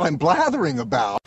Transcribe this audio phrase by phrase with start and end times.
[0.00, 1.18] what I'm blathering about.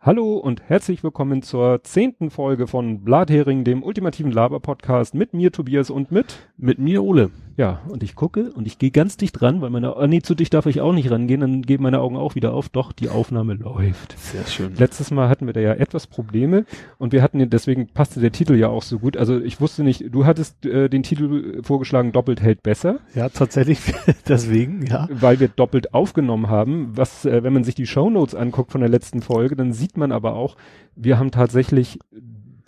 [0.00, 5.90] Hallo und herzlich willkommen zur zehnten Folge von Blathering, dem ultimativen Laber-Podcast mit mir Tobias
[5.90, 7.30] und mit mit mir Ole.
[7.58, 10.36] Ja, und ich gucke und ich gehe ganz dicht ran, weil meine, oh nee, zu
[10.36, 12.68] dicht darf ich auch nicht rangehen, dann geben meine Augen auch wieder auf.
[12.68, 14.16] Doch, die Aufnahme läuft.
[14.16, 14.76] Sehr schön.
[14.76, 16.66] Letztes Mal hatten wir da ja etwas Probleme
[16.98, 19.16] und wir hatten, deswegen passte der Titel ja auch so gut.
[19.16, 23.00] Also ich wusste nicht, du hattest äh, den Titel vorgeschlagen, doppelt hält besser.
[23.16, 23.80] Ja, tatsächlich,
[24.28, 25.08] deswegen, ja.
[25.10, 26.92] Weil wir doppelt aufgenommen haben.
[26.94, 30.12] Was, äh, wenn man sich die Shownotes anguckt von der letzten Folge, dann sieht man
[30.12, 30.56] aber auch,
[30.94, 31.98] wir haben tatsächlich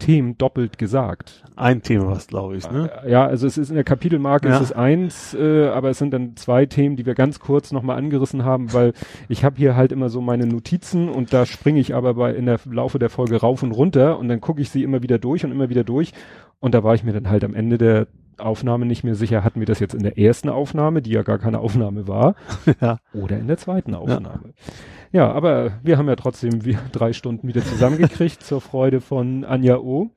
[0.00, 1.44] Themen doppelt gesagt.
[1.54, 2.90] Ein Thema was, glaube ich, ne?
[3.06, 4.56] Ja, also es ist in der Kapitelmarke, Ja.
[4.56, 7.96] es ist eins, äh, aber es sind dann zwei Themen, die wir ganz kurz nochmal
[7.98, 8.92] angerissen haben, weil
[9.28, 12.46] ich habe hier halt immer so meine Notizen und da springe ich aber bei in
[12.46, 15.44] der Laufe der Folge rauf und runter und dann gucke ich sie immer wieder durch
[15.44, 16.12] und immer wieder durch
[16.58, 18.06] und da war ich mir dann halt am Ende der
[18.38, 21.38] Aufnahme nicht mehr sicher, hatten wir das jetzt in der ersten Aufnahme, die ja gar
[21.38, 22.34] keine Aufnahme war,
[22.80, 22.96] Ja.
[23.12, 24.40] oder in der zweiten Aufnahme.
[24.46, 24.72] Ja,
[25.14, 30.10] aber wir haben ja trotzdem wir drei Stunden wieder zusammengekriegt zur Freude von Anja O.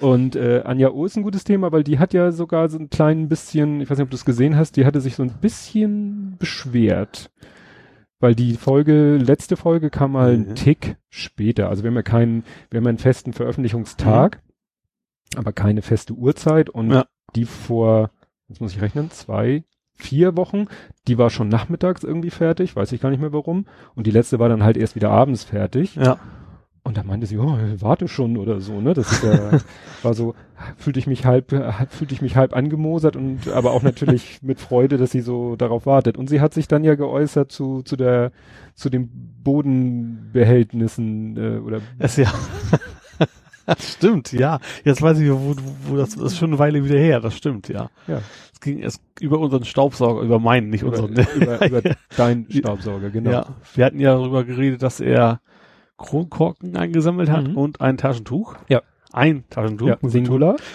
[0.00, 2.88] Und äh, Anja O ist ein gutes Thema, weil die hat ja sogar so ein
[2.88, 5.32] klein bisschen, ich weiß nicht, ob du es gesehen hast, die hatte sich so ein
[5.40, 7.30] bisschen beschwert.
[8.18, 10.44] Weil die Folge, letzte Folge kam mal Mhm.
[10.46, 11.68] einen Tick später.
[11.68, 14.40] Also wir haben ja keinen, wir haben ja einen festen Veröffentlichungstag,
[15.36, 16.70] aber keine feste Uhrzeit.
[16.70, 17.04] Und Ja.
[17.36, 18.10] die vor,
[18.48, 19.64] jetzt muss ich rechnen, zwei,
[20.00, 20.66] vier Wochen,
[21.08, 23.66] die war schon nachmittags irgendwie fertig, weiß ich gar nicht mehr warum.
[23.94, 25.96] Und die letzte war dann halt erst wieder abends fertig.
[25.96, 26.18] Ja.
[26.82, 28.94] Und da meinte sie, oh, warte schon oder so, ne?
[28.94, 29.60] Das ist ja,
[30.02, 30.34] war so,
[30.78, 31.50] fühlte ich mich halb,
[31.90, 35.84] fühlte ich mich halb angemosert und aber auch natürlich mit Freude, dass sie so darauf
[35.84, 36.16] wartet.
[36.16, 38.32] Und sie hat sich dann ja geäußert zu, zu der,
[38.74, 39.10] zu den
[39.44, 42.32] Bodenbehältnissen äh, oder Das ja.
[43.78, 44.58] stimmt, ja.
[44.82, 45.54] Jetzt weiß ich, wo,
[45.86, 47.90] wo, das, das ist schon eine Weile wieder her, das stimmt, ja.
[48.08, 51.12] ja, Es ging erst über unseren Staubsauger, über meinen, nicht über, unseren.
[51.36, 51.82] über, über
[52.16, 53.30] deinen Staubsauger, genau.
[53.30, 53.46] Ja.
[53.74, 55.40] Wir hatten ja darüber geredet, dass er
[55.96, 57.56] Kronkorken eingesammelt hat Mhm.
[57.56, 58.56] und ein Taschentuch.
[58.68, 58.82] Ja.
[59.12, 59.88] Ein Taschentuch.
[59.88, 60.56] Ja, Singular.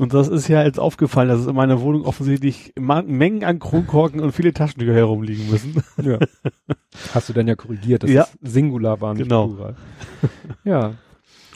[0.00, 4.18] Und das ist ja jetzt aufgefallen, dass es in meiner Wohnung offensichtlich Mengen an Kronkorken
[4.18, 5.84] und viele Taschentücher herumliegen müssen.
[6.02, 6.18] Ja.
[7.14, 8.26] Hast du dann ja korrigiert, dass Ja.
[8.42, 9.46] es Singular war, nicht Genau.
[9.46, 9.76] Plural.
[10.64, 10.94] Ja,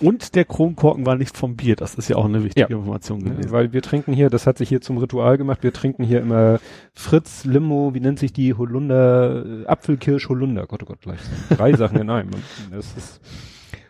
[0.00, 1.75] Und der Kronkorken war nicht vom Bier.
[1.75, 2.76] Das ist ja auch eine wichtige Ja.
[2.76, 3.50] Information gewesen.
[3.50, 6.60] weil wir trinken hier, das hat sich hier zum Ritual gemacht, wir trinken hier immer
[6.94, 10.66] Fritz, Limo, wie nennt sich die Holunder, äh, Apfelkirsch, Holunder.
[10.66, 11.19] Gott, oh Gott, gleich
[11.50, 12.31] drei Sachen in einem.
[12.70, 13.20] Das ist,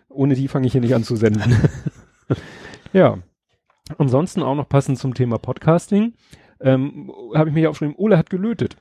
[0.09, 1.43] ohne die fange ich hier nicht an zu senden.
[2.93, 3.19] ja.
[3.97, 6.13] Ansonsten auch noch passend zum Thema Podcasting,
[6.61, 8.77] ähm, habe ich hier aufgeschrieben, Ole hat gelötet.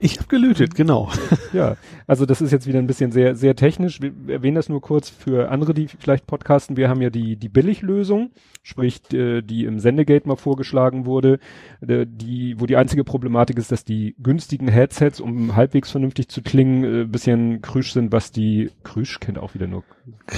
[0.00, 1.10] Ich habe gelötet, genau.
[1.54, 1.76] Ja,
[2.06, 4.02] also das ist jetzt wieder ein bisschen sehr, sehr technisch.
[4.02, 6.76] Wir erwähnen das nur kurz für andere, die vielleicht podcasten.
[6.76, 8.32] Wir haben ja die, die Billiglösung,
[8.62, 11.38] sprich, äh, die im Sendegate mal vorgeschlagen wurde,
[11.80, 16.42] äh, die, wo die einzige Problematik ist, dass die günstigen Headsets, um halbwegs vernünftig zu
[16.42, 19.84] klingen, äh, bisschen krüsch sind, was die, krüsch kennt auch wieder nur.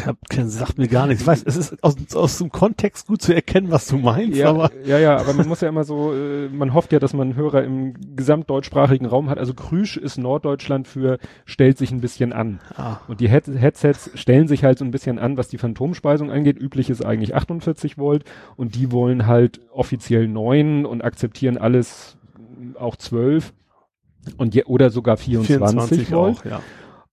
[0.07, 1.23] Hab, sagt mir gar nichts.
[1.23, 4.51] Ich weiß, es ist aus, aus dem Kontext gut zu erkennen, was du meinst, Ja,
[4.51, 6.15] aber ja, ja, aber man muss ja immer so,
[6.53, 9.39] man hofft ja, dass man Hörer im gesamtdeutschsprachigen Raum hat.
[9.39, 12.61] Also krüsch ist Norddeutschland für, stellt sich ein bisschen an.
[12.77, 16.31] ah, Und die Head Headsets stellen sich halt so ein bisschen an, was die Phantomspeisung
[16.31, 16.59] angeht.
[16.61, 18.25] Üblich ist eigentlich 48 Volt
[18.57, 22.17] und die wollen halt offiziell 9 und akzeptieren alles
[22.79, 23.53] auch 12
[24.37, 25.57] und je, oder sogar 24,
[26.07, 26.39] 24 Volt.
[26.39, 26.61] auch, ja.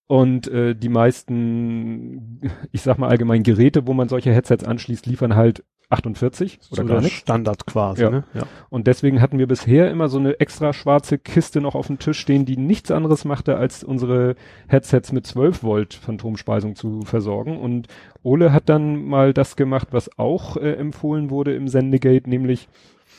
[0.08, 2.40] Und äh, die meisten,
[2.72, 6.88] ich sag mal allgemein Geräte, wo man solche Headsets anschließt, liefern halt 48 oder so
[6.88, 7.20] gar der nichts.
[7.20, 8.10] Standard quasi, Ja.
[8.10, 8.24] ne?
[8.34, 8.44] Ja.
[8.70, 12.20] Und deswegen hatten wir bisher immer so eine extra schwarze Kiste noch auf dem Tisch
[12.20, 14.36] stehen, die nichts anderes machte, als unsere
[14.68, 17.58] Headsets mit 12 Volt Phantomspeisung zu versorgen.
[17.58, 17.88] Und
[18.24, 22.68] Ole hat dann mal das gemacht, was auch äh, empfohlen wurde im Sendegate, nämlich,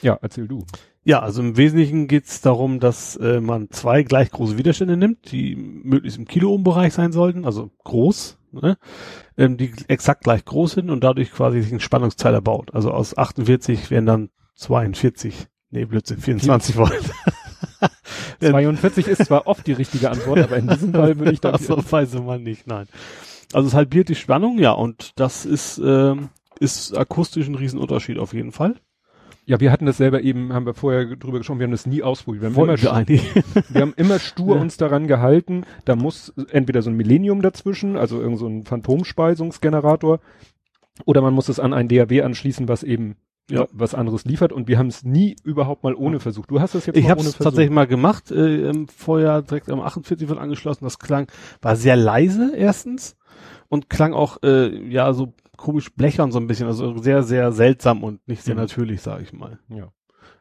[0.02, 0.64] ja, erzähl du.
[1.08, 5.56] Ja, also im Wesentlichen geht's darum, dass äh, man zwei gleich große Widerstände nimmt, die
[5.56, 8.76] möglichst im Kiloohm-Bereich sein sollten, also groß, ne?
[9.38, 12.74] ähm, die exakt gleich groß sind und dadurch quasi sich ein Spannungsteiler baut.
[12.74, 17.00] Also aus 48 werden dann 42, nee, Blödsinn, 24 Volt.
[18.40, 21.52] Ähm, 42 ist zwar oft die richtige Antwort, aber in diesem Fall würde ich da
[21.52, 22.86] das weiß man nicht, nein.
[23.52, 26.28] Also es halbiert die Spannung, ja, und das ist, ähm,
[26.60, 28.76] ist akustisch ein Riesenunterschied auf jeden Fall.
[29.48, 32.02] Ja, wir hatten das selber eben, haben wir vorher drüber gesprochen, wir haben das nie
[32.02, 32.42] ausprobiert.
[32.42, 33.06] Wir haben, Wollten immer,
[33.70, 34.60] wir haben immer stur Ja.
[34.60, 40.20] uns daran gehalten, da muss entweder so ein Millennium dazwischen, also irgend so ein Phantomspeisungsgenerator,
[41.06, 43.16] oder man muss es an ein DAW anschließen, was eben
[43.50, 43.66] Ja.
[43.72, 46.50] was anderes liefert und wir haben es nie überhaupt mal ohne versucht.
[46.50, 47.52] Du hast es jetzt Ich mal habe ohne es versucht.
[47.52, 50.84] tatsächlich mal gemacht, äh, im Vorjahr direkt am 48 Volt angeschlossen.
[50.84, 51.28] Das klang,
[51.62, 53.16] war sehr leise erstens
[53.70, 58.02] und klang auch, äh, ja, so komisch blechern so ein bisschen, also sehr, sehr seltsam
[58.02, 58.62] und nicht sehr Mhm.
[58.62, 59.58] natürlich, sage ich mal.
[59.68, 59.88] Ja.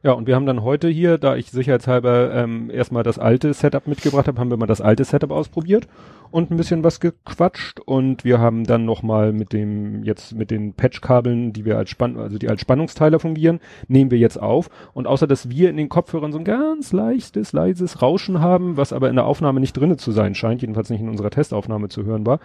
[0.03, 3.87] Ja, und wir haben dann heute hier, da ich sicherheitshalber ähm, erstmal das alte Setup
[3.87, 5.87] mitgebracht habe, haben wir mal das alte Setup ausprobiert
[6.29, 10.73] und ein bisschen was gequatscht und wir haben dann nochmal mit dem, jetzt mit den
[10.73, 15.07] Patchkabeln, die wir als Spann, also die als Spannungsteiler fungieren, nehmen wir jetzt auf und
[15.07, 19.09] außer, dass wir in den Kopfhörern so ein ganz leichtes, leises Rauschen haben, was aber
[19.09, 22.25] in der Aufnahme nicht drinne zu sein scheint, jedenfalls nicht in unserer Testaufnahme zu hören
[22.25, 22.39] war,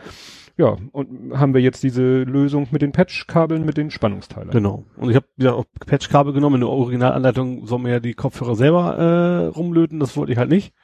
[0.56, 4.50] ja, und haben wir jetzt diese Lösung mit den Patchkabeln, mit den Spannungsteilern.
[4.50, 4.84] Genau.
[4.96, 6.56] Und ich habe ja auch Patchkabel genommen.
[6.56, 9.98] In der Originalanleitung soll man ja die Kopfhörer selber äh, rumlöten.
[9.98, 10.74] Das wollte ich halt nicht.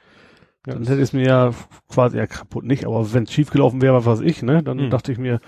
[0.67, 1.53] Ja, dann hätte es mir ja
[1.89, 4.63] quasi ja kaputt nicht, aber wenn es schief gelaufen wäre, was weiß ich, ne?
[4.63, 4.91] Dann mhm.
[4.91, 5.41] dachte ich mir,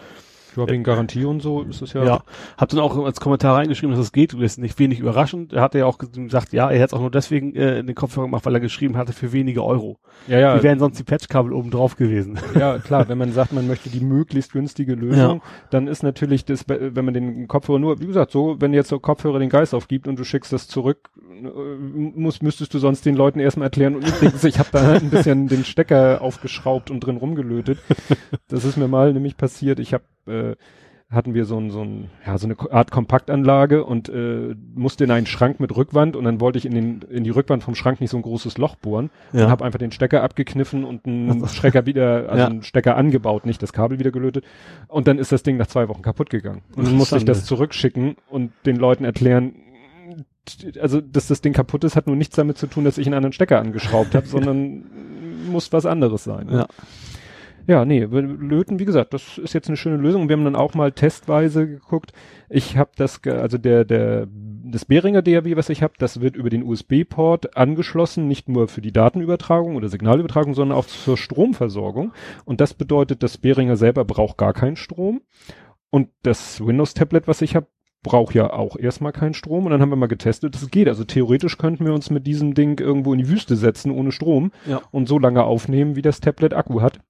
[0.56, 2.04] ja, wegen Garantie und so ist es ja.
[2.04, 2.22] Ja,
[2.56, 4.32] hab dann auch als Kommentar reingeschrieben, dass es geht.
[4.32, 5.52] Das ist nicht wenig überraschend.
[5.52, 7.94] Er hatte ja auch gesagt, ja, er hätte es auch nur deswegen äh, in den
[7.94, 9.98] Kopfhörer gemacht, weil er geschrieben hatte für wenige Euro.
[10.26, 10.58] Ja, ja.
[10.58, 12.38] Wie wären sonst die Patchkabel oben drauf gewesen?
[12.58, 13.08] Ja, klar.
[13.08, 15.40] Wenn man sagt, man möchte die möglichst günstige Lösung, ja.
[15.70, 18.98] dann ist natürlich das, wenn man den Kopfhörer nur, wie gesagt, so, wenn jetzt der
[18.98, 21.10] Kopfhörer den Geist aufgibt und du schickst das zurück,
[21.42, 23.96] äh, muss, müsstest du sonst den Leuten erstmal erklären.
[23.96, 27.78] Und übrigens, ich habe da ein bisschen den Stecker aufgeschraubt und drin rumgelötet.
[28.48, 29.78] Das ist mir mal nämlich passiert.
[29.80, 30.56] Ich habe äh,
[31.10, 35.10] hatten wir so ein, so ein, ja, so eine Art Kompaktanlage und äh, musste in
[35.10, 38.00] einen Schrank mit Rückwand und dann wollte ich in den in die Rückwand vom Schrank
[38.00, 39.44] nicht so ein großes Loch bohren ja.
[39.44, 42.46] und habe einfach den Stecker abgekniffen und einen Stecker wieder, also ja.
[42.46, 44.44] einen Stecker angebaut, nicht das Kabel wieder gelötet
[44.86, 47.44] und dann ist das Ding nach zwei Wochen kaputt gegangen und dann musste ich das
[47.44, 49.56] zurückschicken und den Leuten erklären,
[50.80, 53.14] also dass das Ding kaputt ist, hat nur nichts damit zu tun, dass ich einen
[53.14, 54.84] anderen Stecker angeschraubt habe, sondern
[55.50, 56.46] muss was anderes sein.
[56.46, 56.58] Ne?
[56.58, 56.66] Ja.
[57.66, 60.28] Ja, nee, löten, wie gesagt, das ist jetzt eine schöne Lösung.
[60.28, 62.12] Wir haben dann auch mal testweise geguckt.
[62.48, 64.26] Ich habe das, also der, der,
[64.64, 68.80] das Behringer DAW, was ich habe, das wird über den USB-Port angeschlossen, nicht nur für
[68.80, 72.12] die Datenübertragung oder Signalübertragung, sondern auch zur Stromversorgung.
[72.44, 75.20] Und das bedeutet, das Behringer selber braucht gar keinen Strom.
[75.90, 77.66] Und das Windows-Tablet, was ich habe,
[78.02, 79.66] braucht ja auch erstmal keinen Strom.
[79.66, 80.88] Und dann haben wir mal getestet, das geht.
[80.88, 84.52] Also theoretisch könnten wir uns mit diesem Ding irgendwo in die Wüste setzen ohne Strom
[84.66, 84.80] ja.
[84.90, 87.00] und so lange aufnehmen, wie das Tablet Akku hat.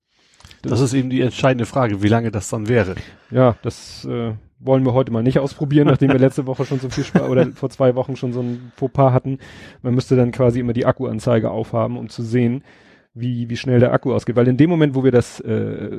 [0.62, 2.94] Das, ist eben die entscheidende Frage, wie lange das dann wäre.
[3.30, 6.90] Ja, das äh, wollen wir heute mal nicht ausprobieren, nachdem wir letzte Woche schon so
[6.90, 9.38] viel Spaß oder vor zwei Wochen schon so ein Fauxpas hatten.
[9.82, 12.62] Man müsste dann quasi immer die Akkuanzeige aufhaben, um zu sehen,
[13.14, 14.36] wie, wie schnell der Akku ausgeht.
[14.36, 15.90] Weil in dem Moment, wo wir das äh,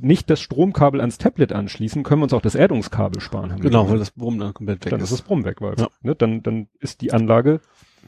[0.00, 3.58] nicht das Stromkabel ans Tablet anschließen, können wir uns auch das Erdungskabel sparen.
[3.60, 5.10] Genau, weil das Brumm dann komplett weg dann ist.
[5.10, 5.88] Dann ist das Brumm weg, weil ja.
[6.02, 7.60] ne, dann, dann ist die Anlage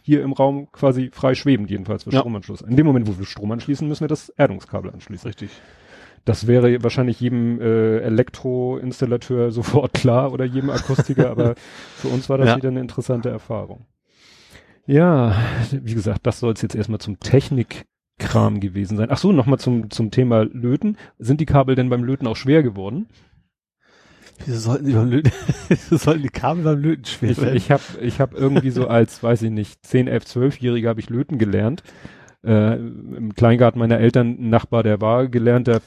[0.08, 2.20] hier im Raum quasi frei schwebend, jedenfalls für ja.
[2.20, 2.62] Stromanschluss.
[2.62, 5.28] In dem Moment, wo wir Strom anschließen, müssen wir das Erdungskabel anschließen.
[5.28, 5.50] Richtig.
[6.24, 11.56] Das wäre wahrscheinlich jedem äh, Elektroinstallateur sofort klar oder jedem Akustiker, aber
[11.94, 12.56] für uns war das ja.
[12.56, 13.84] wieder eine interessante Erfahrung.
[14.86, 15.36] Ja,
[15.70, 19.08] wie gesagt, das soll es jetzt erstmal zum Technikkram gewesen sein.
[19.10, 20.96] Ach so, nochmal zum, zum Thema Löten.
[21.18, 23.08] Sind die Kabel denn beim Löten auch schwer geworden?
[24.46, 25.32] Wieso sollten die beim Löten,
[25.68, 27.56] wieso sollten die Kabel beim Löten schwer werden?
[27.56, 31.00] Ich, ich habe ich hab irgendwie so als, weiß ich nicht, 10, 11, 12-Jähriger habe
[31.00, 31.82] ich Löten gelernt.
[32.44, 35.80] Äh, Im Kleingarten meiner Eltern, ein Nachbar, der war gelernter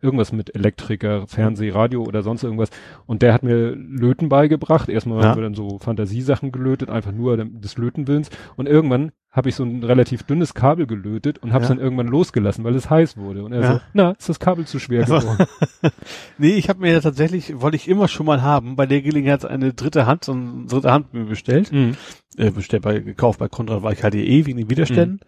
[0.00, 2.70] irgendwas mit Elektriker, Fernseh, Radio oder sonst irgendwas.
[3.06, 4.88] Und der hat mir Löten beigebracht.
[4.88, 5.28] Erstmal ja.
[5.28, 8.30] haben wir dann so Fantasiesachen gelötet, einfach nur des Lötenwillens.
[8.56, 11.74] Und irgendwann habe ich so ein relativ dünnes Kabel gelötet und habe es ja.
[11.74, 13.44] dann irgendwann losgelassen, weil es heiß wurde.
[13.44, 13.72] Und er ja.
[13.72, 15.46] so, na, ist das Kabel zu schwer also, geworden?
[16.38, 19.44] nee, ich habe mir ja tatsächlich, wollte ich immer schon mal haben, bei der Gelegenheit
[19.44, 21.72] eine dritte Hand, so eine dritte Hand mir bestellt.
[21.72, 21.96] Mhm.
[22.36, 25.20] Äh, bestellt bei, gekauft bei Konrad war ich halt eh wegen den Widerständen.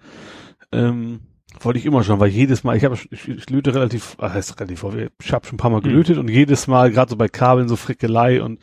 [0.72, 0.78] Mhm.
[0.78, 1.20] Ähm,
[1.60, 4.60] wollte ich immer schon, weil jedes Mal, ich habe ich, ich löte relativ, ah, heißt
[4.60, 4.84] relativ,
[5.20, 5.84] ich habe schon ein paar Mal mhm.
[5.84, 6.22] gelötet mhm.
[6.22, 8.60] und jedes Mal, gerade so bei Kabeln, so Frickelei und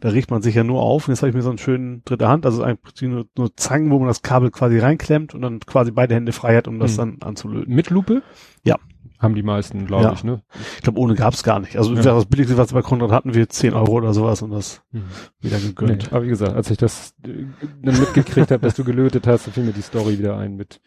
[0.00, 1.06] da riecht man sich ja nur auf.
[1.06, 3.90] Und jetzt habe ich mir so einen schönen dritte Hand, also eigentlich nur, nur Zangen,
[3.90, 6.92] wo man das Kabel quasi reinklemmt und dann quasi beide Hände frei hat, um das
[6.92, 6.96] mhm.
[6.96, 7.74] dann anzulöten.
[7.74, 8.22] Mit Lupe?
[8.64, 8.76] Ja.
[9.18, 10.12] Haben die meisten, glaube ja.
[10.14, 10.42] ich, ne?
[10.76, 11.76] Ich glaube, ohne gab's gar nicht.
[11.76, 12.00] Also ja.
[12.00, 15.02] das billigste, was wir bei Konrad hatten, wir 10 Euro oder sowas und das mhm.
[15.40, 16.04] wieder gegönnt.
[16.04, 17.44] Nee, aber wie gesagt, als ich das äh,
[17.82, 20.80] dann mitgekriegt habe, dass du gelötet hast, fiel mir die Story wieder ein mit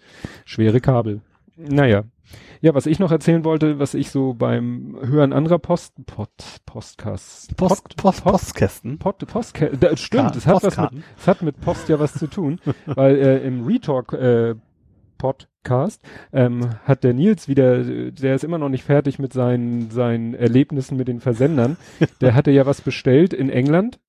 [0.46, 1.22] schwere Kabel.
[1.56, 2.06] Naja.
[2.64, 6.30] Ja, was ich noch erzählen wollte, was ich so beim Hören anderer Post, Pod,
[6.66, 11.42] Postcasts, Post, Post, Post, Postkästen, Pod, Postkästen, da, stimmt, es hat was mit, es hat
[11.42, 14.56] mit Post ja was zu tun, weil äh, im Retalk äh,
[15.18, 16.02] Podcast
[16.32, 20.96] ähm, hat der Nils wieder, der ist immer noch nicht fertig mit seinen seinen Erlebnissen
[20.96, 21.76] mit den Versendern.
[22.22, 24.00] Der hatte ja was bestellt in England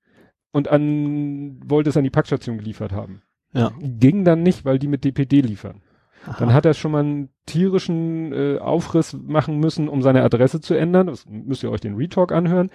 [0.52, 3.22] und an wollte es an die Packstation geliefert haben.
[3.52, 3.72] Ja.
[3.80, 5.82] Ging dann nicht, weil die mit DPD liefern.
[6.26, 6.36] Aha.
[6.38, 10.74] Dann hat er schon mal einen tierischen äh, Aufriss machen müssen, um seine Adresse zu
[10.74, 11.06] ändern.
[11.08, 12.70] Das müsst ihr euch den Retalk anhören.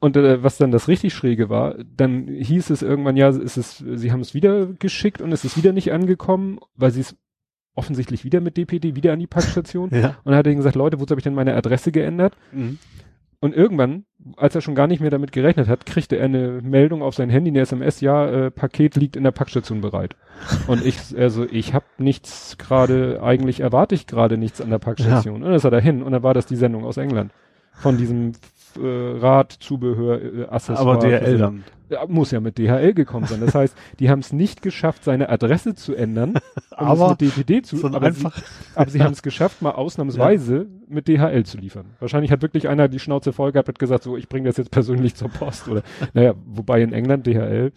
[0.00, 3.78] Und äh, was dann das richtig Schräge war, dann hieß es irgendwann, ja, ist es,
[3.78, 7.16] sie haben es wieder geschickt und es ist wieder nicht angekommen, weil sie es
[7.74, 9.90] offensichtlich wieder mit DPD wieder an die Packstation.
[9.92, 10.08] ja.
[10.24, 12.36] Und dann hat er gesagt, Leute, wozu habe ich denn meine Adresse geändert?
[12.52, 12.78] Mhm.
[13.44, 14.06] Und irgendwann,
[14.38, 17.28] als er schon gar nicht mehr damit gerechnet hat, kriegte er eine Meldung auf sein
[17.28, 20.16] Handy, eine SMS, ja, äh, Paket liegt in der Packstation bereit.
[20.66, 25.34] Und ich, also ich habe nichts gerade, eigentlich erwarte ich gerade nichts an der Packstation.
[25.34, 27.32] Und dann ist er dahin und dann war das die Sendung aus England.
[27.74, 28.32] Von diesem
[28.82, 30.96] äh, Rad, Zubehör, äh, Accessoire.
[30.96, 31.64] Aber DHL dann.
[31.94, 33.40] Ja, muss ja mit DHL gekommen sein.
[33.40, 36.34] Das heißt, die haben es nicht geschafft, seine Adresse zu ändern,
[36.70, 38.42] um Aber- es mit DPD zu, aber einfach- sie,
[38.74, 41.86] aber sie haben es geschafft, mal ausnahmsweise mit DHL zu liefern.
[42.00, 44.70] Wahrscheinlich hat wirklich einer die Schnauze voll gehabt, hat gesagt, so, ich bringe das jetzt
[44.70, 45.82] persönlich zur Post oder,
[46.12, 47.72] naja, wobei in England DHL,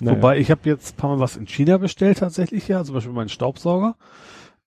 [0.00, 2.94] naja, Wobei ich habe jetzt ein paar Mal was in China bestellt tatsächlich, ja, zum
[2.94, 3.96] Beispiel meinen Staubsauger.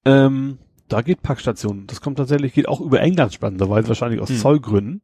[0.06, 1.88] Ähm, da geht Packstation.
[1.88, 4.38] Das kommt tatsächlich, geht auch über England spannenderweise, wahrscheinlich aus Hm.
[4.38, 5.02] Zollgründen.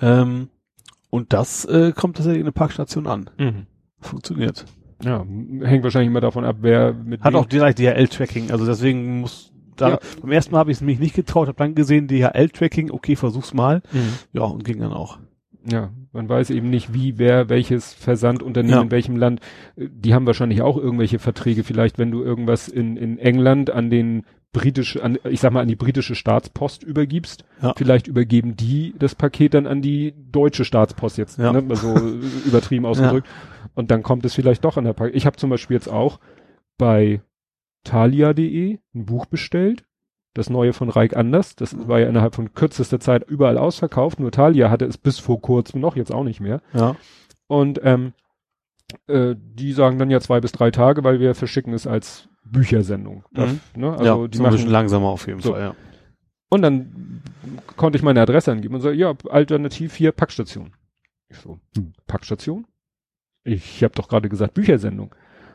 [0.00, 0.48] Ähm,
[1.10, 3.30] und das äh, kommt tatsächlich in eine Packstation an.
[3.38, 3.66] mhm.
[4.02, 4.64] Funktioniert.
[5.04, 5.24] ja,
[5.62, 9.90] hängt wahrscheinlich immer davon ab, wer mit Hat auch direkt DHL-Tracking, also deswegen muss da,
[9.90, 9.98] Ja.
[10.22, 13.52] beim ersten Mal habe ich es mich nicht getraut, habe dann gesehen DHL-Tracking, okay, versuch's
[13.54, 13.82] mal.
[13.92, 14.12] Mhm.
[14.32, 15.18] Ja, und ging dann auch.
[15.70, 18.82] Ja, man weiß eben nicht, wie, wer, welches Versandunternehmen Ja.
[18.82, 19.40] in welchem Land.
[19.76, 21.64] Äh, Die haben wahrscheinlich auch irgendwelche Verträge.
[21.64, 25.68] Vielleicht, wenn du irgendwas in, in England an den britische, an, ich sag mal, an
[25.68, 27.44] die britische Staatspost übergibst.
[27.62, 27.72] Ja.
[27.76, 31.52] Vielleicht übergeben die das Paket dann an die deutsche Staatspost jetzt, Ja.
[31.52, 33.28] ne, mal so äh, übertrieben ausgedrückt.
[33.74, 35.14] Und dann kommt es vielleicht doch an der Paket.
[35.14, 36.18] Ich habe zum Beispiel jetzt auch
[36.78, 37.20] bei
[37.84, 39.84] thalia.de ein Buch bestellt.
[40.34, 41.56] Das neue von Reich Anders.
[41.56, 44.20] Das war ja innerhalb von kürzester Zeit überall ausverkauft.
[44.20, 46.60] Nur Thalia hatte es bis vor kurzem noch, jetzt auch nicht mehr.
[46.72, 46.94] Ja.
[47.48, 48.12] Und ähm,
[49.08, 53.24] äh, die sagen dann ja zwei bis drei Tage, weil wir verschicken es als Büchersendung.
[53.32, 53.92] Das, ne?
[53.92, 55.52] Also ja, die so ein bisschen langsamer auf jeden So.
[55.52, 55.74] Fall, ja.
[56.50, 57.22] und dann
[57.76, 60.72] konnte ich meine Adresse angeben und so, ja, alternativ hier Packstation.
[61.28, 62.66] Ich so, hm, Packstation?
[63.44, 65.14] Ich habe doch gerade gesagt Büchersendung.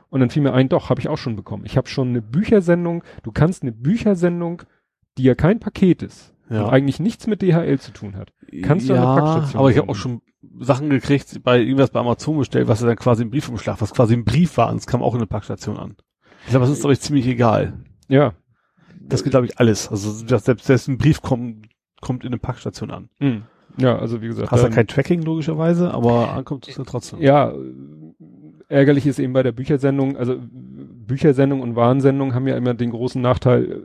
[0.10, 1.66] Und dann fiel mir ein, doch, habe ich auch schon bekommen.
[1.66, 4.62] Ich habe schon eine Büchersendung, du kannst eine Büchersendung,
[5.18, 6.70] die ja kein Paket ist und Ja.
[6.70, 8.32] eigentlich nichts mit DHL zu tun hat.
[8.64, 10.22] Kannst du ja, eine Packstation aber ich habe auch schon
[10.60, 14.24] Sachen gekriegt, bei irgendwas bei Amazon bestellt, was dann quasi ein Briefumschlag, was quasi ein
[14.24, 15.96] Brief war, und es kam auch in eine Packstation an.
[16.46, 17.74] Ich glaube, das ist, glaube ich, ziemlich egal.
[18.08, 18.34] Ja.
[19.02, 19.90] Das geht, glaube ich, alles.
[19.90, 21.68] Also dass selbst, selbst ein Brief kommt,
[22.02, 23.10] kommt in eine Packstation an.
[23.20, 23.44] Hm.
[23.78, 24.52] Ja, also wie gesagt.
[24.52, 27.22] Hast ja ähm, kein Tracking logischerweise, aber ankommt es ja trotzdem.
[27.22, 27.54] Ja,
[28.70, 30.38] ärgerlich ist eben bei der Büchersendung, also
[31.06, 33.76] Büchersendung und Warnsendung haben ja immer den großen Nachteil, äh,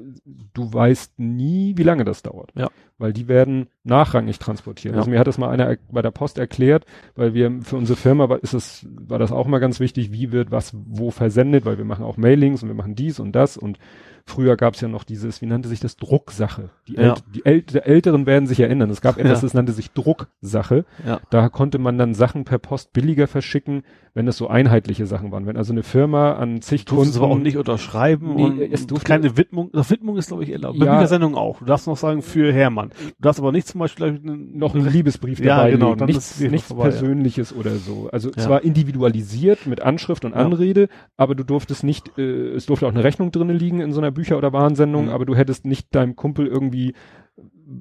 [0.55, 2.51] du weißt nie, wie lange das dauert.
[2.57, 2.69] Ja.
[2.99, 4.95] Weil die werden nachrangig transportiert.
[4.95, 4.99] Ja.
[4.99, 6.85] Also mir hat das mal einer er- bei der Post erklärt,
[7.15, 10.33] weil wir für unsere Firma war, ist es, war das auch mal ganz wichtig, wie
[10.33, 13.57] wird was wo versendet, weil wir machen auch Mailings und wir machen dies und das
[13.57, 13.79] und
[14.27, 16.71] früher gab es ja noch dieses, wie nannte sich das, Drucksache.
[16.89, 17.01] Die, Ja.
[17.15, 18.91] Ält die, Ält die Älteren werden sich erinnern.
[18.91, 19.47] Es gab etwas, Ja.
[19.47, 20.85] das nannte sich Drucksache.
[21.07, 21.21] Ja.
[21.31, 23.83] Da konnte man dann Sachen per Post billiger verschicken,
[24.15, 25.47] wenn es so einheitliche Sachen waren.
[25.47, 28.87] Wenn also eine Firma an zig Du Kunden aber auch nicht unterschreiben Nee, und es
[28.87, 29.71] durfte- keine Widmung.
[29.73, 30.79] Doch, Widmung ist, glaube ich, erlaubt.
[30.79, 30.95] Bei Ja.
[30.95, 31.59] Büchersendung auch.
[31.61, 32.91] Du darfst noch sagen, für Hermann.
[32.91, 35.99] Du darfst aber nicht zum Beispiel ich, noch einen Liebesbrief Ja, dabei genau, legen.
[35.99, 36.91] dann nichts, ist es nichts vorbei, ja.
[36.91, 38.09] Persönliches oder so.
[38.13, 38.43] Also Ja.
[38.43, 40.39] zwar individualisiert mit Anschrift und Ja.
[40.39, 44.01] Anrede, aber du durftest nicht, äh, es durfte auch eine Rechnung drinnen liegen in so
[44.01, 45.11] einer Bücher- oder Warnsendung, Mhm.
[45.11, 46.95] aber du hättest nicht deinem Kumpel irgendwie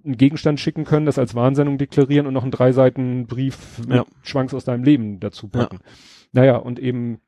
[0.05, 3.97] einen Gegenstand schicken können, das als Warnsendung deklarieren und noch einen drei Seiten Brief mit
[3.97, 4.05] Ja.
[4.21, 5.79] Schwanks aus deinem Leben dazu packen.
[6.31, 7.19] Naja, und eben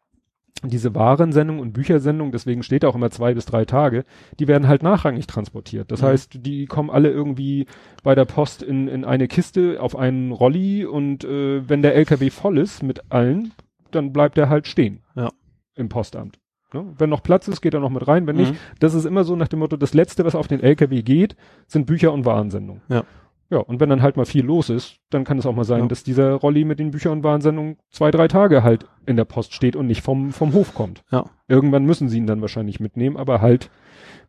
[0.64, 4.06] diese Warensendung und Büchersendung, deswegen steht auch immer zwei bis drei Tage,
[4.40, 5.92] die werden halt nachrangig transportiert.
[5.92, 6.06] Das Mhm.
[6.06, 7.66] heißt, die kommen alle irgendwie
[8.04, 12.30] bei der Post in, in eine Kiste auf einen Rolli und äh, wenn der LKW
[12.30, 13.54] voll ist mit allen,
[13.90, 15.00] dann bleibt er halt stehen.
[15.16, 15.30] Ja.
[15.74, 16.38] Im Postamt.
[16.74, 16.94] Ne?
[16.98, 18.28] Wenn noch Platz ist, geht er noch mit rein.
[18.28, 18.58] Wenn nicht, Mhm.
[18.80, 21.36] das ist immer so nach dem Motto, das Letzte, was auf den LKW geht,
[21.68, 22.82] sind Bücher und Warensendungen.
[22.90, 23.04] Ja.
[23.50, 25.82] Ja, und wenn dann halt mal viel los ist, dann kann es auch mal sein,
[25.82, 25.88] Ja.
[25.88, 29.54] dass dieser Rolli mit den Bücher- und Warnsendungen zwei, drei Tage halt in der Post
[29.54, 31.04] steht und nicht vom, vom Hof kommt.
[31.12, 31.26] Ja.
[31.50, 33.70] Irgendwann müssen sie ihn dann wahrscheinlich mitnehmen, aber halt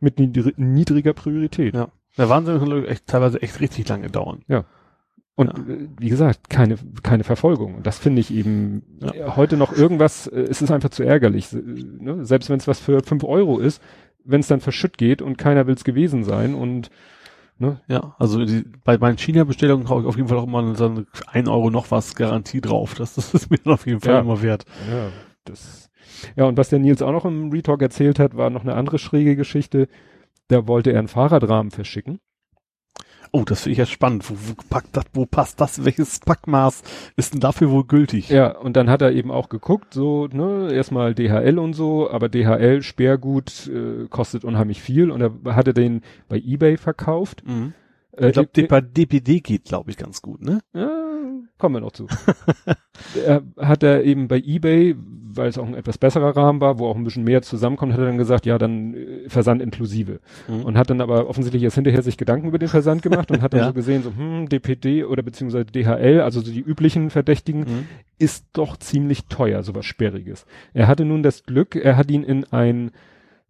[0.00, 1.74] mit niedri niedriger Priorität.
[1.76, 1.88] Ja.
[2.18, 4.42] Der Wahnsinn kann echt, teilweise echt richtig lange dauern.
[5.34, 5.74] Und Ja.
[5.74, 7.76] äh, wie gesagt, keine, keine Verfolgung.
[7.76, 9.12] Und das finde ich eben Ja.
[9.14, 11.48] äh, heute noch irgendwas, äh, es ist einfach zu ärgerlich.
[11.52, 12.24] Ne?
[12.24, 13.82] Selbst wenn es was für fünf Euro ist,
[14.24, 16.90] wenn es dann verschütt geht und keiner will es gewesen sein und
[17.58, 20.84] ne, Ja, also die, bei meinen China-Bestellungen habe ich auf jeden Fall auch immer so
[20.86, 22.94] eine 1 Euro noch was Garantie drauf.
[22.94, 24.20] Das, das ist mir dann auf jeden Fall Ja.
[24.20, 24.64] immer wert.
[24.90, 25.08] Ja,
[25.44, 25.90] das.
[26.36, 28.98] Ja, und was der Nils auch noch im Retalk erzählt hat, war noch eine andere
[28.98, 29.88] schräge Geschichte.
[30.48, 32.18] Da wollte er einen Fahrradrahmen verschicken.
[33.34, 34.28] Oh, das finde ich ja spannend.
[34.28, 35.86] Wo, wo packt das, wo passt das?
[35.86, 36.82] Welches Packmaß
[37.16, 38.28] ist denn dafür wohl gültig?
[38.28, 42.28] Ja, und dann hat er eben auch geguckt, so, ne, erstmal DHL und so, aber
[42.28, 47.42] DHL, Sperrgut, äh, kostet unheimlich viel und er hatte den bei Ebay verkauft.
[47.46, 47.72] Mhm.
[48.16, 50.60] Äh, Ich glaube, DPD geht, glaube ich, ganz gut, ne?
[50.74, 50.90] Ja,
[51.58, 52.06] kommen wir noch zu.
[53.26, 54.96] er hat er eben bei eBay,
[55.34, 58.00] weil es auch ein etwas besserer Rahmen war, wo auch ein bisschen mehr zusammenkommt, hat
[58.00, 60.20] er dann gesagt, ja, dann äh, Versand inklusive.
[60.48, 60.64] Mhm.
[60.64, 63.54] Und hat dann aber offensichtlich erst hinterher sich Gedanken über den Versand gemacht und hat
[63.54, 63.66] dann ja.
[63.68, 67.86] so gesehen, so, hm, DPD oder beziehungsweise DHL, also so die üblichen Verdächtigen, mhm.
[68.18, 70.44] ist doch ziemlich teuer, sowas Sperriges.
[70.74, 72.90] Er hatte nun das Glück, er hat ihn in ein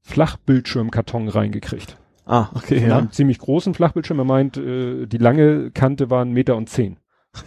[0.03, 1.97] Flachbildschirmkarton reingekriegt.
[2.25, 2.99] Ah, okay, ja.
[2.99, 4.19] Einen ziemlich großen Flachbildschirm.
[4.19, 6.99] Er meint, äh, die lange Kante war ein Meter und zehn.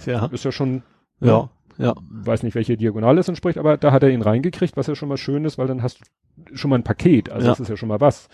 [0.06, 0.26] Ja.
[0.28, 0.84] Ist ja schon,
[1.22, 1.94] ja, ja.
[2.10, 5.10] Weiß nicht, welche Diagonale es entspricht, aber da hat er ihn reingekriegt, was ja schon
[5.10, 7.30] mal schön ist, weil dann hast du schon mal ein Paket.
[7.30, 7.52] Also ja.
[7.52, 8.30] das ist ja schon mal was.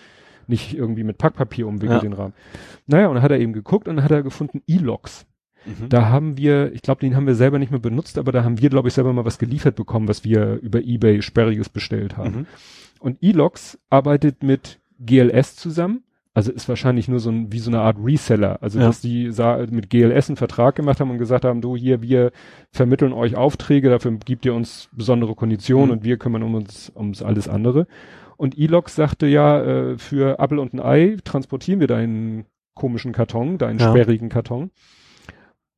[0.48, 2.10] Nicht irgendwie mit Packpapier umwickelt ja.
[2.10, 2.34] den Rahmen.
[2.88, 5.26] Naja, und dann hat er eben geguckt und dann hat er gefunden E-Logs.
[5.66, 5.90] Mhm.
[5.90, 8.60] Da haben wir, ich glaube, den haben wir selber nicht mehr benutzt, aber da haben
[8.60, 12.36] wir, glaube ich, selber mal was geliefert bekommen, was wir über Ebay Sperriges bestellt haben.
[12.36, 12.46] Mhm.
[13.00, 17.82] Und E-Logs arbeitet mit GLS zusammen also ist wahrscheinlich nur so ein, wie so eine
[17.82, 18.62] Art Reseller.
[18.62, 18.88] Also, ja.
[18.88, 19.32] dass die
[19.70, 22.32] mit GLS einen Vertrag gemacht haben und gesagt haben, du hier, wir
[22.72, 25.92] vermitteln euch Aufträge, dafür gibt ihr uns besondere Konditionen mhm.
[25.92, 27.88] und wir kümmern um uns ums alles andere.
[28.38, 32.46] Und Elox sagte ja, äh, für Apple und ein Ei transportieren wir deinen
[32.76, 33.90] komischen Karton, deinen ja.
[33.90, 34.72] sperrigen Karton.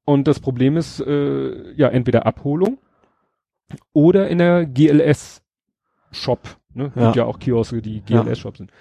[0.06, 2.78] Und das Problem ist, äh, ja, entweder Abholung
[3.92, 5.42] oder in der GLS
[6.12, 6.92] Shop, ne?
[6.96, 7.06] Ja.
[7.06, 8.72] Gibt ja auch Kioske, die GLS Shop sind.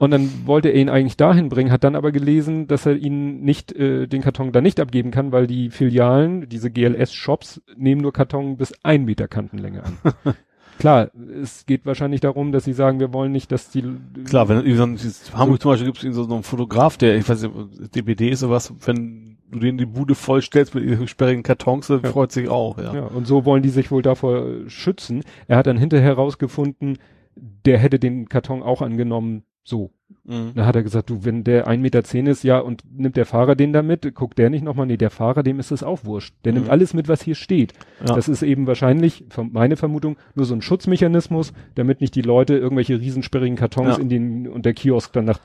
[0.00, 3.42] Und dann wollte er ihn eigentlich dahin bringen, hat dann aber gelesen, dass er ihn
[3.42, 8.14] nicht, äh, den Karton da nicht abgeben kann, weil die Filialen, diese GLS-Shops, nehmen nur
[8.14, 9.98] Karton bis ein Meter Kantenlänge an.
[10.78, 11.10] Klar,
[11.42, 13.84] es geht wahrscheinlich darum, dass sie sagen, wir wollen nicht, dass die.
[14.24, 17.42] Klar, wenn in Hamburg so, zum Beispiel gibt es so einen Fotograf, der, ich weiß
[17.42, 22.00] nicht, DBD ist sowas, wenn du den die Bude vollstellst mit ihren sperrigen Kartons, dann
[22.02, 22.10] ja.
[22.10, 22.94] freut sich auch, ja.
[22.94, 25.24] Ja, und so wollen die sich wohl davor schützen.
[25.46, 26.96] Er hat dann hinterher rausgefunden,
[27.36, 29.90] der hätte den Karton auch angenommen, so.
[30.24, 30.52] Mhm.
[30.54, 33.26] Da hat er gesagt, du, wenn der 1,10 Meter zehn ist, ja, und nimmt der
[33.26, 36.04] Fahrer den da mit, guckt der nicht nochmal, nee, der Fahrer, dem ist es auch
[36.04, 36.34] wurscht.
[36.44, 36.58] Der mhm.
[36.58, 37.72] nimmt alles mit, was hier steht.
[38.00, 38.14] Ja.
[38.14, 43.00] Das ist eben wahrscheinlich, meine Vermutung, nur so ein Schutzmechanismus, damit nicht die Leute irgendwelche
[43.00, 44.02] riesensperrigen Kartons ja.
[44.02, 45.40] in den, und der Kiosk dann nach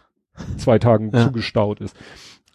[0.58, 1.26] zwei Tagen ja.
[1.26, 1.96] zugestaut ist.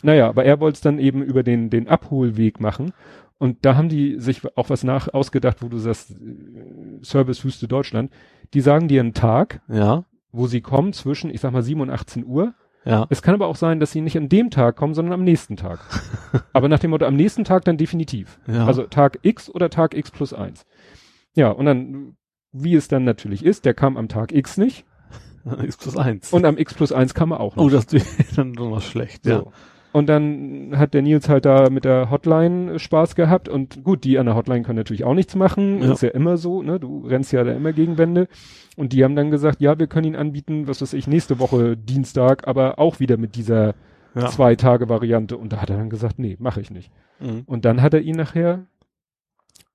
[0.02, 2.92] Naja, aber er wollte es dann eben über den, den Abholweg machen.
[3.38, 7.68] Und da haben die sich auch was nach ausgedacht, wo du sagst, äh, Service Wüste
[7.68, 8.10] Deutschland.
[8.52, 9.62] Die sagen dir einen Tag.
[9.68, 12.54] Ja wo sie kommen zwischen, ich sag mal, 7 und 18 Uhr.
[12.84, 13.06] Ja.
[13.10, 15.56] Es kann aber auch sein, dass sie nicht an dem Tag kommen, sondern am nächsten
[15.56, 15.80] Tag.
[16.52, 18.38] aber nach dem Motto, am nächsten Tag dann definitiv.
[18.46, 18.66] Ja.
[18.66, 20.64] Also Tag X oder Tag X plus eins.
[21.34, 22.16] Ja, und dann,
[22.52, 24.86] wie es dann natürlich ist, der kam am Tag X nicht.
[25.62, 26.32] X plus eins.
[26.32, 27.64] Und am X plus eins kam er auch noch.
[27.64, 29.30] Oh, das wäre dann noch schlecht, so.
[29.30, 29.44] ja.
[29.92, 34.18] Und dann hat der Nils halt da mit der Hotline Spaß gehabt und gut, die
[34.18, 35.92] an der Hotline können natürlich auch nichts machen, ja.
[35.92, 38.28] ist ja immer so, ne, du rennst ja da immer gegen Wände
[38.76, 41.76] und die haben dann gesagt, ja, wir können ihn anbieten, was weiß ich, nächste Woche
[41.76, 43.74] Dienstag, aber auch wieder mit dieser
[44.14, 44.28] ja.
[44.28, 46.92] zwei Tage Variante und da hat er dann gesagt, nee, mache ich nicht.
[47.18, 47.42] Mhm.
[47.46, 48.66] Und dann hat er ihn nachher,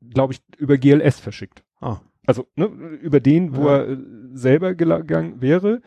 [0.01, 1.63] glaube ich, über GLS verschickt.
[1.81, 1.97] Ah.
[2.25, 3.83] Also ne, über den, wo ja.
[3.83, 3.97] er
[4.33, 5.81] selber gegangen wäre,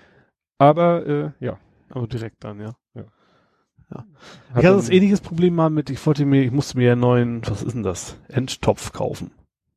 [0.58, 1.58] aber äh, ja.
[1.90, 2.76] Aber direkt dann, ja.
[3.94, 4.04] Ja.
[4.54, 4.60] Ja.
[4.60, 7.42] ich hatte das ähnliches Problem mal mit, ich wollte mir, ich musste mir einen neuen,
[7.46, 8.16] was ist denn das?
[8.28, 9.30] Endtopf kaufen.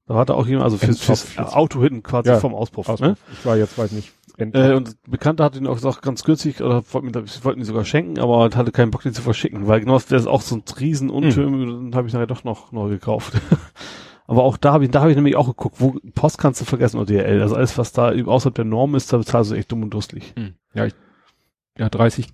[0.08, 2.90] Da hatte auch jemand, also fürs, fürs, Auto hinten quasi ja, vom Auspuff.
[2.90, 3.08] Auspuff.
[3.08, 3.16] Ne?
[3.32, 4.12] Ich war jetzt, weiß nicht.
[4.38, 8.20] Äh, und Bekannter hat ihn auch gesagt, ganz günstig, oder wollten, wollten ihn sogar schenken,
[8.20, 11.10] aber hatte keinen Bock, den zu verschicken, weil genau, der ist auch so ein riesen
[11.10, 11.92] Untürm, mhm.
[11.92, 13.34] dann habe ich nachher doch noch neu gekauft.
[14.28, 16.66] aber auch da habe ich, da habe ich nämlich auch geguckt, wo Post kannst du
[16.66, 19.72] vergessen oder DRL, also alles, was da außerhalb der Norm ist, da bezahlst du echt
[19.72, 20.34] dumm und dusselig.
[20.36, 20.56] Mhm.
[20.74, 20.96] Ja, ich
[21.78, 22.28] ja, 30,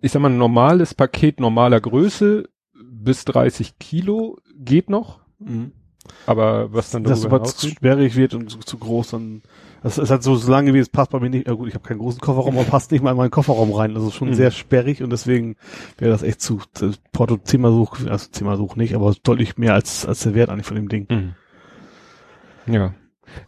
[0.00, 5.20] ich sag mal, ein normales Paket normaler Größe bis 30 Kilo geht noch.
[5.38, 5.72] Mhm.
[6.26, 9.42] Aber was dann darüber Das was zu sperrig wird und zu, zu, groß, dann,
[9.82, 11.74] das ist halt so, so lange wie es passt bei mir nicht, ja gut, ich
[11.74, 14.34] habe keinen großen Kofferraum, aber passt nicht mal in meinen Kofferraum rein, also schon mhm.
[14.34, 15.56] sehr sperrig und deswegen
[15.98, 20.20] wäre das echt zu, zu Porto Zimmersuch, also Zimmersuch nicht, aber deutlich mehr als, als
[20.20, 21.06] der Wert eigentlich von dem Ding.
[21.10, 22.72] Mhm.
[22.72, 22.94] Ja.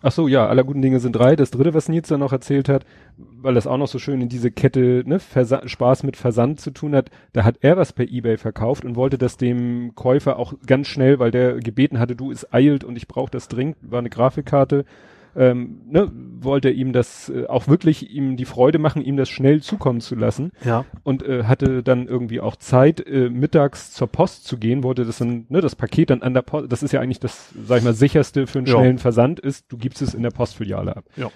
[0.03, 1.37] Ach so, ja, aller guten Dinge sind drei.
[1.37, 2.85] Das dritte, was Nils dann noch erzählt hat,
[3.17, 6.71] weil das auch noch so schön in diese Kette ne, Versa Spaß mit Versand zu
[6.71, 10.55] tun hat, da hat er was per Ebay verkauft und wollte das dem Käufer auch
[10.67, 13.99] ganz schnell, weil der gebeten hatte, du, es eilt und ich brauche das dringend, war
[13.99, 14.85] eine Grafikkarte,
[15.37, 16.11] ähm, ne,
[16.41, 20.15] wollte ihm das äh, auch wirklich ihm die Freude machen, ihm das schnell zukommen zu
[20.15, 20.53] lassen.
[20.65, 20.85] Ja.
[21.03, 25.19] Und äh, hatte dann irgendwie auch Zeit, äh, mittags zur Post zu gehen, wollte das
[25.19, 27.85] dann, ne, das Paket dann an der Post, das ist ja eigentlich das, sag ich
[27.85, 28.75] mal, sicherste für einen ja.
[28.75, 31.05] schnellen Versand ist, du gibst es in der Postfiliale ab.
[31.17, 31.31] Ja.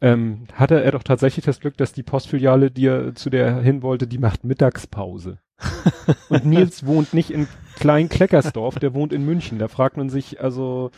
[0.00, 3.82] Ähm, hatte er doch tatsächlich das Glück, dass die Postfiliale, die er zu der hin
[3.82, 5.38] wollte, die macht Mittagspause.
[6.28, 7.48] und Nils wohnt nicht in
[7.78, 9.58] Klein-Kleckersdorf, der wohnt in München.
[9.58, 10.90] Da fragt man sich, also,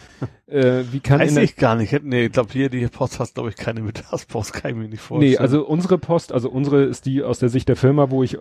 [0.46, 2.02] äh, wie kann Weiß ich gar nicht.
[2.02, 5.00] Nee, ich glaube, hier die Post hast, glaube ich, keine Mittagspost, kann ich mir nicht
[5.00, 5.32] vorstellen.
[5.32, 8.34] Nee, also unsere Post, also unsere ist die aus der Sicht der Firma, wo ich
[8.34, 8.38] äh,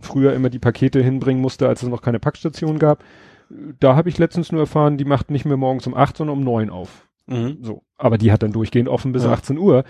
[0.00, 3.04] früher immer die Pakete hinbringen musste, als es noch keine Packstation gab.
[3.80, 6.44] Da habe ich letztens nur erfahren, die macht nicht mehr morgens um acht, sondern um
[6.44, 7.06] neun auf.
[7.26, 7.58] Mhm.
[7.62, 7.82] So.
[7.96, 9.32] Aber die hat dann durchgehend offen bis Ja.
[9.32, 9.84] 18 Uhr.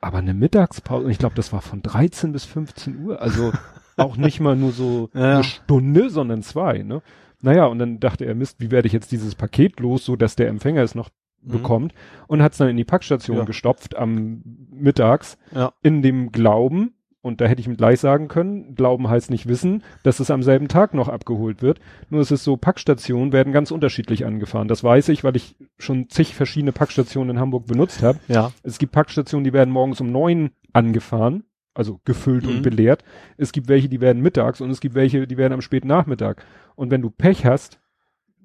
[0.00, 3.52] Aber eine Mittagspause, ich glaube, das war von 13 bis 15 Uhr, also
[3.96, 5.36] auch nicht mal nur so Ja.
[5.36, 7.02] eine Stunde, sondern zwei, ne?
[7.42, 10.36] Naja, und dann dachte er, Mist, wie werde ich jetzt dieses Paket los, so dass
[10.36, 11.10] der Empfänger es noch
[11.42, 11.50] Mhm.
[11.52, 11.94] bekommt
[12.26, 13.44] und hat es dann in die Packstation Ja.
[13.44, 15.72] gestopft am mittags Ja.
[15.82, 19.82] in dem Glauben, und da hätte ich mit gleich sagen können, Glauben heißt nicht wissen,
[20.04, 21.80] dass es am selben Tag noch abgeholt wird.
[22.08, 24.68] Nur es ist so, Packstationen werden ganz unterschiedlich angefahren.
[24.68, 28.18] Das weiß ich, weil ich schon zig verschiedene Packstationen in Hamburg benutzt habe.
[28.28, 28.52] Ja.
[28.62, 31.42] Es gibt Packstationen, die werden morgens um neun angefahren,
[31.74, 32.50] also gefüllt Mhm.
[32.50, 33.02] und beleert.
[33.36, 36.44] Es gibt welche, die werden mittags und es gibt welche, die werden am späten Nachmittag.
[36.76, 37.80] Und wenn du Pech hast,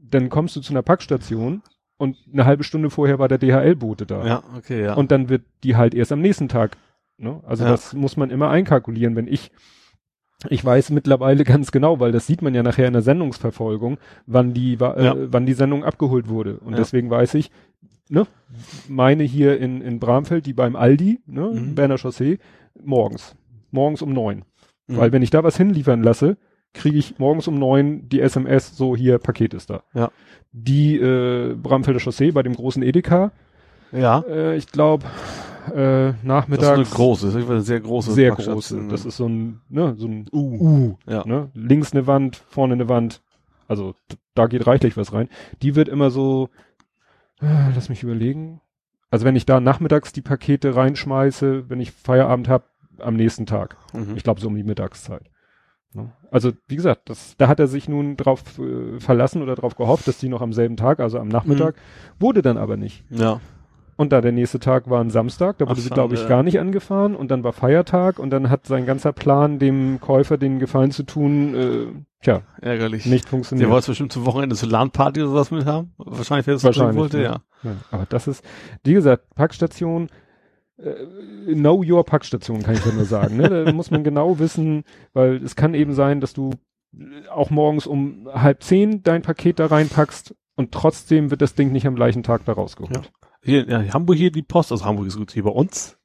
[0.02, 1.62] dann kommst du zu einer Packstation
[1.98, 4.26] und eine halbe Stunde vorher war der DHL-Bote da.
[4.26, 4.94] Ja, okay, ja.
[4.96, 6.78] Und dann wird die halt erst am nächsten Tag.
[7.18, 7.40] Ne?
[7.46, 7.70] Also Ja.
[7.70, 9.16] das muss man immer einkalkulieren.
[9.16, 9.52] Wenn ich,
[10.50, 14.54] ich weiß mittlerweile ganz genau, weil das sieht man ja nachher in der Sendungsverfolgung, wann
[14.54, 15.14] die, wa- Ja.
[15.14, 16.58] äh, wann die Sendung abgeholt wurde.
[16.58, 16.78] Und Ja.
[16.80, 17.52] deswegen weiß ich,
[18.10, 18.26] ne,
[18.90, 21.76] meine hier in, in Bramfeld, die beim Aldi, ne, Mhm.
[21.76, 22.40] Berner Chaussee,
[22.84, 23.36] morgens.
[23.70, 24.44] Morgens um neun.
[24.88, 24.98] Mhm.
[24.98, 26.38] Weil wenn ich da was hinliefern lasse,
[26.74, 29.84] kriege ich morgens um neun die SMS, so hier, Paket ist da.
[29.94, 30.12] Ja.
[30.52, 33.32] Die äh, Bramfelder Chaussee bei dem großen Edeka,
[33.92, 34.24] ja.
[34.28, 35.06] äh, ich glaube,
[35.68, 38.88] äh, Das ist nachmittags eine große, das ist eine sehr große sehr große.
[38.90, 40.40] Das ist so ein, ne, so ein U.
[40.40, 40.98] U.
[41.08, 41.26] Ja.
[41.26, 41.50] Ne?
[41.54, 43.22] Links eine Wand, vorne eine Wand.
[43.68, 43.96] Also
[44.34, 45.30] da geht reichlich was rein.
[45.62, 46.50] Die wird immer so,
[47.42, 48.62] äh, lass mich überlegen.
[49.10, 52.66] Also wenn ich da nachmittags die Pakete reinschmeiße, wenn ich Feierabend habe,
[53.00, 53.78] am nächsten Tag.
[53.94, 54.16] Mhm.
[54.16, 55.31] Ich glaube so um die Mittagszeit.
[55.94, 56.12] Ne?
[56.32, 60.08] Also wie gesagt, das, da hat er sich nun drauf äh, verlassen oder drauf gehofft,
[60.08, 62.22] dass die noch am selben Tag, also am Nachmittag, Mhm.
[62.22, 63.04] wurde dann aber nicht.
[63.10, 63.40] Ja.
[63.98, 66.42] Und da der nächste Tag war ein Samstag, da wurde Ach, sie, glaube ich, gar
[66.42, 70.58] nicht angefahren und dann war Feiertag und dann hat sein ganzer Plan, dem Käufer den
[70.60, 71.88] Gefallen zu tun, äh,
[72.24, 73.06] tja, Ärgerlich.
[73.06, 73.70] nicht Der funktioniert.
[73.70, 75.94] wollte bestimmt zum Wochenende so LAN-Party oder was mit haben.
[75.98, 77.24] Wahrscheinlich, wer das Wahrscheinlich, wollte, ne?
[77.24, 77.42] ja.
[77.64, 78.44] Ja, aber das ist,
[78.84, 80.10] wie gesagt, Packstation,
[81.48, 83.38] know your Packstation, kann ich ja nur sagen.
[83.38, 83.50] Ne?
[83.66, 86.52] Da muss man genau wissen, weil es kann eben sein, dass du
[87.30, 91.88] auch morgens um halb zehn dein Paket da reinpackst und trotzdem wird das Ding nicht
[91.88, 93.12] am gleichen Tag da rausgeholt.
[93.44, 95.98] Hier, ja, in Hamburg hier die Post, also Hamburg ist gut hier bei uns.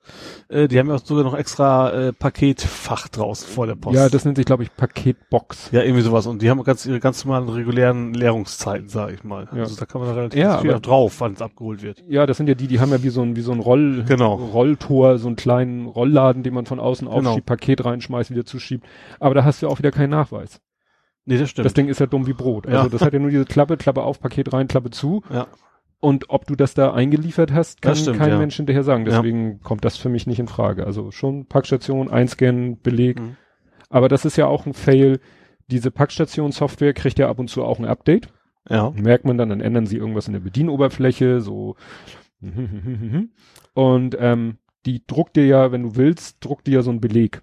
[0.49, 3.94] Äh, die haben ja auch sogar noch extra äh, Paketfach draußen vor der Post.
[3.96, 5.70] Ja, das nennt sich, glaube ich, Paketbox.
[5.72, 6.27] ja, irgendwie sowas.
[6.27, 9.49] Und die haben ganz ihre ganz normalen regulären Leerungszeiten, sag ich mal.
[9.53, 9.62] Ja.
[9.64, 12.03] Also da kann man da relativ Ja, viel drauf, wann es abgeholt wird.
[12.09, 14.05] Ja, das sind ja die, die haben ja wie so ein, wie so ein Roll,
[14.07, 14.35] Genau.
[14.37, 17.31] Rolltor, so einen kleinen Rollladen, den man von außen Genau.
[17.31, 18.87] aufschiebt, Paket reinschmeißt, wieder zuschiebt.
[19.20, 20.61] Aber da hast du auch wieder keinen Nachweis.
[21.27, 21.66] Nee, das stimmt.
[21.66, 22.66] Das Ding ist ja dumm wie Brot.
[22.68, 22.88] Also Ja.
[22.88, 25.22] das hat ja nur diese Klappe, Klappe auf, Paket rein, Klappe zu.
[25.31, 25.46] ja.
[26.00, 28.38] Und ob du das da eingeliefert hast, kann stimmt, kein ja.
[28.38, 29.06] Mensch hinterher sagen.
[29.06, 29.16] Ja.
[29.16, 30.87] Deswegen kommt das für mich nicht in Frage.
[30.87, 33.20] Also schon Packstation, einscannen, Beleg.
[33.20, 33.37] Mhm.
[33.88, 35.20] Aber das ist ja auch ein Fail.
[35.68, 38.28] Diese Packstation-Software kriegt ja ab und zu auch ein Update.
[38.68, 38.90] Ja.
[38.90, 41.76] Merkt man dann, dann ändern sie irgendwas in der Bedienoberfläche, so.
[43.74, 47.42] Und ähm, die druckt dir ja, wenn du willst, druckt dir ja so ein Beleg,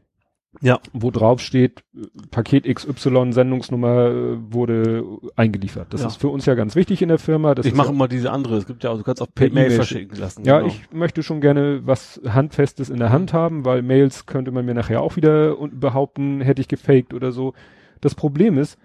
[0.61, 0.79] Ja.
[0.93, 1.83] wo drauf steht,
[2.31, 5.03] Paket XY, Sendungsnummer äh, wurde
[5.35, 5.87] eingeliefert.
[5.93, 6.07] Das Ja.
[6.07, 7.55] ist für uns ja ganz wichtig in der Firma.
[7.55, 8.57] Das ich mache ja, immer diese andere.
[8.57, 10.43] Es gibt ja auch, du kannst auch per Mail verschicken lassen.
[10.45, 10.71] ja, genau.
[10.71, 14.73] ich möchte schon gerne was Handfestes in der Hand haben, weil Mails könnte man mir
[14.73, 17.53] nachher auch wieder behaupten, hätte ich gefaked oder so.
[18.01, 18.77] Das Problem ist,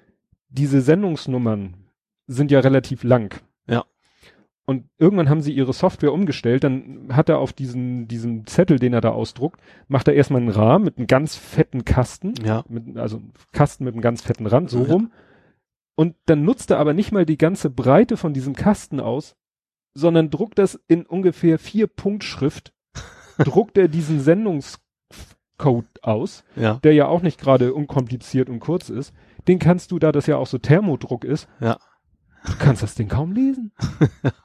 [0.48, 1.74] diese Sendungsnummern
[2.26, 3.40] sind ja relativ lang.
[3.68, 3.84] Ja.
[4.68, 8.92] Und irgendwann haben sie ihre Software umgestellt, dann hat er auf diesen, diesen Zettel, den
[8.92, 12.64] er da ausdruckt, macht er erstmal einen Rahmen mit einem ganz fetten Kasten, Ja.
[12.68, 14.92] mit, also Kasten mit einem ganz fetten Rand, so Ja.
[14.92, 15.10] rum.
[15.94, 19.36] Und dann nutzt er aber nicht mal die ganze Breite von diesem Kasten aus,
[19.94, 22.74] sondern druckt das in ungefähr vier Punktschrift,
[23.38, 26.74] druckt er diesen Sendungscode aus, Ja.
[26.84, 29.14] der ja auch nicht gerade unkompliziert und kurz ist.
[29.48, 31.78] Den kannst du, da das ja auch so Thermodruck ist, Ja.
[32.46, 33.72] Du kannst das Ding kaum lesen.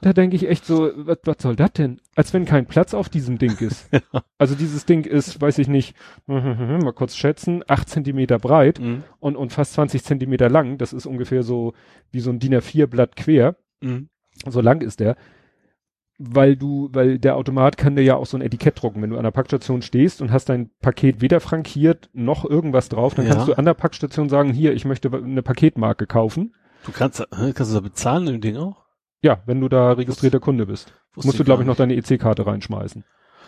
[0.02, 2.00] da denke ich echt so, was, was soll das denn?
[2.16, 3.88] Als wenn kein Platz auf diesem Ding ist.
[4.38, 9.04] Also dieses Ding ist, weiß ich nicht, mal kurz schätzen, acht Zentimeter breit Mhm.
[9.20, 10.76] und, und fast 20 Zentimeter lang.
[10.76, 11.72] Das ist ungefähr so
[12.10, 13.56] wie so ein DIN A4-Blatt quer.
[13.80, 14.08] Mhm.
[14.46, 15.16] So lang ist der.
[16.18, 19.02] Weil du, weil der Automat kann dir ja auch so ein Etikett drucken.
[19.02, 23.14] Wenn du an der Packstation stehst und hast dein Paket weder frankiert noch irgendwas drauf,
[23.14, 23.32] dann Ja.
[23.34, 26.54] kannst du an der Packstation sagen, hier, ich möchte eine Paketmarke kaufen.
[26.84, 28.84] Du kannst, da- hä, kannst du da bezahlen im Ding auch?
[29.22, 30.92] Ja, wenn du da registrierter Kunde bist.
[31.16, 33.04] Musst du, glaube ich, noch deine EC-Karte reinschmeißen.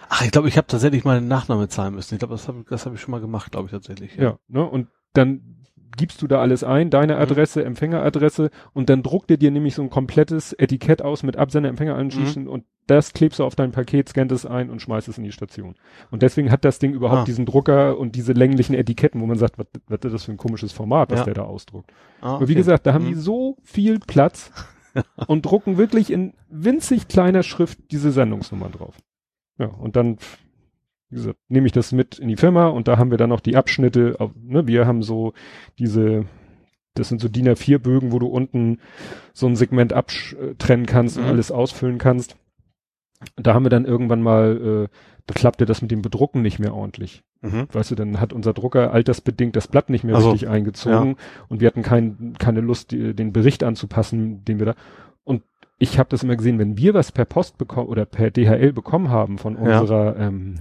[0.08, 2.14] Ach, ich glaube, ich habe tatsächlich mal einen Nachname zahlen müssen.
[2.14, 4.14] Ich glaube, das habe das hab ich schon mal gemacht, glaube ich tatsächlich.
[4.16, 4.38] Ja.
[4.48, 4.64] ne?
[4.64, 5.65] Und dann
[5.96, 7.20] gibst du da alles ein, deine Mhm.
[7.22, 11.68] Adresse, Empfängeradresse und dann druckt er dir nämlich so ein komplettes Etikett aus mit Absender,
[11.70, 12.48] Empfängeranschlüssen Mhm.
[12.50, 15.32] und das klebst du auf dein Paket, scannt es ein und schmeißt es in die
[15.32, 15.74] Station.
[16.10, 17.24] Und deswegen hat das Ding überhaupt Ah.
[17.24, 20.36] diesen Drucker und diese länglichen Etiketten, wo man sagt, was, was ist das für ein
[20.36, 21.24] komisches Format, was Ja.
[21.24, 21.90] der da ausdruckt.
[22.20, 22.54] Ah, Aber wie okay.
[22.54, 23.08] gesagt, da haben Mhm.
[23.08, 24.52] die so viel Platz,
[25.26, 28.94] und drucken wirklich in winzig kleiner Schrift diese Sendungsnummern drauf.
[29.58, 30.16] Ja, und dann,
[31.10, 33.40] wie gesagt, nehme ich das mit in die Firma und da haben wir dann noch
[33.40, 35.32] die Abschnitte, auf, ne, wir haben so
[35.78, 36.24] diese,
[36.94, 38.78] das sind so DIN A4 Bögen, wo du unten
[39.32, 41.24] so ein Segment abtrennen kannst Mhm.
[41.24, 42.36] und alles ausfüllen kannst.
[43.36, 46.74] Da haben wir dann irgendwann mal, äh, da klappte das mit dem Bedrucken nicht mehr
[46.74, 47.22] ordentlich.
[47.40, 47.66] Mhm.
[47.72, 51.16] Weißt du, dann hat unser Drucker altersbedingt das Blatt nicht mehr Ach so, richtig eingezogen
[51.48, 54.74] und wir hatten kein, keine Lust, die, den Bericht anzupassen, den wir da.
[55.24, 55.42] Und
[55.78, 59.10] ich habe das immer gesehen, wenn wir was per Post bekommen oder per DHL bekommen
[59.10, 59.80] haben von Ja.
[59.80, 60.56] unserer, ähm,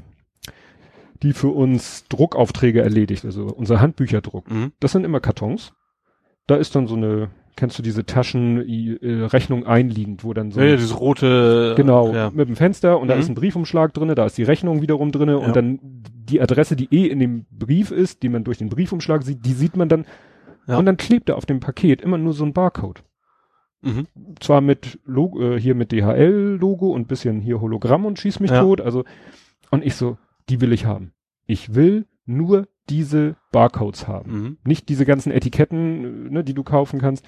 [1.26, 4.50] die für uns Druckaufträge erledigt, also unser Handbücherdruck.
[4.50, 4.72] Mhm.
[4.80, 5.74] Das sind immer Kartons.
[6.48, 10.52] Da ist dann so eine, kennst du diese Taschen, i- äh, Rechnung einliegend, wo dann
[10.52, 11.74] so Ja, dieses rote.
[11.76, 12.30] Genau, Ja.
[12.34, 13.22] mit dem Fenster und da Mhm.
[13.22, 15.38] ist ein Briefumschlag drinne, da ist die Rechnung wiederum drinne Ja.
[15.40, 19.24] und dann die Adresse, die eh in dem Brief ist, die man durch den Briefumschlag
[19.24, 20.06] sieht, die sieht man dann
[20.68, 20.78] Ja.
[20.78, 23.04] und dann klebt da auf dem Paket immer nur so ein Barcode.
[23.82, 24.06] Mhm.
[24.40, 28.62] Zwar mit Logo, äh, hier mit DHL-Logo und bisschen hier Hologramm und schieß mich Ja.
[28.62, 29.04] tot, also
[29.72, 30.18] und ich so,
[30.50, 31.12] die will ich haben.
[31.45, 34.58] Ich will nur diese Barcodes haben Mhm.
[34.63, 37.25] nicht diese ganzen Etiketten, äh, ne, die du kaufen kannst.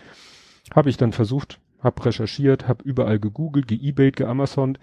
[0.75, 4.79] Habe ich dann versucht, habe recherchiert, habe überall gegoogelt, geebayt, geamazont,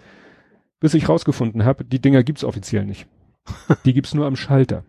[0.79, 3.07] bis ich rausgefunden habe, die Dinger gibt's offiziell nicht.
[3.85, 4.83] Die gibt's nur am Schalter.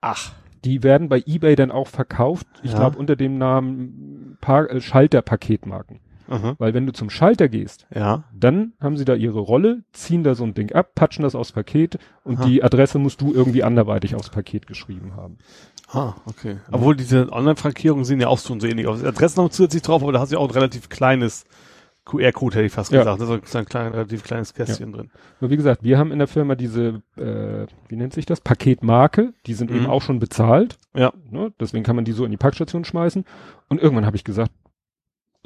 [0.00, 0.32] Ach.
[0.64, 2.78] Die werden bei eBay dann auch verkauft, ich Ja.
[2.78, 6.00] glaube unter dem Namen pa äh, Schalter-Paketmarken.
[6.28, 6.56] Mhm.
[6.58, 8.24] Weil wenn du zum Schalter gehst, Ja.
[8.34, 11.52] dann haben sie da ihre Rolle, ziehen da so ein Ding ab, patschen das aufs
[11.52, 12.44] Paket und Aha.
[12.46, 15.38] die Adresse musst du irgendwie anderweitig aufs Paket geschrieben haben.
[15.90, 16.58] Ah, okay.
[16.70, 19.02] Obwohl diese Online-Frankierungen sehen ja auch schon so ähnlich aus.
[19.02, 21.46] Adressen noch zusätzlich drauf, aber da hast du ja auch ein relativ kleines
[22.04, 23.00] QR-Code, hätte ich fast Ja.
[23.00, 23.20] gesagt.
[23.22, 25.10] Da ist ein klein, relativ kleines Kästchen drin.
[25.40, 29.32] Nur wie gesagt, wir haben in der Firma diese, äh, wie nennt sich das, Paketmarke,
[29.46, 29.76] die sind Mhm.
[29.76, 30.78] eben auch schon bezahlt.
[30.94, 31.12] Ja.
[31.30, 31.52] Ne?
[31.60, 33.24] Deswegen kann man die so in die Packstation schmeißen.
[33.68, 34.52] Und irgendwann habe ich gesagt,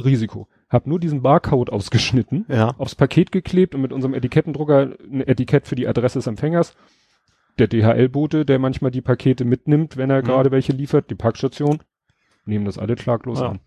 [0.02, 0.48] Risiko.
[0.72, 2.74] Hab nur diesen Barcode ausgeschnitten, Ja.
[2.78, 6.74] aufs Paket geklebt und mit unserem Etikettendrucker ein Etikett für die Adresse des Empfängers.
[7.58, 10.26] Der DHL-Bote, der manchmal die Pakete mitnimmt, wenn er Mhm.
[10.26, 11.80] gerade welche liefert, die Packstation,
[12.46, 13.50] nehmen das alle klaglos Ja.
[13.50, 13.60] an.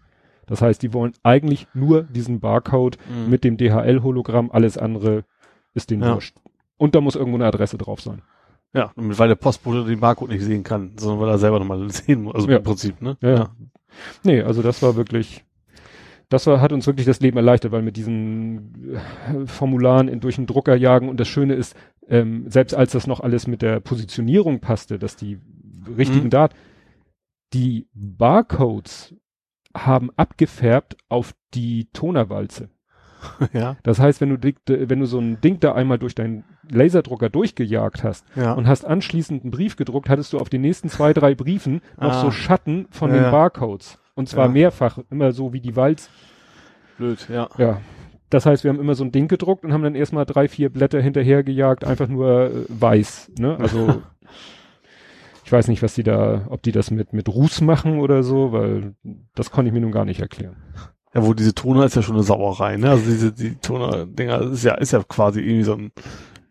[0.47, 3.29] Das heißt, die wollen eigentlich nur diesen Barcode Mhm.
[3.29, 5.23] mit dem DHL-Hologramm, alles andere
[5.75, 6.15] ist denen Ja.
[6.15, 6.35] wurscht.
[6.77, 8.21] Und da muss irgendwo eine Adresse drauf sein.
[8.73, 12.23] Ja, weil der Postbote den Barcode nicht sehen kann, sondern weil er selber nochmal sehen
[12.23, 12.35] muss.
[12.35, 12.57] Also Ja.
[12.57, 13.15] im Prinzip, ne?
[13.21, 13.49] Ja, ja.
[14.23, 15.45] Nee, also das war wirklich,
[16.29, 20.35] das war, hat uns wirklich das Leben erleichtert, weil mit diesen äh, Formularen in, durch
[20.35, 21.75] den Drucker jagen und das Schöne ist,
[22.07, 25.39] ähm, selbst als das noch alles mit der Positionierung passte, dass die
[25.97, 26.29] richtigen Mhm.
[26.31, 26.55] Daten,
[27.53, 29.15] die Barcodes
[29.75, 32.69] haben abgefärbt auf die Tonerwalze.
[33.53, 33.75] ja.
[33.83, 37.29] Das heißt, wenn du, dick- wenn du so ein Ding da einmal durch deinen Laserdrucker
[37.29, 38.53] durchgejagt hast, Ja.
[38.53, 42.13] und hast anschließend einen Brief gedruckt, hattest du auf den nächsten zwei, drei Briefen noch
[42.13, 42.21] Ah.
[42.21, 43.31] so Schatten von Ja, den.
[43.31, 43.99] Barcodes.
[44.15, 44.51] Und zwar Ja.
[44.51, 46.09] mehrfach, immer so wie die Walz.
[46.97, 47.49] Blöd, ja.
[47.57, 47.81] Ja.
[48.29, 50.69] Das heißt, wir haben immer so ein Ding gedruckt und haben dann erstmal drei, vier
[50.69, 53.31] Blätter hinterhergejagt, einfach nur äh, weiß.
[53.37, 53.57] Ne?
[53.59, 54.01] Also
[55.45, 58.51] ich weiß nicht, was die da, ob die das mit, mit Ruß machen oder so,
[58.51, 58.95] weil
[59.35, 60.55] das konnte ich mir nun gar nicht erklären.
[61.13, 62.89] Ja, wo diese Toner ist ja schon eine Sauerei, ne?
[62.89, 65.91] Also diese, die Toner-Dinger ist ja, ist ja quasi irgendwie so ein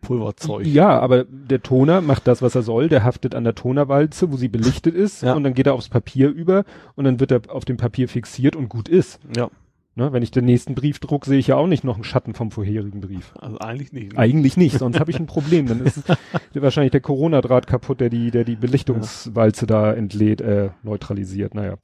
[0.05, 0.65] Pulverzeug.
[0.65, 2.87] Ja, aber der Toner macht das, was er soll.
[2.89, 5.33] Der haftet an der Tonerwalze, wo sie belichtet ist, Ja.
[5.33, 6.63] und dann geht er aufs Papier über
[6.95, 9.19] und dann wird er auf dem Papier fixiert und gut ist.
[9.35, 9.49] Ja.
[9.97, 10.11] Ne?
[10.11, 12.51] Wenn ich den nächsten Brief druck, sehe ich ja auch nicht noch einen Schatten vom
[12.51, 13.33] vorherigen Brief.
[13.39, 14.11] Also eigentlich nicht.
[14.11, 14.19] ne?
[14.19, 15.67] Eigentlich nicht, sonst habe ich ein Problem.
[15.67, 16.03] Dann ist es
[16.61, 21.55] wahrscheinlich der Corona-Draht kaputt, der die, der die Belichtungswalze da entlädt, äh, neutralisiert.
[21.55, 21.75] Naja.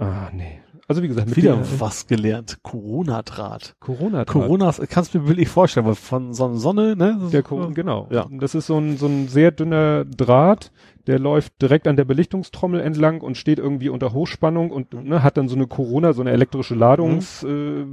[0.00, 0.60] Ah, nee.
[0.88, 2.58] Also wie gesagt, mit Wieder der- was gelernt.
[2.64, 3.76] Corona-Draht.
[3.78, 4.26] Corona-Draht.
[4.26, 7.16] Corona, kannst du mir bildlich vorstellen, weil von so einer Sonne, ne?
[7.32, 8.08] Der ist- Co genau.
[8.10, 8.26] Ja.
[8.40, 10.72] Das ist so ein, so ein sehr dünner Draht,
[11.06, 15.36] der läuft direkt an der Belichtungstrommel entlang und steht irgendwie unter Hochspannung und ne, hat
[15.36, 17.84] dann so eine Corona, so eine elektrische Ladung äh,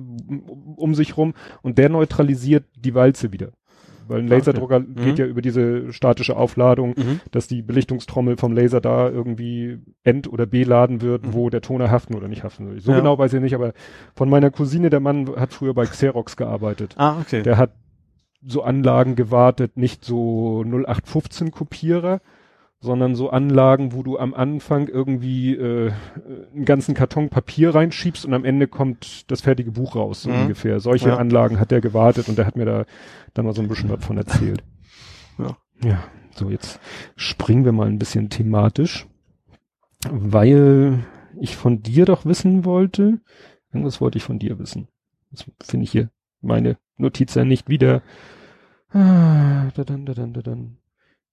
[0.76, 3.50] um sich rum und der neutralisiert die Walze wieder.
[4.08, 4.38] Weil ein Ah, okay.
[4.38, 4.96] Laserdrucker Mhm.
[4.96, 7.20] geht ja über diese statische Aufladung, Mhm.
[7.32, 11.34] dass die Belichtungstrommel vom Laser da irgendwie end- oder beladen wird, Mhm.
[11.34, 12.80] wo der Toner haften oder nicht haften will.
[12.80, 12.98] So Ja.
[12.98, 13.74] genau weiß ich nicht, aber
[14.16, 16.96] von meiner Cousine, der Mann hat früher bei Xerox gearbeitet.
[16.98, 17.42] Ah, okay.
[17.44, 17.72] Der hat
[18.46, 22.22] so Anlagen gewartet, nicht so 0815 Kopierer,
[22.80, 25.92] sondern so Anlagen, wo du am Anfang irgendwie äh,
[26.54, 30.42] einen ganzen Karton Papier reinschiebst und am Ende kommt das fertige Buch raus, so Mhm.
[30.44, 30.80] ungefähr.
[30.80, 31.18] Solche Ja.
[31.18, 32.86] Anlagen hat der gewartet und der hat mir da
[33.34, 34.64] dann mal so ein bisschen was von erzählt.
[35.40, 35.56] Ja.
[35.84, 36.04] Ja,
[36.36, 36.80] so jetzt
[37.16, 39.06] springen wir mal ein bisschen thematisch,
[40.10, 41.06] weil
[41.40, 43.20] ich von dir doch wissen wollte,
[43.72, 44.88] irgendwas wollte ich von dir wissen.
[45.32, 46.10] Das finde ich hier
[46.42, 48.02] meine Notiz ja nicht wieder.
[48.90, 50.78] Ah, da dann, da dann, da dann.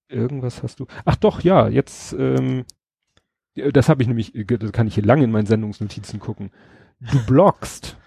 [0.07, 0.87] Irgendwas hast du.
[1.05, 2.65] Ach doch, ja, jetzt, ähm,
[3.55, 6.51] ja, das habe ich nämlich, äh, das kann ich hier lange in meinen Sendungsnotizen gucken.
[6.99, 7.97] Du bloggst.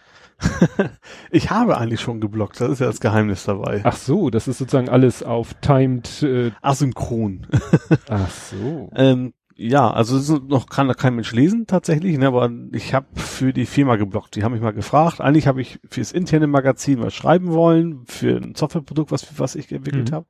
[1.32, 3.80] ich habe eigentlich schon geblockt, das ist ja das Geheimnis dabei.
[3.82, 6.22] Ach so, das ist sozusagen alles auf timed.
[6.22, 7.46] Äh, Asynchron.
[8.08, 8.90] ach so.
[8.94, 13.52] ähm, ja, also noch kann da kein Mensch lesen tatsächlich, ne, aber ich habe für
[13.52, 14.36] die Firma geblockt.
[14.36, 15.20] Die haben mich mal gefragt.
[15.20, 19.72] Eigentlich habe ich fürs interne Magazin was schreiben wollen, für ein Softwareprodukt, was, was ich
[19.72, 20.14] entwickelt Mhm.
[20.14, 20.26] habe.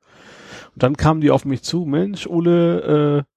[0.73, 3.33] Und dann kamen die auf mich zu, Mensch, Ole, äh,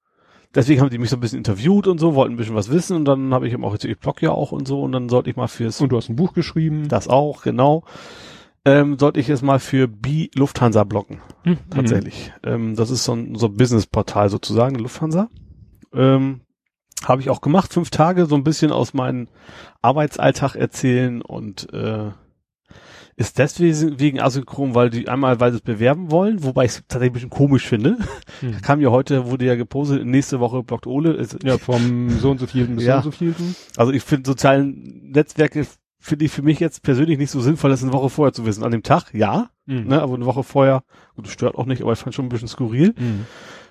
[0.55, 2.95] deswegen haben die mich so ein bisschen interviewt und so, wollten ein bisschen was wissen
[2.97, 5.09] und dann habe ich eben auch jetzt, ich blog ja auch und so und dann
[5.09, 6.87] sollte ich mal fürs Und du hast ein Buch geschrieben.
[6.89, 7.83] das auch, genau.
[8.65, 11.57] Ähm, sollte ich jetzt mal für B Lufthansa blocken, Mhm.
[11.69, 12.31] tatsächlich.
[12.45, 15.27] Ähm, das ist so ein, so ein Business-Portal sozusagen, Lufthansa.
[15.93, 16.41] Ähm,
[17.03, 19.27] Habe ich auch gemacht, fünf Tage, so ein bisschen aus meinem
[19.81, 22.11] Arbeitsalltag erzählen und äh,
[23.15, 26.77] ist deswegen wegen asynchron, weil die einmal, weil sie es bewerben wollen, wobei ich es
[26.87, 27.97] tatsächlich ein bisschen komisch finde.
[28.41, 28.61] Mhm.
[28.61, 31.13] Kam ja heute, wurde ja gepostet, nächste Woche blockt Ole.
[31.13, 33.01] Ist, Ja, vom so und so vielten bis Ja.
[33.01, 33.55] so und so vielten.
[33.77, 35.65] Also ich finde sozialen Netzwerke
[35.99, 38.63] finde ich für mich jetzt persönlich nicht so sinnvoll, das eine Woche vorher zu wissen.
[38.63, 39.87] An dem Tag, ja, Mhm.
[39.87, 40.83] ne, aber eine Woche vorher,
[41.15, 42.93] gut, das stört auch nicht, aber ich fand schon ein bisschen skurril.
[42.99, 43.25] Mhm.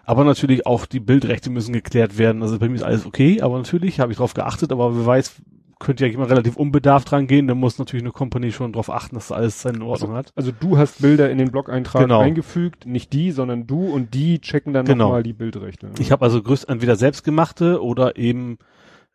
[0.04, 2.42] Aber natürlich auch die Bildrechte müssen geklärt werden.
[2.42, 5.34] Also bei mir ist alles okay, aber natürlich habe ich drauf geachtet, aber wer weiß,
[5.82, 9.14] könnte ja jemand relativ unbedarft dran gehen, dann muss natürlich eine Company schon darauf achten,
[9.16, 10.32] dass alles seine Ordnung hat.
[10.36, 12.20] Also du hast Bilder in den Blog-Eintrag Genau.
[12.20, 15.06] eingefügt, nicht die, sondern du und die checken dann Genau.
[15.06, 15.90] nochmal die Bildrechte.
[15.98, 18.58] Ich habe also größt entweder selbstgemachte oder eben,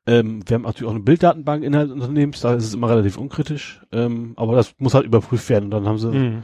[0.05, 3.17] ähm, wir haben natürlich auch eine Bilddatenbank innerhalb des Unternehmens, da ist es immer relativ
[3.17, 6.43] unkritisch, ähm, aber das muss halt überprüft werden und dann haben sie Mhm.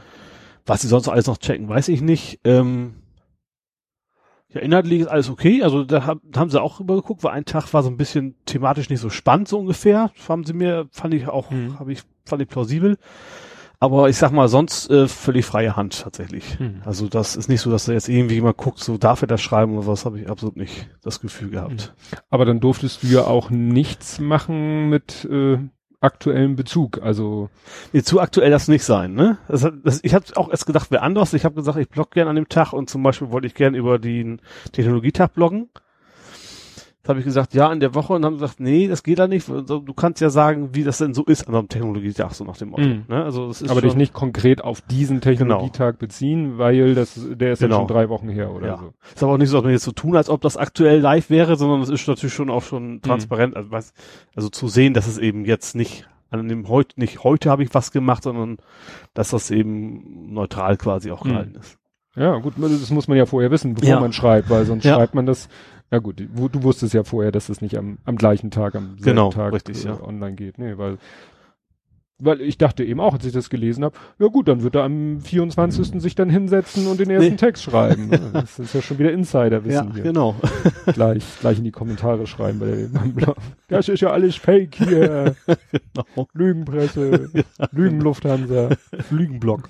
[0.66, 2.40] Was sie sonst alles noch checken, weiß ich nicht.
[2.44, 2.94] Ähm,
[4.54, 5.62] ja, inhaltlich ist alles okay.
[5.62, 7.96] Also da, hab, da haben sie auch rüber geguckt, weil ein Tag war so ein
[7.96, 10.10] bisschen thematisch nicht so spannend, so ungefähr.
[10.28, 11.78] Haben sie mir, fand ich auch, Mhm.
[11.78, 12.96] habe ich, fand ich plausibel.
[13.80, 16.58] Aber ich sag mal, sonst äh, völlig freie Hand tatsächlich.
[16.58, 16.80] Mhm.
[16.86, 19.42] Also das ist nicht so, dass da jetzt irgendwie jemand guckt, so darf er das
[19.42, 21.92] schreiben oder was, habe ich absolut nicht das Gefühl gehabt.
[22.30, 25.58] Aber dann durftest du ja auch nichts machen mit äh,
[26.04, 27.00] aktuellem Bezug.
[27.02, 27.48] Also
[27.92, 29.38] Nee, zu aktuell das nicht sein, ne?
[29.48, 31.32] Das, das, ich habe auch erst gedacht, wer anders.
[31.34, 33.74] Ich habe gesagt, ich blogge gern an dem Tag und zum Beispiel wollte ich gern
[33.74, 34.40] über den
[34.72, 35.68] Technologietag bloggen.
[37.04, 39.28] Das habe ich gesagt, ja, in der Woche und haben gesagt, nee, das geht da
[39.28, 39.46] nicht.
[39.46, 42.70] Du kannst ja sagen, wie das denn so ist an einem Technologietag, so nach dem
[42.70, 42.82] Motto.
[42.82, 43.04] Mhm.
[43.08, 43.22] Ne?
[43.22, 47.52] Also das ist aber schon, dich nicht konkret auf diesen Technologietag beziehen, weil das der
[47.52, 47.74] ist Genau.
[47.74, 48.76] ja schon drei Wochen her oder Ja.
[48.78, 48.94] so.
[49.14, 51.28] Ist aber auch nicht so, dass wir jetzt so tun, als ob das aktuell live
[51.28, 53.92] wäre, sondern es ist natürlich schon auch schon transparent, also, was,
[54.34, 57.74] also zu sehen, dass es eben jetzt nicht an dem heute nicht heute habe ich
[57.74, 58.56] was gemacht, sondern
[59.12, 61.28] dass das eben neutral quasi auch Mhm.
[61.28, 61.78] gehalten ist.
[62.16, 64.00] Ja, gut, das muss man ja vorher wissen, bevor Ja.
[64.00, 64.94] man schreibt, weil sonst Ja.
[64.94, 65.48] schreibt man das.
[65.94, 68.96] Ja gut, du, du wusstest ja vorher, dass es nicht am, am gleichen Tag, am
[68.98, 70.02] selben Genau, Tag richtig, äh, ja.
[70.02, 70.58] online geht.
[70.58, 70.98] Nee, weil,
[72.18, 74.82] weil ich dachte eben auch, als ich das gelesen habe, ja gut, dann wird er
[74.82, 76.02] am 24.
[76.02, 77.36] sich dann hinsetzen und den ersten Nee.
[77.36, 78.10] Text schreiben.
[78.32, 80.02] Das ist ja schon wieder Insiderwissen hier.
[80.02, 80.34] genau.
[80.92, 83.36] Gleich, gleich in die Kommentare schreiben bei dem Blog.
[83.68, 85.36] Das ist ja alles Fake hier.
[85.46, 86.28] genau.
[86.32, 87.30] Lügenpresse,
[87.70, 88.70] Lügenlufthansa,
[89.10, 89.68] Lügenblock.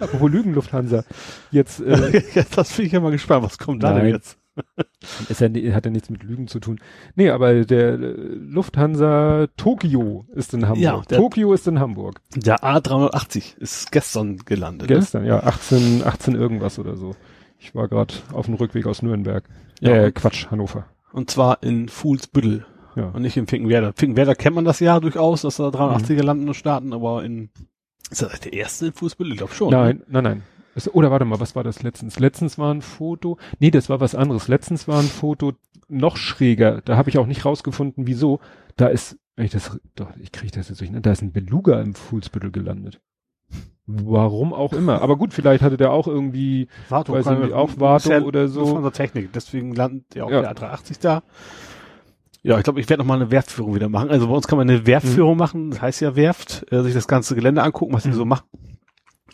[0.00, 1.04] Apropos Lügenlufthansa.
[1.50, 4.38] Jetzt äh, ja, das bin ich ja mal gespannt, was kommt da denn jetzt?
[5.28, 6.80] ist ja, hat ja nichts mit Lügen zu tun.
[7.14, 7.96] Nee, aber der äh,
[8.34, 10.82] Lufthansa Tokio ist in Hamburg.
[10.82, 12.20] Ja, der- Tokio ist in Hamburg.
[12.34, 14.88] Der A380 ist gestern gelandet.
[14.88, 17.14] Gestern, ja, 18, 18 irgendwas oder so.
[17.58, 19.44] Ich war gerade auf dem Rückweg aus Nürnberg.
[19.80, 19.92] Ja.
[20.04, 20.80] äh, Quatsch, Hannover.
[20.80, 20.84] Ne?
[21.12, 22.66] Und zwar in Fuhlsbüttel
[22.96, 23.08] Ja.
[23.10, 23.92] und nicht in Finkenwerder.
[23.94, 26.26] Finkenwerder kennt man das ja durchaus, dass da 380er Mhm.
[26.26, 27.50] landen und starten, aber in
[28.10, 29.32] ist das der erste in Fuhlsbüttel?
[29.32, 29.70] Ich glaube schon.
[29.70, 30.42] Nein, nein, nein.
[30.76, 32.18] Es, oder warte mal, was war das letztens?
[32.20, 33.38] Letztens war ein Foto.
[33.58, 34.46] Nee, das war was anderes.
[34.46, 35.54] Letztens war ein Foto
[35.88, 36.82] noch schräger.
[36.84, 38.40] Da habe ich auch nicht rausgefunden, wieso.
[38.76, 41.00] Da ist, wenn ich das, doch, ich kriege das jetzt durch, ne?
[41.00, 43.00] da ist ein Beluga im Fuhlsbüttel gelandet.
[43.86, 45.00] Warum auch immer.
[45.00, 48.66] Aber gut, vielleicht hatte der auch irgendwie, Wartung, weiß nicht, auch Wartung oder so.
[48.66, 49.32] Von der Technik.
[49.32, 50.40] Deswegen landet ja auch Ja.
[50.42, 51.22] der A380 da.
[52.42, 54.10] Ja, ich glaube, ich werde noch mal eine Werftführung wieder machen.
[54.10, 55.38] Also bei uns kann man eine Werftführung Mhm.
[55.38, 58.14] machen, das heißt ja Werft, äh, sich das ganze Gelände angucken, was die Mhm.
[58.14, 58.44] so machen.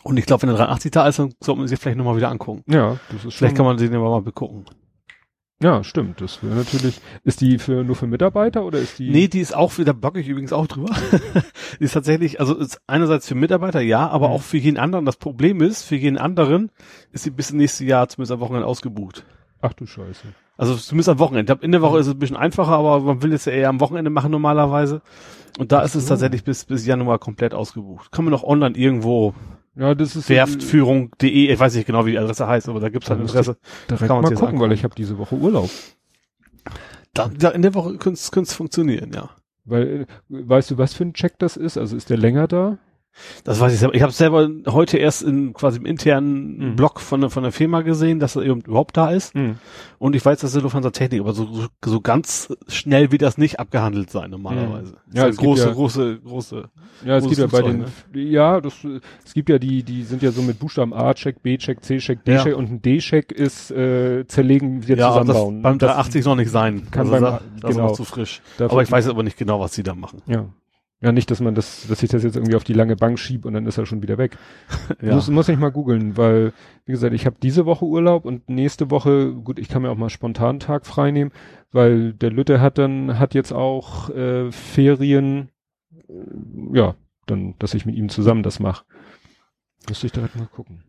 [0.03, 2.15] Und ich glaube, wenn der 380 da ist, dann sollte man sich vielleicht noch mal
[2.17, 2.63] wieder angucken.
[2.67, 4.65] ja, das ist Vielleicht kann man den ja mal begucken.
[5.61, 6.19] ja, stimmt.
[6.19, 9.09] Das wäre natürlich, ist die für, nur für Mitarbeiter oder ist die?
[9.09, 10.93] Nee, die ist auch wieder, blogge ich übrigens auch drüber.
[11.79, 14.33] die ist tatsächlich, also ist einerseits für Mitarbeiter, ja, aber Mhm.
[14.33, 15.05] auch für jeden anderen.
[15.05, 16.69] Das Problem ist, für jeden anderen
[17.13, 19.25] ist sie bis nächstes Jahr zumindest am Wochenende ausgebucht.
[19.61, 20.27] Ach du Scheiße.
[20.57, 21.41] Also zumindest am Wochenende.
[21.43, 23.53] Ich glaube, in der Woche ist es ein bisschen einfacher, aber man will es ja
[23.53, 25.01] eher am Wochenende machen normalerweise.
[25.57, 28.11] Und da ist es tatsächlich bis, bis Januar komplett ausgebucht.
[28.11, 29.33] Kann man noch online irgendwo,
[29.75, 33.09] Ja, das ist werftführung.de, ich weiß nicht genau, wie die Adresse heißt, aber da gibt's
[33.09, 33.57] halt Da eine Adresse.
[33.89, 35.69] direkt kann man mal gucken, das weil ich habe diese Woche Urlaub.
[37.13, 39.29] Da, da in der Woche könnte es funktionieren, ja.
[39.65, 41.77] Weil, äh, weißt du, was für ein Check das ist?
[41.77, 42.77] Also ist der länger da?
[43.43, 43.93] Das weiß ich selber.
[43.95, 46.75] Ich habe selber heute erst in quasi im internen Mhm.
[46.75, 49.35] Blog von der, von der Firma gesehen, dass er überhaupt da ist.
[49.35, 49.55] Mhm.
[49.99, 53.37] Und ich weiß, dass der Lufthansa Technik, aber so, so, so ganz schnell wird das
[53.37, 54.93] nicht abgehandelt sein normalerweise.
[54.93, 55.15] Mhm.
[55.15, 56.69] Ja, halt es gibt große, ja- große, große.
[57.05, 58.73] Ja, es gibt ja bei den, ja, das,
[59.25, 62.55] es gibt ja die, die sind ja so mit Buchstaben A-Check, B-Check, C-Check, D-Check Ja.
[62.57, 65.61] und ein D-Check ist äh, zerlegen, wir Ja, aber das zusammenbauen.
[65.61, 66.87] beim Das- 380 noch nicht sein.
[66.91, 67.87] kann also beim- da, das ist genau.
[67.89, 68.41] noch zu frisch.
[68.57, 70.21] dafür- Aber ich weiß aber nicht genau, was sie da machen.
[70.27, 70.45] Ja.
[71.03, 73.43] Ja, nicht, dass man das, dass ich das jetzt irgendwie auf die lange Bank schieb
[73.43, 74.37] und dann ist er schon wieder weg.
[75.01, 75.15] Ja.
[75.15, 76.53] Muss, muss ich mal googeln, weil,
[76.85, 79.97] wie gesagt, ich habe diese Woche Urlaub und nächste Woche, gut, ich kann mir auch
[79.97, 81.31] mal spontan einen Tag frei nehmen,
[81.73, 85.49] weil der Lütte hat dann, hat jetzt auch äh, Ferien,
[86.71, 86.95] ja,
[87.25, 88.85] dann, dass ich mit ihm zusammen das mache.
[89.89, 90.83] Müsste ich direkt mal gucken.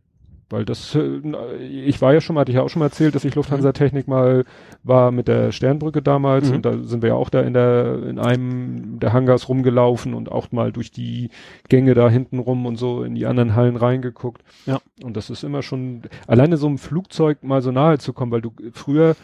[0.50, 1.20] Weil das, äh,
[1.58, 3.72] ich war ja schon mal, hatte ich ja auch schon mal erzählt, dass ich Lufthansa
[3.72, 4.44] Technik mal
[4.82, 6.56] war mit der Sternbrücke damals Mhm.
[6.56, 10.30] und da sind wir ja auch da in der, in einem der Hangars rumgelaufen und
[10.30, 11.30] auch mal durch die
[11.68, 14.42] Gänge da hinten rum und so in die anderen Hallen reingeguckt.
[14.66, 14.78] Ja.
[15.02, 18.42] Und das ist immer schon, alleine so einem Flugzeug mal so nahe zu kommen, weil
[18.42, 19.16] du früher,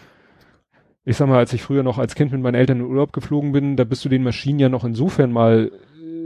[1.05, 3.53] ich sag mal, als ich früher noch als Kind mit meinen Eltern in Urlaub geflogen
[3.53, 5.71] bin, da bist du den Maschinen ja noch insofern mal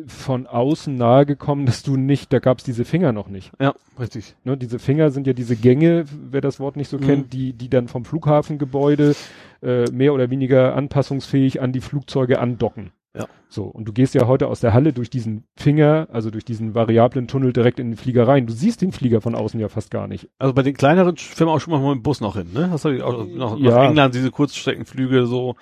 [0.06, 3.52] von außen nahe gekommen, dass du nicht, da gab's diese Finger noch nicht.
[3.60, 4.34] Ja, richtig.
[4.44, 7.02] Ne, diese Finger sind ja diese Gänge, wer das Wort nicht so Mhm.
[7.02, 9.14] kennt, die, die dann vom Flughafengebäude
[9.62, 12.92] äh, mehr oder weniger anpassungsfähig an die Flugzeuge andocken.
[13.16, 13.26] Ja.
[13.48, 16.74] So, und du gehst ja heute aus der Halle durch diesen Finger, also durch diesen
[16.74, 18.46] variablen Tunnel direkt in den Flieger rein.
[18.46, 20.28] Du siehst den Flieger von außen ja fast gar nicht.
[20.38, 22.70] Also bei den kleineren Firmen auch schon mal mit dem Bus noch hin, ne?
[22.70, 23.70] Habe ich auch noch Ja.
[23.70, 25.54] nach England diese Kurzstreckenflüge so.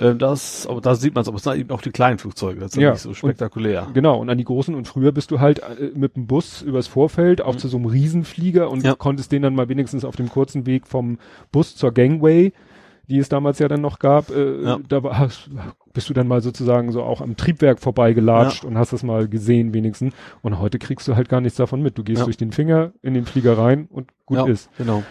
[0.00, 2.58] Äh, das, aber da sieht man es, aber es sind eben auch die kleinen Flugzeuge,
[2.60, 3.86] das ist ja Ja, nicht so und- spektakulär.
[3.94, 6.86] Genau, und an die großen und früher bist du halt äh, mit dem Bus übers
[6.86, 8.84] Vorfeld auch zu so einem Riesenflieger und Mhm.
[8.86, 8.94] Ja.
[8.94, 11.18] konntest den dann mal wenigstens auf dem kurzen Weg vom
[11.52, 12.52] Bus zur Gangway,
[13.08, 14.78] die es damals ja dann noch gab, äh, Ja.
[14.88, 15.50] da war, hast,
[15.92, 19.74] bist du dann mal sozusagen so auch am Triebwerk vorbeigelatscht und hast das mal gesehen
[19.74, 20.14] wenigstens.
[20.42, 21.98] Und heute kriegst du halt gar nichts davon mit.
[21.98, 22.24] Du gehst Ja.
[22.24, 24.70] durch den Finger in den Flieger rein und gut ja, ist.
[24.78, 25.02] Genau.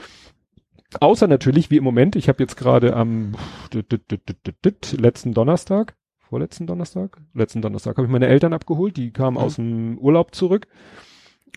[0.99, 3.33] Außer natürlich, wie im Moment, ich habe jetzt gerade am
[4.97, 9.43] letzten Donnerstag, vorletzten Donnerstag, letzten Donnerstag habe ich meine Eltern abgeholt, die kamen Mhm.
[9.43, 10.67] aus dem Urlaub zurück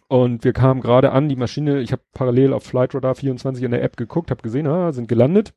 [0.09, 3.83] und wir kamen gerade an, die Maschine, ich habe parallel auf Flightradar 24 in der
[3.83, 5.55] App geguckt, habe gesehen, ah, sind gelandet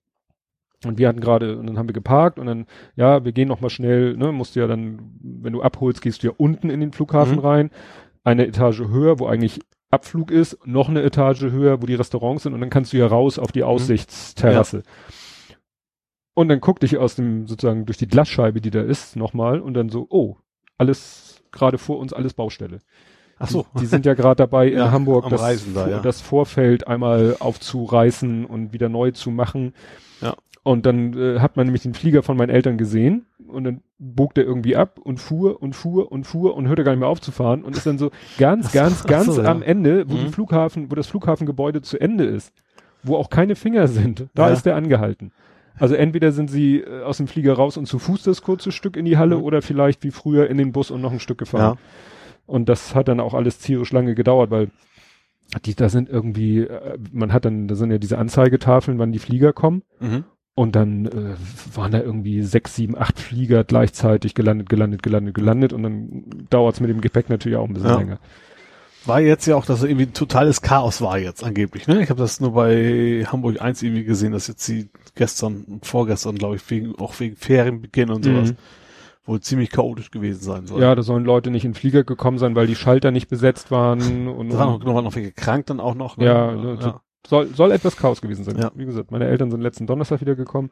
[0.85, 2.65] und wir hatten gerade, und dann haben wir geparkt und dann,
[2.95, 6.23] ja, wir gehen noch mal schnell, ne, musst du ja dann, wenn du abholst, gehst
[6.23, 7.39] du ja unten in den Flughafen Mhm.
[7.41, 7.71] rein,
[8.23, 9.59] eine Etage höher, wo eigentlich
[9.95, 13.07] Abflug ist, noch eine Etage höher, wo die Restaurants sind und dann kannst du ja
[13.07, 14.83] raus auf die Aussichtsterrasse.
[16.35, 19.73] Und dann guckte ich aus dem, sozusagen durch die Glasscheibe, die da ist, nochmal und
[19.73, 20.35] dann so, oh,
[20.77, 22.81] alles, gerade vor uns, alles Baustelle.
[23.39, 23.65] Ach so.
[23.75, 25.99] Die, die sind ja gerade dabei in Ja, Hamburg am das, da, ja.
[25.99, 29.73] das Vorfeld einmal aufzureißen und wieder neu zu machen.
[30.21, 30.35] Ja.
[30.63, 34.33] Und dann äh, hat man nämlich den Flieger von meinen Eltern gesehen und dann bog
[34.35, 37.63] der irgendwie ab und fuhr und fuhr und fuhr und hörte gar nicht mehr aufzufahren
[37.63, 39.51] und ist dann so ganz, Ach so, ganz, ganz so, ja.
[39.51, 40.33] am Ende, wo die Mhm.
[40.33, 42.53] Flughafen, wo das Flughafengebäude zu Ende ist,
[43.03, 44.53] wo auch keine Finger sind, da Ja.
[44.53, 45.31] ist der angehalten.
[45.77, 48.95] Also entweder sind sie äh, aus dem Flieger raus und zu Fuß das kurze Stück
[48.95, 49.43] in die Halle Mhm.
[49.43, 51.77] oder vielleicht wie früher in den Bus und noch ein Stück gefahren.
[52.45, 54.69] Und das hat dann auch alles tierisch lange gedauert, weil
[55.65, 59.19] die, da sind irgendwie, äh, man hat dann, da sind ja diese Anzeigetafeln, wann die
[59.19, 59.83] Flieger kommen.
[59.99, 60.23] Mhm.
[60.57, 61.35] Und dann äh,
[61.75, 65.73] waren da irgendwie sechs, sieben, acht Flieger gleichzeitig gelandet, gelandet, gelandet, gelandet.
[65.73, 67.97] Und dann dauert's mit dem Gepäck natürlich auch ein bisschen Ja.
[67.97, 68.19] länger.
[69.05, 72.01] War jetzt ja auch, dass irgendwie ein totales Chaos war jetzt angeblich, ne?
[72.01, 76.37] Ich habe das nur bei Hamburg 1 irgendwie gesehen, dass jetzt sie gestern und vorgestern,
[76.37, 78.55] glaube ich, wegen, auch wegen Ferienbeginn und sowas, Mhm.
[79.25, 80.81] wohl ziemlich chaotisch gewesen sein soll.
[80.81, 83.69] Ja, da sollen Leute nicht in den Flieger gekommen sein, weil die Schalter nicht besetzt
[83.69, 84.27] waren.
[84.27, 86.17] Und, Da waren noch, noch, noch welche krank dann auch noch.
[86.17, 86.25] ne?
[86.25, 87.01] Ja, ja.
[87.27, 88.57] Soll, soll etwas Chaos gewesen sein.
[88.57, 88.71] Ja.
[88.75, 90.69] Wie gesagt, meine Eltern sind letzten Donnerstag wieder gekommen.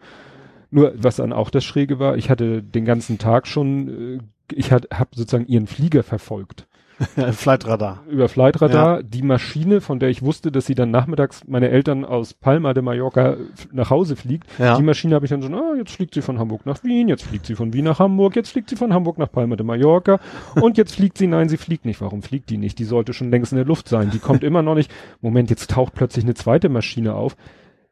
[0.72, 4.20] Nur, was dann auch das Schräge war, ich hatte den ganzen Tag schon, äh,
[4.52, 6.68] ich hat, hab sozusagen ihren Flieger verfolgt.
[7.32, 8.04] Flightradar.
[8.08, 12.34] Über Flightradar, die Maschine, von der ich wusste, dass sie dann nachmittags meine Eltern aus
[12.34, 13.38] Palma de Mallorca
[13.72, 14.48] nach Hause fliegt.
[14.60, 14.78] Ja.
[14.78, 17.24] Die Maschine habe ich dann schon, ah, jetzt fliegt sie von Hamburg nach Wien, jetzt
[17.24, 20.20] fliegt sie von Wien nach Hamburg, jetzt fliegt sie von Hamburg nach Palma de Mallorca
[20.62, 22.02] und jetzt fliegt sie, nein, sie fliegt nicht.
[22.02, 22.80] Warum fliegt die nicht?
[22.80, 24.10] Die sollte schon längst in der Luft sein.
[24.12, 24.92] Die kommt immer noch nicht.
[25.22, 27.36] Moment, jetzt taucht plötzlich eine zweite Maschine auf.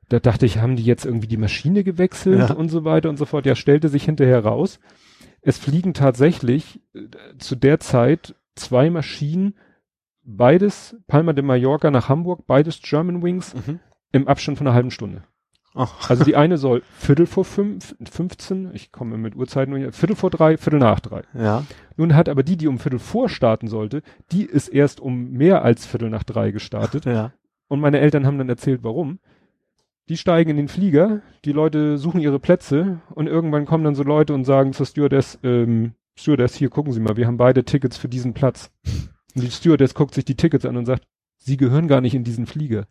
[0.10, 2.54] Da dachte ich, haben die jetzt irgendwie die Maschine gewechselt Ja.
[2.54, 3.46] und so weiter und so fort.
[3.46, 4.80] Ja, stellte sich hinterher raus.
[5.42, 7.00] Es fliegen tatsächlich äh,
[7.40, 9.56] zu der Zeit zwei Maschinen,
[10.24, 13.80] beides Palma de Mallorca nach Hamburg, beides German Wings Mhm.
[14.12, 15.24] im Abstand von einer halben Stunde.
[15.74, 19.94] Ach, Also die eine soll Viertel vor fünf, 15, ich komme mit Uhrzeiten nur hier,
[19.94, 21.22] Viertel vor drei, Viertel nach drei.
[21.34, 21.64] ja.
[21.98, 25.64] Nun hat aber die, die um Viertel vor starten sollte, die ist erst um mehr
[25.64, 27.06] als Viertel nach drei gestartet.
[27.06, 27.32] Ja.
[27.70, 29.20] Und meine Eltern haben dann erzählt, warum.
[30.10, 34.04] Die steigen in den Flieger, die Leute suchen ihre Plätze und irgendwann kommen dann so
[34.04, 37.98] Leute und sagen zur Stewardess, ähm, Stewardess, hier gucken Sie mal, wir haben beide Tickets
[37.98, 38.72] für diesen Platz.
[39.36, 41.04] Und die Stewardess guckt sich die Tickets an und sagt,
[41.38, 42.88] sie gehören gar nicht in diesen Flieger.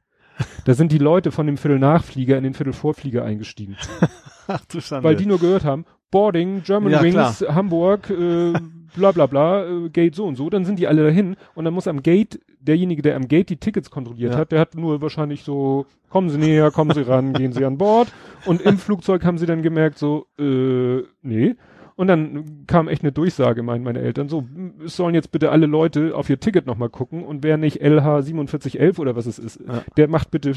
[0.65, 3.77] Da sind die Leute von dem Viertel-Nachflieger in den Viertel-Vorflieger eingestiegen.
[4.49, 5.05] Ach du Schande.
[5.07, 8.55] Weil die nur gehört haben, Boarding, German Ja, Wings, Hamburg, äh,
[8.97, 11.75] bla bla bla, äh, Gate so und so, dann sind die alle dahin und dann
[11.75, 14.39] muss am Gate, derjenige, der am Gate die Tickets kontrolliert Ja.
[14.39, 17.77] hat, der hat nur wahrscheinlich so, kommen Sie näher, kommen Sie ran, gehen Sie an
[17.79, 18.11] Bord
[18.47, 21.55] und im Flugzeug haben sie dann gemerkt so, äh, nee.
[22.01, 24.47] Und dann kam echt eine Durchsage, meinen meine Eltern, so,
[24.83, 28.23] es sollen jetzt bitte alle Leute auf ihr Ticket nochmal gucken und wer nicht LH
[28.23, 29.83] 4711 oder was es ist, Ja.
[29.99, 30.55] der macht bitte,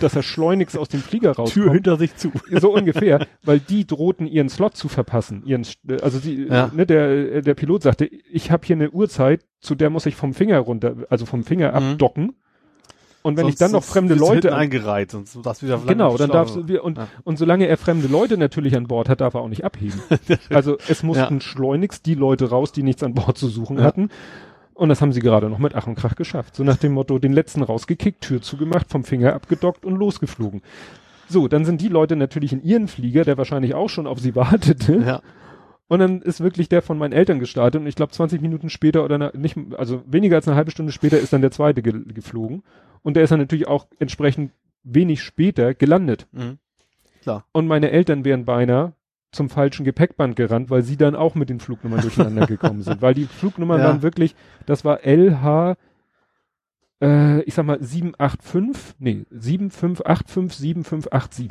[0.00, 1.52] dass er schleunigst aus dem Flieger rauskommt.
[1.66, 2.30] Tür hinter sich zu.
[2.60, 5.42] So ungefähr, weil die drohten ihren Slot zu verpassen.
[5.44, 5.66] Ihren,
[6.00, 6.70] also die, Ja.
[6.72, 10.32] ne, der, der Pilot sagte, ich habe hier eine Uhrzeit, zu der muss ich vom
[10.32, 11.76] Finger runter, also vom Finger Mhm.
[11.76, 12.32] abdocken.
[13.26, 16.28] Und wenn ich Sonst- dann noch fremde Leute, eingereiht, sonst darfst du wieder genau, dann
[16.30, 17.08] darfst du und, Ja.
[17.24, 19.98] und solange er fremde Leute natürlich an Bord hat, darf er auch nicht abheben.
[20.50, 21.40] also es mussten Ja.
[21.40, 23.84] schleunigst die Leute raus, die nichts an Bord zu suchen Ja.
[23.84, 24.10] hatten.
[24.74, 26.54] Und das haben sie gerade noch mit Ach und Krach geschafft.
[26.54, 30.60] So nach dem Motto, den letzten rausgekickt, Tür zugemacht, vom Finger abgedockt und losgeflogen.
[31.26, 34.34] So, dann sind die Leute natürlich in ihren Flieger, der wahrscheinlich auch schon auf sie
[34.36, 34.96] wartete.
[34.96, 35.22] Ja.
[35.88, 39.02] Und dann ist wirklich der von meinen Eltern gestartet und ich glaube 20 Minuten später
[39.04, 42.62] oder nicht, also weniger als eine halbe Stunde später ist dann der zweite ge geflogen.
[43.04, 44.50] Und der ist dann natürlich auch entsprechend
[44.82, 46.26] wenig später gelandet.
[46.32, 46.58] Mhm.
[47.52, 48.92] Und meine Eltern wären beinahe
[49.30, 53.00] zum falschen Gepäckband gerannt, weil sie dann auch mit den Flugnummern durcheinander gekommen sind.
[53.02, 53.86] Weil die Flugnummern Ja.
[53.86, 54.34] waren wirklich,
[54.66, 55.76] das war LH,
[57.02, 61.50] äh, ich sag mal 785, nee, 7585, 7587.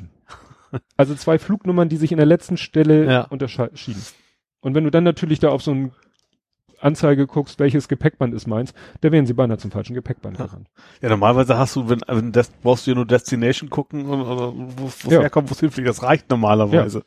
[0.98, 3.22] Also zwei Flugnummern, die sich in der letzten Stelle Ja.
[3.26, 4.02] unterschieden.
[4.62, 5.92] Und wenn du dann natürlich da auf so eine
[6.84, 10.46] Anzeige guckst, welches Gepäckband ist meins, da wären sie beinahe zum falschen Gepäckband Ja.
[10.46, 10.68] gerannt.
[11.02, 14.54] Ja, normalerweise hast du, wenn, wenn das, brauchst du ja nur Destination gucken, und, oder
[14.56, 15.22] wo es Ja.
[15.22, 15.88] herkommt, wo es hinfliegt.
[15.88, 17.04] Das reicht normalerweise.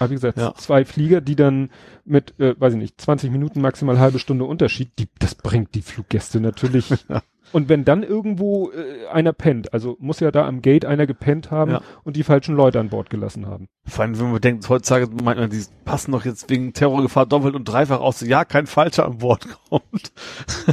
[0.00, 0.54] Aber wie gesagt, Ja.
[0.56, 1.70] zwei Flieger, die dann
[2.04, 5.82] mit, äh, weiß ich nicht, 20 Minuten, maximal halbe Stunde Unterschied, die, das bringt die
[5.82, 6.90] Fluggäste natürlich.
[7.08, 7.22] Ja.
[7.52, 11.50] Und wenn dann irgendwo äh, einer pennt, also muss ja da am Gate einer gepennt
[11.50, 11.80] haben Ja.
[12.04, 13.66] und die falschen Leute an Bord gelassen haben.
[13.88, 17.56] Vor allem, wenn man denkt, heutzutage meint man, die passen doch jetzt wegen Terrorgefahr doppelt
[17.56, 18.20] und dreifach aus.
[18.20, 20.12] Ja, kein Falscher an Bord kommt.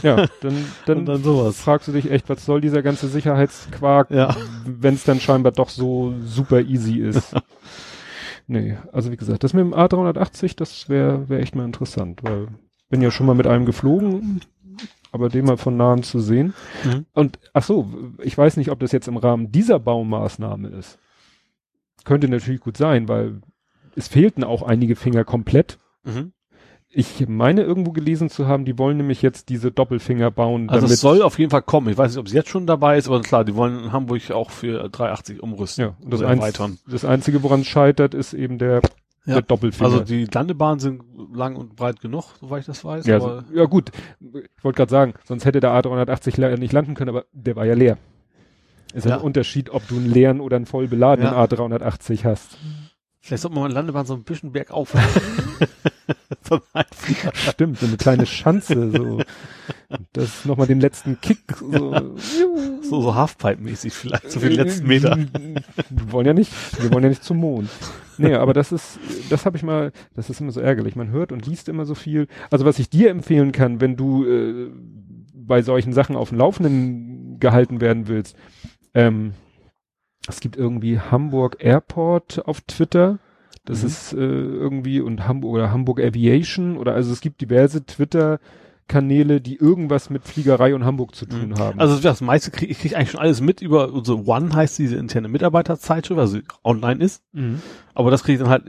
[0.03, 1.59] Ja, dann, dann, dann sowas.
[1.59, 4.35] fragst du dich echt, was soll dieser ganze Sicherheitsquark, Ja.
[4.67, 7.33] wenn es dann scheinbar doch so super easy ist.
[8.47, 12.47] Nee, also wie gesagt, das mit dem A380, das wäre wär echt mal interessant, weil
[12.89, 14.41] bin ja schon mal mit einem geflogen,
[15.11, 16.53] aber den mal von nahem zu sehen.
[16.83, 17.05] Mhm.
[17.13, 17.91] Und ach so,
[18.21, 20.99] ich weiß nicht, ob das jetzt im Rahmen dieser Baumaßnahme ist.
[22.05, 23.41] Könnte natürlich gut sein, weil
[23.95, 25.79] es fehlten auch einige Finger komplett.
[26.03, 26.31] Mhm.
[26.99, 30.95] Ich meine irgendwo gelesen zu haben, die wollen nämlich jetzt diese Doppelfinger bauen, Also damit
[30.95, 31.89] es soll auf jeden Fall kommen.
[31.89, 34.31] Ich weiß nicht, ob es jetzt schon dabei ist, aber klar, die wollen in Hamburg
[34.31, 35.83] auch für 380 umrüsten.
[35.85, 36.79] ja, und das, einz erweitern.
[36.89, 38.81] das einzige, woran es scheitert, ist eben der,
[39.25, 39.41] Ja.
[39.79, 41.03] Also die Landebahnen sind
[41.35, 43.05] lang und breit genug, soweit ich das weiß.
[43.05, 43.91] ja, so, ja gut,
[44.21, 47.65] ich wollte gerade sagen, sonst hätte der A380 le- nicht landen können, aber der war
[47.65, 47.97] ja leer.
[48.95, 49.17] Ist ja Ja.
[49.17, 51.43] ein Unterschied, ob du einen leeren oder einen voll beladenen Ja.
[51.43, 52.57] A380 hast.
[53.27, 54.93] Vielleicht sollte man mal eine Landebahn so ein bisschen bergauf.
[56.43, 56.61] so.
[57.33, 59.21] Stimmt, so eine kleine Schanze, so.
[60.13, 62.15] Das nochmal den letzten Kick, so.
[62.81, 65.17] so, so Halfpipe-mäßig vielleicht, so für die letzten Meter.
[65.89, 66.51] Wir wollen ja nicht,
[66.81, 67.69] wir wollen ja nicht zum Mond.
[68.17, 68.97] Nee, aber das ist,
[69.29, 70.95] das habe ich mal, das ist immer so ärgerlich.
[70.95, 72.27] Man hört und liest immer so viel.
[72.49, 74.71] Also was ich dir empfehlen kann, wenn du äh,
[75.33, 78.35] bei solchen Sachen auf dem Laufenden gehalten werden willst,
[78.93, 79.33] ähm,
[80.27, 83.19] es gibt irgendwie Hamburg Airport auf Twitter.
[83.65, 83.87] Das Mhm.
[83.87, 88.39] ist äh, irgendwie und Hamburg oder Hamburg Aviation oder also es gibt diverse Twitter
[88.87, 91.77] Kanäle, die irgendwas mit Fliegerei und Hamburg zu tun haben.
[91.77, 94.95] Also das meiste kriege ich krieg eigentlich schon alles mit über unsere One heißt diese
[94.95, 97.21] interne Mitarbeiterzeitschrift, also online ist.
[97.33, 97.61] mhm.
[97.93, 98.63] Aber das kriege ich dann halt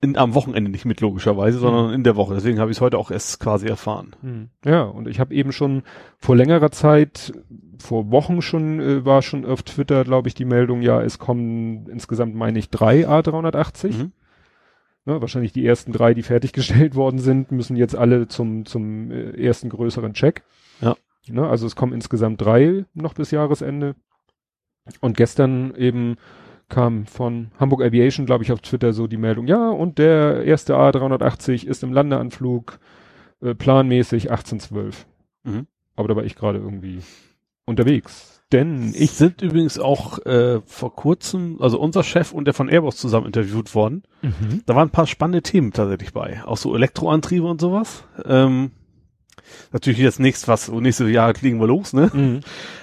[0.00, 2.34] in, am Wochenende nicht mit, logischerweise, sondern in der Woche.
[2.34, 4.14] Deswegen habe ich es heute auch erst quasi erfahren.
[4.20, 4.48] Hm.
[4.64, 5.82] Ja, und ich habe eben schon
[6.18, 7.32] vor längerer Zeit,
[7.78, 11.88] vor Wochen schon, äh, war schon auf Twitter, glaube ich, die Meldung, ja, es kommen
[11.88, 13.92] insgesamt, meine ich, drei A380.
[13.92, 14.12] Mhm.
[15.06, 19.30] Ne, wahrscheinlich die ersten drei, die fertiggestellt worden sind, müssen jetzt alle zum, zum äh,
[19.42, 20.42] ersten größeren Check.
[20.80, 20.96] Ja.
[21.28, 23.94] Ne, also es kommen insgesamt drei noch bis Jahresende.
[25.00, 26.16] Und gestern eben
[26.68, 30.74] kam von Hamburg Aviation, glaube ich, auf Twitter so die Meldung, ja, und der erste
[30.74, 32.78] A380 ist im Landeanflug
[33.40, 35.06] äh, planmäßig 1812.
[35.44, 35.66] Mhm.
[35.94, 37.00] Aber da war ich gerade irgendwie
[37.64, 38.42] unterwegs.
[38.52, 42.96] Denn Ich sind übrigens auch äh, vor kurzem, also unser Chef und der von Airbus
[42.96, 44.04] zusammen interviewt worden.
[44.22, 44.62] Mhm.
[44.66, 46.44] Da waren ein paar spannende Themen tatsächlich bei.
[46.44, 48.04] Auch so Elektroantriebe und sowas.
[48.24, 48.70] Ähm,
[49.72, 52.10] natürlich jetzt nichts, was nächste Jahr kriegen wir los, ne?
[52.12, 52.40] Mhm.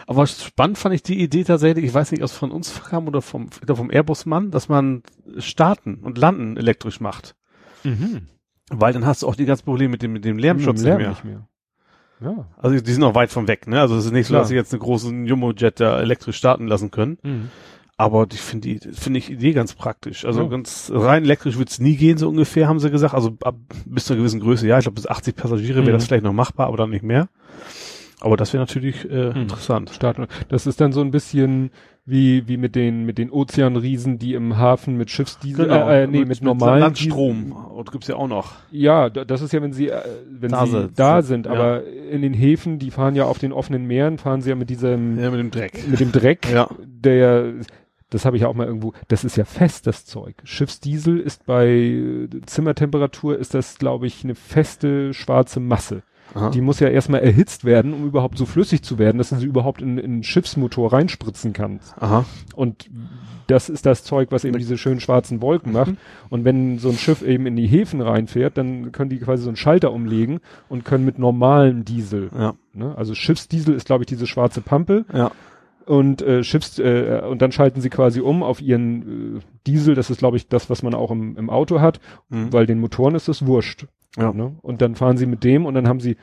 [0.08, 3.08] Aber spannend fand ich die Idee tatsächlich, ich weiß nicht, ob es von uns kam
[3.08, 5.04] oder vom, oder vom Airbus-Mann, dass man
[5.38, 7.36] starten und landen elektrisch macht.
[7.84, 8.28] Mhm.
[8.70, 11.06] Weil dann hast du auch die ganzen Probleme mit dem, mit dem Lärmschutz Lärm nicht
[11.06, 11.10] mehr.
[11.10, 11.48] nicht mehr.
[12.22, 12.48] Ja.
[12.58, 13.82] Also die sind noch weit von weg, ne?
[13.82, 14.42] Also es ist nicht so, Klar.
[14.42, 17.18] dass sie jetzt einen großen Jumbo-Jet da elektrisch starten lassen können.
[17.22, 17.50] Mhm.
[18.04, 20.26] Aber ich finde die, finde ich die Idee ganz praktisch.
[20.26, 20.48] Also Ja.
[20.50, 23.14] ganz rein elektrisch wird's nie gehen, so ungefähr, haben sie gesagt.
[23.14, 25.94] Also ab bis zu einer gewissen Größe, ja, ich glaube bis 80 Passagiere wäre Mhm.
[25.94, 27.30] das vielleicht noch machbar, aber dann nicht mehr.
[28.20, 29.42] Aber das wäre natürlich äh, Mhm.
[29.44, 29.90] interessant.
[29.90, 30.28] Starten.
[30.50, 31.72] Das ist dann so ein bisschen
[32.06, 36.26] wie, wie mit den, mit den Ozeanriesen, die im Hafen mit Schiffsdiesel, äh, äh, nee,
[36.26, 37.54] mit, normalen Landstrom.
[37.54, 38.52] Und gibt's ja auch noch.
[38.72, 41.46] Ja, da- das ist ja, wenn sie, äh, wenn Da sie sind- da sind, sind,
[41.46, 41.52] ja.
[41.54, 44.70] aber in den Häfen, die fahren ja auf den offenen Meeren, fahren sie ja mit
[44.70, 45.88] diesem, Ja, mit dem Dreck.
[45.88, 46.68] mit dem Dreck, Ja.
[46.86, 47.44] der ja,
[48.14, 50.36] das habe ich ja auch mal irgendwo, das ist ja fest, das Zeug.
[50.44, 56.04] Schiffsdiesel ist bei äh, Zimmertemperatur, ist das, glaube ich, eine feste schwarze Masse.
[56.36, 56.50] Aha.
[56.50, 59.46] Die muss ja erstmal erhitzt werden, um überhaupt so flüssig zu werden, dass du sie
[59.46, 61.94] überhaupt in, in einen Schiffsmotor reinspritzen kannst.
[62.02, 62.26] Aha.
[62.56, 62.90] Und
[63.48, 65.94] das ist das Zeug, was eben diese schönen schwarzen Wolken macht.
[66.30, 69.50] Und wenn so ein Schiff eben in die Häfen reinfährt, dann können die quasi so
[69.50, 70.40] einen Schalter umlegen
[70.70, 72.54] und können mit normalem Diesel, Ja.
[72.74, 72.98] ne?
[72.98, 75.30] also Schiffsdiesel ist glaube ich diese schwarze Pampe Ja.
[75.86, 80.10] Und äh, Schiffs äh, und dann schalten sie quasi um auf ihren äh, Diesel, das
[80.10, 82.52] ist glaube ich das, was man auch im, im Auto hat, Mhm.
[82.54, 83.86] weil den Motoren ist es wurscht.
[84.18, 84.32] Ja.
[84.34, 84.56] Ne?
[84.62, 86.18] Und dann fahren sie mit dem und dann haben sie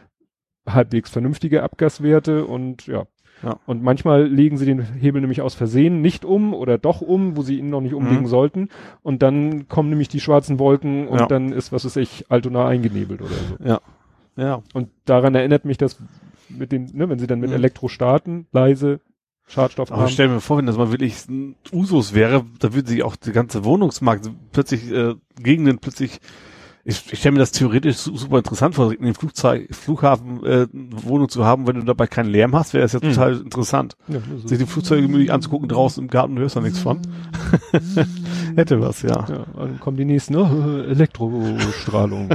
[0.68, 3.04] halbwegs vernünftige Abgaswerte und ja.
[3.42, 3.58] Ja.
[3.66, 7.42] Und manchmal legen sie den Hebel nämlich aus Versehen nicht um oder doch um, wo
[7.42, 8.28] sie ihn noch nicht umlegen Mhm.
[8.28, 8.68] sollten.
[9.02, 11.26] Und dann kommen nämlich die schwarzen Wolken und Ja.
[11.26, 13.64] dann ist, was weiß ich, Altona eingenebelt oder so.
[13.64, 13.80] Ja.
[14.36, 14.62] Ja.
[14.74, 15.96] Und daran erinnert mich das
[16.50, 17.56] mit den, ne, wenn sie dann mit Mhm.
[17.56, 19.00] Elektro starten, leise,
[19.50, 23.02] Schadstoff Aber stell mir vor, wenn das mal wirklich ein Usus wäre, da würde sich
[23.02, 26.20] auch die ganze Wohnungsmarkt plötzlich, äh, Gegenden plötzlich,
[26.82, 30.66] ich, ich stelle mir das theoretisch su- super interessant vor, in dem Flugzeug, Flughafen äh,
[30.72, 33.08] Wohnung zu haben, wenn du dabei keinen Lärm hast, wäre das ja Mhm.
[33.12, 33.96] total interessant.
[34.08, 34.48] Ja, so.
[34.48, 37.00] Sich die Flugzeuge gemütlich anzugucken draußen im Garten, du hörst da nichts von.
[38.56, 39.26] Hätte was, ja.
[39.28, 42.30] Ja, dann kommen die nächsten oh, Elektrostrahlung.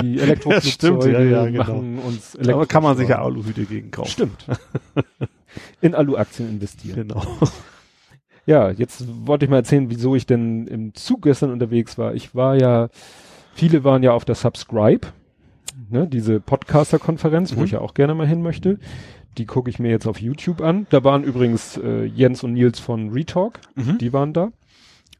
[0.00, 0.70] die Ja, Elektroflugzeuge
[1.02, 1.58] stimmt, ja, ja, genau.
[1.64, 3.22] machen uns Aber kann man sich ja.
[3.22, 4.10] Aluhüte gegen kaufen.
[4.10, 4.46] Stimmt.
[5.80, 7.08] In Alu-Aktien investieren.
[7.08, 7.22] Genau.
[8.46, 12.14] Ja, jetzt wollte ich mal erzählen, wieso ich denn im Zug gestern unterwegs war.
[12.14, 12.88] Ich war ja,
[13.54, 15.08] viele waren ja auf der Subscribe,
[15.90, 17.64] ne, diese Podcaster-Konferenz, wo Mhm.
[17.66, 18.78] ich ja auch gerne mal hin möchte.
[19.38, 20.86] Die gucke ich mir jetzt auf YouTube an.
[20.90, 23.98] Da waren übrigens äh, Jens und Nils von Retalk, Mhm.
[23.98, 24.50] die waren da.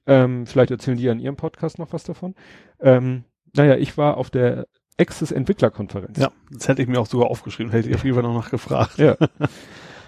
[0.06, 2.34] Ähm, vielleicht erzählen die an ihrem Podcast noch was davon.
[2.80, 3.24] Ähm,
[3.54, 4.66] naja, ich war auf der
[4.98, 6.18] Access Entwicklerkonferenz.
[6.18, 8.98] Ja, das hätte ich mir auch sogar aufgeschrieben, hätte ich auf jeden Fall noch nachgefragt.
[8.98, 9.16] Ja.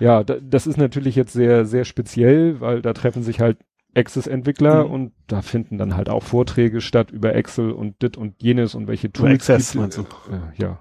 [0.03, 3.59] ja, da, das ist natürlich jetzt sehr, sehr speziell, weil da treffen sich halt
[3.95, 4.91] Access-Entwickler Mhm.
[4.91, 8.87] und da finden dann halt auch Vorträge statt über Excel und dit und jenes und
[8.89, 9.35] welche Tools.
[9.51, 10.03] Access, gibt- meinst du?
[10.03, 10.79] Äh, ja,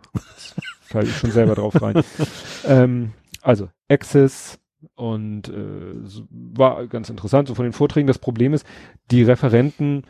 [0.82, 2.02] falle ich schon selber drauf rein.
[2.66, 3.12] ähm,
[3.42, 4.60] also Access
[4.96, 5.94] und äh,
[6.30, 8.08] war ganz interessant, so von den Vorträgen.
[8.08, 8.66] Das Problem ist,
[9.12, 10.04] die Referenten,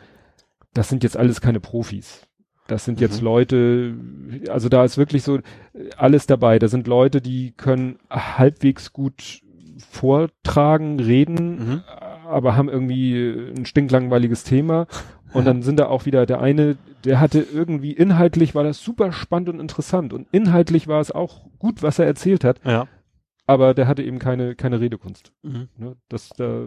[0.74, 2.26] das sind jetzt alles keine Profis.
[2.68, 3.24] Das sind jetzt Mhm.
[3.24, 3.94] Leute,
[4.48, 5.40] also da ist wirklich so
[5.96, 6.58] alles dabei.
[6.58, 9.40] Da sind Leute, die können halbwegs gut
[9.90, 11.80] vortragen, reden, Mhm.
[12.28, 14.86] aber haben irgendwie ein stinklangweiliges Thema.
[15.32, 19.12] Und dann sind da auch wieder der eine, der hatte irgendwie inhaltlich war das super
[19.12, 22.86] spannend und interessant und inhaltlich war es auch gut, was er erzählt hat, Ja.
[23.46, 25.32] aber der hatte eben keine keine Redekunst.
[25.42, 25.68] Mhm.
[25.78, 25.96] Ne?
[26.10, 26.66] Das da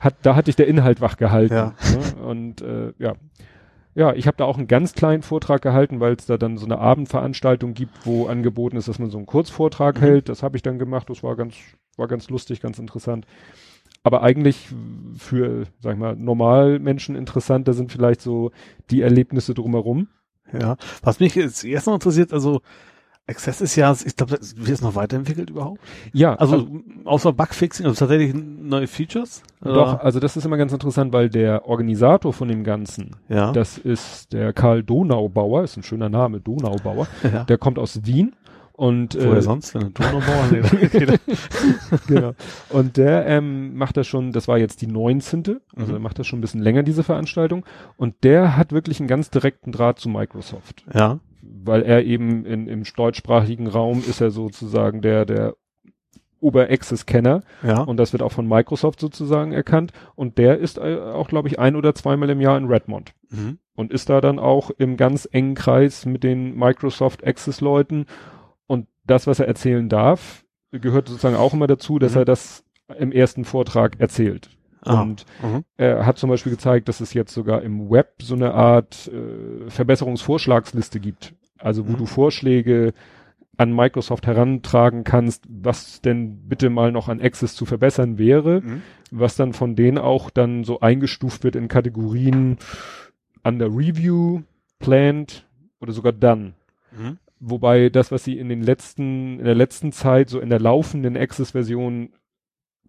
[0.00, 1.52] hat da hatte ich der Inhalt wach gehalten.
[1.54, 1.74] Ja.
[2.16, 2.22] Ne?
[2.24, 3.12] Und äh, ja.
[3.94, 6.64] Ja, ich habe da auch einen ganz kleinen Vortrag gehalten, weil es da dann so
[6.64, 10.00] eine Abendveranstaltung gibt, wo angeboten ist, dass man so einen Kurzvortrag Mhm.
[10.00, 10.28] hält.
[10.28, 11.10] Das habe ich dann gemacht.
[11.10, 11.54] Das war ganz,
[11.96, 13.26] war ganz lustig, ganz interessant.
[14.02, 14.68] Aber eigentlich
[15.18, 18.50] für, sag ich mal, Normalmenschen interessanter sind vielleicht so
[18.90, 20.08] die Erlebnisse drumherum.
[20.58, 20.76] Ja.
[21.02, 22.60] Was mich jetzt erst noch interessiert, also
[23.30, 25.80] Access ist ja, ich glaube, wird es noch weiterentwickelt überhaupt?
[26.12, 26.68] Ja, Also,
[27.04, 29.42] außer Bugfixing, also tatsächlich neue Features?
[29.62, 33.52] doch, also das ist immer ganz interessant, weil der Organisator von dem Ganzen, Ja.
[33.52, 37.06] das ist der Karl Donaubauer, ist ein schöner Name, Donaubauer.
[37.32, 37.44] ja.
[37.44, 38.34] Der kommt aus Wien
[38.72, 39.82] und Woher äh, sonst, wenn
[40.50, 41.18] nee, okay,
[42.06, 42.32] genau.
[42.70, 45.60] Und der ähm, macht das schon, das war jetzt die 19.
[45.76, 46.02] Also Mhm.
[46.02, 47.64] macht das schon ein bisschen länger, diese Veranstaltung.
[47.98, 50.84] Und der hat wirklich einen ganz direkten Draht zu Microsoft.
[50.94, 51.18] ja.
[51.64, 55.54] Weil er eben in, im deutschsprachigen Raum ist er sozusagen der, der
[56.40, 57.42] Ober-Access-Kenner.
[57.62, 57.82] Ja.
[57.82, 59.92] Und das wird auch von Microsoft sozusagen erkannt.
[60.14, 63.12] Und der ist äh, auch, glaube ich, ein oder zweimal im Jahr in Redmond.
[63.30, 63.58] Mhm.
[63.74, 68.06] Und ist da dann auch im ganz engen Kreis mit den Microsoft Access-Leuten.
[68.66, 72.18] Und das, was er erzählen darf, gehört sozusagen auch immer dazu, dass Mhm.
[72.18, 72.64] er das
[72.98, 74.50] im ersten Vortrag erzählt.
[74.82, 75.02] Ah.
[75.02, 75.64] Und Mhm.
[75.76, 79.68] er hat zum Beispiel gezeigt, dass es jetzt sogar im Web so eine Art äh,
[79.68, 81.34] Verbesserungsvorschlagsliste gibt.
[81.60, 81.96] Also wo Mhm.
[81.98, 82.92] du Vorschläge
[83.56, 88.82] an Microsoft herantragen kannst, was denn bitte mal noch an Access zu verbessern wäre, Mhm.
[89.10, 92.56] was dann von denen auch dann so eingestuft wird in Kategorien
[93.44, 94.42] under Review,
[94.78, 95.46] Planned
[95.80, 96.54] oder sogar Done.
[96.96, 97.18] Mhm.
[97.38, 101.16] wobei das, was sie in den letzten, in der letzten Zeit, so in der laufenden
[101.16, 102.10] Access-Version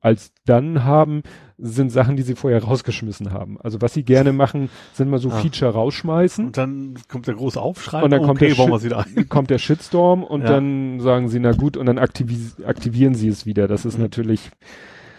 [0.01, 1.21] als dann haben,
[1.57, 3.61] sind Sachen, die sie vorher rausgeschmissen haben.
[3.61, 5.35] Also was sie gerne machen, sind mal so Ah.
[5.39, 6.47] Feature rausschmeißen.
[6.47, 8.01] Und dann kommt der große Aufschrei.
[8.01, 9.29] Und dann kommt, der okay, ein.
[9.29, 10.49] kommt der Shitstorm und Ja.
[10.49, 13.67] dann sagen sie, na gut, und dann aktivi aktivieren sie es wieder.
[13.67, 14.03] Das ist Mhm.
[14.03, 14.49] natürlich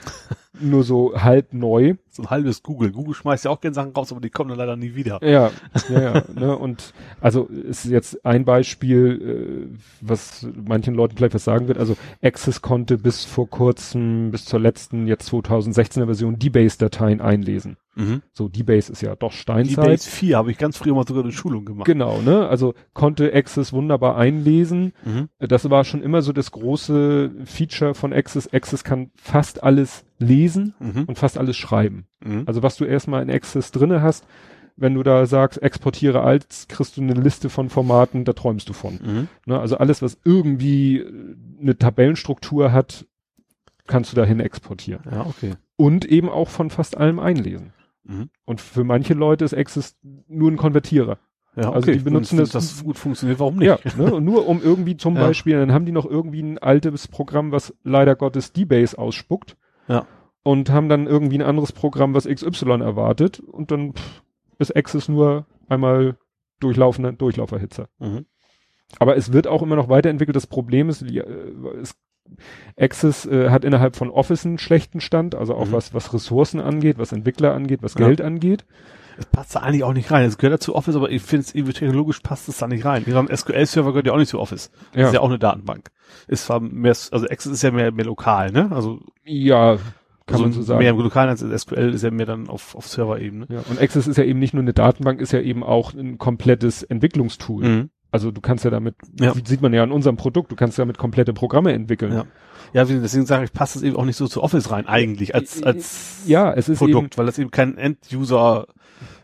[0.61, 1.95] nur so halb neu.
[2.11, 2.93] So ein halbes Google.
[2.93, 5.19] Google schmeißt ja auch gerne Sachen raus, aber die kommen dann leider nie wieder.
[5.23, 5.51] Ja,
[5.89, 6.25] ja, ja.
[6.35, 6.57] ne?
[6.57, 11.79] Und also ist jetzt ein Beispiel, äh, was manchen Leuten vielleicht was sagen wird.
[11.79, 17.77] Also Access konnte bis vor kurzem, bis zur letzten, jetzt 2016er Version, DBase-Dateien einlesen.
[17.95, 18.23] Mhm.
[18.33, 19.85] So, DBase ist ja doch Die Steinzeit.
[19.85, 21.85] Base 4 habe ich ganz früher mal sogar eine Schulung gemacht.
[21.87, 22.49] Genau, ne?
[22.49, 24.93] Also konnte Access wunderbar einlesen.
[25.05, 25.29] Mhm.
[25.39, 28.53] Das war schon immer so das große Feature von Access.
[28.53, 31.05] Access kann fast alles lesen Mhm.
[31.07, 32.07] und fast alles schreiben.
[32.25, 32.45] Mhm.
[32.47, 34.27] Also was du erstmal in Access drinne hast,
[34.77, 38.73] wenn du da sagst, exportiere als, kriegst du eine Liste von Formaten, da träumst du
[38.73, 38.95] von.
[39.05, 39.29] Mhm.
[39.45, 39.61] Ne?
[39.61, 43.05] Also alles, was irgendwie äh, eine Tabellenstruktur hat,
[43.87, 45.03] kannst du dahin exportieren.
[45.11, 45.55] Ja, okay.
[45.77, 47.73] Und eben auch von fast allem einlesen.
[48.05, 48.31] Mhm.
[48.45, 49.97] Und für manche Leute ist Access
[50.29, 51.19] nur ein Konvertierer.
[51.55, 51.75] Ja, okay.
[51.75, 53.69] Also die benutzen Wenn das- das gut funktioniert, warum nicht?
[53.69, 54.15] Ja, ne?
[54.15, 55.27] und nur um irgendwie zum Ja.
[55.27, 59.57] Beispiel, dann haben die noch irgendwie ein altes Programm, was leider Gottes DBase ausspuckt.
[59.89, 60.07] Ja.
[60.43, 63.39] Und haben dann irgendwie ein anderes Programm, was XY erwartet.
[63.41, 64.23] Und dann pff,
[64.59, 66.17] ist Access nur einmal
[66.59, 67.89] durchlaufender Durchlauferhitzer.
[67.99, 68.27] Mhm.
[68.99, 70.35] Aber es wird auch immer noch weiterentwickelt.
[70.37, 71.21] Das Problem ist, äh,
[71.81, 71.95] es,
[72.79, 75.73] Access äh, hat innerhalb von Office einen schlechten Stand, also auch Mhm.
[75.73, 78.07] was, was Ressourcen angeht, was Entwickler angeht, was Ja.
[78.07, 78.65] Geld angeht.
[79.19, 80.25] Es passt da eigentlich auch nicht rein.
[80.25, 83.05] Es gehört dazu Office, aber ich finde es irgendwie technologisch passt es da nicht rein.
[83.07, 84.71] Wir haben SQL-Server gehört ja auch nicht zu Office.
[84.95, 85.91] Das ist ja auch eine Datenbank.
[86.29, 88.71] Ist zwar mehr, also Access ist ja mehr, mehr lokal, ne?
[88.73, 89.77] Also, ja
[90.27, 90.79] kann also man so sagen.
[90.79, 93.47] mehr im lokalen als SQL ist ja mehr dann auf, auf Server-Ebene.
[93.51, 96.17] Ja, und Access ist ja eben nicht nur eine Datenbank, ist ja eben auch ein
[96.17, 97.65] komplettes Entwicklungstool.
[97.65, 97.91] Mhm.
[98.13, 99.35] Also du kannst ja damit, Ja.
[99.35, 102.13] wie sieht man ja an unserem Produkt, du kannst damit komplette Programme entwickeln.
[102.13, 102.25] Ja.
[102.75, 105.63] Ja, deswegen sage ich, passt es eben auch nicht so zu Office rein, eigentlich, als,
[105.63, 108.67] als Ja, es ist Produkt, weil das eben kein End-User,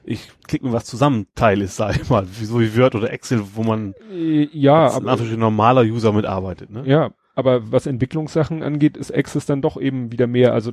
[0.05, 3.43] ich klicke mir was zusammen Teil ist, sag ich mal, so wie Word oder Excel,
[3.55, 6.83] wo man eben, äh, ja, aber, Anführungsstrichen normaler User mitarbeitet, ne?
[6.87, 10.55] ja, aber was Entwicklungssachen angeht, ist Access dann doch eben wieder mehr.
[10.55, 10.73] Also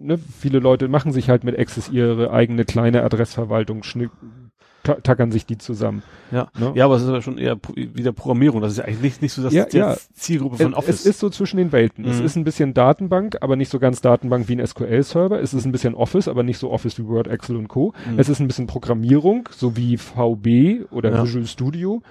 [0.00, 3.84] ne, viele Leute machen sich halt mit Access ihre eigene kleine Adressverwaltung,
[4.82, 6.02] tackern sich die zusammen.
[6.30, 6.48] Ja.
[6.58, 6.72] Ne?
[6.74, 8.60] Ja, aber es ist aber schon eher wieder Programmierung.
[8.62, 9.96] Das ist ja eigentlich nicht, nicht so das Ja, ja.
[10.14, 11.00] Zielgruppe von Es, Office.
[11.00, 12.04] es ist so zwischen den Welten.
[12.04, 12.24] Es Mhm.
[12.24, 15.40] ist ein bisschen Datenbank, aber nicht so ganz Datenbank wie ein SQL-Server.
[15.40, 17.92] Es ist ein bisschen Office, aber nicht so Office wie Word, Excel und Co.
[18.10, 18.18] Mhm.
[18.18, 21.22] Es ist ein bisschen Programmierung, so wie VB oder Ja.
[21.24, 22.02] Visual Studio.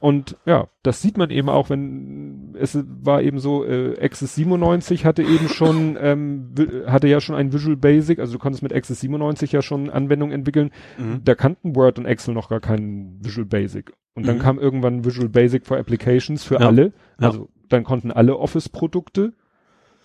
[0.00, 5.04] Und ja, das sieht man eben auch, wenn es war eben so, äh, Access 97
[5.04, 6.54] hatte eben schon, ähm,
[6.86, 10.32] hatte ja schon ein Visual Basic, also du konntest mit Access 97 ja schon Anwendungen
[10.34, 10.70] entwickeln.
[10.98, 11.22] Mhm.
[11.24, 13.92] Da kannten Word und Excel noch gar keinen Visual Basic.
[14.14, 14.40] Und dann Mhm.
[14.42, 16.66] kam irgendwann Visual Basic for Applications für Ja.
[16.68, 16.92] alle.
[17.20, 17.28] Ja.
[17.28, 19.32] Also dann konnten alle Office-Produkte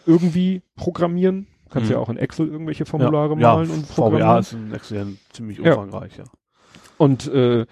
[0.05, 1.47] irgendwie programmieren.
[1.69, 1.93] Kannst Mhm.
[1.95, 4.39] ja auch in Excel irgendwelche Formulare ja, malen und VBA programmieren.
[4.39, 6.23] ist in Excel ja ziemlich umfangreich, ja.
[6.97, 7.65] Und äh,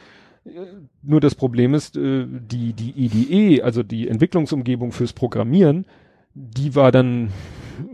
[1.03, 5.85] nur das Problem ist, äh, die, die IDE, also die Entwicklungsumgebung fürs Programmieren,
[6.33, 7.29] die war dann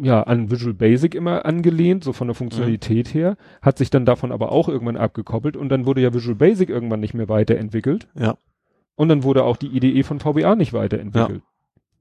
[0.02, 4.32] ja an Visual Basic immer angelehnt, so von der Funktionalität her, hat sich dann davon
[4.32, 8.08] aber auch irgendwann abgekoppelt und dann wurde ja Visual Basic irgendwann nicht mehr weiterentwickelt.
[8.18, 8.38] Ja.
[8.96, 11.44] Und dann wurde auch die IDE von VBA nicht weiterentwickelt.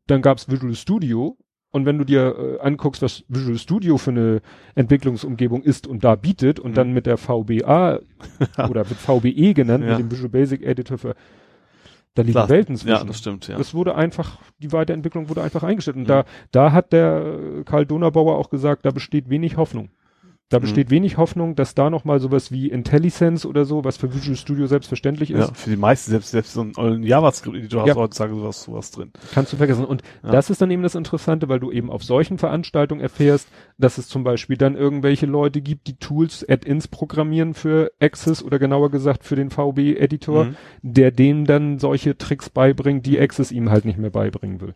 [0.07, 1.37] Dann gab's Visual Studio
[1.77, 4.41] und wenn du dir äh, anguckst, was Visual Studio für eine
[4.75, 6.75] Entwicklungsumgebung ist und da bietet und Mhm.
[6.75, 8.01] dann mit der VBA
[8.69, 9.91] oder wird VBE genannt, Ja.
[9.91, 11.15] mit dem Visual Basic Editor für
[12.15, 12.49] da liegen Klar.
[12.49, 12.97] Welten zwischen.
[12.97, 13.59] Ja, das stimmt, ja.
[13.59, 15.97] Das wurde einfach, die Weiterentwicklung wurde einfach eingestellt.
[15.99, 16.09] Und Mhm.
[16.09, 19.91] da, da hat der Karl Donnerbauer auch gesagt, da besteht wenig Hoffnung.
[20.49, 20.63] Da Mhm.
[20.63, 24.69] besteht wenig Hoffnung, dass da nochmal sowas wie IntelliSense oder so, was für Visual Studio
[24.69, 28.63] selbstverständlich ist, Ja, für die meisten, selbst, selbst so ein JavaScript-Editor hast du heutzutage sowas,
[28.63, 29.11] sowas drin.
[29.35, 29.85] kannst du vergessen.
[29.85, 30.31] Und Ja.
[30.31, 34.07] das ist dann eben das Interessante, weil du eben auf solchen Veranstaltungen erfährst, dass es
[34.07, 39.25] zum Beispiel dann irgendwelche Leute gibt, die Tools, Add-ins programmieren für Access oder genauer gesagt
[39.25, 40.57] für den VB-Editor, Mhm.
[40.83, 44.75] der dem dann solche Tricks beibringt, die Access ihm halt nicht mehr beibringen will.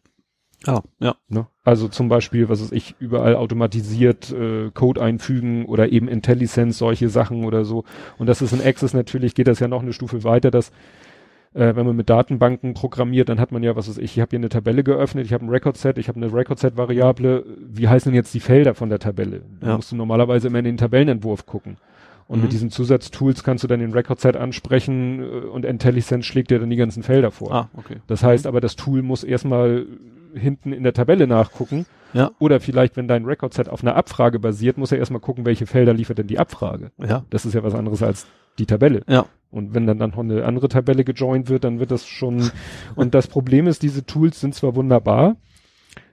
[0.66, 1.14] Ah, ja.
[1.28, 1.46] Ne?
[1.64, 7.08] Also zum Beispiel, was weiß ich, überall automatisiert äh, Code einfügen oder eben IntelliSense, solche
[7.08, 7.84] Sachen oder so.
[8.18, 10.70] Und das ist in Access natürlich, geht das ja noch eine Stufe weiter, dass
[11.54, 14.30] äh, wenn man mit Datenbanken programmiert, dann hat man ja, was weiß ich, ich habe
[14.30, 18.16] hier eine Tabelle geöffnet, ich habe ein Record-Set, ich habe eine Record-Set-Variable, wie heißen denn
[18.16, 19.42] jetzt die Felder von der Tabelle?
[19.60, 19.76] Da Ja.
[19.76, 21.76] musst du normalerweise immer in den Tabellenentwurf gucken.
[22.28, 22.42] Und Mhm.
[22.44, 26.70] mit diesen Zusatztools kannst du dann den Record-Set ansprechen äh, und IntelliSense schlägt dir dann
[26.70, 27.52] die ganzen Felder vor.
[27.52, 27.96] Ah, okay.
[28.06, 29.86] Das heißt aber, das Tool muss erstmal
[30.34, 32.30] hinten in der Tabelle nachgucken Ja.
[32.38, 35.94] Oder vielleicht, wenn dein Record-Set auf einer Abfrage basiert, muss er erstmal gucken, welche Felder
[35.94, 36.90] liefert denn die Abfrage.
[36.98, 37.24] Ja.
[37.30, 38.26] Das ist ja was anderes als
[38.58, 39.02] die Tabelle.
[39.08, 39.26] Ja.
[39.50, 42.50] Und wenn dann dann noch eine andere Tabelle gejoint wird, dann wird das schon,
[42.96, 45.36] und das Problem ist, diese Tools sind zwar wunderbar,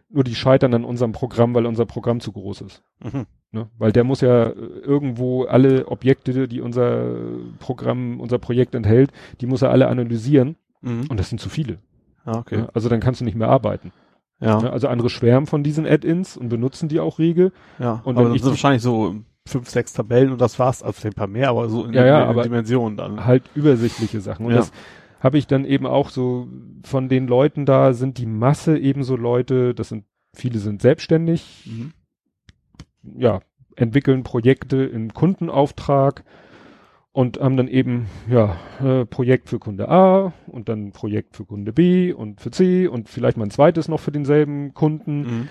[0.09, 2.83] nur die scheitern an unserem Programm, weil unser Programm zu groß ist.
[3.03, 3.25] Mhm.
[3.51, 3.69] Ne?
[3.77, 7.15] Weil der muss ja äh, irgendwo alle Objekte, die unser
[7.59, 9.11] Programm, unser Projekt enthält,
[9.41, 10.55] die muss er alle analysieren.
[10.81, 11.07] Mhm.
[11.09, 11.79] Und das sind zu viele.
[12.23, 12.57] Ah, okay.
[12.57, 12.69] Ne?
[12.73, 13.91] Also dann kannst du nicht mehr arbeiten.
[14.39, 14.61] Ja.
[14.61, 14.71] Ne?
[14.71, 17.51] Also andere schwärmen von diesen Add-ins und benutzen die auch rege.
[17.79, 18.01] Ja.
[18.03, 19.15] Und aber das sind wahrscheinlich so
[19.47, 20.83] fünf, sechs Tabellen und das war's.
[20.83, 23.25] Also ein paar mehr, aber so in, Ja, ja, in aber- Dimensionen dann.
[23.25, 24.45] Halt übersichtliche Sachen.
[24.45, 24.57] Und Ja.
[24.57, 24.71] das
[25.19, 26.47] habe ich dann eben auch so
[26.83, 30.03] von den Leuten da sind die Masse ebenso Leute, das sind,
[30.35, 31.93] viele sind selbstständig, Mhm.
[33.17, 33.39] ja,
[33.75, 36.23] entwickeln Projekte im Kundenauftrag
[37.17, 41.73] und haben dann eben, ja, äh, Projekt für Kunde A und dann Projekt für Kunde
[41.73, 45.21] B und für C und vielleicht mal ein zweites noch für denselben Kunden.
[45.21, 45.47] Mhm.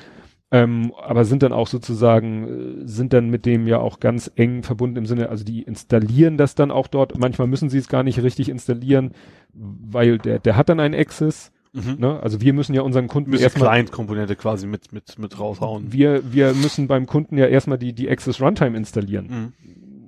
[0.52, 4.62] Ähm, aber sind dann auch sozusagen, äh, sind dann mit dem ja auch ganz eng
[4.62, 7.18] verbunden im Sinne, also die installieren das dann auch dort.
[7.18, 9.10] Manchmal müssen sie es gar nicht richtig installieren,
[9.52, 11.50] weil der, der hat dann einen Access.
[11.72, 11.96] Mhm.
[11.98, 12.20] Ne?
[12.22, 15.92] Also wir müssen ja unseren Kunden Müssen erstmal, Client-Komponente quasi mit, mit, mit raushauen.
[15.92, 19.26] wir, wir müssen beim Kunden ja erstmal die, die Access Runtime installieren.
[19.26, 19.52] Mhm.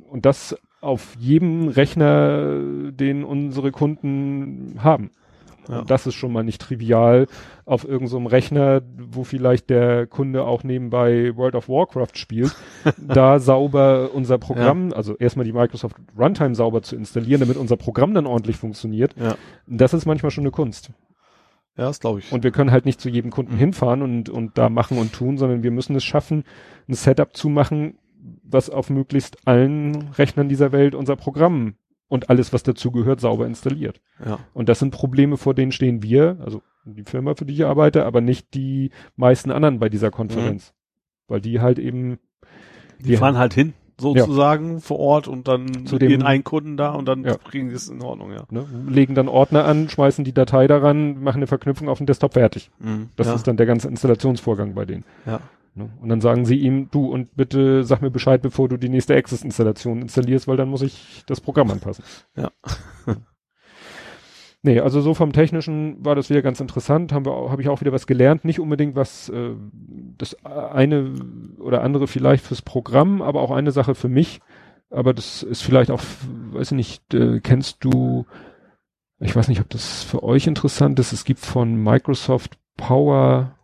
[0.09, 2.61] Und das auf jedem Rechner,
[2.91, 5.11] den unsere Kunden haben.
[5.69, 5.83] Ja.
[5.83, 7.27] Das ist schon mal nicht trivial
[7.67, 12.57] auf irgendeinem so Rechner, wo vielleicht der Kunde auch nebenbei World of Warcraft spielt,
[12.97, 18.15] da sauber unser Programm, also erstmal die Microsoft Runtime sauber zu installieren, damit unser Programm
[18.15, 19.15] dann ordentlich funktioniert.
[19.21, 19.37] Ja.
[19.67, 20.91] Das ist manchmal schon eine Kunst.
[21.77, 22.33] Ja, das glaube ich.
[22.33, 23.59] Und wir können halt nicht zu jedem Kunden Mhm.
[23.59, 26.45] hinfahren und, und da machen und tun, sondern wir müssen es schaffen,
[26.89, 27.99] ein Setup zu machen,
[28.51, 31.75] was auf möglichst allen Rechnern dieser Welt unser Programm
[32.09, 34.01] und alles, was dazugehört, sauber installiert.
[34.25, 34.39] ja.
[34.55, 38.07] Und das sind Probleme, vor denen stehen wir, also die Firma, für die ich arbeite,
[38.07, 40.73] aber nicht die meisten anderen bei dieser Konferenz.
[41.27, 42.19] Weil die halt eben,
[43.01, 46.93] Die Wir- fahren halt hin, sozusagen, vor Ort und dann Zu ihren einen Kunden da
[46.93, 47.37] und dann Ja.
[47.37, 48.45] kriegen die es in Ordnung, ja.
[48.51, 52.33] ne, legen dann Ordner an, schmeißen die Datei daran, machen eine Verknüpfung auf den Desktop
[52.35, 52.71] fertig.
[52.79, 53.11] Mhm.
[53.17, 53.35] Das ja.
[53.35, 55.05] ist dann der ganze Installationsvorgang bei denen.
[55.27, 55.41] ja.
[55.79, 55.91] Ne?
[56.01, 59.17] Und dann sagen sie ihm, du und bitte sag mir Bescheid, bevor du die nächste
[59.17, 62.05] Access-Installation installierst, weil dann muss ich das Programm anpassen.
[62.37, 62.51] Ja.
[64.63, 67.81] nee, also so vom Technischen war das wieder ganz interessant, haben wir, habe ich auch
[67.81, 69.55] wieder was gelernt, nicht unbedingt was, äh,
[70.19, 71.15] das eine
[71.61, 74.41] oder andere vielleicht fürs Programm, aber auch eine Sache für mich,
[74.91, 76.03] aber das ist vielleicht auch,
[76.53, 78.27] weiß ich nicht, äh, kennst du,
[79.21, 83.58] ich weiß nicht, ob das für euch interessant ist, es gibt von Microsoft Power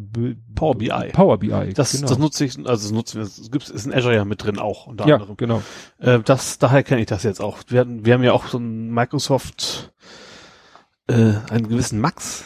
[0.00, 1.10] B- Power BI.
[1.12, 1.72] Power BI.
[1.74, 2.06] Das, genau.
[2.06, 4.58] das nutze ich, also das nutzen wir, das gibt's, ist in Azure ja mit drin
[4.60, 5.36] auch, unter ja, anderem.
[5.36, 5.62] genau.
[5.98, 7.58] Äh, das, daher kenne ich das jetzt auch.
[7.66, 9.92] Wir, hatten, wir haben ja auch so einen Microsoft,
[11.08, 12.44] äh, einen gewissen Max,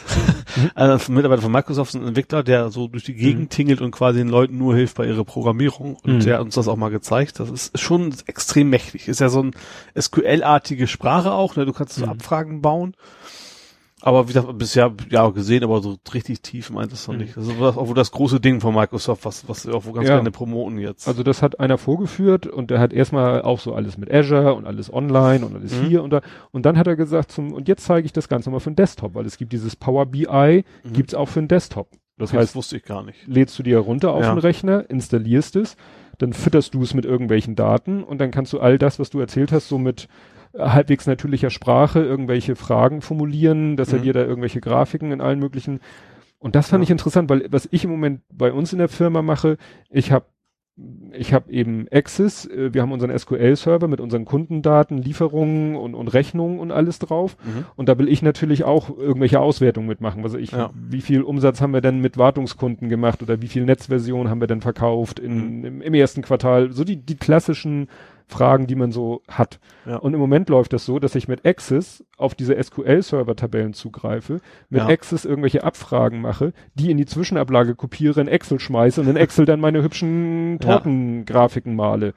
[0.55, 0.71] Mhm.
[0.75, 3.49] also ein Mitarbeiter von Microsoft, ein Entwickler, der so durch die Gegend Mhm.
[3.49, 5.95] tingelt und quasi den Leuten nur hilft bei ihrer Programmierung.
[5.97, 6.19] Und Mhm.
[6.21, 7.39] der hat uns das auch mal gezeigt.
[7.39, 9.07] Das ist schon extrem mächtig.
[9.07, 9.51] Ist ja so ein
[9.99, 11.65] SQL-artige Sprache auch, ne?
[11.65, 12.11] Du kannst so Mhm.
[12.11, 12.95] Abfragen bauen.
[14.05, 17.21] Aber wie gesagt, bisher ja gesehen, aber so richtig tief meint es noch Mhm.
[17.21, 17.37] nicht.
[17.37, 20.09] Das ist auch wohl das große Ding von Microsoft, was, was wir auch wo ganz
[20.09, 20.15] Ja.
[20.15, 21.07] gerne promoten jetzt.
[21.07, 24.65] Also das hat einer vorgeführt und der hat erstmal auch so alles mit Azure und
[24.67, 25.85] alles online und alles Mhm.
[25.85, 26.19] hier und da.
[26.51, 28.75] Und dann hat er gesagt, zum, und jetzt zeige ich das Ganze mal für den
[28.75, 30.93] Desktop, weil es gibt dieses Power BI, Mhm.
[30.93, 31.87] gibt's auch für den Desktop.
[32.17, 33.25] Das Okay, heißt, wusste ich gar nicht.
[33.25, 34.33] lädst du dir runter auf Ja.
[34.35, 35.77] den Rechner, installierst es,
[36.17, 39.19] dann fütterst du es mit irgendwelchen Daten und dann kannst du all das, was du
[39.19, 40.07] erzählt hast, so mit
[40.57, 44.03] halbwegs natürlicher Sprache irgendwelche Fragen formulieren, dass er Mhm.
[44.03, 45.79] dir da irgendwelche Grafiken in allen möglichen
[46.39, 46.83] und das fand Ja.
[46.85, 49.57] ich interessant, weil was ich im Moment bei uns in der Firma mache,
[49.89, 50.25] ich habe
[51.11, 56.07] ich habe eben Access, äh, wir haben unseren SQL-Server mit unseren Kundendaten, Lieferungen und, und
[56.07, 57.37] Rechnungen und alles drauf.
[57.45, 57.65] Mhm.
[57.75, 60.23] Und da will ich natürlich auch irgendwelche Auswertungen mitmachen.
[60.23, 60.71] Also ich, Ja.
[60.73, 64.47] wie viel Umsatz haben wir denn mit Wartungskunden gemacht oder wie viel Netzversionen haben wir
[64.47, 65.65] denn verkauft in, Mhm.
[65.65, 66.71] im, im ersten Quartal?
[66.71, 67.87] So die, die klassischen
[68.27, 69.59] Fragen, die man so hat.
[69.85, 69.97] Ja.
[69.97, 74.81] Und im Moment läuft das so, dass ich mit Access auf diese SQL-Server-Tabellen zugreife, mit
[74.81, 74.87] Ja.
[74.87, 79.45] Access irgendwelche Abfragen mache, die in die Zwischenablage kopiere, in Excel schmeiße und in Excel
[79.45, 80.77] dann meine hübschen Ja.
[80.77, 82.13] Tortengrafiken male.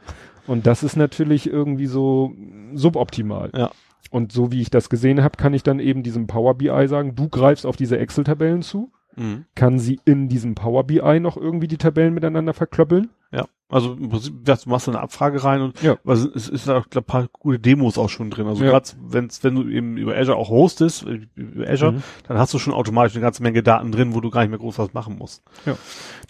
[0.46, 2.32] Und das ist natürlich irgendwie so
[2.74, 3.50] suboptimal.
[3.54, 3.70] Ja.
[4.10, 7.14] Und so wie ich das gesehen habe, kann ich dann eben diesem Power BI sagen,
[7.16, 9.46] du greifst auf diese Excel-Tabellen zu, Mhm.
[9.54, 13.08] kann sie in diesem Power BI noch irgendwie die Tabellen miteinander verklöppeln.
[13.32, 15.96] Ja, also im Prinzip, ja, du machst eine Abfrage rein und Ja.
[16.04, 18.46] also es ist da auch ein paar gute Demos auch schon drin.
[18.46, 18.70] Also Ja.
[18.70, 22.02] gerade wenn's, wenn du eben über Azure auch hostest, äh, über Azure, Mhm.
[22.28, 24.58] dann hast du schon automatisch eine ganze Menge Daten drin, wo du gar nicht mehr
[24.60, 25.42] groß was machen musst.
[25.66, 25.72] Nee.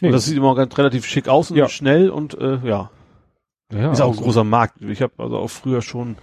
[0.09, 1.68] Und das sieht immer ganz relativ schick aus und Ja.
[1.68, 2.90] schnell und äh, ja,
[3.72, 4.80] ja, ist auch ein also- großer Markt.
[4.80, 6.16] Ich habe also auch früher schon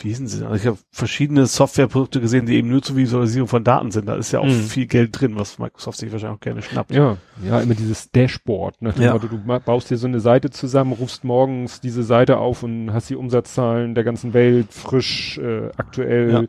[0.00, 0.44] wie hießen sie?
[0.44, 4.06] Also ich habe verschiedene Softwareprodukte gesehen, die eben nur zur Visualisierung von Daten sind.
[4.08, 4.52] Da ist ja auch Mhm.
[4.62, 6.92] viel Geld drin, was Microsoft sich wahrscheinlich auch gerne schnappt.
[6.92, 8.80] Ja, ja, immer dieses Dashboard.
[8.80, 8.94] Ne?
[8.98, 9.12] Ja.
[9.12, 12.92] Also du ma- baust dir so eine Seite zusammen, rufst morgens diese Seite auf und
[12.92, 16.42] hast die Umsatzzahlen der ganzen Welt frisch, äh, aktuell Ja.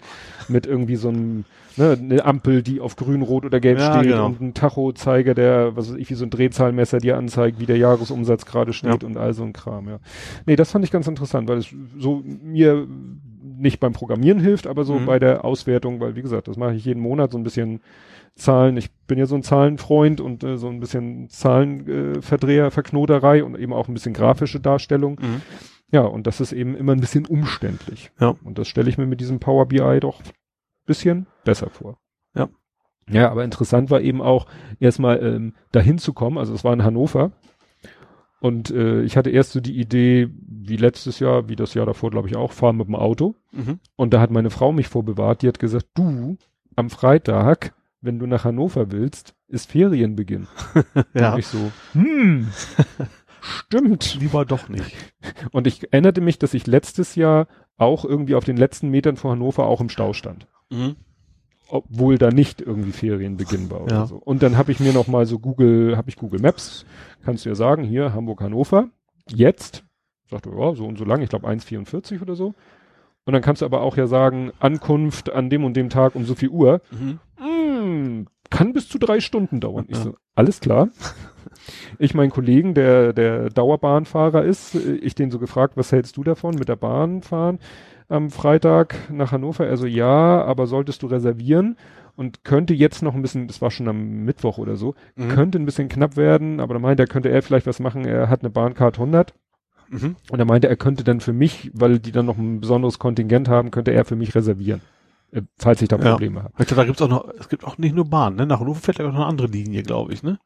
[0.48, 1.46] mit irgendwie so einem,
[1.78, 4.26] ne, eine Ampel, die auf grün, rot oder gelb Ja, steht genau.
[4.28, 7.78] und ein Tachozeiger, der, was weiß ich, wie so ein Drehzahlmesser dir anzeigt, wie der
[7.78, 9.08] Jahresumsatz gerade steht Ja.
[9.08, 10.00] und all so ein Kram, ja.
[10.46, 12.88] Nee, das fand ich ganz interessant, weil es so mir
[13.60, 15.06] nicht beim Programmieren hilft, aber so Mhm.
[15.06, 17.82] bei der Auswertung, weil wie gesagt, das mache ich jeden Monat so ein bisschen
[18.36, 18.78] Zahlen.
[18.78, 23.58] Ich bin ja so ein Zahlenfreund und äh, so ein bisschen Zahlenverdreher, äh, Verknoterei und
[23.58, 25.20] eben auch ein bisschen grafische Darstellung.
[25.22, 25.42] Mhm.
[25.92, 28.12] Ja, und das ist eben immer ein bisschen umständlich.
[28.20, 28.36] Ja.
[28.44, 30.22] Und das stelle ich mir mit diesem Power BI doch
[30.86, 31.98] bisschen besser vor.
[32.36, 32.48] Ja.
[33.12, 34.46] Ja, aber interessant war eben auch
[34.80, 36.38] erstmal ähm, dahin zu kommen.
[36.38, 37.32] Also es war in Hannover.
[38.42, 42.10] Und äh, ich hatte erst so die Idee, wie letztes Jahr, wie das Jahr davor,
[42.10, 43.36] glaube ich, auch, fahren mit dem Auto.
[43.52, 43.80] Mhm.
[43.96, 46.38] Und da hat meine Frau mich vorbewahrt, die hat gesagt, du,
[46.76, 50.48] am Freitag, wenn du nach Hannover willst, ist Ferienbeginn.
[51.14, 52.48] Ja, Und ich so, hm,
[53.42, 54.16] stimmt.
[54.20, 54.96] lieber doch nicht.
[55.52, 59.32] Und ich erinnerte mich, dass ich letztes Jahr auch irgendwie auf den letzten Metern vor
[59.32, 60.48] Hannover auch im Stau stand.
[60.70, 60.96] Mhm.
[61.70, 64.06] Obwohl da nicht irgendwie Ferienbeginn war oder Ja.
[64.08, 64.16] so.
[64.18, 66.86] Und dann habe ich mir noch mal so Google, habe ich Google Maps,
[67.24, 68.90] kannst du ja sagen, hier Hamburg, Hannover,
[69.28, 69.84] jetzt,
[70.30, 72.54] sagte, ja, so und so lang, ich glaube 1,44 oder so.
[73.26, 76.26] Und dann kannst du aber auch ja sagen, Ankunft an dem und dem Tag um
[76.26, 76.82] so viel Uhr.
[76.90, 77.20] Mhm.
[77.46, 79.86] Mm, kann bis zu drei Stunden dauern.
[79.88, 80.90] Ich so, alles klar.
[82.00, 86.24] Ich meinen Kollegen, der der Dauerbahnfahrer ist, äh, ich den so gefragt, was hältst du
[86.24, 87.60] davon mit der Bahn fahren
[88.10, 89.66] am Freitag nach Hannover?
[89.68, 91.78] Er so, ja, aber solltest du reservieren
[92.16, 95.30] und könnte jetzt noch ein bisschen, das war schon am Mittwoch oder so, Mhm.
[95.30, 98.06] könnte ein bisschen knapp werden, aber da meinte er, könnte er vielleicht was machen.
[98.06, 99.34] Er hat eine Bahncard 100
[99.90, 100.16] Mhm.
[100.30, 103.48] und er meinte, er könnte dann für mich, weil die dann noch ein besonderes Kontingent
[103.48, 104.82] haben, könnte er für mich reservieren,
[105.32, 106.12] äh, falls ich da Ja.
[106.12, 106.54] Probleme habe.
[106.60, 108.46] Ich glaube, da gibt's auch noch, es gibt auch nicht nur Bahn, ne?
[108.46, 110.40] Nach Hannover fährt gleich auch noch eine andere Linie, glaube ich, ne?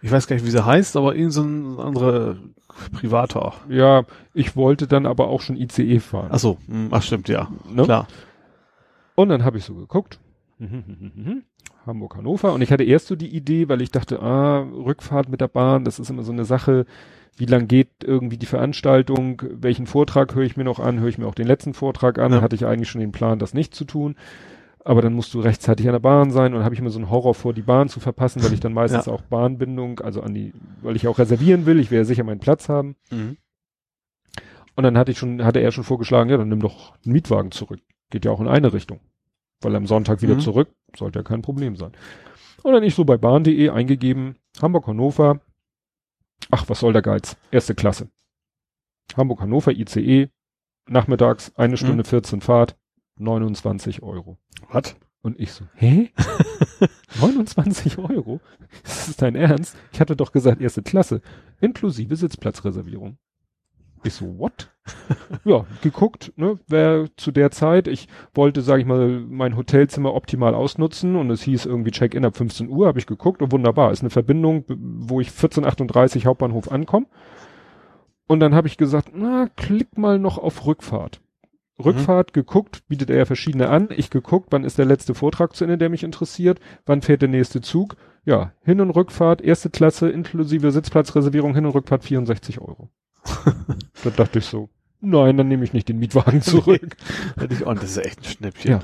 [0.00, 2.38] Ich weiß gar nicht, wie sie heißt, aber irgend so ein andere
[2.92, 3.54] Privater.
[3.68, 6.28] Ja, ich wollte dann aber auch schon ICE fahren.
[6.30, 7.48] Ach so, hm, ach stimmt, ja.
[7.68, 7.82] ne?
[7.82, 8.06] Klar.
[9.14, 10.20] Und dann habe ich so geguckt.
[11.86, 12.52] Hamburg, Hannover.
[12.52, 15.84] Und ich hatte erst so die Idee, weil ich dachte, ah, Rückfahrt mit der Bahn,
[15.84, 16.86] das ist immer so eine Sache.
[17.36, 19.42] Wie lang geht irgendwie die Veranstaltung?
[19.52, 21.00] Welchen Vortrag höre ich mir noch an?
[21.00, 22.32] Höre ich mir auch den letzten Vortrag an?
[22.32, 22.40] Ja.
[22.42, 24.16] Hatte ich eigentlich schon den Plan, das nicht zu tun.
[24.88, 27.10] Aber dann musst du rechtzeitig an der Bahn sein und habe ich immer so einen
[27.10, 29.12] Horror vor, die Bahn zu verpassen, weil ich dann meistens Ja.
[29.12, 31.78] auch Bahnbindung, also an die, weil ich auch reservieren will.
[31.78, 32.96] Ich will ja sicher meinen Platz haben.
[33.10, 33.36] Mhm.
[34.76, 37.50] Und dann hatte ich schon, hatte er schon vorgeschlagen, ja, dann nimm doch einen Mietwagen
[37.50, 37.80] zurück.
[38.10, 39.00] Geht ja auch in eine Richtung.
[39.60, 40.40] Weil am Sonntag wieder Mhm.
[40.40, 41.92] zurück, sollte ja kein Problem sein.
[42.62, 45.40] Und dann ich so bei bahn.de eingegeben, Hamburg, Hannover.
[46.50, 47.36] Ach, was soll der Geiz?
[47.50, 48.08] Erste Klasse.
[49.18, 50.30] Hamburg, Hannover, ICE,
[50.88, 52.74] nachmittags, eine Stunde 14 Fahrt,
[53.18, 54.38] 29 Euro.
[54.70, 54.96] Was?
[55.22, 56.10] Und ich so, hä?
[57.20, 58.40] 29 Euro?
[58.84, 59.76] Ist das dein Ernst?
[59.92, 61.20] Ich hatte doch gesagt, erste Klasse,
[61.60, 63.18] inklusive Sitzplatzreservierung.
[64.04, 64.70] Ich so, what?
[65.44, 70.54] ja, geguckt, ne, wer zu der Zeit, ich wollte, sage ich mal, mein Hotelzimmer optimal
[70.54, 74.00] ausnutzen und es hieß irgendwie Check-in ab 15 Uhr, habe ich geguckt und wunderbar, ist
[74.00, 77.06] eine Verbindung, wo ich 1438 Hauptbahnhof ankomme.
[78.28, 81.20] Und dann habe ich gesagt, na, klick mal noch auf Rückfahrt.
[81.84, 83.88] Rückfahrt geguckt, bietet er ja verschiedene an.
[83.96, 87.28] Ich geguckt, wann ist der letzte Vortrag zu Ende, der mich interessiert, wann fährt der
[87.28, 87.96] nächste Zug.
[88.24, 92.90] Ja, Hin- und Rückfahrt, erste Klasse, inklusive Sitzplatzreservierung, Hin- und Rückfahrt 64 Euro.
[94.04, 94.68] da dachte ich so,
[95.00, 96.96] nein, dann nehme ich nicht den Mietwagen zurück.
[97.48, 98.70] Ich auch, das ist echt ein Schnäppchen.
[98.72, 98.80] Ja.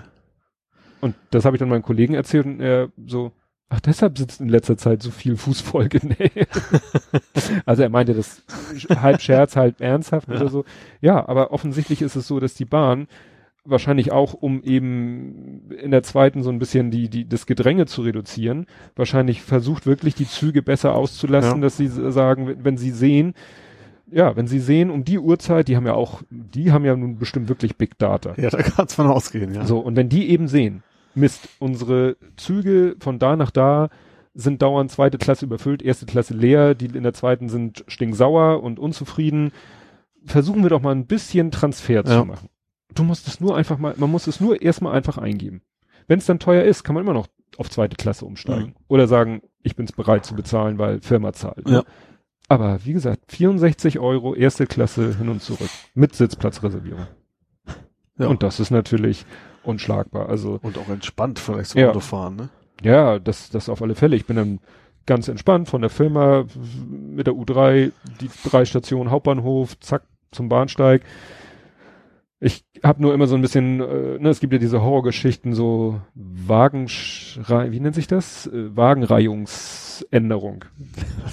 [1.01, 3.33] Und das habe ich dann meinem Kollegen erzählt und er so,
[3.75, 6.31] ach, deshalb sitzt in letzter Zeit so viel Fußvolk in der
[7.67, 8.43] Also er meinte das
[9.01, 10.37] halb Scherz, halb ernsthaft Ja.
[10.37, 10.65] oder so.
[11.01, 13.07] Ja, aber offensichtlich ist es so, dass die Bahn
[13.67, 18.03] wahrscheinlich auch, um eben in der zweiten so ein bisschen die, die, das Gedränge zu
[18.03, 21.61] reduzieren, wahrscheinlich versucht wirklich die Züge besser auszulassen, Ja.
[21.63, 23.33] dass sie sagen, wenn, wenn sie sehen,
[24.11, 27.17] ja, wenn sie sehen, um die Uhrzeit, die haben ja auch, die haben ja nun
[27.19, 28.35] bestimmt wirklich Big Data.
[28.37, 29.65] Ja, da kann es von ausgehen, ja.
[29.65, 30.83] So, und wenn die eben sehen,
[31.15, 33.89] Mist, unsere Züge von da nach da
[34.35, 38.79] sind dauernd zweite Klasse überfüllt, erste Klasse leer, die in der zweiten sind stinksauer und
[38.79, 39.53] unzufrieden.
[40.25, 42.21] Versuchen wir doch mal ein bisschen Transfer Ja.
[42.21, 42.49] zu machen.
[42.95, 45.63] Du musst es nur einfach mal, man muss es nur erstmal einfach eingeben.
[46.07, 48.69] Wenn es dann teuer ist, kann man immer noch auf zweite Klasse umsteigen.
[48.71, 48.75] Mhm.
[48.89, 51.69] Oder sagen, ich bin es bereit zu bezahlen, weil Firma zahlt.
[51.69, 51.85] Ja.
[52.49, 57.07] Aber wie gesagt, 64 Euro erste Klasse hin und zurück mit Sitzplatzreservierung.
[58.19, 58.27] Ja.
[58.29, 59.25] Und das ist natürlich
[59.65, 60.29] unschlagbar.
[60.29, 61.91] Also Und auch entspannt vielleicht zum Ja.
[61.91, 62.49] Autofahren, ne?
[62.83, 64.17] ja, das, das auf alle Fälle.
[64.17, 64.61] Ich bin dann
[65.07, 66.45] ganz entspannt von der Firma
[66.89, 70.03] mit der U3, die drei Stationen Hauptbahnhof, zack,
[70.33, 71.03] zum Bahnsteig.
[72.41, 76.01] Ich habe nur immer so ein bisschen, äh, ne, es gibt ja diese Horrorgeschichten, so
[76.15, 78.47] Wagenschrei, wie nennt sich das?
[78.47, 78.77] Äh,
[80.03, 80.65] Wagenreihungsänderung.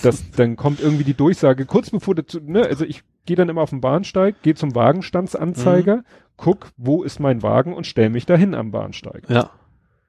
[0.04, 3.50] Das, dann kommt irgendwie die Durchsage, kurz bevor der, Zug- ne, also ich gehe dann
[3.50, 6.04] immer auf den Bahnsteig, gehe zum Wagenstandsanzeiger, Mhm.
[6.38, 9.24] guck, wo ist mein Wagen und stell mich dahin am Bahnsteig.
[9.30, 9.52] Ja.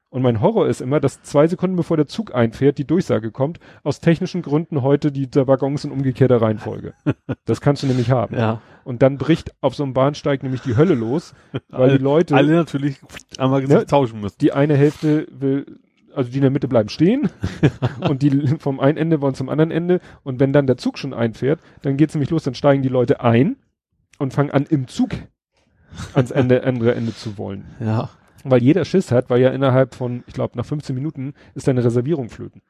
[0.09, 3.59] Und mein Horror ist immer, dass zwei Sekunden bevor der Zug einfährt, die Durchsage kommt,
[3.83, 6.93] aus technischen Gründen heute die der Waggons in umgekehrter Reihenfolge.
[7.47, 8.37] Das kannst du nämlich haben.
[8.37, 8.61] Ja.
[8.85, 11.35] Und dann bricht auf so einem Bahnsteig nämlich die Hölle los,
[11.71, 12.99] weil Alle- die Leute, Alle natürlich
[13.39, 13.87] einmal gesagt Ne?
[13.87, 14.37] tauschen müssen.
[14.41, 15.79] die eine Hälfte will,
[16.15, 17.29] also die in der Mitte bleiben stehen
[18.09, 20.01] und die vom einen Ende wollen zum anderen Ende.
[20.23, 23.21] Und wenn dann der Zug schon einfährt, dann geht's nämlich los, dann steigen die Leute
[23.21, 23.57] ein
[24.19, 25.11] und fangen an im Zug
[26.15, 27.65] ans Ende, andere Ende zu wollen.
[27.81, 28.11] Ja.
[28.45, 31.85] Weil jeder Schiss hat, weil ja innerhalb von, ich glaube, nach 15 Minuten ist deine
[31.85, 32.63] Reservierung flöten.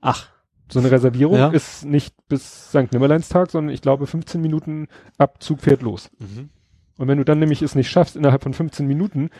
[0.00, 0.28] Ach.
[0.68, 1.48] So eine Reservierung Ja.
[1.50, 2.92] ist nicht bis St.
[2.92, 4.88] Nimmerleinstag, sondern ich glaube 15 Minuten
[5.18, 6.10] ab Zug fährt los.
[6.18, 6.50] Mhm.
[6.98, 9.30] Und wenn du dann nämlich es nicht schaffst innerhalb von 15 Minuten,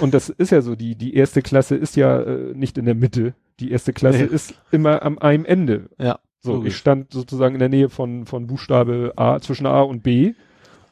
[0.00, 2.94] und das ist ja so, die, die erste Klasse ist ja äh, nicht in der
[2.94, 3.34] Mitte.
[3.60, 4.34] Die erste Klasse Nee.
[4.34, 5.90] ist immer am einem Ende.
[5.98, 6.18] Ja.
[6.40, 6.72] So, Logisch.
[6.74, 10.34] ich stand sozusagen in der Nähe von, von Buchstabe A, zwischen A und B.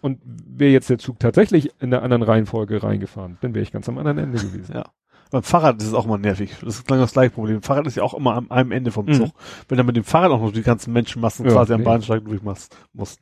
[0.02, 3.86] Und wäre jetzt der Zug tatsächlich in der anderen Reihenfolge reingefahren, dann wäre ich ganz
[3.88, 4.72] am anderen Ende gewesen.
[4.74, 4.84] Ja.
[5.30, 6.56] Beim Fahrrad ist es auch mal nervig.
[6.64, 7.60] Das ist lange das gleiche Problem.
[7.62, 9.12] Fahrrad ist ja auch immer am einem Ende vom Mhm.
[9.14, 9.30] Zug.
[9.68, 11.84] Wenn du mit dem Fahrrad auch noch die ganzen Menschenmassen Ja, quasi am nee.
[11.84, 13.20] Bahnsteig durchmachst, musst.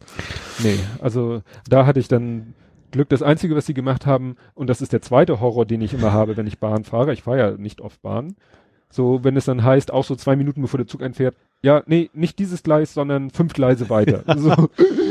[0.63, 2.55] Nee, also da hatte ich dann
[2.91, 3.09] Glück.
[3.09, 6.13] Das Einzige, was sie gemacht haben, und das ist der zweite Horror, den ich immer
[6.13, 8.35] habe, wenn ich Bahn fahre, ich fahre ja nicht oft Bahn,
[8.91, 12.09] so wenn es dann heißt, auch so zwei Minuten bevor der Zug einfährt, ja, nee,
[12.15, 14.23] nicht dieses Gleis, sondern fünf Gleise weiter.
[14.39, 14.71] so,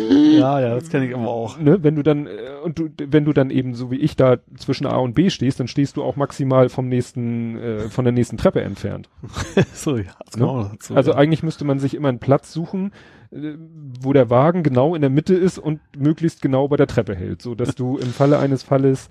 [0.10, 1.60] Ja, ja, das kenne ich aber auch.
[1.60, 2.32] ne, wenn du dann, äh,
[2.64, 5.60] und du, wenn du dann eben so wie ich da zwischen A und B stehst,
[5.60, 9.10] dann stehst du auch maximal vom nächsten, äh, von der nächsten Treppe entfernt.
[9.74, 10.70] so, ja, das Ne?
[10.72, 10.96] dazu.
[10.96, 11.18] Also ja.
[11.18, 12.94] eigentlich müsste man sich immer einen Platz suchen,
[13.32, 17.42] wo der Wagen genau in der Mitte ist und möglichst genau bei der Treppe hält,
[17.42, 19.10] so dass du im Falle eines Falles,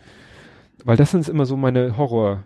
[0.85, 2.45] weil das sind immer so meine Horror,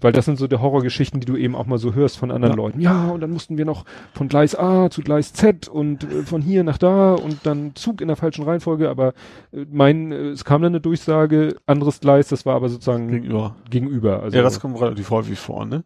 [0.00, 2.54] weil das sind so die Horrorgeschichten, die du eben auch mal so hörst von anderen
[2.54, 2.56] Ja.
[2.56, 2.80] Leuten.
[2.80, 6.40] Ja, und dann mussten wir noch von Gleis A zu Gleis Z und äh, von
[6.40, 9.12] hier nach da und dann Zug in der falschen Reihenfolge, aber
[9.52, 13.56] äh, mein, äh, es kam dann eine Durchsage, anderes Gleis, das war aber sozusagen gegenüber.
[13.70, 14.22] gegenüber.
[14.22, 15.84] Also, ja, das kommt relativ häufig vor, ne?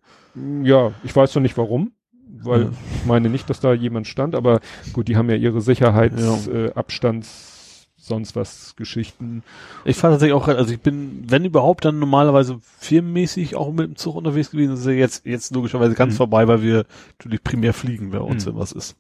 [0.63, 1.93] ja, ich weiß noch nicht warum,
[2.27, 2.71] weil Ja.
[3.01, 4.61] ich meine nicht, dass da jemand stand, aber
[4.93, 9.43] gut, die haben ja ihre Sicherheits, äh, Abstands, sonst was Geschichten.
[9.85, 13.97] Ich fand tatsächlich auch, also ich bin, wenn überhaupt, dann normalerweise firmenmäßig auch mit dem
[13.97, 14.71] Zug unterwegs gewesen.
[14.73, 16.17] Das ist ja jetzt, jetzt logischerweise ganz Mhm.
[16.19, 16.85] vorbei, weil wir
[17.19, 18.55] natürlich primär fliegen bei uns, Mhm.
[18.57, 18.97] was ist.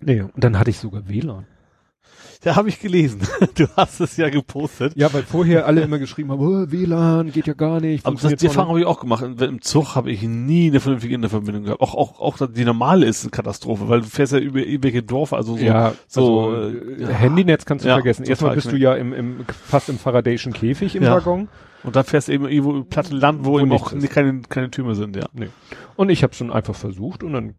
[0.00, 1.46] Nee, und dann hatte ich sogar WLAN.
[2.44, 3.20] Ja, habe ich gelesen.
[3.56, 4.92] Du hast es ja gepostet.
[4.96, 8.06] Ja, weil vorher alle immer geschrieben haben, oh, WLAN geht ja gar nicht.
[8.06, 9.24] Aber das, die Erfahrung habe ich auch gemacht.
[9.40, 11.80] Im Zug habe ich nie eine vernünftige Internetverbindung gehabt.
[11.80, 15.32] Auch, auch, auch die normale ist eine Katastrophe, weil du fährst ja über irgendwelche Dorf,
[15.32, 18.24] also so, ja, so, also, äh, äh, Handynetz kannst du Ja, vergessen.
[18.24, 21.16] Erstmal bist du ja im, im, fast im Faradayschen Käfig im Ja.
[21.16, 21.48] Waggon.
[21.82, 24.10] und dann fährst du eben irgendwo im platte Land, wo, Wo eben auch ist.
[24.10, 25.26] keine, keine Türme sind, ja.
[25.96, 27.54] Und ich habe schon einfach versucht und dann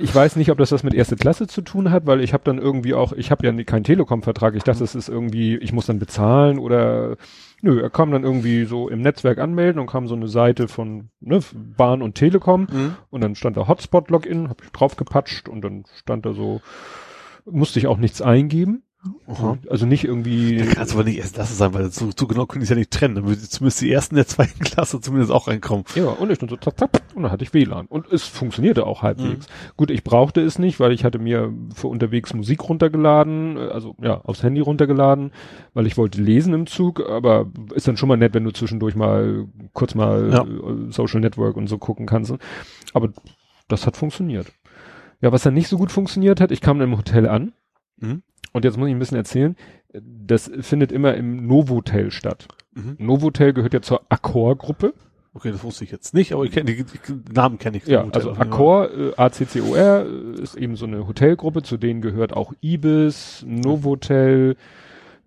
[0.00, 2.44] ich weiß nicht, ob das was mit erste Klasse zu tun hat, weil ich habe
[2.44, 4.54] dann irgendwie auch, ich habe ja keinen Telekom-Vertrag.
[4.54, 7.16] Ich dachte, es ist irgendwie, ich muss dann bezahlen oder
[7.62, 11.10] nö, er kam dann irgendwie so im Netzwerk anmelden und kam so eine Seite von
[11.20, 11.40] ne,
[11.76, 12.66] Bahn und Telekom
[13.10, 16.60] und dann stand da Hotspot-Login, habe ich draufgepatscht und dann stand da so,
[17.44, 18.82] musste ich auch nichts eingeben.
[19.28, 19.58] Aha.
[19.70, 20.56] Also nicht irgendwie.
[20.58, 22.70] Da kannst du aber nicht erst das sein, weil so, so genau können die es
[22.70, 23.14] ja nicht trennen.
[23.14, 25.84] Dann würde zumindest die ersten der zweiten Klasse zumindest auch reinkommen.
[25.94, 27.86] Ja, und ich dann so zack, zack, und dann hatte ich WLAN.
[27.86, 29.46] Und es funktionierte auch halbwegs.
[29.76, 34.20] Gut, ich brauchte es nicht, weil ich hatte mir für unterwegs Musik runtergeladen, also ja,
[34.22, 35.30] aufs Handy runtergeladen,
[35.74, 38.96] weil ich wollte lesen im Zug, aber ist dann schon mal nett, wenn du zwischendurch
[38.96, 40.42] mal kurz mal Ja.
[40.42, 42.34] äh, Social Network und so gucken kannst.
[42.94, 43.10] Aber
[43.68, 44.52] das hat funktioniert.
[45.20, 47.52] Ja, was dann nicht so gut funktioniert hat, ich kam dann im Hotel an
[48.00, 48.22] Mhm.
[48.52, 49.56] Und jetzt muss ich ein bisschen erzählen,
[49.92, 52.48] das findet immer im Novotel statt.
[52.74, 52.96] Mhm.
[52.98, 54.94] Novotel gehört ja zur Accor-Gruppe.
[55.34, 57.86] Okay, das wusste ich jetzt nicht, aber ich kenne die, die Namen kenne ich.
[57.86, 58.32] Ja, gut, also.
[58.32, 64.56] Accor, äh, ACCOR äh, ist eben so eine Hotelgruppe, zu denen gehört auch Ibis, Novotel,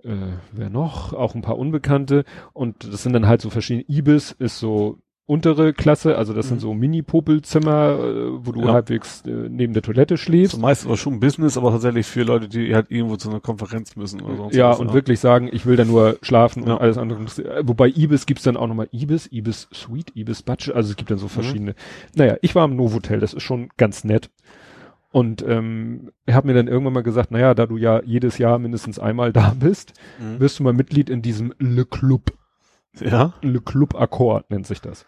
[0.03, 0.09] äh,
[0.51, 1.13] wer noch?
[1.13, 2.25] Auch ein paar Unbekannte.
[2.53, 3.85] Und das sind dann halt so verschiedene.
[3.87, 4.97] Ibis ist so
[5.31, 6.61] untere Klasse, also das sind Mhm.
[6.61, 8.73] so Mini-Popelzimmer, äh, wo du Ja.
[8.73, 10.55] halbwegs äh, neben der Toilette schläfst.
[10.55, 13.95] So meist aber schon Business, aber tatsächlich für Leute, die halt irgendwo zu einer Konferenz
[13.95, 16.73] müssen oder sonst Ja, was, und wirklich sagen, ich will da nur schlafen Ja.
[16.75, 17.21] und alles andere.
[17.23, 21.09] Äh, Wobei Ibis gibt's dann auch nochmal Ibis, Ibis Suite, Ibis Budget, also es gibt
[21.09, 21.21] dann Mhm.
[21.21, 21.75] so verschiedene.
[22.15, 24.29] Naja, ich war im Novotel, das ist schon ganz nett.
[25.13, 28.59] Und ähm, ich habe mir dann irgendwann mal gesagt, naja, da du ja jedes Jahr
[28.59, 30.39] mindestens einmal da bist, Mhm.
[30.39, 32.31] wirst du mal Mitglied in diesem Le Club.
[32.99, 33.33] Ja.
[33.41, 35.05] Le Club Accord nennt sich das.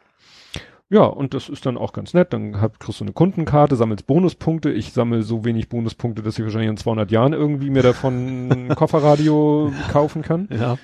[0.94, 2.34] Ja, und das ist dann auch ganz nett.
[2.34, 4.70] Dann hab, kriegst du eine Kundenkarte, sammelst Bonuspunkte.
[4.72, 8.68] Ich sammle so wenig Bonuspunkte, dass ich wahrscheinlich in 200 Jahren irgendwie mir davon ein
[8.76, 10.48] Kofferradio kaufen kann.
[10.52, 10.78] Ja.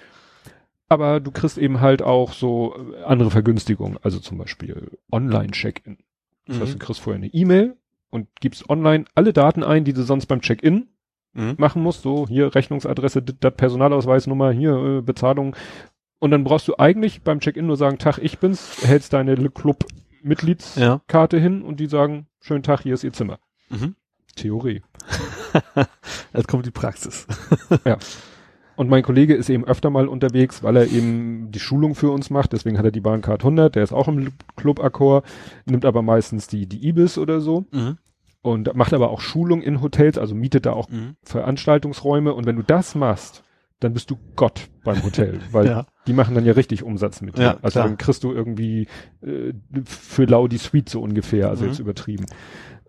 [0.88, 4.00] Aber du kriegst eben halt auch so äh, andere Vergünstigungen.
[4.02, 5.98] Also zum Beispiel Online-Check-In.
[6.48, 6.80] Das heißt, du Mhm.
[6.80, 7.76] kriegst vorher eine E-Mail
[8.10, 10.88] und gibst online alle Daten ein, die du sonst beim Check-In
[11.36, 11.54] Mhm.
[11.60, 12.02] machen musst.
[12.02, 15.56] So, hier Rechnungsadresse, dat Personalausweisnummer, hier äh, Bezahlung.
[16.20, 19.50] Und dann brauchst du eigentlich beim Check-In nur sagen, Tag, ich bin's, hältst deine Le
[19.50, 19.86] Club
[20.22, 21.44] Mitgliedskarte Ja.
[21.44, 23.40] hin und die sagen, schönen Tag, hier ist ihr Zimmer.
[23.70, 23.96] Mhm.
[24.36, 24.82] Theorie.
[26.34, 27.26] Jetzt kommt die Praxis.
[28.76, 32.30] Und mein Kollege ist eben öfter mal unterwegs, weil er eben die Schulung für uns
[32.30, 32.54] macht.
[32.54, 33.76] Deswegen hat er die Bahncard 100.
[33.76, 35.24] Der ist auch im Club Accor,
[35.66, 37.98] nimmt aber meistens die, die Ibis oder so Mhm.
[38.42, 41.18] und macht aber auch Schulung in Hotels, also mietet da auch Mhm.
[41.24, 42.34] Veranstaltungsräume.
[42.34, 43.44] Und wenn du das machst,
[43.80, 45.86] dann bist du Gott beim Hotel, weil Ja.
[46.08, 47.42] die machen dann ja richtig Umsatz mit dir.
[47.44, 47.88] Ja, also klar.
[47.88, 48.88] dann kriegst du irgendwie
[49.22, 49.54] äh,
[49.86, 51.70] für lau die Suite so ungefähr, also Mhm.
[51.70, 52.26] jetzt übertrieben.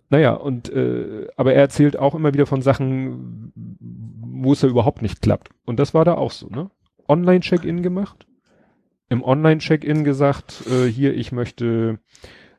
[0.09, 3.53] Naja, und äh, aber er erzählt auch immer wieder von Sachen,
[4.21, 5.51] wo es ja überhaupt nicht klappt.
[5.65, 6.71] Und das war da auch so, ne?
[7.09, 8.27] Online-Check-In gemacht.
[9.09, 11.99] Im Online-Check-In gesagt, äh, hier, ich möchte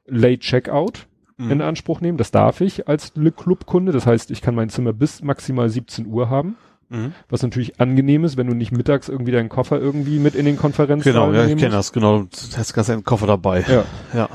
[0.06, 1.52] Late Checkout Mhm.
[1.52, 2.18] in Anspruch nehmen.
[2.18, 3.92] Das darf ich als Le Club-Kunde.
[3.92, 6.56] Das heißt, ich kann mein Zimmer bis maximal 17 Uhr haben.
[6.92, 7.14] Mhm.
[7.30, 10.58] Was natürlich angenehm ist, wenn du nicht mittags irgendwie deinen Koffer irgendwie mit in den
[10.58, 12.24] Konferenzraum Genau, ja, ich kenne das, genau.
[12.24, 13.62] Du hast ganz einen Koffer dabei.
[13.68, 13.86] Ja.
[14.14, 14.30] Ja.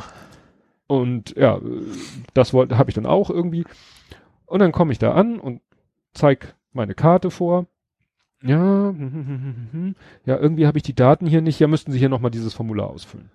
[0.89, 1.61] Und ja,
[2.33, 3.65] das wollte, habe ich dann auch irgendwie.
[4.47, 5.61] Und dann komme ich da an und
[6.15, 7.66] zeig meine Karte vor.
[8.43, 8.95] Ja,
[10.24, 11.59] ja, irgendwie habe ich die Daten hier nicht.
[11.59, 13.31] Ja, müssten Sie hier nochmal dieses Formular ausfüllen.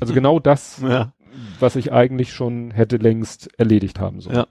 [0.00, 1.12] Also genau das, Ja.
[1.60, 4.36] was ich eigentlich schon hätte längst erledigt haben sollen.
[4.36, 4.46] Ja.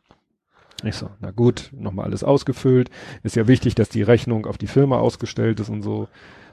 [0.83, 2.89] Ich so, na gut, nochmal alles ausgefüllt.
[3.23, 6.07] Ist ja wichtig, dass die Rechnung auf die Firma ausgestellt ist und so.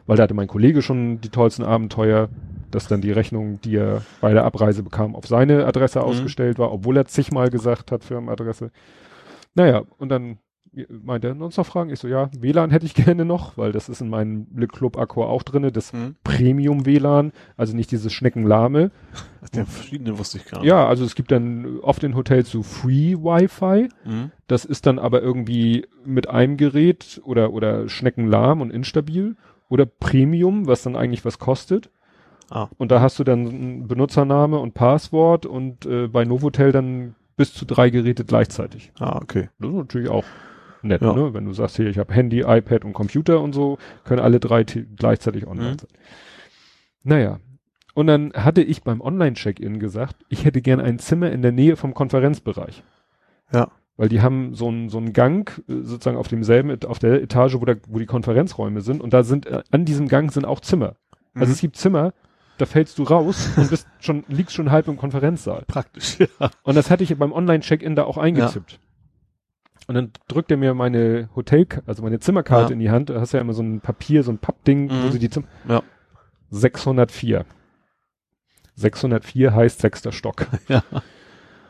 [0.07, 2.29] Weil da hatte mein Kollege schon die tollsten Abenteuer,
[2.71, 6.05] dass dann die Rechnung, die er bei der Abreise bekam, auf seine Adresse Mhm.
[6.05, 8.71] ausgestellt war, obwohl er zigmal gesagt hat, Firmenadresse.
[9.55, 10.39] Naja, und dann
[10.89, 11.91] meinte er, uns noch fragen?
[11.91, 14.97] Ich so, ja, WLAN hätte ich gerne noch, weil das ist in meinem Le Club
[14.97, 16.15] Accor auch drinne, das Mhm.
[16.23, 18.91] Premium WLAN, also nicht dieses Schneckenlahme.
[19.55, 20.69] Den verschiedene wusste ich gar nicht.
[20.69, 23.89] Ja, also es gibt dann oft in Hotels so Free Wi-Fi.
[24.05, 24.31] Mhm.
[24.47, 29.37] Das ist dann aber irgendwie mit einem Gerät oder, oder schneckenlahm und instabil.
[29.69, 31.91] Oder Premium, was dann eigentlich was kostet.
[32.51, 32.69] Ah.
[32.79, 37.55] Und da hast du dann einen Benutzername und Passwort und äh, bei Novotel dann bis
[37.55, 38.93] zu drei Geräte gleichzeitig.
[38.99, 39.49] Ah, okay.
[39.61, 40.25] Das ist natürlich auch
[40.83, 41.13] nett, Ja.
[41.13, 41.35] ne?
[41.35, 44.65] Wenn du sagst, hier, ich habe Handy, iPad und Computer und so, können alle drei
[44.65, 45.79] gleichzeitig online Mhm.
[45.79, 45.89] sein.
[47.03, 47.39] Naja.
[47.95, 51.77] Und dann hatte ich beim Online-Check-In gesagt, ich hätte gern ein Zimmer in der Nähe
[51.77, 52.83] vom Konferenzbereich.
[53.53, 53.69] Ja.
[53.97, 57.57] Weil die haben so einen so einen Gang äh, sozusagen auf demselben, auf der Etage,
[57.61, 59.03] wo, da, wo die Konferenzräume sind.
[59.03, 60.97] Und da sind, äh, an diesem Gang sind auch Zimmer.
[61.35, 61.53] Also Mhm.
[61.53, 62.13] es gibt Zimmer,
[62.59, 65.65] da fällst du raus und bist schon, liegst schon halb im Konferenzsaal.
[65.67, 66.51] Praktisch, ja.
[66.63, 68.79] Und das hatte ich beim Online-Check-In da auch eingetippt.
[69.91, 72.75] Und dann drückt er mir meine Hotel, also meine Zimmerkarte Ja.
[72.75, 73.11] in die Hand.
[73.11, 75.11] Da hast du ja immer so ein Papier, so ein Pappding, wo Mhm.
[75.11, 75.49] sie die Zimmer.
[75.69, 75.83] Ja.
[76.51, 77.45] 604.
[78.77, 80.47] 604 heißt sechster Stock.
[80.69, 80.85] Ja.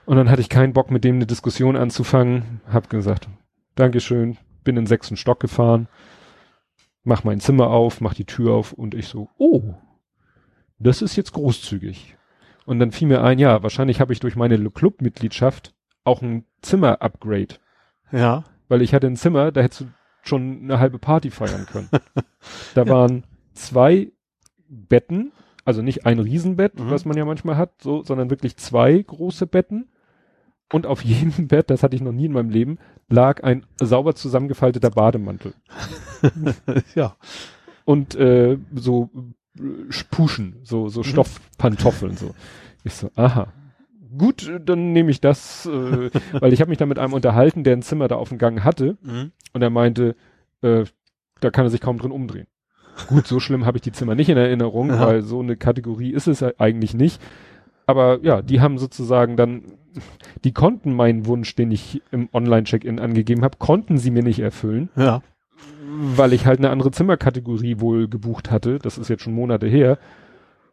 [0.05, 2.61] Und dann hatte ich keinen Bock, mit dem eine Diskussion anzufangen.
[2.71, 3.27] Hab gesagt,
[3.75, 5.89] Dankeschön, bin in den sechsten Stock gefahren,
[7.03, 9.75] mach mein Zimmer auf, mach die Tür auf und ich so, oh,
[10.79, 12.17] das ist jetzt großzügig.
[12.67, 15.73] Und dann fiel mir ein, ja, wahrscheinlich habe ich durch meine Club-Mitgliedschaft
[16.05, 17.55] auch ein Zimmer-Upgrade.
[18.13, 18.45] Ja.
[18.69, 19.85] Weil ich hatte ein Zimmer, da hättest du
[20.23, 21.89] schon eine halbe Party feiern können.
[22.75, 23.25] da waren
[23.55, 24.13] zwei
[24.69, 25.33] Betten,
[25.65, 26.91] also nicht ein Riesenbett, Mhm.
[26.91, 29.89] was man ja manchmal hat, so, sondern wirklich zwei große Betten.
[30.73, 32.79] Und auf jedem Bett, das hatte ich noch nie in meinem Leben,
[33.09, 35.55] lag ein sauber zusammengefalteter Bademantel.
[36.95, 37.17] ja.
[37.85, 39.11] Und äh, so
[39.59, 39.63] äh,
[40.11, 42.35] Puschen, so, so Stoffpantoffeln, so.
[42.85, 43.53] Ich so, aha.
[44.17, 47.77] Gut, dann nehme ich das, äh, weil ich habe mich da mit einem unterhalten, der
[47.77, 48.97] ein Zimmer da auf dem Gang hatte.
[49.03, 49.33] Mhm.
[49.53, 50.17] Und er meinte,
[50.63, 50.85] äh,
[51.41, 52.47] da kann er sich kaum drin umdrehen.
[53.07, 55.07] Gut, so schlimm habe ich die Zimmer nicht in Erinnerung, Aha.
[55.07, 57.21] weil so eine Kategorie ist es ja eigentlich nicht.
[57.87, 59.63] Aber ja, die haben sozusagen dann,
[60.45, 64.91] die konnten meinen Wunsch, den ich im Online-Check-In angegeben habe, konnten sie mir nicht erfüllen,
[64.97, 65.23] Ja.
[66.15, 68.79] weil ich halt eine andere Zimmerkategorie wohl gebucht hatte.
[68.79, 69.99] Das ist jetzt schon Monate her,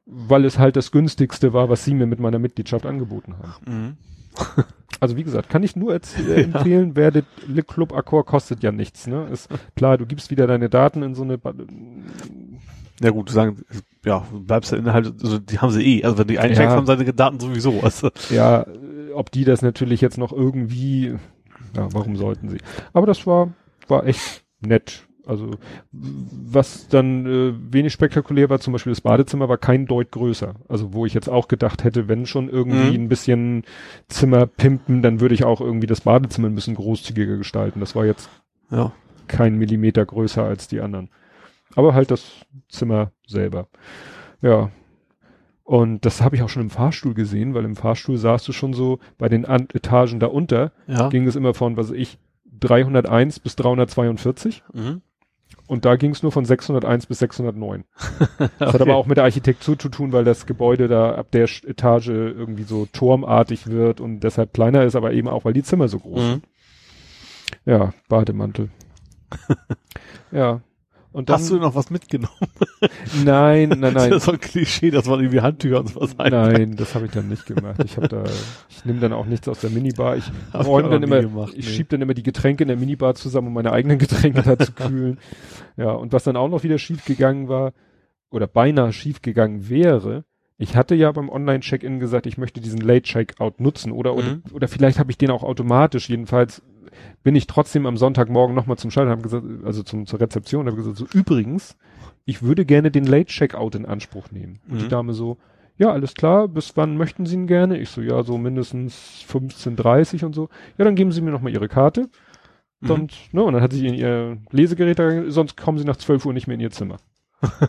[0.08, 3.54] weil es halt das günstigste war, was sie mir mit meiner Mitgliedschaft angeboten haben.
[3.68, 3.98] Mhm.
[5.00, 6.00] Also wie gesagt, kann ich nur äh,
[6.42, 9.28] empfehlen, werdet Le Club Accor kostet ja nichts, ne?
[9.32, 11.54] Ist klar, du gibst wieder deine Daten in so eine Ba-
[13.02, 13.58] Ja gut, du sagen,
[14.06, 16.76] ja, du bleibst ja innerhalb, also die haben sie eh, also wenn die eincheckst, Ja.
[16.76, 17.80] haben seine Daten sowieso.
[17.84, 21.16] Also, ja, äh, ob die das natürlich jetzt noch irgendwie
[21.76, 22.58] ja, warum sollten sie?
[22.94, 23.54] Aber das war
[23.88, 25.07] war echt nett.
[25.28, 25.52] Also
[26.02, 30.56] was dann äh, wenig spektakulär war, zum Beispiel das Badezimmer war kein Deut größer.
[30.68, 33.04] Also wo ich jetzt auch gedacht hätte, wenn schon irgendwie Mhm.
[33.06, 33.64] ein bisschen
[34.08, 37.80] Zimmer pimpen, dann würde ich auch irgendwie das Badezimmer ein bisschen großzügiger gestalten.
[37.82, 38.30] Das war jetzt
[38.72, 38.92] Ja.
[39.28, 41.10] kein Millimeter größer als die anderen.
[41.76, 42.32] Aber halt das
[42.70, 43.68] Zimmer selber.
[44.42, 44.72] Ja.
[45.64, 48.72] Und das habe ich auch schon im Fahrstuhl gesehen, weil im Fahrstuhl saßt du schon
[48.74, 51.10] so bei den An Etagen darunter, Ja.
[51.10, 52.18] ging es immer von, was ich,
[52.60, 55.02] 301 bis 342 Mhm.
[55.68, 57.84] Und da ging es nur von 601 bis 609.
[58.60, 58.84] Das hat Okay.
[58.84, 62.64] aber auch mit der Architektur zu tun, weil das Gebäude da ab der Etage irgendwie
[62.64, 66.22] so turmartig wird und deshalb kleiner ist, aber eben auch, weil die Zimmer so groß
[66.22, 66.44] sind.
[67.66, 67.72] Mhm.
[67.72, 68.70] Ja, Bademantel.
[70.32, 70.62] ja.
[71.18, 72.30] Und dann, Hast du noch was mitgenommen?
[73.26, 74.12] nein, nein, Das nein.
[74.14, 77.28] ist so ein Klischee, dass man irgendwie Handtücher und sowas Nein, das habe ich dann
[77.28, 77.84] nicht gemacht.
[77.84, 78.24] Ich habe da,
[78.70, 80.16] ich nehme dann auch nichts aus der Minibar.
[80.18, 81.72] Ich räume dann immer, gemacht, ich nee.
[81.72, 84.72] schieb dann immer die Getränke in der Minibar zusammen, um meine eigenen Getränke da zu
[84.74, 85.18] kühlen.
[85.76, 87.74] Ja, und was dann auch noch wieder schief gegangen war,
[88.30, 90.24] oder beinahe schief gegangen wäre,
[90.60, 94.44] ich hatte ja beim Online-Check-In gesagt, ich möchte diesen Late-Checkout nutzen oder, oder, Mhm.
[94.54, 96.10] oder vielleicht habe ich den auch automatisch.
[96.10, 96.62] Jedenfalls
[97.24, 100.98] bin ich trotzdem am Sonntagmorgen nochmal zum Schalter, gesagt, also zum, zur Rezeption, habe gesagt,
[100.98, 101.78] so übrigens,
[102.26, 104.60] ich würde gerne den Late-Checkout in Anspruch nehmen.
[104.70, 104.90] Und die Mhm.
[104.90, 105.38] Dame so,
[105.78, 107.78] ja, alles klar, bis wann möchten Sie ihn gerne?
[107.78, 110.50] Ich so, ja, so mindestens 15.30 und so.
[110.78, 112.10] Ja, dann geben Sie mir nochmal Ihre Karte.
[112.80, 112.92] Mhm.
[112.92, 114.98] Und, ne, und dann hat sie in ihr Lesegerät,
[115.32, 116.98] sonst kommen Sie nach 12 Uhr nicht mehr in Ihr Zimmer.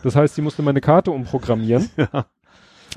[0.03, 2.25] Das heißt, sie musste meine Karte umprogrammieren, Ja.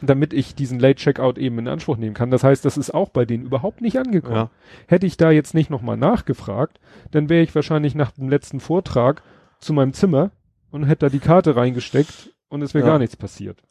[0.08, 2.30] Damit ich diesen Late Checkout eben in Anspruch nehmen kann.
[2.30, 4.34] Das heißt, das ist auch bei denen überhaupt nicht angekommen.
[4.34, 4.50] Ja.
[4.88, 6.80] Hätte ich da jetzt nicht nochmal nachgefragt,
[7.10, 9.22] dann wäre ich wahrscheinlich nach dem letzten Vortrag
[9.60, 10.30] zu meinem Zimmer
[10.70, 12.92] und hätte da die Karte reingesteckt und es wäre Ja.
[12.92, 13.62] gar nichts passiert.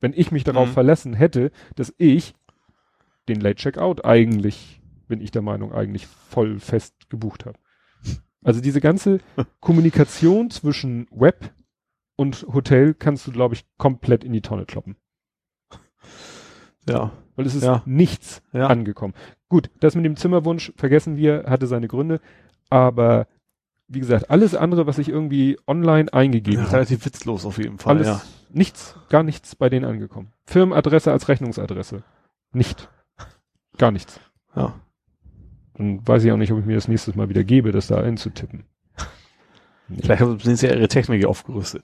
[0.00, 0.72] Wenn ich mich darauf Mhm.
[0.72, 2.34] verlassen hätte, dass ich
[3.28, 7.58] den Late Checkout eigentlich, bin ich der Meinung, eigentlich voll fest gebucht habe.
[8.42, 9.18] Also diese ganze
[9.60, 11.52] Kommunikation zwischen Web
[12.16, 14.96] und Hotel kannst du, glaube ich, komplett in die Tonne kloppen.
[16.88, 17.10] Ja.
[17.36, 17.82] Weil es ist Ja.
[17.86, 18.66] nichts Ja.
[18.66, 19.14] angekommen.
[19.48, 22.20] Gut, das mit dem Zimmerwunsch vergessen wir, hatte seine Gründe,
[22.68, 23.26] aber
[23.88, 27.96] wie gesagt, alles andere, was ich irgendwie online eingegeben habe, Relativ witzlos auf jeden Fall,
[27.96, 28.20] alles, ja.
[28.50, 30.32] nichts, gar nichts bei denen angekommen.
[30.46, 32.02] Firmenadresse als Rechnungsadresse.
[32.52, 32.88] Nicht.
[33.78, 34.20] Gar nichts.
[34.54, 34.74] Ja.
[35.74, 38.00] Dann weiß ich auch nicht, ob ich mir das nächstes Mal wieder gebe, das da
[38.00, 38.64] einzutippen.
[40.00, 41.82] Vielleicht sind sie ja ihre Technik aufgerüstet.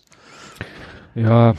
[1.17, 1.55] Ja,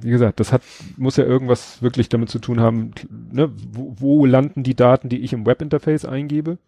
[0.00, 0.62] wie gesagt, das hat,
[0.96, 2.92] muss ja irgendwas wirklich damit zu tun haben,
[3.32, 6.58] ne, wo, wo landen die Daten, die ich im Webinterface eingebe?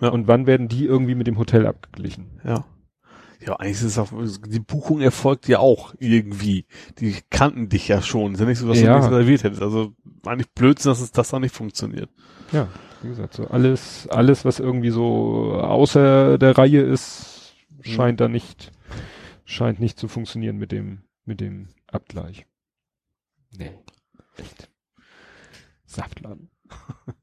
[0.00, 0.08] Ja.
[0.08, 2.40] Und wann werden die irgendwie mit dem Hotel abgeglichen?
[2.44, 2.64] Ja.
[3.46, 4.10] Ja, eigentlich ist es auch,
[4.48, 6.64] die Buchung erfolgt ja auch irgendwie.
[6.98, 8.32] Die kannten dich ja schon.
[8.34, 8.94] Ist ja nicht so, dass Ja.
[8.94, 9.62] du nichts reserviert hättest.
[9.62, 9.92] Also
[10.24, 12.08] eigentlich Blödsinn, dass es das da nicht funktioniert.
[12.52, 12.68] Ja,
[13.02, 18.72] wie gesagt, so alles, alles, was irgendwie so außer der Reihe ist, scheint da nicht,
[19.44, 22.46] scheint nicht zu funktionieren mit dem, mit dem Abgleich.
[23.56, 23.70] Nee,
[24.36, 24.68] echt.
[25.86, 26.50] Saftladen.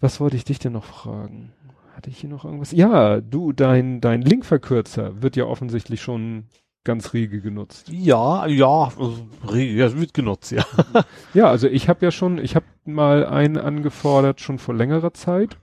[0.00, 1.52] Was wollte ich dich denn noch fragen?
[1.94, 2.72] Hatte ich hier noch irgendwas?
[2.72, 6.48] Ja, du, dein, dein Linkverkürzer wird ja offensichtlich schon
[6.82, 7.88] ganz rege genutzt.
[7.88, 8.66] Ja, ja,
[8.98, 10.64] also, rege- ja, wird genutzt, ja.
[11.34, 15.56] Ja, also ich habe ja schon, ich habe mal einen angefordert, schon vor längerer Zeit,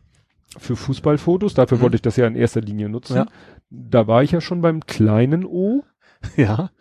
[0.58, 1.54] für Fußballfotos.
[1.54, 1.82] Dafür Mhm.
[1.84, 3.18] wollte ich das ja in erster Linie nutzen.
[3.18, 3.26] Ja.
[3.70, 5.84] Da war ich ja schon beim kleinen O.
[6.38, 6.72] Ja.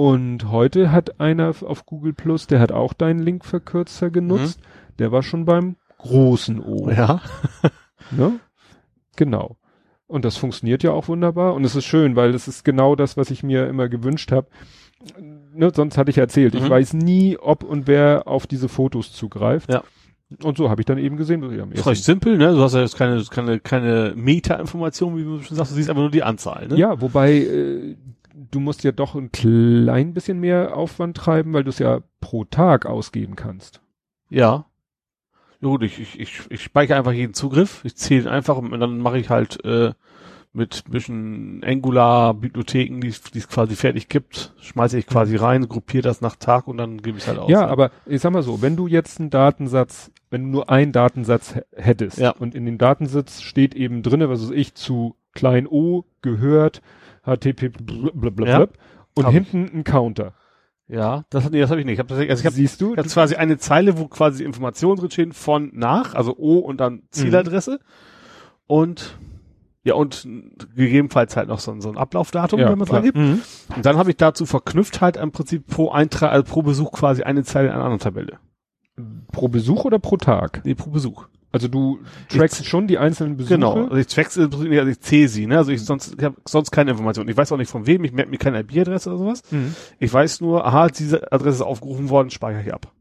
[0.00, 4.58] Und heute hat einer auf Google Plus, der hat auch deinen Linkverkürzer genutzt.
[4.98, 6.86] Der war schon beim großen O.
[6.86, 6.92] Mhm.
[6.92, 7.20] Ja.
[8.10, 8.40] Ne?
[9.16, 9.56] Genau.
[10.08, 11.54] Und das funktioniert ja auch wunderbar.
[11.54, 14.48] Und es ist schön, weil es ist genau das, was ich mir immer gewünscht habe.
[15.54, 16.70] Ne, sonst hatte ich erzählt, ich Mhm.
[16.70, 19.70] weiß nie, ob und wer auf diese Fotos zugreift.
[19.72, 19.84] Ja.
[20.42, 22.52] Und so habe ich dann eben gesehen, dass ich am Ist ersten- recht simpel, ne?
[22.52, 26.02] Du hast ja jetzt keine, keine, keine Meta-Information, wie du schon sagst, du siehst einfach
[26.02, 26.76] nur die Anzahl, ne?
[26.76, 27.96] Ja, wobei äh,
[28.34, 32.44] du musst ja doch ein klein bisschen mehr Aufwand treiben, weil du es ja pro
[32.44, 33.80] Tag ausgeben kannst.
[34.28, 34.66] Ja.
[35.60, 38.78] Ja gut, ich, ich, ich, ich speichere einfach jeden Zugriff, ich zähle ihn einfach und
[38.80, 39.92] dann mache ich halt äh,
[40.52, 46.20] mit ein bisschen Angular-Bibliotheken, die es quasi fertig gibt, schmeiße ich quasi rein, gruppiere das
[46.22, 47.50] nach Tag und dann gebe ich es halt aus.
[47.50, 47.68] ja, ne?
[47.68, 51.56] aber ich sag mal so, wenn du jetzt einen Datensatz, wenn du nur einen Datensatz
[51.76, 52.30] hättest Ja.
[52.30, 56.82] und in dem Datensatz steht eben drinne, was weiß ich, zu klein o gehört,
[57.24, 57.72] http
[58.46, 58.66] Ja.
[59.14, 60.34] und Hab hinten ein Counter.
[60.88, 61.98] Ja, das, nee, das habe ich nicht.
[62.00, 62.92] Ich tatsächlich, also ich habe Siehst du?
[62.94, 66.78] ich hab quasi eine Zeile, wo quasi Informationen drin stehen von nach, also O und
[66.80, 67.78] dann Zieladresse
[68.66, 69.16] und
[69.84, 70.26] ja und
[70.74, 72.98] gegebenenfalls halt noch so, ein- so ein Ablaufdatum, wenn man es ja.
[72.98, 73.16] angibt.
[73.16, 73.40] Mhm.
[73.76, 77.22] Und dann habe ich dazu verknüpft halt im Prinzip pro Eintrag, also pro Besuch quasi
[77.22, 78.38] eine Zeile in einer anderen Tabelle.
[79.32, 80.60] Pro Besuch oder pro Tag?
[80.64, 81.28] Nee, pro Besuch.
[81.52, 81.98] Also du
[82.28, 83.54] trackst schon die einzelnen Besuche.
[83.54, 85.58] Genau, also ich track's im Prinzip, also ich zähle sie, ne?
[85.58, 87.28] Also ich sonst, ich habe sonst keine Informationen.
[87.28, 89.42] Ich weiß auch nicht von wem, ich merke mir keine IP-Adresse oder sowas.
[89.50, 89.74] Mhm.
[89.98, 92.92] Ich weiß nur, aha, diese Adresse ist aufgerufen worden, speichere ich ab.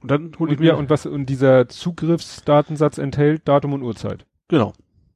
[0.00, 4.24] Und dann hole ich mir, ja, und was, und dieser Zugriffsdatensatz enthält Datum und Uhrzeit.
[4.48, 4.72] genau.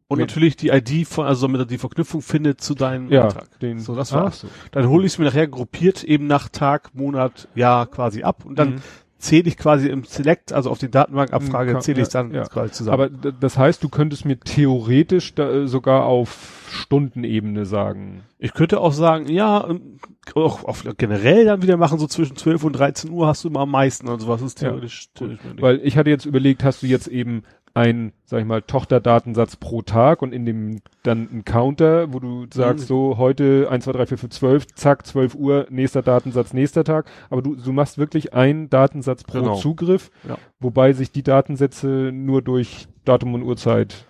[0.09, 0.27] Und Ja.
[0.27, 3.59] natürlich die ID von, also damit er die Verknüpfung findet zu deinem Ja, Antrag.
[3.61, 4.41] den, So, das war's.
[4.41, 4.49] so.
[4.73, 8.59] Dann hole ich es mir nachher gruppiert eben nach Tag, Monat, Jahr quasi ab und
[8.59, 8.83] dann Mhm.
[9.23, 12.45] Zähle ich quasi im Select, also auf die Datenbankabfrage, Mhm, zähle ich ja, dann ja.
[12.45, 12.95] quasi zusammen.
[12.95, 18.23] Aber das heißt, du könntest mir theoretisch da, äh, sogar auf Stundenebene sagen.
[18.39, 19.99] ich könnte auch sagen, ja, ähm,
[20.35, 23.61] auch, auch generell dann wieder machen, so zwischen 12 und 13 Uhr hast du immer
[23.61, 25.63] am meisten und sowas ist Ja, theoretisch, theoretisch möglich.
[25.63, 27.43] Weil ich hatte jetzt überlegt, hast du jetzt eben
[27.75, 32.47] ein, sag ich mal, Tochterdatensatz pro Tag und in dem dann ein Counter, wo du
[32.53, 32.89] sagst, Mhm.
[32.89, 37.07] so heute 1, 2, 3, 4, 5, 12, zack, 12 Uhr, nächster Datensatz, nächster Tag.
[37.31, 39.55] Aber du, du machst wirklich einen Datensatz pro Genau.
[39.55, 40.37] Zugriff, Ja.
[40.61, 44.05] wobei sich die Datensätze nur durch Datum und Uhrzeit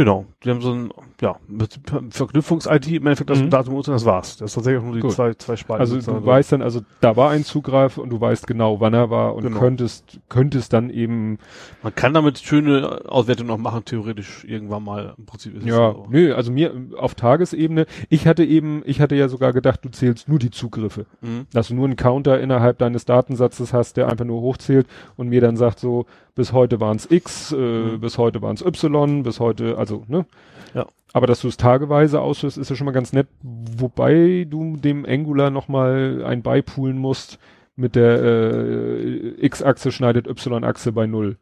[0.00, 0.90] Genau, die haben so ein,
[1.20, 1.78] ja, mit
[2.08, 3.50] Verknüpfungs-ID, im Endeffekt das Mhm.
[3.50, 4.38] Datum und das war's.
[4.38, 5.12] Das ist tatsächlich auch nur die Gut.
[5.12, 5.80] zwei, zwei Spalten.
[5.82, 9.10] Also du weißt dann, also da war ein Zugriff und du weißt genau, wann er
[9.10, 9.58] war und Genau.
[9.58, 11.36] könntest, könntest dann eben,
[11.82, 15.12] Man kann damit schöne Auswertungen noch machen, theoretisch irgendwann mal.
[15.18, 16.06] Im Prinzip ist ja, so.
[16.08, 20.30] nö, also mir auf Tagesebene, ich hatte eben, ich hatte ja sogar gedacht, du zählst
[20.30, 21.04] nur die Zugriffe.
[21.20, 21.44] Mhm.
[21.52, 24.86] Dass du nur einen Counter innerhalb deines Datensatzes hast, der einfach nur hochzählt
[25.18, 26.06] und mir dann sagt so,
[26.40, 28.00] bis heute waren es X, äh, Mhm.
[28.00, 30.24] bis heute waren es Y, bis heute, also, ne?
[30.72, 30.86] Ja.
[31.12, 35.04] Aber dass du es tageweise ausführst, ist ja schon mal ganz nett, wobei du dem
[35.04, 37.38] Angular nochmal ein beipulen musst
[37.76, 41.36] mit der äh, X-Achse schneidet Y-Achse bei Null.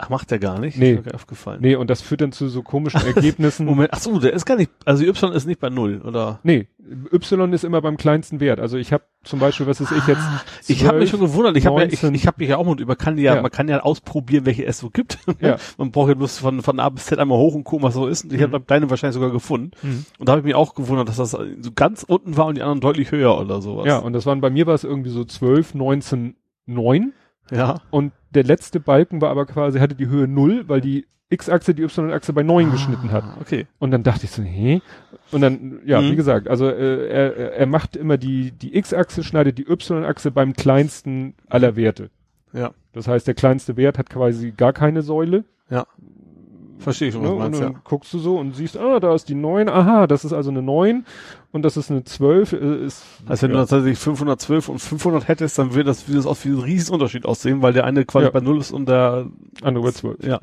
[0.00, 0.78] Ach, macht der gar nicht?
[0.78, 0.92] Nee.
[0.94, 1.58] Ist mir aufgefallen.
[1.60, 3.66] Nee, und das führt dann zu so komischen Ergebnissen.
[3.66, 6.38] Moment, ach so, der ist gar nicht, also Y ist nicht bei Null, oder?
[6.44, 6.68] Nee,
[7.12, 8.60] Y ist immer beim kleinsten Wert.
[8.60, 10.22] Also ich habe zum Beispiel, was ist ich jetzt?
[10.68, 12.14] Ich habe mich schon gewundert, ich habe ja, ich, 19.
[12.14, 13.42] ich habe mich ja auch mal über, kann ja, Ja.
[13.42, 15.18] man kann ja ausprobieren, welche es so gibt.
[15.40, 15.56] Ja.
[15.78, 18.06] Man braucht ja bloß von, von A bis Z einmal hoch und gucken, was so
[18.06, 18.22] ist.
[18.24, 18.52] Und ich Mhm.
[18.52, 19.72] habe deine wahrscheinlich sogar gefunden.
[19.82, 20.04] Mhm.
[20.20, 22.62] Und da habe ich mich auch gewundert, dass das so ganz unten war und die
[22.62, 23.86] anderen deutlich höher oder sowas.
[23.86, 27.12] Ja, und das waren bei mir war es irgendwie so 12, 19, 9
[27.50, 27.80] Ja.
[27.90, 31.82] und der letzte Balken war aber quasi, hatte die Höhe 0, weil die X-Achse die
[31.82, 33.22] Y-Achse bei 9 geschnitten hat.
[33.24, 33.66] Ah, Okay.
[33.78, 34.80] Und dann dachte ich so, hä?
[35.30, 36.10] Und dann, ja, Mhm.
[36.12, 40.54] wie gesagt, also äh, er, er- macht immer die, die X-Achse, schneidet die Y-Achse beim
[40.54, 42.10] kleinsten aller Werte.
[42.54, 42.72] Ja.
[42.92, 45.44] Das heißt, der kleinste Wert hat quasi gar keine Säule.
[46.78, 47.34] Verstehe ich schon, was Ne?
[47.34, 47.80] Und meinst, dann ja.
[47.84, 50.62] guckst du so und siehst, ah, da ist die 9, aha, das ist also eine
[50.62, 51.04] 9
[51.50, 53.02] und das ist eine 12, äh, ist.
[53.26, 53.62] Also wenn ja.
[53.62, 57.26] du tatsächlich 512 und 500 hättest, dann würde das, würde das aus wie ein Riesenunterschied
[57.26, 58.30] aussehen, weil der eine quasi Ja.
[58.30, 59.26] bei Null ist und der,
[59.62, 60.24] andere bei 12.
[60.24, 60.38] Ja.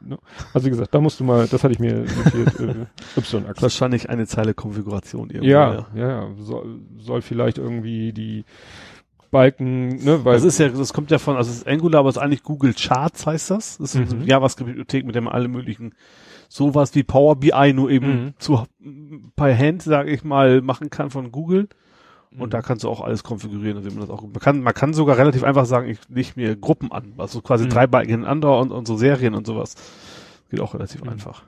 [0.00, 0.18] Ne?
[0.52, 2.86] Also wie gesagt, da musst du mal, das hatte ich mir notiert, äh,
[3.18, 3.62] Y-Achse.
[3.62, 5.50] wahrscheinlich eine Zeile Konfiguration irgendwie.
[5.50, 8.44] Ja, ja, ja, soll, soll vielleicht irgendwie die
[9.32, 12.10] Balken, ne, weil Das ist ja, das kommt ja von, also es ist Angular, aber
[12.10, 13.78] es ist eigentlich Google Charts heißt das.
[13.78, 14.20] Das ist Mhm.
[14.20, 15.94] eine JavaScript-Bibliothek, mit der man alle möglichen,
[16.48, 18.34] sowas wie Power BI nur eben Mhm.
[18.38, 18.62] zu,
[19.34, 21.68] per Hand, sage ich mal, machen kann von Google.
[22.38, 22.50] Und Mhm.
[22.50, 24.94] da kannst du auch alles konfigurieren, also wie man das auch, man kann, man kann
[24.94, 27.70] sogar relativ einfach sagen, ich leg mir Gruppen an, also quasi Mhm.
[27.70, 29.74] drei Balken hintereinander und, und so Serien und sowas.
[30.50, 31.10] Geht auch relativ Mhm.
[31.10, 31.42] einfach.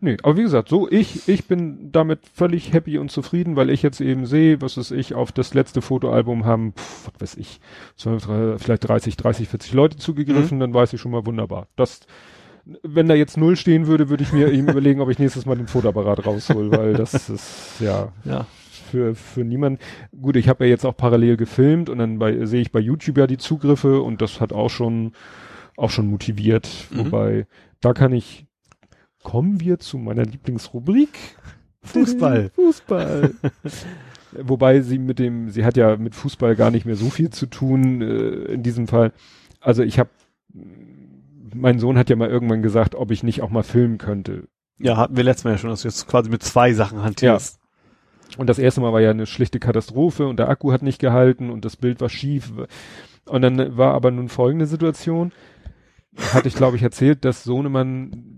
[0.00, 3.82] Nee, aber wie gesagt, so ich, ich bin damit völlig happy und zufrieden, weil ich
[3.82, 7.60] jetzt eben sehe, was weiß ich, auf das letzte Fotoalbum haben, pf, was weiß ich,
[7.96, 11.68] 12, drei- vielleicht 30, 30, 40 Leute zugegriffen, dann weiß ich schon mal wunderbar.
[11.76, 12.00] Das,
[12.82, 15.56] wenn da jetzt null stehen würde, würde ich mir eben überlegen, ob ich nächstes Mal
[15.56, 18.46] den Fotoapparat raushol, weil das ist, ja, Ja.
[18.90, 19.78] für, für niemanden.
[20.20, 23.16] Gut, ich habe ja jetzt auch parallel gefilmt und dann bei, sehe ich bei YouTube
[23.16, 25.12] ja die Zugriffe und das hat auch schon,
[25.78, 26.68] auch schon motiviert.
[26.90, 26.98] Mhm.
[26.98, 27.46] Wobei,
[27.80, 28.46] da kann ich,
[29.24, 31.18] kommen wir zu meiner Lieblingsrubrik.
[31.82, 32.50] Fußball.
[32.54, 33.34] Fußball.
[34.32, 37.46] Wobei sie mit dem, sie hat ja mit Fußball gar nicht mehr so viel zu
[37.46, 39.12] tun, äh, in diesem Fall.
[39.60, 40.10] Also ich habe,
[41.52, 44.48] mein Sohn hat ja mal irgendwann gesagt, ob ich nicht auch mal filmen könnte.
[44.78, 47.60] Ja, hatten wir letztes Mal ja schon, dass du jetzt quasi mit zwei Sachen hantierst.
[48.36, 51.50] Und das erste Mal war ja eine schlichte Katastrophe und der Akku hat nicht gehalten
[51.50, 52.52] und das Bild war schief.
[53.26, 55.32] Und dann war aber nun folgende Situation.
[56.32, 58.33] Hatte ich, glaube ich, erzählt, dass Sohnemann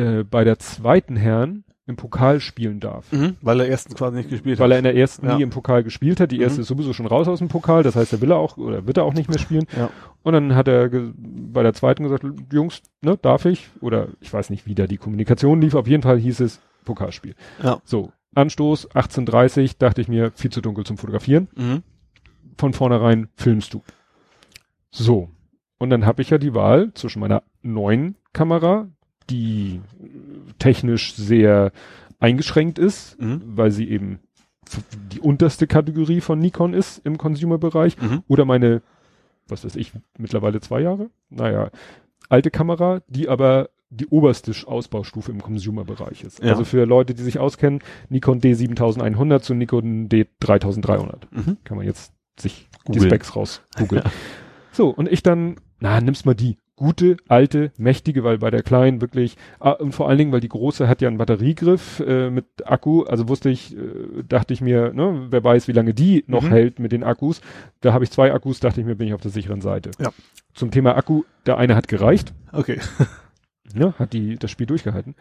[0.00, 3.10] äh, bei der zweiten Herren im Pokal spielen darf.
[3.12, 4.74] Mhm, weil er erstens quasi nicht gespielt Weil hat.
[4.74, 5.36] er in der ersten Ja.
[5.36, 6.30] nie im Pokal gespielt hat.
[6.30, 6.62] Die erste Mhm.
[6.62, 7.82] ist sowieso schon raus aus dem Pokal.
[7.82, 9.66] Das heißt, er will er auch oder wird er auch nicht mehr spielen.
[9.76, 9.90] Ja.
[10.22, 13.70] Und dann hat er bei der zweiten gesagt, Jungs, ne, darf ich?
[13.80, 15.74] Oder ich weiß nicht, wie da die Kommunikation lief.
[15.74, 17.34] Auf jeden Fall hieß es Pokalspiel.
[17.62, 17.80] Ja.
[17.84, 21.48] So, Anstoß 18.30 dachte ich mir, viel zu dunkel zum Fotografieren.
[21.56, 21.82] Mhm.
[22.56, 23.82] Von vornherein filmst du.
[24.90, 25.28] So.
[25.78, 28.88] Und dann habe ich ja die Wahl zwischen meiner neuen Kamera,
[29.30, 29.80] die
[30.58, 31.72] technisch sehr
[32.18, 33.40] eingeschränkt ist, Mhm.
[33.46, 34.18] weil sie eben
[35.12, 38.22] die unterste Kategorie von Nikon ist im Consumer-Bereich, Mhm.
[38.28, 38.82] oder meine,
[39.48, 41.10] was weiß ich, mittlerweile zwei Jahre?
[41.30, 41.70] Naja,
[42.28, 46.40] alte Kamera, die aber die oberste Ausbaustufe im Consumer-Bereich ist.
[46.40, 46.50] Ja.
[46.52, 51.26] Also für Leute, die sich auskennen, Nikon D7100 zu Nikon D3300.
[51.32, 51.56] Mhm.
[51.64, 53.02] Kann man jetzt sich Googeln.
[53.02, 54.02] die Specs raus googeln.
[54.72, 56.56] So, und ich dann, na, nimmst mal die.
[56.80, 60.48] Gute, alte, mächtige, weil bei der kleinen wirklich, ah, und vor allen Dingen, weil die
[60.48, 64.90] große hat ja einen Batteriegriff äh, mit Akku, also wusste ich, äh, dachte ich mir,
[64.94, 66.48] ne, wer weiß, wie lange die noch Mhm.
[66.48, 67.42] hält mit den Akkus.
[67.82, 69.90] Da habe ich zwei Akkus, dachte ich mir, bin ich auf der sicheren Seite.
[69.98, 70.08] Ja.
[70.54, 72.80] Zum Thema Akku, der eine hat gereicht, Okay.
[73.74, 75.14] ne, hat die das Spiel durchgehalten.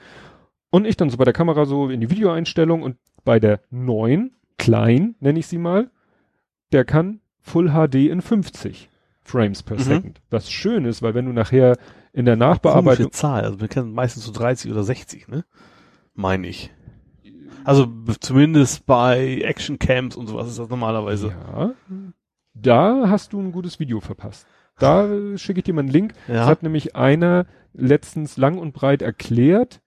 [0.69, 2.95] Und ich dann so bei der Kamera so in die Videoeinstellung und
[3.26, 5.91] bei der neuen, klein, nenne ich sie mal,
[6.72, 8.89] der kann Full HD in 50
[9.30, 9.82] Frames per Mhm.
[9.84, 10.22] Second.
[10.30, 11.78] Was schön ist, weil wenn du nachher
[12.14, 13.44] in der Komische Nachbearbeitung, Zahl.
[13.44, 15.46] Also wir kennen meistens so 30 oder 60, ne?
[16.16, 16.72] Meine ich.
[17.64, 17.88] Also
[18.20, 21.28] zumindest bei Actioncams und sowas ist das normalerweise.
[21.28, 21.72] ja,
[22.54, 24.48] da hast du ein gutes Video verpasst.
[24.80, 25.08] Da
[25.38, 26.14] schicke ich dir mal einen Link.
[26.28, 26.46] Das Ja.
[26.46, 29.82] hat nämlich einer letztens lang und breit erklärt.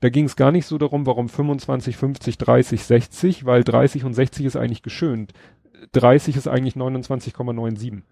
[0.00, 4.14] Da ging es gar nicht so darum, warum 25, 50, 30, 60, weil 30 und
[4.14, 5.32] 60 ist eigentlich geschönt.
[5.92, 8.02] 30 ist eigentlich 29,97.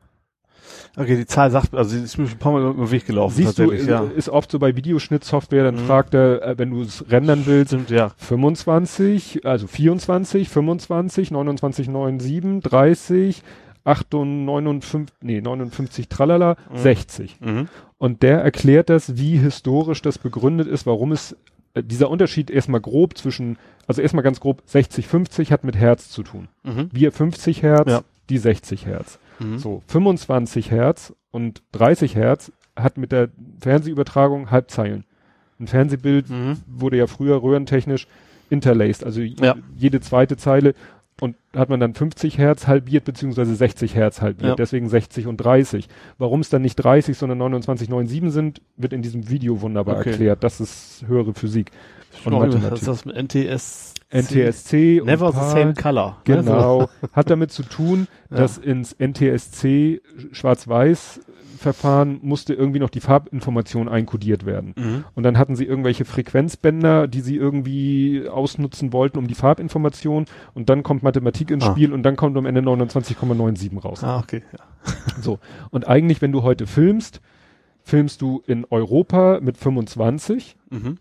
[0.97, 3.07] Okay, die Zahl sagt, also sie ist mir schon ein paar Mal über den Weg
[3.07, 3.35] gelaufen.
[3.37, 4.05] Siehst du, ja.
[4.17, 5.87] ist oft so bei Videoschnittsoftware, dann Mhm.
[5.87, 8.11] fragt er, äh, wenn du es rendern willst, Stimmt, ja.
[8.19, 13.43] 25, also 24, 25, 29, 97, 30,
[13.85, 16.77] 58, nee, 59, tralala, Mhm.
[16.77, 17.37] 60.
[17.41, 17.69] Mhm.
[17.99, 21.37] Und der erklärt das, wie historisch das begründet ist, warum es
[21.75, 23.57] äh, dieser Unterschied erstmal grob zwischen,
[23.87, 26.49] also erstmal ganz grob 60, 50 hat mit Hertz zu tun.
[26.65, 26.89] Mhm.
[26.93, 28.01] Wir 50 Hertz, Ja.
[28.29, 29.19] die 60 Hertz.
[29.41, 29.59] Mhm.
[29.59, 33.29] So, 25 Hertz und 30 Hertz hat mit der
[33.61, 35.05] Fernsehübertragung Halbzeilen.
[35.59, 36.59] Ein Fernsehbild Mhm.
[36.67, 38.07] wurde ja früher röhrentechnisch
[38.49, 39.57] interlaced, also Ja.
[39.77, 40.75] jede zweite Zeile
[41.21, 44.55] und hat man dann 50 Hertz halbiert beziehungsweise 60 Hertz halbiert, Ja.
[44.57, 45.89] deswegen 60 und 30.
[46.19, 50.11] Warum es dann nicht 30, sondern 29,97 sind, wird in diesem Video wunderbar Okay.
[50.11, 50.43] erklärt.
[50.43, 51.71] Das ist höhere Physik.
[52.25, 52.71] Und Mathematik.
[52.73, 53.95] was ist das mit NTS?
[54.13, 55.51] NTSC und Never the PAL.
[55.51, 56.17] same color.
[56.25, 56.89] Genau.
[57.13, 58.39] Hat damit zu tun, Ja.
[58.39, 60.01] dass ins NTSC
[60.33, 64.75] Schwarz-Weiß-Verfahren musste irgendwie noch die Farbinformation einkodiert werden.
[64.77, 65.05] Mhm.
[65.15, 70.25] Und dann hatten sie irgendwelche Frequenzbänder, die sie irgendwie ausnutzen wollten, um die Farbinformation.
[70.55, 71.73] Und dann kommt Mathematik ins Ah.
[71.73, 74.03] Spiel und dann kommt am Ende 29,97 raus.
[74.05, 74.43] Ah, okay.
[74.53, 74.59] Ja.
[75.21, 75.39] So.
[75.71, 77.21] Und eigentlich, wenn du heute filmst,
[77.83, 80.97] filmst du in Europa mit 25 Mhm.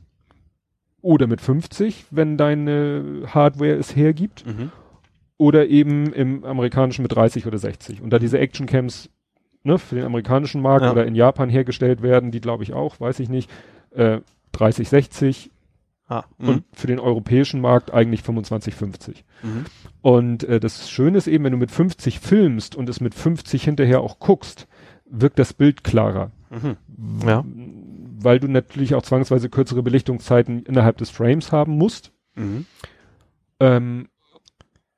[1.02, 4.46] Oder mit 50, wenn deine Hardware es hergibt.
[4.46, 4.72] Mhm.
[5.38, 8.02] oder eben im amerikanischen mit 30 oder 60.
[8.02, 9.10] Und da diese Actioncams
[9.64, 10.92] ne, für den amerikanischen Markt Ja.
[10.92, 13.50] oder in Japan hergestellt werden, die glaube ich auch, weiß ich nicht,
[13.92, 14.20] äh,
[14.52, 15.52] 30, 60
[16.12, 16.24] Ah.
[16.40, 16.50] Mhm.
[16.50, 19.24] und für den europäischen Markt eigentlich 25, 50.
[19.44, 19.66] Mhm.
[20.02, 23.64] Und äh, das Schöne ist eben, wenn du mit 50 filmst und es mit 50
[23.64, 24.68] hinterher auch guckst,
[25.06, 26.32] wirkt das Bild klarer.
[26.50, 26.78] Mhm.
[27.28, 27.46] Ja.
[28.22, 32.12] Weil du natürlich auch zwangsweise kürzere Belichtungszeiten innerhalb des Frames haben musst.
[32.36, 32.66] Mhm.
[33.60, 34.08] Ähm,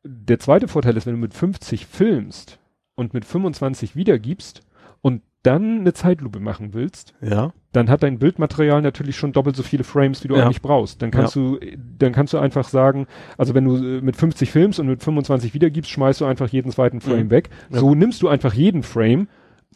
[0.03, 2.59] der zweite Vorteil ist, wenn du mit 50 filmst
[2.95, 4.61] und mit 25 wiedergibst
[5.01, 7.51] und dann eine Zeitlupe machen willst, Ja.
[7.71, 10.43] dann hat dein Bildmaterial natürlich schon doppelt so viele Frames, wie du Ja.
[10.45, 11.01] eigentlich brauchst.
[11.01, 11.59] Dann kannst du,
[11.97, 13.07] dann kannst du einfach sagen,
[13.37, 16.71] also wenn du äh, mit 50 filmst und mit 25 wiedergibst, schmeißt du einfach jeden
[16.71, 17.31] zweiten Frame Mhm.
[17.31, 17.49] weg.
[17.71, 17.79] Ja.
[17.79, 19.27] So nimmst du einfach jeden Frame,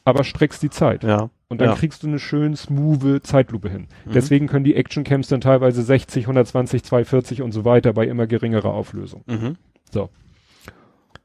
[0.03, 1.03] aber streckst die Zeit.
[1.03, 1.29] Ja.
[1.47, 1.75] Und dann Ja.
[1.75, 3.87] kriegst du eine schön smooth Zeitlupe hin.
[4.05, 4.11] Mhm.
[4.13, 8.73] Deswegen können die Actioncams dann teilweise 60, 120, 240 und so weiter bei immer geringerer
[8.73, 9.23] Auflösung.
[9.27, 9.55] Mhm.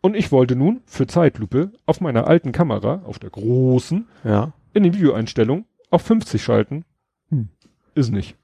[0.02, 4.52] Und ich wollte nun für Zeitlupe auf meiner alten Kamera, auf der großen, Ja.
[4.72, 6.84] in den Videoeinstellungen auf 50 schalten.
[7.28, 7.48] Hm.
[7.94, 8.36] Ist nicht.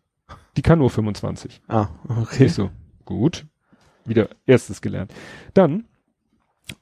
[0.57, 1.63] Die kann nur 25.
[1.69, 2.45] Ah, okay.
[2.45, 2.71] Nicht so.
[3.07, 3.47] Gut.
[4.05, 5.13] Wieder erstes gelernt.
[5.55, 5.85] Dann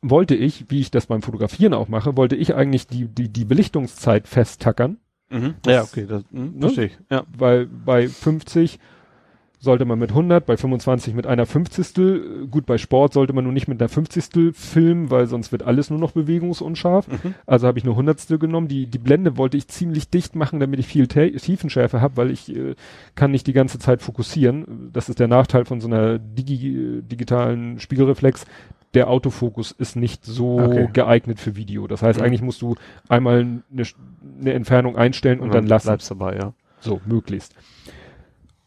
[0.03, 3.45] wollte ich, wie ich das beim Fotografieren auch mache, wollte ich eigentlich die, die, die
[3.45, 4.99] Belichtungszeit festtackern,
[5.31, 5.55] Mhm.
[5.67, 6.61] Ja, okay, das mhm, Ne?
[6.61, 6.99] verstehe ich.
[7.11, 7.25] Ja.
[7.37, 8.79] weil bei 50
[9.59, 13.55] sollte man mit 100, bei 25 mit einer Fünfzigstel, gut, bei Sport sollte man nun
[13.55, 17.09] nicht mit einer Fünfzigstel filmen, weil sonst wird alles nur noch bewegungsunscharf.
[17.09, 17.35] Mhm.
[17.47, 18.69] Also habe ich eine Hundertstel genommen.
[18.69, 22.55] Die, die Blende wollte ich ziemlich dicht machen, damit ich viel Tiefenschärfe habe, weil ich
[22.55, 22.75] äh,
[23.15, 24.91] kann nicht die ganze Zeit fokussieren.
[24.93, 28.45] Das ist der Nachteil von so einer Digi digitalen Spiegelreflex.
[28.95, 30.89] Der Autofokus ist nicht so Okay.
[30.93, 31.87] geeignet für Video.
[31.87, 32.27] Das heißt, Mhm.
[32.27, 32.77] eigentlich musst du
[33.09, 33.63] einmal eine,
[34.41, 35.89] eine Entfernung einstellen und dann lassen.
[35.89, 36.55] bleibst dabei, ja.
[36.81, 37.55] So, möglichst.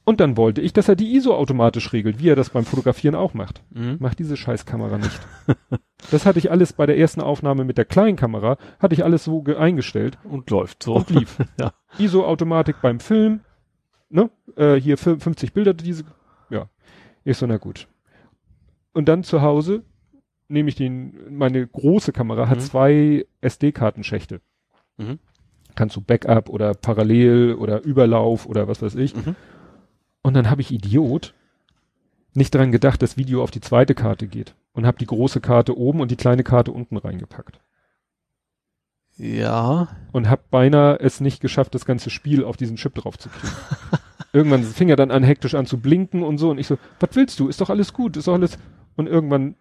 [0.04, 3.14] Und dann wollte ich, dass er die ISO automatisch regelt, wie er das beim Fotografieren
[3.16, 3.62] auch macht.
[3.72, 3.98] Mhm.
[4.00, 5.20] Macht diese Scheißkamera nicht.
[6.12, 9.26] das hatte ich alles bei der ersten Aufnahme mit der kleinen Kamera, hatte ich alles
[9.26, 10.96] so ge- eingestellt Und läuft so.
[10.96, 11.38] und lief.
[11.60, 11.74] Ja.
[12.00, 13.42] ISO-Automatik beim Film,
[14.10, 14.30] ne?
[14.56, 16.06] Äh, hier fü- 50 Bilder, diese,
[16.50, 16.70] ja.
[17.26, 17.88] Ich so, na gut.
[18.94, 19.84] Und dann zu Hause
[20.50, 22.62] nehme ich den, meine große Kamera hat Mhm.
[22.64, 24.42] zwei SD-Kartenschächte.
[24.98, 25.20] Mhm.
[25.76, 29.16] kannst du Backup oder Parallel oder Überlauf oder was weiß ich.
[29.16, 29.36] Mhm.
[30.24, 31.36] Und dann habe ich Idiot
[32.34, 35.78] nicht dran gedacht, dass Video auf die zweite Karte geht und habe die große Karte
[35.78, 37.60] oben und die kleine Karte unten reingepackt
[39.18, 39.88] Ja.
[40.12, 43.54] und habe beinahe es nicht geschafft, das ganze Spiel auf diesen Chip drauf zu kriegen.
[44.34, 47.10] irgendwann fing er dann an hektisch an zu blinken und so und ich so, was
[47.14, 47.48] willst du?
[47.48, 48.58] Ist doch alles gut, ist doch alles
[48.96, 49.56] und irgendwann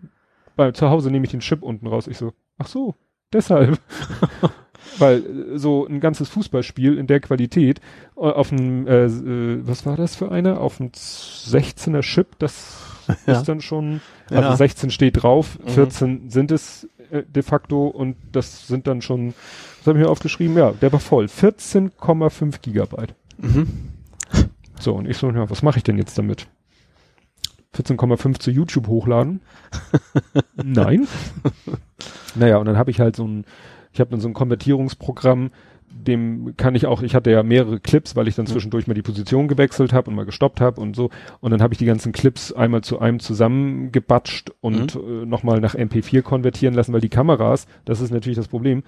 [0.57, 2.07] bei zu Hause nehme ich den Chip unten raus.
[2.09, 2.95] Ich so, ach so,
[3.33, 3.79] deshalb.
[4.99, 5.19] Weil
[5.55, 7.81] äh, so ein ganzes Fußballspiel in der Qualität
[8.17, 10.61] äh, auf einem, äh, äh, was war das für einer?
[10.61, 12.83] Auf einem 16er Chip, das
[13.27, 13.35] Ja.
[13.35, 14.01] ist dann schon,
[14.31, 14.57] also Ja.
[14.57, 15.69] 16 steht drauf, Mhm.
[15.71, 19.29] 14 sind es äh, de facto und das sind dann schon,
[19.79, 20.57] was habe ich mir aufgeschrieben?
[20.57, 21.27] Ja, der war voll.
[21.27, 23.15] 14,5 Gigabyte.
[23.39, 23.69] Mhm.
[24.81, 26.49] So, und ich so, ja, was mache ich denn jetzt damit?
[27.75, 29.41] 14,5 zu YouTube hochladen?
[30.63, 31.07] Nein.
[32.35, 33.45] naja, und dann habe ich halt so ein,
[33.93, 35.51] ich habe dann so ein Konvertierungsprogramm,
[35.89, 39.03] dem kann ich auch, ich hatte ja mehrere Clips, weil ich dann zwischendurch mal die
[39.03, 41.11] Position gewechselt habe und mal gestoppt habe und so.
[41.41, 45.75] Und dann habe ich die ganzen Clips einmal zu einem zusammengebatscht und äh, nochmal nach
[45.75, 48.83] MP4 konvertieren lassen, weil die Kameras, das ist natürlich das Problem,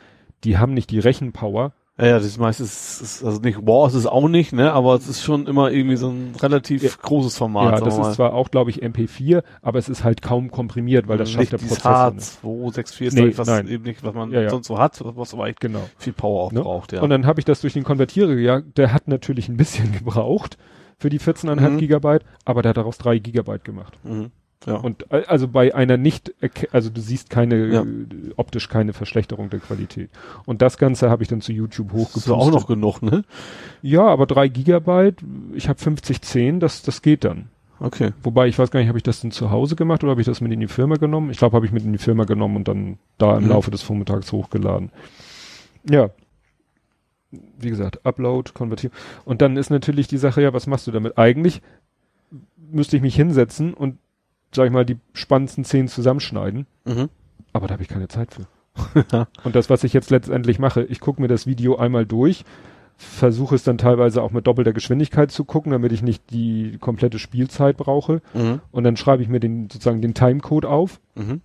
[0.44, 3.94] die haben nicht die Rechenpower, Ja, ja, das ist meistens, ist, also nicht, wow, ist
[3.94, 6.90] es auch nicht, ne, aber es ist schon immer irgendwie so ein relativ Ja.
[7.02, 7.72] großes Format.
[7.80, 8.08] ja, das mal.
[8.10, 11.50] ist zwar auch, glaube ich, MP4, aber es ist halt kaum komprimiert, weil das schafft
[11.50, 12.38] der Prozessor nicht.
[12.44, 13.66] H264 ist, Nee, ich, was nein.
[13.66, 14.50] eben nicht, was man Ja, ja.
[14.50, 15.80] sonst so hat, was aber echt Genau.
[15.96, 16.60] viel Power auch Ne?
[16.60, 17.02] braucht, ja.
[17.02, 18.78] Und dann habe ich das durch den Konvertierer gejagt.
[18.78, 20.56] Der hat natürlich ein bisschen gebraucht
[20.98, 21.78] für die 14,5 Mhm.
[21.78, 23.98] Gigabyte, aber der hat daraus 3 Gigabyte gemacht.
[24.04, 24.30] mhm.
[24.66, 24.74] Ja.
[24.76, 26.35] Und also bei einer nicht,
[26.72, 27.85] also du siehst keine, Ja.
[28.36, 30.10] optisch keine Verschlechterung der Qualität.
[30.47, 32.32] Und das Ganze habe ich dann zu YouTube das ist hochgepustet.
[32.32, 33.24] auch noch genug, ne?
[33.82, 35.22] Ja, aber 3 Gigabyte,
[35.55, 37.47] ich habe 5010, das, das geht dann.
[37.80, 38.10] Okay.
[38.24, 40.26] Wobei, ich weiß gar nicht, habe ich das denn zu Hause gemacht oder habe ich
[40.26, 41.30] das mit in die Firma genommen?
[41.30, 43.51] Ich glaube, habe ich mit in die Firma genommen und dann da im Mhm.
[43.51, 44.90] Laufe des Vormittags hochgeladen.
[45.89, 46.10] Ja.
[47.30, 48.93] Wie gesagt, Upload, konvertieren.
[49.24, 51.18] Und dann ist natürlich die Sache, ja, was machst du damit?
[51.18, 51.60] Eigentlich
[52.56, 53.98] müsste ich mich hinsetzen und,
[54.54, 56.66] sag ich mal, die spannendsten Szenen zusammenschneiden.
[56.84, 57.08] Mhm.
[57.52, 58.46] Aber da habe ich keine Zeit für.
[59.44, 62.44] Und das, was ich jetzt letztendlich mache, ich gucke mir das Video einmal durch,
[62.96, 67.18] versuche es dann teilweise auch mit doppelter Geschwindigkeit zu gucken, damit ich nicht die komplette
[67.18, 68.20] Spielzeit brauche.
[68.34, 68.60] Mhm.
[68.70, 71.00] Und dann schreibe ich mir den sozusagen den Timecode auf.
[71.14, 71.40] Mhm.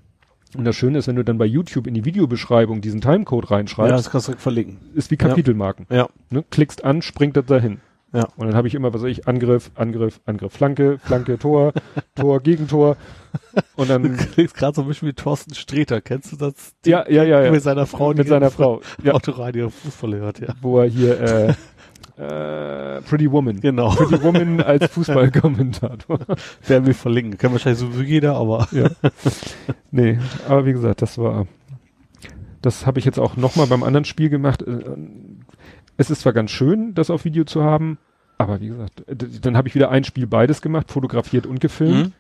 [0.56, 3.56] Und das Schöne ist, wenn du dann bei YouTube in die Videobeschreibung diesen Timecode Ja,
[3.56, 4.78] reinschreibst, das kannst du verlinken.
[4.94, 5.88] ist wie Kapitelmarken.
[5.90, 6.10] Ja.
[6.30, 6.44] Ne?
[6.50, 7.80] Klickst an, springt das dahin.
[8.14, 8.28] Ja.
[8.38, 11.74] Und dann habe ich immer, was weiß ich, Angriff, Angriff, Angriff, Flanke, Flanke, Tor,
[12.16, 12.96] Tor, Gegentor.
[13.76, 16.00] Und Du dann, kriegst gerade so ein bisschen wie Thorsten Streter.
[16.00, 16.76] Kennst du das?
[16.86, 17.52] ja, ja, ja, ja.
[17.52, 18.14] Mit seiner Frau.
[18.14, 18.82] mit seiner Frau.
[19.04, 20.54] Ja, Autoradio Fußball hört, ja.
[20.62, 21.54] wo er hier, äh,
[22.98, 23.60] äh, Pretty Woman.
[23.60, 23.90] Genau.
[23.90, 26.20] Pretty Woman als Fußballkommentator.
[26.68, 27.40] Werden wir verlinken.
[27.40, 28.68] Kann wahrscheinlich sowieso jeder, aber.
[28.72, 28.90] Ja.
[29.90, 31.48] Nee, aber wie gesagt, das war,
[32.62, 34.62] das habe ich jetzt auch nochmal beim anderen Spiel gemacht.
[34.62, 34.84] Äh,
[35.98, 37.98] Es ist zwar ganz schön, das auf Video zu haben,
[38.38, 39.04] aber wie gesagt,
[39.42, 42.08] dann habe ich wieder ein Spiel beides gemacht, fotografiert und gefilmt.
[42.08, 42.14] Mhm.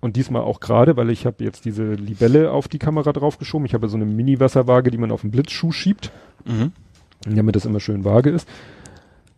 [0.00, 3.64] Und diesmal auch gerade, weil ich habe jetzt diese Libelle auf die Kamera draufgeschoben.
[3.64, 6.10] Ich habe so eine Mini-Wasserwaage, die man auf den Blitzschuh schiebt,
[6.44, 6.72] Mhm.
[7.24, 8.46] damit das immer schön vage ist.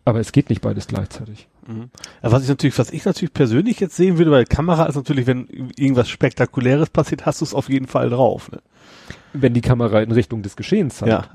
[0.03, 1.47] Aber es geht nicht beides gleichzeitig.
[1.67, 1.89] Mhm.
[2.21, 5.25] Ja, was ich natürlich, was ich natürlich persönlich jetzt sehen würde, weil Kamera ist natürlich,
[5.25, 5.47] wenn
[5.77, 8.51] irgendwas Spektakuläres passiert, hast du es auf jeden Fall drauf.
[8.51, 8.59] Ne?
[9.33, 11.11] Wenn die Kamera in Richtung des Geschehens zeigt.
[11.11, 11.25] Ja,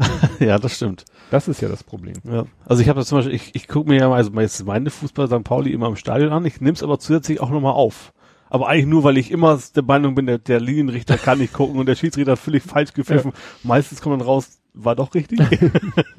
[0.47, 1.05] ja, das stimmt.
[1.31, 2.15] Das ist ja das Problem.
[2.25, 2.47] Ja.
[2.67, 4.91] Also ich habe das zum Beispiel, ich, ich gucke mir ja mal, also jetzt meine
[4.91, 5.45] Fußball St.
[5.45, 8.13] Pauli immer im Stadion an, ich nehme es aber zusätzlich auch nochmal auf.
[8.51, 11.81] Aber eigentlich nur, weil ich immer der Meinung bin, der, der Linienrichter kann nicht gucken
[11.81, 13.33] und der Schiedsrichter völlig falsch gepfiffen.
[13.63, 15.41] Meistens kommt dann raus, war doch richtig.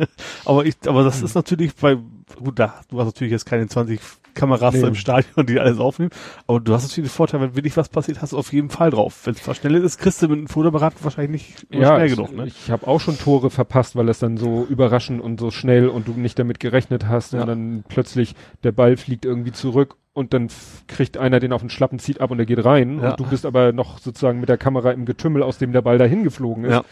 [0.45, 3.99] aber ich, aber das ist natürlich bei, gut, da, du hast natürlich jetzt keine 20
[4.33, 4.87] Kameras Nee.
[4.87, 6.11] im Stadion, die alles aufnehmen,
[6.47, 8.89] aber du hast natürlich den Vorteil, wenn wirklich was passiert, hast du auf jeden Fall
[8.91, 9.21] drauf.
[9.25, 12.35] Wenn es verschnellt ist, kriegst du mit einem Fotoapparat wahrscheinlich nicht immer schnell ich, genug,
[12.35, 12.47] ne?
[12.47, 16.07] ich habe auch schon Tore verpasst, weil es dann so überraschend und so schnell und
[16.07, 17.41] du nicht damit gerechnet hast Ja.
[17.41, 20.47] und dann plötzlich der Ball fliegt irgendwie zurück und dann
[20.87, 23.11] kriegt einer den auf den Schlappen, zieht ab und er geht rein Ja.
[23.11, 25.97] und du bist aber noch sozusagen mit der Kamera im Getümmel, aus dem der Ball
[25.97, 26.71] dahin geflogen ist.
[26.71, 26.83] Ja.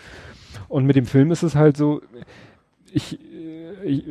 [0.67, 2.01] Und mit dem Film ist es halt so,
[2.91, 4.03] ich, äh, ich,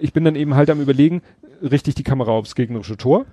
[0.00, 1.22] ich bin dann eben halt am überlegen,
[1.62, 3.26] richte ich die Kamera aufs gegnerische Tor?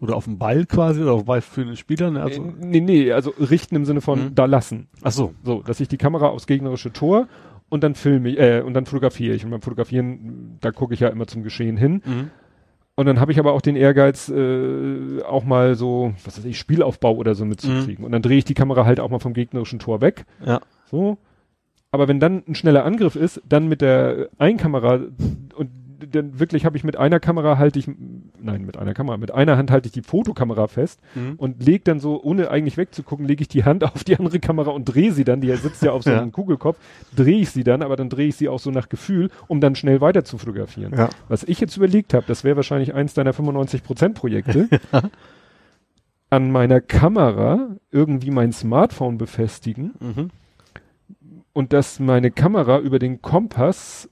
[0.00, 2.20] Oder auf dem Ball quasi, oder auf dem Ball für den Spieler, ne?
[2.22, 4.34] Also, Äh, nee, nee, also richten im Sinne von Mhm.
[4.34, 4.88] da lassen.
[5.02, 5.34] ach so.
[5.44, 7.28] So, dass ich die Kamera aufs gegnerische Tor
[7.68, 9.44] und dann filme ich, äh, und dann fotografiere ich.
[9.44, 12.02] Und beim Fotografieren, da gucke ich ja immer zum Geschehen hin.
[12.04, 12.30] Mhm.
[12.96, 16.58] Und dann habe ich aber auch den Ehrgeiz, äh, auch mal so, was weiß ich,
[16.58, 18.04] Spielaufbau oder so mitzukriegen.
[18.04, 20.26] Und dann drehe ich die Kamera halt auch mal vom gegnerischen Tor weg.
[20.44, 20.60] Ja.
[20.90, 21.18] So.
[21.92, 25.00] Aber wenn dann ein schneller Angriff ist, dann mit der Einkamera
[25.56, 25.70] und
[26.10, 27.88] dann wirklich habe ich mit einer Kamera halte ich,
[28.40, 31.34] nein, mit einer Kamera, mit einer Hand halte ich die Fotokamera fest Mhm.
[31.36, 34.70] und leg dann so, ohne eigentlich wegzugucken, lege ich die Hand auf die andere Kamera
[34.70, 36.20] und drehe sie dann, die sitzt ja auf so Ja.
[36.20, 36.76] einem Kugelkopf,
[37.14, 39.74] drehe ich sie dann, aber dann drehe ich sie auch so nach Gefühl, um dann
[39.74, 40.92] schnell weiter zu fotografieren.
[40.96, 41.08] Ja.
[41.28, 44.68] Was ich jetzt überlegt habe, das wäre wahrscheinlich eins deiner 95% Projekte,
[46.30, 50.30] an meiner Kamera irgendwie mein Smartphone befestigen Mhm.
[51.52, 54.08] und dass meine Kamera über den Kompass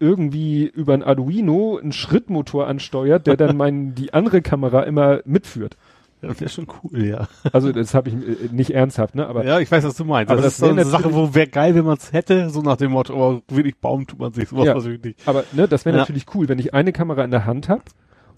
[0.00, 5.76] irgendwie über ein Arduino einen Schrittmotor ansteuert, der dann mein, die andere Kamera immer mitführt.
[6.22, 7.28] Ja, Das wäre schon cool, ja.
[7.52, 9.26] Also das habe ich äh, nicht ernsthaft, ne?
[9.26, 10.30] Aber ja, ich weiß, was du meinst.
[10.30, 12.12] Aber Aber das das, ist so eine Sache, natürlich- wo wäre geil, wenn man es
[12.12, 14.74] hätte, so nach dem Motto, aber wirklich Baum tut man sich, sowas Ja.
[14.74, 15.16] was wirklich.
[15.24, 16.02] Aber ne, das wäre Ja.
[16.02, 17.82] natürlich cool, wenn ich eine Kamera in der Hand habe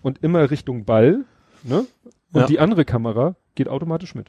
[0.02, 1.24] und immer Richtung Ball,
[1.64, 1.86] ne?
[2.32, 2.46] Und Ja.
[2.46, 4.28] die andere Kamera geht automatisch mit.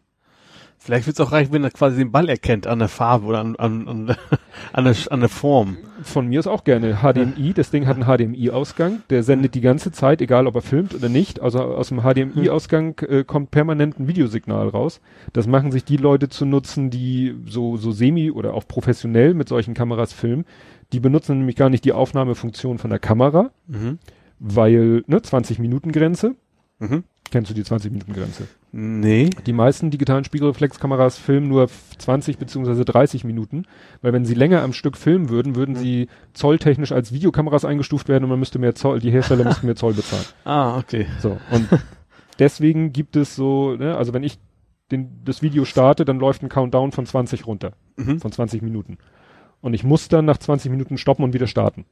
[0.85, 3.39] Vielleicht wird es auch reichen, wenn er quasi den Ball erkennt an der Farbe oder
[3.39, 4.15] an, an, an,
[4.73, 5.77] an, der, an der Form.
[6.01, 7.53] Von mir ist auch gerne HDMI.
[7.53, 9.01] Das Ding hat einen HDMI-Ausgang.
[9.09, 11.39] Der sendet die ganze Zeit, egal ob er filmt oder nicht.
[11.41, 14.99] Also aus dem HDMI-Ausgang äh, kommt permanent ein Videosignal raus.
[15.31, 19.47] Das machen sich die Leute zu nutzen, die so, so semi oder auch professionell mit
[19.47, 20.43] solchen Kameras filmen.
[20.91, 23.99] Die benutzen nämlich gar nicht die Aufnahmefunktion von der Kamera, Mhm.
[24.39, 26.35] weil, ne, 20 Minuten Grenze.
[26.79, 27.05] Mhm.
[27.31, 28.47] Kennst du die 20 Minuten Grenze?
[28.75, 29.29] Nee.
[29.45, 33.65] Die meisten digitalen Spiegelreflexkameras filmen nur f- 20 beziehungsweise 30 Minuten,
[34.01, 38.23] weil wenn sie länger am Stück filmen würden, würden sie zolltechnisch als Videokameras eingestuft werden
[38.23, 40.25] und man müsste mehr Zoll, die Hersteller müssten mehr Zoll bezahlen.
[40.43, 41.05] Ah, okay.
[41.19, 41.37] So.
[41.51, 41.67] Und
[42.39, 44.39] deswegen gibt es so, ne, also wenn ich
[44.91, 48.19] den, das Video starte, dann läuft ein Countdown von 20 runter, Mhm.
[48.19, 48.97] von 20 Minuten.
[49.61, 51.85] Und ich muss dann nach 20 Minuten stoppen und wieder starten.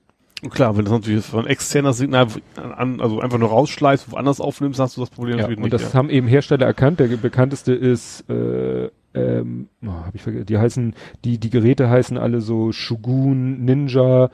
[0.43, 4.79] Und klar, wenn du natürlich von externer Signal an, also einfach nur rausschleißt, woanders aufnimmst,
[4.79, 5.73] hast du das Problem Ja, natürlich und nicht.
[5.73, 6.99] das haben eben Hersteller erkannt.
[6.99, 10.95] Der bekannteste ist, äh, ähm, oh, hab ich vergessen, die heißen,
[11.25, 14.29] die, die Geräte heißen alle so Shogun, Ninja,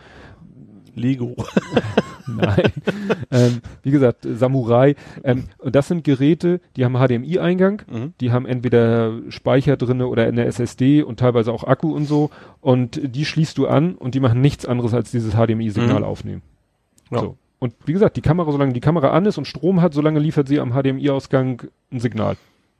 [0.98, 1.36] Lego.
[2.28, 2.72] nein,
[3.32, 4.95] ähm, wie gesagt, Samurai.
[5.24, 8.14] Ähm, und das sind Geräte, die haben HDMI-Eingang, Mhm.
[8.19, 12.30] die haben entweder Speicher drinne oder eine SSD und teilweise auch Akku und so.
[12.61, 16.06] Und die schließt du an und die machen nichts anderes als dieses HDMI-Signal Mhm.
[16.06, 16.41] aufnehmen.
[17.11, 17.19] Ja.
[17.19, 17.38] So.
[17.60, 20.48] Und wie gesagt, die Kamera, solange die Kamera an ist und Strom hat, solange liefert
[20.48, 22.36] sie am HDMI-Ausgang ein Signal.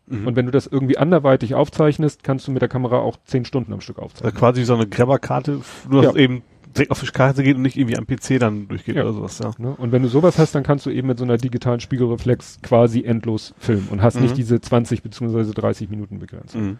[0.06, 0.28] Mhm.
[0.28, 3.74] Und wenn du das irgendwie anderweitig aufzeichnest, kannst du mit der Kamera auch zehn Stunden
[3.74, 4.36] am Stück Also aufzeichnen.
[4.40, 6.16] quasi so eine Grabberkarte, nur Ja.
[6.16, 6.44] eben
[6.78, 9.04] direkt auf die Karte geht und nicht irgendwie am PC dann durchgeht Ja.
[9.04, 9.52] oder sowas, ja.
[9.58, 9.76] Ne?
[9.78, 13.04] Und wenn du sowas hast, dann kannst du eben mit so einer digitalen Spiegelreflex quasi
[13.04, 14.22] endlos filmen und hast Mhm.
[14.24, 16.62] nicht diese 20 beziehungsweise 30 Minuten Begrenzung.
[16.62, 16.78] Mhm.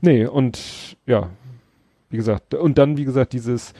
[0.00, 1.30] Nee, und ja,
[2.10, 3.72] wie gesagt, und dann, wie gesagt, dieses,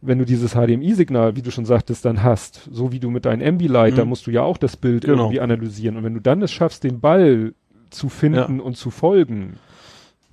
[0.00, 3.46] wenn du dieses HDMI-Signal, wie du schon sagtest, dann hast, so wie du mit deinem
[3.46, 4.08] Ambilight, da Mhm.
[4.08, 5.24] musst du ja auch das Bild Genau.
[5.24, 5.96] irgendwie analysieren.
[5.96, 7.54] Und wenn du dann es schaffst, den Ball
[7.90, 9.58] zu finden und zu folgen,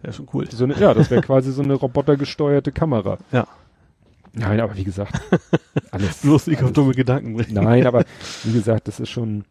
[0.03, 0.49] Ja, schon cool.
[0.49, 3.17] so eine, ja, das wäre quasi so eine robotergesteuerte Kamera.
[3.33, 3.45] Ja.
[4.33, 5.19] Nein, aber wie gesagt,
[5.91, 6.17] alles.
[6.17, 7.53] Bloß nicht auf dumme Gedanken bringen.
[7.53, 8.05] Nein, aber
[8.43, 9.45] wie gesagt, das ist schon.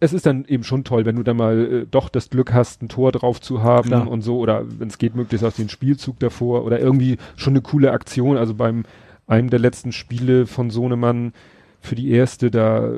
[0.00, 2.82] Es ist dann eben schon toll, wenn du dann mal äh, doch das Glück hast,
[2.82, 4.08] ein Tor drauf zu haben Klar.
[4.08, 7.62] und so, oder wenn es geht, möglichst aus den Spielzug davor oder irgendwie schon eine
[7.62, 8.36] coole Aktion.
[8.36, 8.84] Also beim
[9.26, 11.32] einem der letzten Spiele von Sohnemann
[11.80, 12.92] für die erste, da äh,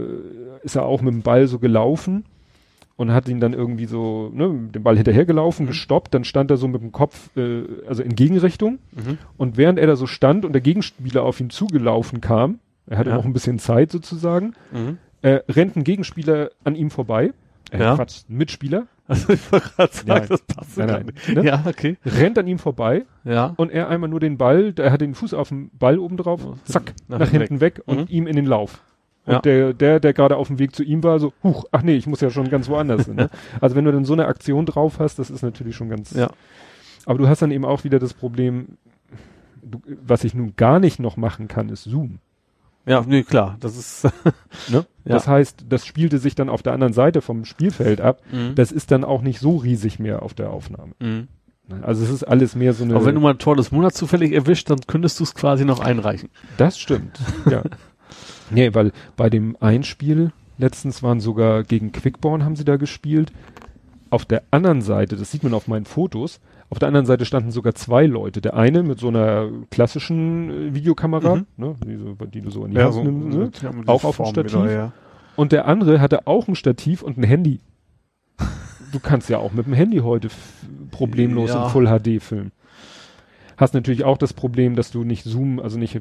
[0.62, 2.24] ist er auch mit dem Ball so gelaufen
[2.96, 5.68] und hat ihn dann irgendwie so, ne, den Ball hinterhergelaufen, Mhm.
[5.68, 9.18] gestoppt, dann stand er so mit dem Kopf, äh, also in Gegenrichtung Mhm.
[9.36, 13.10] und während er da so stand und der Gegenspieler auf ihn zugelaufen kam, er hatte
[13.10, 13.16] Ja.
[13.16, 14.98] noch ein bisschen Zeit sozusagen, Mhm.
[15.22, 17.32] äh, rennt ein Gegenspieler an ihm vorbei.
[17.70, 17.94] Äh, Ja.
[17.96, 21.06] Quatsch, ein Mitspieler Also ich wollte gerade sagen, das passt Nein, nein.
[21.06, 21.28] nicht.
[21.36, 21.44] Ne?
[21.44, 21.96] Ja, okay.
[22.04, 23.54] rennt an ihm vorbei Ja.
[23.56, 26.40] und er einmal nur den Ball, der hat den Fuß auf dem Ball oben drauf,
[26.44, 28.06] Oh, zack, nach nach, hinten hinten weg, und Mhm.
[28.08, 28.82] ihm in den Lauf.
[29.26, 29.40] Und Ja.
[29.40, 32.06] der, der, der gerade auf dem Weg zu ihm war, so, huch, ach nee, ich
[32.06, 33.16] muss ja schon ganz woanders hin.
[33.16, 33.28] Ne?
[33.60, 36.12] Also wenn du dann so eine Aktion drauf hast, das ist natürlich schon ganz.
[36.12, 36.30] Ja.
[37.06, 38.78] Aber du hast dann eben auch wieder das Problem,
[39.62, 42.18] du, was ich nun gar nicht noch machen kann, ist Zoom.
[42.88, 43.56] Ja, nee, klar.
[43.60, 44.04] Das ist.
[44.68, 44.84] Ne?
[45.04, 45.12] Ja.
[45.14, 48.20] Das heißt, das spielte sich dann auf der anderen Seite vom Spielfeld ab.
[48.32, 48.54] Mhm.
[48.56, 50.92] Das ist dann auch nicht so riesig mehr auf der Aufnahme.
[51.00, 51.28] Mhm.
[51.82, 52.94] Also es ist alles mehr so eine.
[52.94, 55.64] Aber wenn du mal ein Tor des Monats zufällig erwischt, dann könntest du es quasi
[55.64, 56.30] noch einreichen.
[56.58, 57.18] das stimmt.
[57.50, 57.62] ja.
[58.50, 63.32] Nee, weil bei dem Einspiel letztens waren sogar gegen Quickborn haben sie da gespielt.
[64.08, 66.40] Auf der anderen Seite, das sieht man auf meinen Fotos,
[66.70, 68.40] auf der anderen Seite standen sogar zwei Leute.
[68.40, 71.46] Der eine mit so einer klassischen äh, Videokamera, Mhm.
[71.56, 73.70] ne, die, so, die du so in die Hand nimmst, ne?
[73.70, 74.52] ja, Auch auf dem Stativ.
[74.54, 74.92] wieder, ja.
[75.36, 77.60] Und der andere hatte auch ein Stativ und ein Handy.
[78.92, 80.28] Du kannst ja auch mit dem Handy heute
[80.90, 81.64] problemlos Ja.
[81.64, 82.52] in Full HD filmen.
[83.56, 85.98] Hast natürlich auch das Problem, dass du nicht zoomen, also nicht,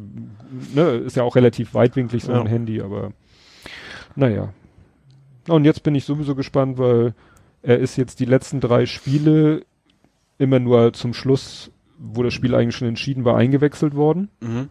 [0.74, 2.42] ne, ist ja auch relativ weitwinklig so Ja.
[2.42, 3.12] ein Handy, aber
[4.16, 4.54] naja.
[5.48, 7.14] Und jetzt bin ich sowieso gespannt, weil
[7.62, 9.64] er ist jetzt die letzten drei Spiele
[10.38, 14.30] immer nur zum Schluss, wo das Spiel eigentlich schon entschieden war, eingewechselt worden.
[14.42, 14.70] Mhm.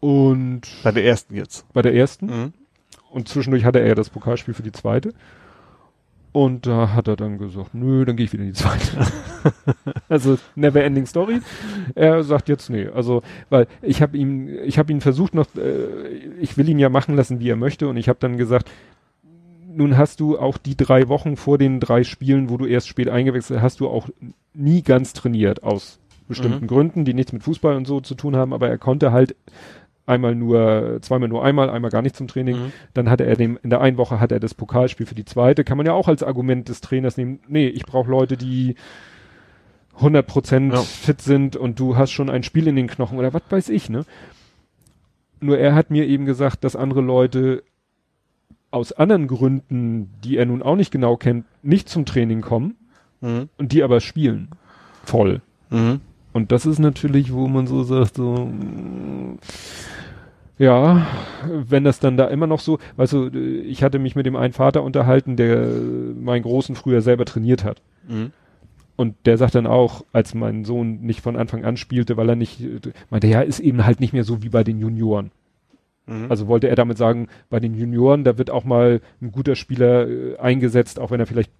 [0.00, 1.70] Und Bei der ersten jetzt.
[1.72, 2.26] bei der ersten.
[2.26, 2.52] Mhm.
[3.10, 5.12] Und zwischendurch hatte er ja das Pokalspiel für die zweite.
[6.36, 9.06] Und da hat er dann gesagt, nö, dann gehe ich wieder in die zweite.
[10.10, 11.40] also never ending story.
[11.94, 15.86] Er sagt jetzt nee, also weil ich habe ihm ich habe ihn versucht noch äh,
[16.38, 18.70] ich will ihn ja machen lassen, wie er möchte und ich habe dann gesagt,
[19.66, 23.08] nun hast du auch die drei Wochen vor den drei Spielen, wo du erst spät
[23.08, 24.10] eingewechselt hast, du auch
[24.52, 26.68] nie ganz trainiert aus bestimmten Mhm.
[26.68, 29.34] Gründen, die nichts mit Fußball und so zu tun haben, aber er konnte halt
[30.06, 32.56] einmal nur, zweimal nur einmal, einmal gar nicht zum Training.
[32.56, 32.72] Mhm.
[32.94, 35.64] Dann hatte er dem, in der einen Woche hat er das Pokalspiel für die zweite.
[35.64, 37.40] Kann man ja auch als Argument des Trainers nehmen.
[37.48, 38.76] Nee, ich brauche Leute, die
[40.00, 40.80] 100% Ja.
[40.82, 43.88] fit sind und du hast schon ein Spiel in den Knochen oder was weiß ich,
[43.88, 44.04] ne?
[45.40, 47.62] Nur er hat mir eben gesagt, dass andere Leute
[48.70, 52.76] aus anderen Gründen, die er nun auch nicht genau kennt, nicht zum Training kommen
[53.22, 53.48] Mhm.
[53.56, 54.48] und die aber spielen.
[55.04, 55.40] Voll.
[55.70, 56.00] Mhm.
[56.36, 59.38] Und das ist natürlich, wo man so sagt, so, mm,
[60.58, 61.06] ja,
[61.50, 64.52] wenn das dann da immer noch so, weißt du, ich hatte mich mit dem einen
[64.52, 65.66] Vater unterhalten, der
[66.14, 67.80] meinen Großen früher selber trainiert hat.
[68.06, 68.32] Mhm.
[68.96, 72.36] Und der sagt dann auch, als mein Sohn nicht von Anfang an spielte, weil er
[72.36, 72.62] nicht,
[73.08, 75.30] meinte, ja, ist eben halt nicht mehr so wie bei den Junioren.
[76.04, 76.26] Mhm.
[76.28, 80.06] Also wollte er damit sagen, bei den Junioren, da wird auch mal ein guter Spieler
[80.06, 81.50] äh, eingesetzt, auch wenn er vielleicht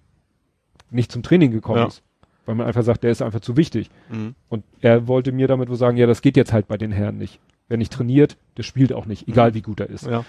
[0.91, 1.87] nicht zum Training gekommen Ja.
[1.87, 2.03] ist.
[2.47, 3.91] Weil man einfach sagt, der ist einfach zu wichtig.
[4.09, 4.33] Mhm.
[4.47, 7.17] Und er wollte mir damit wohl sagen, ja, das geht jetzt halt bei den Herren
[7.17, 7.39] nicht.
[7.67, 10.07] Wer nicht trainiert, der spielt auch nicht, egal wie gut er ist.
[10.07, 10.23] Ja.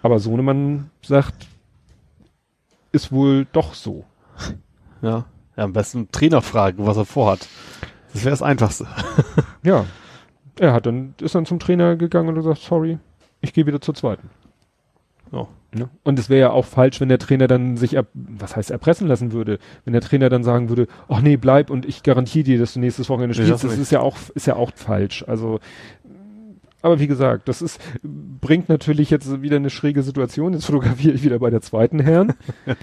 [0.00, 1.48] Aber Sohnemann sagt,
[2.92, 4.04] ist wohl doch so.
[5.02, 5.26] Ja.
[5.56, 7.48] Ja, am besten Trainer fragen, was er vorhat.
[8.12, 8.86] Das wäre das Einfachste.
[9.64, 9.84] Ja.
[10.58, 12.98] Er hat dann, ist dann zum Trainer gegangen und gesagt, sorry,
[13.40, 14.30] ich gehe wieder zur zweiten.
[15.32, 15.40] Ja.
[15.40, 15.48] Ne?
[16.02, 19.06] Und es wäre ja auch falsch, wenn der Trainer dann sich, ab, was heißt erpressen
[19.06, 22.58] lassen würde, wenn der Trainer dann sagen würde, ach nee, bleib und ich garantiere dir,
[22.58, 23.52] dass du nächstes Wochenende spielst.
[23.52, 25.24] das das ist ja auch, ist ja auch falsch.
[25.28, 25.60] Also,
[26.82, 30.54] aber wie gesagt, das ist, bringt natürlich jetzt wieder eine schräge Situation.
[30.54, 32.34] Jetzt fotografiere ich wieder bei der zweiten Herren.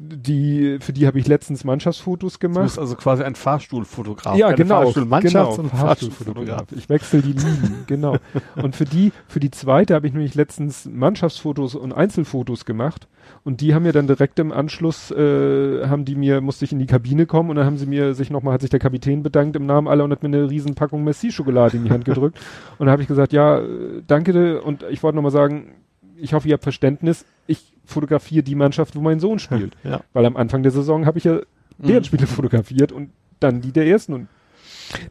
[0.00, 2.62] die, für die habe ich letztens Mannschaftsfotos Du gemacht.
[2.62, 4.36] bist also quasi ein Fahrstuhlfotograf.
[4.36, 4.82] Ja, Keine genau.
[4.82, 6.66] Fahrstuhlmannschaft, genau, sondern Fahrstuhlfotograf.
[6.76, 8.16] Ich wechsle die Linien, genau.
[8.54, 13.08] Und für die, für die zweite habe ich nämlich letztens Mannschaftsfotos und Einzelfotos gemacht.
[13.42, 16.78] Und die haben mir dann direkt im Anschluss, äh, haben die mir, musste ich in
[16.78, 19.56] die Kabine kommen und dann haben sie mir sich nochmal, hat sich der Kapitän bedankt
[19.56, 22.38] im Namen aller und hat mir eine riesen Packung Messi-Schokolade in die Hand gedrückt.
[22.78, 25.74] Und dann habe ich gesagt, ja, äh, danke und ich wollte nochmal sagen,
[26.16, 27.24] ich hoffe, ihr habt Verständnis.
[27.48, 29.76] Ich fotografiere die Mannschaft, wo mein Sohn spielt.
[29.84, 30.00] Ja.
[30.12, 31.40] Weil am Anfang der Saison habe ich ja
[31.78, 33.10] deren Spiele fotografiert und
[33.40, 34.28] dann die der ersten und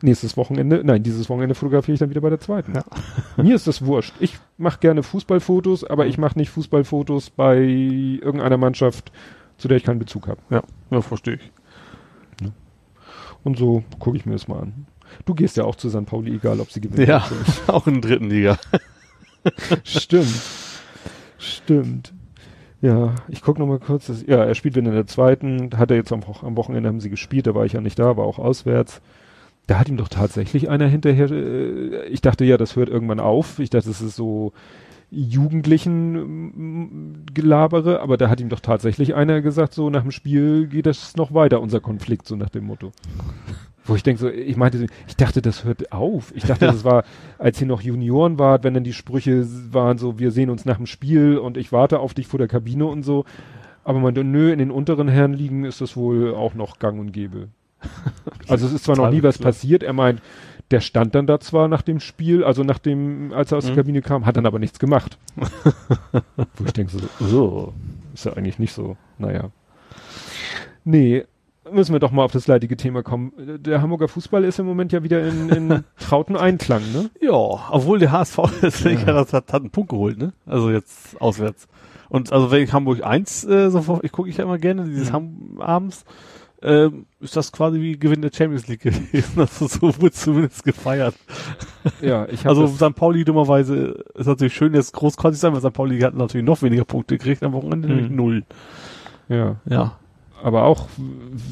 [0.01, 2.73] nächstes Wochenende, nein, dieses Wochenende fotografiere ich dann wieder bei der zweiten.
[2.75, 2.83] Ja.
[3.43, 4.13] Mir ist das wurscht.
[4.19, 9.11] Ich mache gerne Fußballfotos, aber ich mache nicht Fußballfotos bei irgendeiner Mannschaft,
[9.57, 10.39] zu der ich keinen Bezug habe.
[10.49, 11.51] Ja, ja verstehe ich.
[13.43, 14.87] Und so gucke ich mir das mal an.
[15.25, 16.05] Du gehst ja auch zu St.
[16.05, 17.07] Pauli, egal ob sie gewinnen.
[17.07, 17.25] Ja,
[17.67, 18.59] auch in der dritten Liga.
[19.85, 20.41] Stimmt.
[21.37, 22.13] Stimmt.
[22.81, 24.07] Ja, ich gucke noch mal kurz.
[24.07, 25.71] Das, ja, er spielt in der zweiten.
[25.77, 27.47] Hat er jetzt am, am Wochenende haben sie gespielt.
[27.47, 29.01] Da war ich ja nicht da, war auch auswärts.
[29.65, 31.29] Da hat ihm doch tatsächlich einer hinterher.
[31.31, 33.59] Äh, ich dachte ja, das hört irgendwann auf.
[33.59, 34.53] Ich dachte, das ist so
[35.09, 40.67] jugendlichen mm, Gelabere, aber da hat ihm doch tatsächlich einer gesagt, so nach dem Spiel
[40.67, 42.91] geht das noch weiter, unser Konflikt, so nach dem Motto.
[43.87, 46.33] Wo ich denke so, ich meinte, so, ich dachte, das hört auf.
[46.35, 47.03] Ich dachte, das war,
[47.39, 50.77] als ihr noch Junioren wart, wenn dann die Sprüche waren so, wir sehen uns nach
[50.77, 53.23] dem Spiel und ich warte auf dich vor der Kabine und so.
[53.85, 57.11] Aber man, nö, in den unteren Herren liegen ist das wohl auch noch gang und
[57.13, 57.47] gäbe.
[58.49, 60.21] Also es ist zwar noch nie was passiert, er meint,
[60.71, 63.67] der stand dann da zwar nach dem Spiel, also nach dem, als er aus Mhm.
[63.67, 65.17] der Kabine kam, hat dann aber nichts gemacht.
[66.55, 67.73] Wo ich denke so, oh,
[68.13, 69.51] ist ja eigentlich nicht so, naja.
[70.85, 71.25] Nee,
[71.71, 73.31] müssen wir doch mal auf das leidige Thema kommen.
[73.59, 77.09] Der Hamburger Fußball ist im Moment ja wieder in, in trauten Einklang, ne?
[77.21, 79.15] Ja, obwohl der HSV deswegen ja.
[79.15, 80.33] hat, hat, einen Punkt geholt, ne?
[80.45, 81.67] Also jetzt auswärts.
[82.09, 84.85] Und also wenn ich Hamburg 1 äh, so vor- ich gucke ich ja immer gerne,
[84.85, 85.59] dieses Mhm.
[85.59, 86.05] Abends,
[86.63, 89.33] ähm, ist das quasi wie Gewinn der Champions League gewesen.
[89.37, 91.13] Also so wurde zumindest gefeiert.
[92.01, 92.95] Ja, ich habe Also St.
[92.95, 95.73] Pauli dummerweise ist natürlich schön, jetzt großkotzig sein, weil St.
[95.73, 97.93] Pauli hat natürlich noch weniger Punkte gekriegt am Wochenende, Mhm.
[97.95, 98.43] nämlich null.
[99.29, 99.97] ja, Ja.
[100.43, 100.87] Aber auch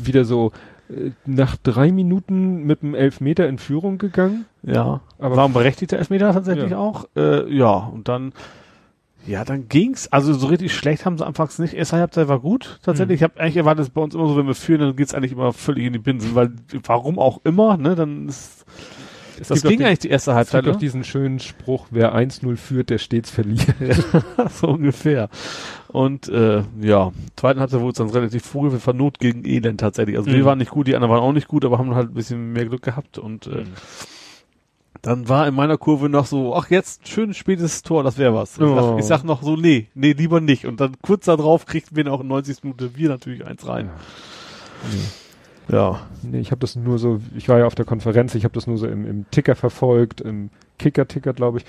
[0.03, 0.52] wieder so
[0.90, 4.45] äh, nach drei Minuten mit einem Elfmeter in Führung gegangen.
[4.64, 5.02] Ja.
[5.20, 6.78] Aber War ein berechtigter Elfmeter tatsächlich Ja.
[6.78, 7.06] auch.
[7.16, 8.34] Äh, ja, und dann,
[9.28, 10.07] ja, dann ging's.
[10.10, 11.74] Also so richtig schlecht haben sie anfangs nicht.
[11.74, 13.16] Erste Halbzeit war gut, tatsächlich.
[13.22, 15.32] Ich habe eigentlich erwartet, es bei uns immer so, wenn wir führen, dann geht's eigentlich
[15.32, 16.52] immer völlig in die Binsen, weil
[16.84, 18.66] warum auch immer, ne, dann ist,
[19.40, 20.80] es das ging doch eigentlich die erste Es gibt Halbzeit, doch ne?
[20.80, 23.66] diesen schönen Spruch, wer 1-0 führt, der stets verliert.
[24.52, 25.30] so ungefähr.
[25.88, 29.80] Und äh, ja, zweiten Halbzeit wurde es dann relativ früh, wir waren Not gegen Elend
[29.80, 30.18] tatsächlich.
[30.18, 30.45] Also wir Mhm.
[30.45, 32.66] waren nicht gut, die anderen waren auch nicht gut, aber haben halt ein bisschen mehr
[32.66, 33.64] Glück gehabt und äh,
[35.02, 38.34] Dann war in meiner Kurve noch so, ach jetzt ein schönes spätes Tor, das wäre
[38.34, 38.57] was.
[38.57, 38.76] Ich, Oh.
[38.76, 40.66] sag, ich sag noch so, nee, nee, lieber nicht.
[40.66, 43.91] Und dann kurz darauf kriegten wir noch in 90 Minuten wir natürlich eins rein.
[44.91, 44.98] Nee.
[45.70, 46.02] Ja.
[46.22, 48.68] Nee, ich habe das nur so, ich war ja auf der Konferenz, ich habe das
[48.68, 51.66] nur so im, im Ticker verfolgt, im Kicker-Ticker, glaube ich.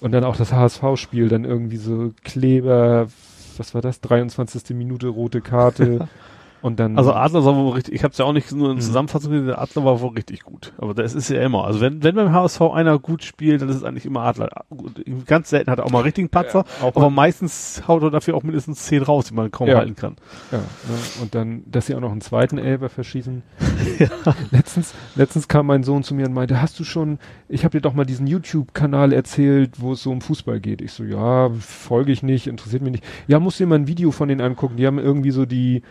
[0.00, 3.08] Und dann auch das HSV-Spiel, dann irgendwie so Kleber,
[3.56, 4.00] was war das?
[4.00, 4.76] 23.
[4.76, 6.08] Minute, rote Karte.
[6.64, 6.96] und dann.
[6.96, 8.80] Also Adler soll wohl richtig, ich habe es ja auch nicht nur in Mhm.
[8.80, 10.72] Zusammenfassung gesehen, der Adler war wohl richtig gut.
[10.78, 11.64] Aber das ist ja immer.
[11.64, 14.48] Also wenn, wenn beim HSV einer gut spielt, dann ist es eigentlich immer Adler.
[15.26, 18.34] Ganz selten hat er auch mal einen richtigen Patzer, Ja, aber meistens haut er dafür
[18.34, 19.76] auch mindestens zehn raus, die man kaum Ja.
[19.76, 20.16] halten kann.
[20.50, 20.64] ja, ne?
[21.22, 23.42] Und dann, dass sie auch noch einen zweiten Elber verschießen.
[24.50, 27.18] Letztens, letztens kam mein Sohn zu mir und meinte, hast du schon,
[27.48, 30.80] ich habe dir doch mal diesen YouTube-Kanal erzählt, wo es so um Fußball geht.
[30.80, 33.04] Ich so, ja, folge ich nicht, interessiert mich nicht.
[33.26, 34.76] Ja, musst dir mal ein Video von denen angucken.
[34.76, 35.82] Die haben irgendwie so die,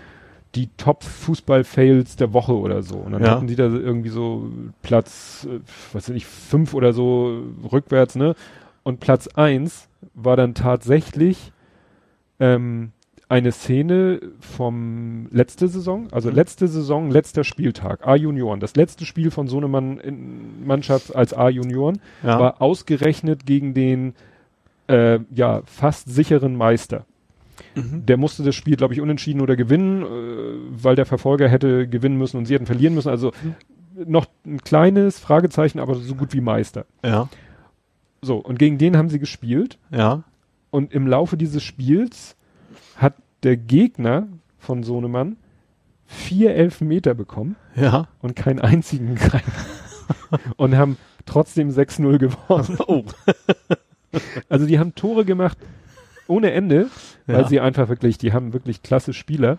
[0.55, 2.95] die Top-Fußball-Fails der Woche oder so.
[2.97, 3.31] Und dann Ja.
[3.31, 4.49] hatten die da irgendwie so
[4.81, 5.59] Platz, äh,
[5.93, 8.35] was weiß ich, fünf oder so rückwärts, ne?
[8.83, 11.51] Und Platz eins war dann tatsächlich
[12.39, 12.91] ähm,
[13.29, 16.35] eine Szene vom letzte Saison, also Mhm.
[16.35, 18.59] letzte Saison, letzter Spieltag, A-Junioren.
[18.59, 22.39] Das letzte Spiel von Sohnemann in Mannschaft als A-Junioren Ja.
[22.39, 24.13] war ausgerechnet gegen den
[24.87, 27.05] äh, ja fast sicheren Meister.
[27.75, 28.05] Mhm.
[28.05, 30.05] Der musste das Spiel, glaube ich, unentschieden oder gewinnen, äh,
[30.83, 33.09] weil der Verfolger hätte gewinnen müssen und sie hätten verlieren müssen.
[33.09, 33.31] Also
[33.95, 36.85] noch ein kleines Fragezeichen, aber so gut wie Meister.
[37.03, 37.29] Ja.
[38.21, 39.77] So, und gegen den haben sie gespielt.
[39.91, 40.23] Ja.
[40.71, 42.35] Und im Laufe dieses Spiels
[42.95, 44.27] hat der Gegner
[44.57, 45.37] von Sohnemann
[46.05, 48.07] vier Elfmeter bekommen Ja.
[48.21, 49.41] und keinen einzigen rein.
[50.57, 52.77] und haben trotzdem 6-0 gewonnen.
[52.87, 53.03] Oh.
[54.49, 55.57] Also die haben Tore gemacht
[56.27, 56.87] ohne Ende,
[57.27, 57.47] weil Ja.
[57.47, 59.57] sie einfach wirklich, die haben wirklich klasse Spieler.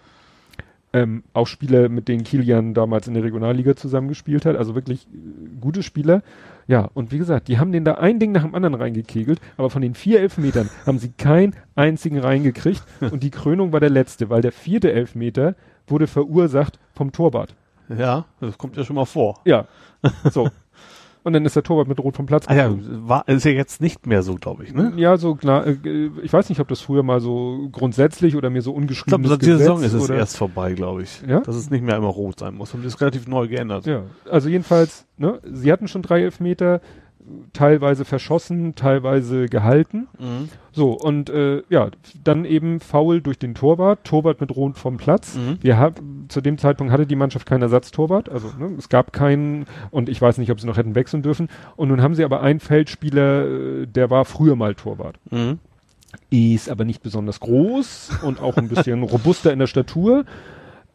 [0.92, 5.48] Ähm, auch Spieler, mit denen Kilian damals in der Regionalliga zusammengespielt hat, also wirklich äh,
[5.60, 6.22] gute Spieler.
[6.68, 9.70] Ja, und wie gesagt, die haben den da ein Ding nach dem anderen reingekegelt, aber
[9.70, 14.30] von den vier Elfmetern haben sie keinen einzigen reingekriegt und die Krönung war der letzte,
[14.30, 15.56] weil der vierte Elfmeter
[15.88, 17.56] wurde verursacht vom Torwart.
[17.88, 19.40] Ja, das kommt ja schon mal vor.
[19.44, 19.66] Ja,
[20.30, 20.48] so.
[21.24, 23.80] Und dann ist der Torwart mit Rot vom Platz Ah ja, war, ist ja jetzt
[23.80, 24.92] nicht mehr so, glaube ich, ne?
[24.96, 25.66] Ja, so klar.
[25.66, 28.82] Äh, ich weiß nicht, ob das früher mal so grundsätzlich oder mir so Ich glaube,
[28.82, 31.22] ungeschrieben seit dieser Saison ist es oder, erst vorbei, glaube ich.
[31.26, 31.40] Ja?
[31.40, 32.74] Dass es nicht mehr immer rot sein muss.
[32.74, 33.86] Und das ist relativ neu geändert.
[33.86, 36.82] Ja, also jedenfalls, ne, sie hatten schon drei Elfmeter,
[37.52, 40.08] teilweise verschossen, teilweise gehalten.
[40.18, 40.48] Mhm.
[40.72, 41.90] So, und äh, ja,
[42.22, 45.36] dann eben faul durch den Torwart, Torwart mit Rot vom Platz.
[45.36, 45.58] Mhm.
[45.60, 49.66] Wir haben zu dem Zeitpunkt hatte die Mannschaft keinen Ersatztorwart, also ne, es gab keinen
[49.90, 51.48] und ich weiß nicht, ob sie noch hätten wechseln dürfen.
[51.76, 55.16] Und nun haben sie aber einen Feldspieler, äh, der war früher mal Torwart.
[55.30, 55.58] Mhm.
[56.30, 60.24] Ist aber nicht besonders groß und auch ein bisschen robuster in der Statur.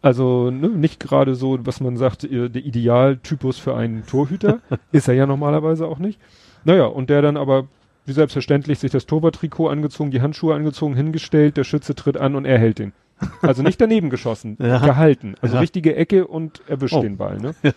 [0.02, 4.60] Also ne, nicht gerade so, was man sagt, der Idealtypus für einen Torhüter.
[4.92, 6.20] ist er ja normalerweise auch nicht.
[6.64, 7.68] Naja, und der dann aber
[8.06, 12.46] wie selbstverständlich sich das Torwarttrikot angezogen, die Handschuhe angezogen, hingestellt, der Schütze tritt an und
[12.46, 12.94] er hält den.
[13.42, 14.80] Also nicht daneben geschossen, Ja.
[14.80, 15.36] gehalten.
[15.42, 15.60] Also Ja.
[15.62, 17.02] richtige Ecke und erwischt Oh.
[17.02, 17.38] den Ball.
[17.40, 17.54] Ne?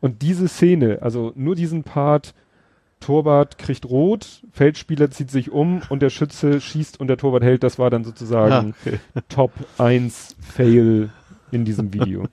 [0.00, 2.34] Und diese Szene, also nur diesen Part,
[3.00, 7.62] Torwart kriegt rot, Feldspieler zieht sich um und der Schütze schießt und der Torwart hält,
[7.62, 9.00] das war dann sozusagen Ja, okay.
[9.28, 11.10] Top 1 Fail
[11.52, 12.22] in diesem Video.
[12.22, 12.28] Nee.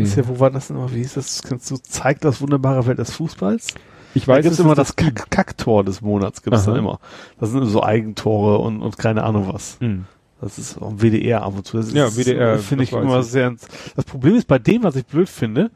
[0.00, 0.90] Das ist ja, wo war das denn immer?
[0.92, 1.42] Wie hieß das?
[1.42, 3.74] Kannst du, zeigt das wunderbare Feld des Fußballs?
[4.14, 6.70] ich Da weiß, gibt's es immer ist das Kack Kacktor des Monats, gibt's Aha.
[6.70, 6.98] dann immer.
[7.38, 9.76] Das sind so Eigentore und, und keine Ahnung was.
[9.80, 10.04] Hm.
[10.40, 11.76] Das ist auch WDR ab und zu.
[11.76, 13.26] Das ist, Ja, WDR, Finde ich das immer ich.
[13.26, 13.54] sehr.
[13.94, 15.70] Das Problem ist bei dem, was ich blöd finde,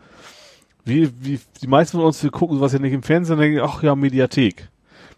[0.87, 3.61] wie, wie die meisten von uns, wir gucken sowas ja nicht im Fernsehen, dann denken,
[3.63, 4.69] ach ja, Mediathek.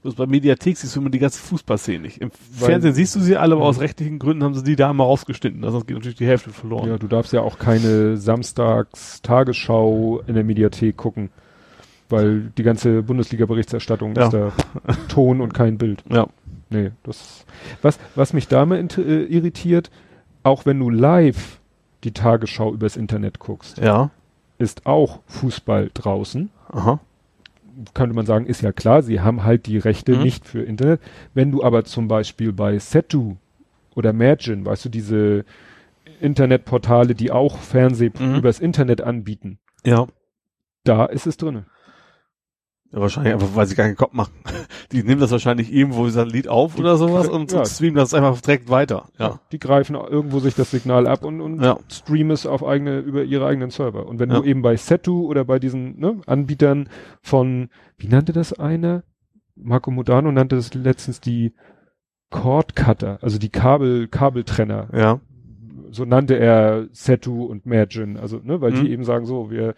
[0.02, 2.18] Bloß bei Mediathek siehst du immer die ganze Fußballszene nicht.
[2.18, 4.92] Im Weil- Fernsehen siehst du sie alle, aber aus rechtlichen Gründen haben sie die da
[4.92, 5.64] mal rausgeschnitten.
[5.64, 6.88] Also sonst geht natürlich die Hälfte verloren.
[6.88, 11.30] Ja, du darfst ja auch keine Samstags-Tagesschau in der Mediathek gucken,
[12.08, 14.24] weil die ganze Bundesliga-Berichterstattung Ja.
[14.26, 14.52] ist da
[15.08, 16.02] Ton und kein Bild.
[16.10, 16.28] Ja.
[16.70, 17.44] Nee, das,
[17.82, 19.90] was, was mich damit äh, irritiert,
[20.42, 21.58] auch wenn du live
[22.04, 24.10] die Tagesschau übers Internet guckst, Ja.
[24.58, 26.50] Ist auch Fußball draußen.
[26.72, 27.00] Aha.
[27.94, 30.22] Könnte man sagen, ist ja klar, sie haben halt die Rechte Mhm.
[30.22, 31.00] nicht für Internet.
[31.34, 33.36] Wenn du aber zum Beispiel bei Setu
[33.94, 35.44] oder Mergin, weißt du, diese
[36.20, 38.36] Internetportale, die auch Fernseh Mhm.
[38.36, 40.06] übers Internet anbieten, Ja.
[40.84, 41.66] da ist es drinne.
[42.90, 44.32] Ja, wahrscheinlich einfach, weil sie gar keinen Kopf machen.
[44.92, 47.64] Die nehmen das wahrscheinlich irgendwo wie Satellit auf oder sowas und, ja.
[47.66, 49.08] streamen das einfach direkt weiter.
[49.18, 49.40] Ja.
[49.52, 51.78] Die greifen irgendwo sich das Signal ab und, und Ja.
[51.90, 54.06] streamen es auf eigene, über ihre eigenen Server.
[54.06, 54.38] Und wenn Ja.
[54.40, 56.88] du eben bei Setu oder bei diesen ne, Anbietern
[57.20, 59.02] von, wie nannte das einer?
[59.54, 61.52] Marco Modano nannte das letztens die
[62.30, 64.88] Cord Cutter, also die Kabel, Kabeltrenner.
[64.94, 65.20] Ja.
[65.90, 68.84] So nannte er Setu und Mergin, also, ne, weil Mhm.
[68.84, 69.74] die eben sagen so, wir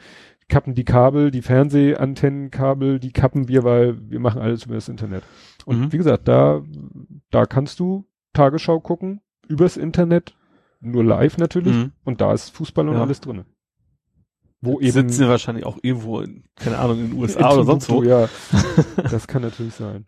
[0.51, 5.23] kappen die Kabel, die Fernsehantennenkabel, die kappen wir, weil wir machen alles über das Internet.
[5.65, 5.93] Und Mhm.
[5.93, 6.63] wie gesagt, da,
[7.31, 8.05] da kannst du
[8.35, 10.35] Tagesschau gucken, übers Internet,
[10.81, 11.93] nur live natürlich, Mhm.
[12.05, 13.01] und da ist Fußball und Ja.
[13.03, 13.47] alles drinne.
[14.61, 18.03] Wo eben Sitzen wahrscheinlich auch irgendwo, in, keine Ahnung, in den USA oder sonst wo.
[18.03, 18.29] Ja,
[19.11, 20.07] das kann natürlich sein.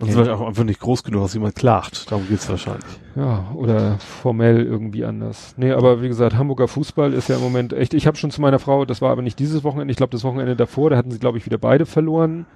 [0.00, 2.08] Und sind auch einfach nicht groß genug, dass jemand klagt.
[2.12, 2.86] Darum geht's wahrscheinlich.
[3.16, 5.54] Ja, oder formell irgendwie anders.
[5.56, 8.40] Nee, aber wie gesagt, Hamburger Fußball ist ja im Moment echt, ich habe schon zu
[8.40, 11.10] meiner Frau, das war aber nicht dieses Wochenende, ich glaube das Wochenende davor, da hatten
[11.10, 12.46] sie glaube ich wieder beide verloren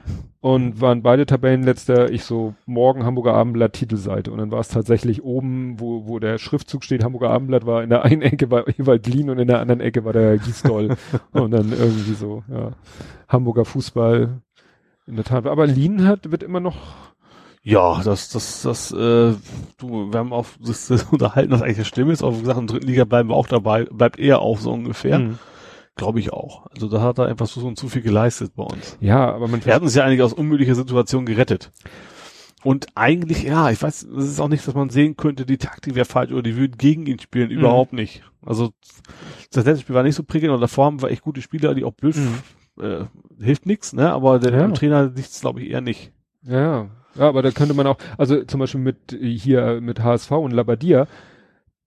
[0.40, 5.24] und waren beide Tabellenletzter, ich so morgen Hamburger Abendblatt Titelseite und dann war es tatsächlich
[5.24, 9.08] oben, wo wo der Schriftzug steht, Hamburger Abendblatt war in der einen Ecke war Ewald
[9.08, 10.96] Lien und in der anderen Ecke war der Gisdol
[11.32, 12.70] und dann irgendwie so, ja,
[13.26, 14.40] Hamburger Fußball
[15.08, 17.11] in der Tat, aber Lien hat wird immer noch
[17.64, 19.34] Ja, das, das, das, äh,
[19.78, 22.58] du, wir haben auch das, das unterhalten, was eigentlich das Schlimme ist, aber wie gesagt,
[22.58, 25.18] in der dritten Liga bleiben wir auch dabei, bleibt er auch so ungefähr.
[25.18, 25.38] Hm.
[25.94, 26.66] Glaube ich auch.
[26.72, 28.96] Also da hat er einfach so und zu viel geleistet bei uns.
[29.00, 31.70] ja, aber man Er hat uns ja eigentlich aus unmöglicher Situation gerettet.
[32.64, 35.94] Und eigentlich, ja, ich weiß, es ist auch nicht, dass man sehen könnte, die Taktik
[35.94, 37.50] wäre falsch oder die würden gegen ihn spielen.
[37.50, 37.58] Mhm.
[37.58, 38.22] Überhaupt nicht.
[38.44, 38.70] Also
[39.52, 41.84] das letzte Spiel war nicht so prickelnd und davor haben wir echt gute Spieler, die
[41.84, 42.82] auch blöd Mhm.
[42.82, 43.04] äh,
[43.44, 44.12] hilft nix, ne?
[44.12, 44.68] Aber der Ja.
[44.68, 46.10] Trainer liegt's, glaube ich, eher nicht.
[46.44, 50.30] Ja, ja, aber da könnte man auch, also zum Beispiel mit äh, hier mit HSV
[50.32, 51.06] und Labadia,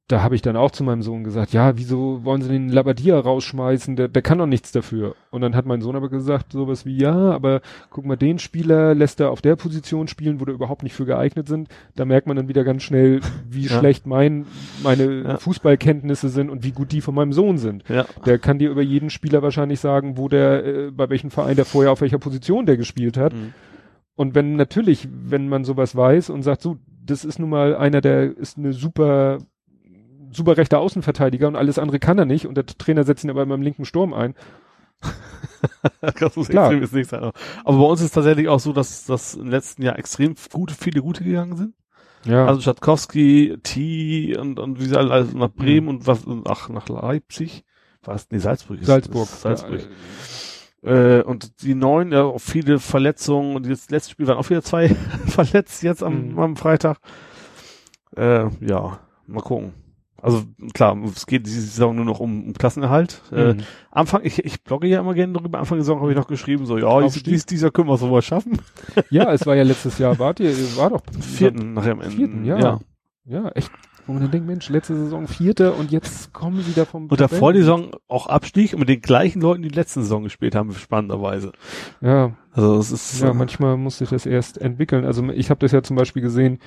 [0.08, 3.18] da habe ich dann auch zu meinem Sohn gesagt, ja, wieso wollen sie den Labadia
[3.20, 3.96] rausschmeißen?
[3.96, 5.16] Der, der kann doch nichts dafür.
[5.32, 8.94] Und dann hat mein Sohn aber gesagt, sowas wie, ja, aber guck mal, den Spieler
[8.94, 11.70] lässt er auf der Position spielen, wo der überhaupt nicht für geeignet sind.
[11.96, 13.20] Da merkt man dann wieder ganz schnell,
[13.50, 13.80] wie Ja.
[13.80, 14.46] schlecht mein,
[14.84, 15.38] meine Ja.
[15.38, 17.84] Fußballkenntnisse sind und wie gut die von meinem Sohn sind.
[17.90, 18.06] Ja.
[18.28, 21.66] Der kann dir über jeden Spieler wahrscheinlich sagen, wo der, äh, bei welchem Verein der
[21.66, 23.34] vorher auf welcher Position der gespielt hat.
[23.34, 23.54] Mhm.
[24.16, 28.02] Und wenn natürlich, wenn man sowas weiß und sagt, so, das ist nun mal einer,
[28.02, 29.40] der ist eine super,
[30.32, 33.44] super rechter Außenverteidiger und alles andere kann er nicht und der Trainer setzt ihn aber
[33.44, 34.34] immer im linken Sturm ein.
[36.02, 36.68] das muss Klar.
[36.68, 37.32] extrem jetzt nicht sein.
[37.64, 41.02] Aber bei uns ist tatsächlich auch so, dass das im letzten Jahr extrem gute, viele
[41.02, 41.74] gute gegangen sind.
[42.26, 42.48] Ja.
[42.48, 46.70] Also Schatkowski, T und, und wie sie alle also nach Bremen und was, und ach,
[46.70, 47.64] nach Leipzig.
[48.02, 48.28] Was?
[48.32, 49.24] Nee, Salzburg ist Salzburg.
[49.24, 49.82] ist Salzburg.
[49.82, 49.88] Ja,
[50.86, 54.62] Äh, und die neuen, ja, auch viele Verletzungen und das letzte Spiel waren auch wieder
[54.62, 54.90] zwei
[55.26, 56.40] verletzt jetzt am, Mhm.
[56.40, 56.98] am Freitag.
[58.16, 59.74] Äh, ja, mal gucken.
[60.22, 60.44] Also
[60.74, 63.22] klar, es geht diese Saison nur noch um, um Klassenerhalt.
[63.32, 63.58] Äh, Mhm.
[63.92, 65.60] Anfang, ich, ich blogge ja immer gerne darüber.
[65.60, 68.26] Anfang der Saison habe ich noch geschrieben, so, ja, dies, dies, dieser können wir sowas
[68.26, 68.60] schaffen.
[69.10, 72.16] ja, es war ja letztes Jahr, wart ihr, war doch Vierten nachher am Ende.
[72.16, 72.80] Vierten, ja.
[73.26, 73.72] Ja, echt.
[74.08, 77.20] Wo man dann denkt, Mensch, letzte Saison Vierte und jetzt kommen sie da vom Und
[77.20, 80.54] davor die Saison auch Abstieg und mit den gleichen Leuten, die die letzte Saison gespielt
[80.54, 81.54] haben, spannenderweise.
[82.02, 85.06] Ja, Also es ist Ja, äh, manchmal muss sich das erst entwickeln.
[85.06, 86.60] Also ich habe das ja zum Beispiel gesehen,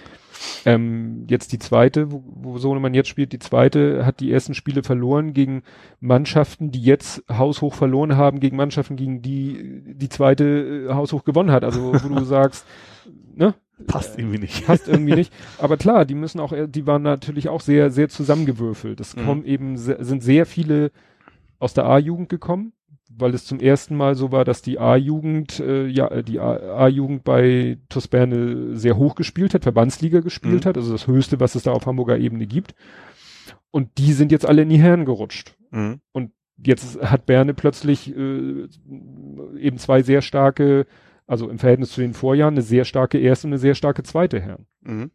[0.65, 4.83] ähm, jetzt die zweite, wo, wo Sohnemann jetzt spielt, die zweite hat die ersten Spiele
[4.83, 5.63] verloren gegen
[6.01, 11.53] Mannschaften, die jetzt haushoch verloren haben, gegen Mannschaften, gegen die die zweite äh, haushoch gewonnen
[11.53, 11.63] hat.
[11.63, 12.67] Also wo du sagst,
[13.37, 13.55] ne,
[13.87, 14.67] passt irgendwie nicht.
[14.67, 15.33] passt irgendwie nicht.
[15.59, 19.01] Aber klar, die müssen auch, die waren natürlich auch sehr, sehr zusammengewürfelt.
[19.01, 19.25] Es Mhm.
[19.25, 20.91] kommen eben, sind sehr viele
[21.59, 22.73] aus der A-Jugend gekommen,
[23.11, 27.25] weil es zum ersten Mal so war, dass die A-Jugend, äh, ja, äh, die A-Jugend
[27.25, 30.69] bei TuS Berne sehr hoch gespielt hat, Verbandsliga gespielt Mhm.
[30.69, 32.75] hat, also das höchste, was es da auf Hamburger Ebene gibt.
[33.71, 35.57] Und die sind jetzt alle in die Herren gerutscht.
[35.71, 36.01] Mhm.
[36.61, 38.67] Jetzt hat Berne plötzlich äh,
[39.61, 40.87] eben zwei sehr starke,
[41.29, 44.41] also im Verhältnis zu den Vorjahren, eine sehr starke erste und eine sehr starke zweite
[44.41, 44.67] Herren.
[44.81, 45.13] Mhm.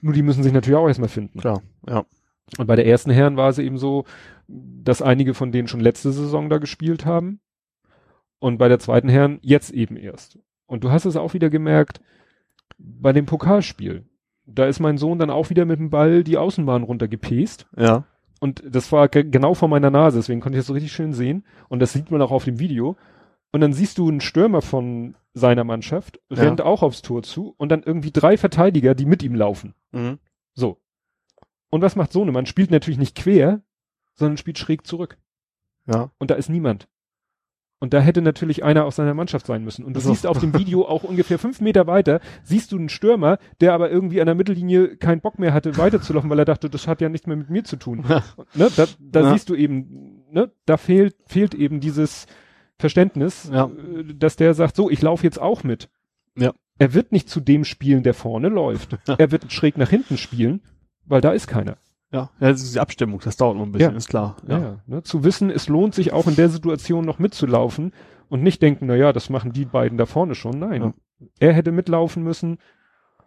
[0.00, 1.40] Nur die müssen sich natürlich auch erstmal finden.
[1.40, 2.04] Klar, ja.
[2.58, 4.04] Und bei der ersten Herren war es eben so,
[4.46, 7.40] dass einige von denen schon letzte Saison da gespielt haben.
[8.38, 10.38] Und bei der zweiten Herren jetzt eben erst.
[10.66, 12.00] Und du hast es auch wieder gemerkt
[12.78, 14.04] bei dem Pokalspiel.
[14.44, 17.68] Da ist mein Sohn dann auch wieder mit dem Ball die Außenbahn runtergepest.
[17.76, 18.04] Ja.
[18.40, 21.12] Und das war ge- genau vor meiner Nase, deswegen konnte ich das so richtig schön
[21.12, 21.44] sehen.
[21.68, 22.96] Und das sieht man auch auf dem Video.
[23.52, 26.42] Und dann siehst du einen Stürmer von seiner Mannschaft, Ja.
[26.42, 29.74] rennt auch aufs Tor zu und dann irgendwie drei Verteidiger, die mit ihm laufen.
[29.92, 30.18] Mhm.
[30.54, 30.78] So.
[31.70, 32.46] Und was macht Sohnemann?
[32.46, 33.62] Spielt natürlich nicht quer,
[34.14, 35.16] sondern spielt schräg zurück.
[35.86, 36.10] Ja.
[36.18, 36.88] Und da ist niemand.
[37.80, 39.84] Und da hätte natürlich einer aus seiner Mannschaft sein müssen.
[39.84, 40.10] Und du So.
[40.10, 43.90] siehst auf dem Video auch ungefähr fünf Meter weiter, siehst du einen Stürmer, der aber
[43.90, 47.08] irgendwie an der Mittellinie keinen Bock mehr hatte, weiterzulaufen, weil er dachte, das hat ja
[47.08, 48.04] nichts mehr mit mir zu tun.
[48.08, 48.22] Ja.
[48.54, 48.70] Ne?
[48.76, 49.32] Da, da Ja.
[49.32, 50.52] siehst du eben, ne?
[50.66, 52.26] da fehlt, fehlt eben dieses
[52.78, 53.66] Verständnis, Ja.
[53.66, 55.88] äh, dass der sagt, so, ich laufe jetzt auch mit.
[56.36, 56.52] Ja.
[56.78, 58.98] Er wird nicht zu dem spielen, der vorne läuft.
[59.18, 60.62] Er wird schräg nach hinten spielen,
[61.04, 61.76] weil da ist keiner.
[62.10, 62.30] Ja.
[62.40, 63.96] Das ist die Abstimmung, das dauert noch ein bisschen, Ja.
[63.96, 64.36] ist klar.
[64.46, 64.58] Ja.
[64.58, 65.02] ja ne?
[65.02, 67.92] Zu wissen, es lohnt sich auch in der Situation noch mitzulaufen
[68.28, 70.58] und nicht denken, na ja, das machen die beiden da vorne schon.
[70.58, 70.92] Nein.
[71.38, 72.58] Er hätte mitlaufen müssen.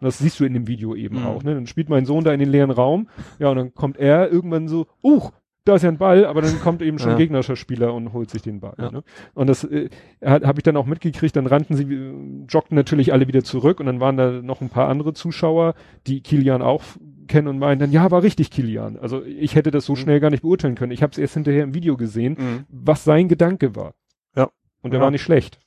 [0.00, 1.26] Das siehst du in dem Video eben Mhm.
[1.26, 1.42] auch.
[1.42, 1.54] Ne?
[1.54, 3.08] Dann spielt mein Sohn da in den leeren Raum.
[3.38, 5.30] Ja, und dann kommt er irgendwann so, uh,
[5.66, 7.14] da ist ja ein Ball, aber dann kommt eben schon Ja.
[7.16, 8.74] ein gegnerischer Spieler und holt sich den Ball.
[8.78, 8.90] Ja.
[8.90, 9.02] Ne?
[9.34, 9.90] Und das äh,
[10.24, 13.86] habe ich dann auch mitgekriegt, dann rannten sie, äh, joggten natürlich alle wieder zurück und
[13.86, 15.74] dann waren da noch ein paar andere Zuschauer,
[16.06, 16.82] die Kilian auch
[17.26, 18.96] kennen und meinen dann, ja, war richtig Kilian.
[18.98, 19.96] Also ich hätte das so Mhm.
[19.96, 20.92] schnell gar nicht beurteilen können.
[20.92, 22.64] Ich habe es erst hinterher im Video gesehen, Mhm.
[22.68, 23.94] was sein Gedanke war.
[24.36, 24.50] Ja.
[24.82, 25.04] Und der Ja.
[25.04, 25.58] war nicht schlecht.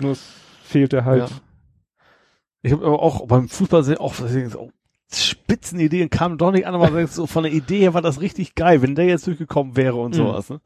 [0.00, 0.22] Nur es
[0.62, 1.28] fehlte halt.
[1.28, 1.36] Ja.
[2.62, 4.26] Ich habe aber auch beim Fußball auch so
[5.12, 8.82] Spitzenideen kamen doch nicht an, aber so von der Idee her war das richtig geil,
[8.82, 10.18] wenn der jetzt durchgekommen wäre und Mhm.
[10.18, 10.50] sowas.
[10.50, 10.60] Ne?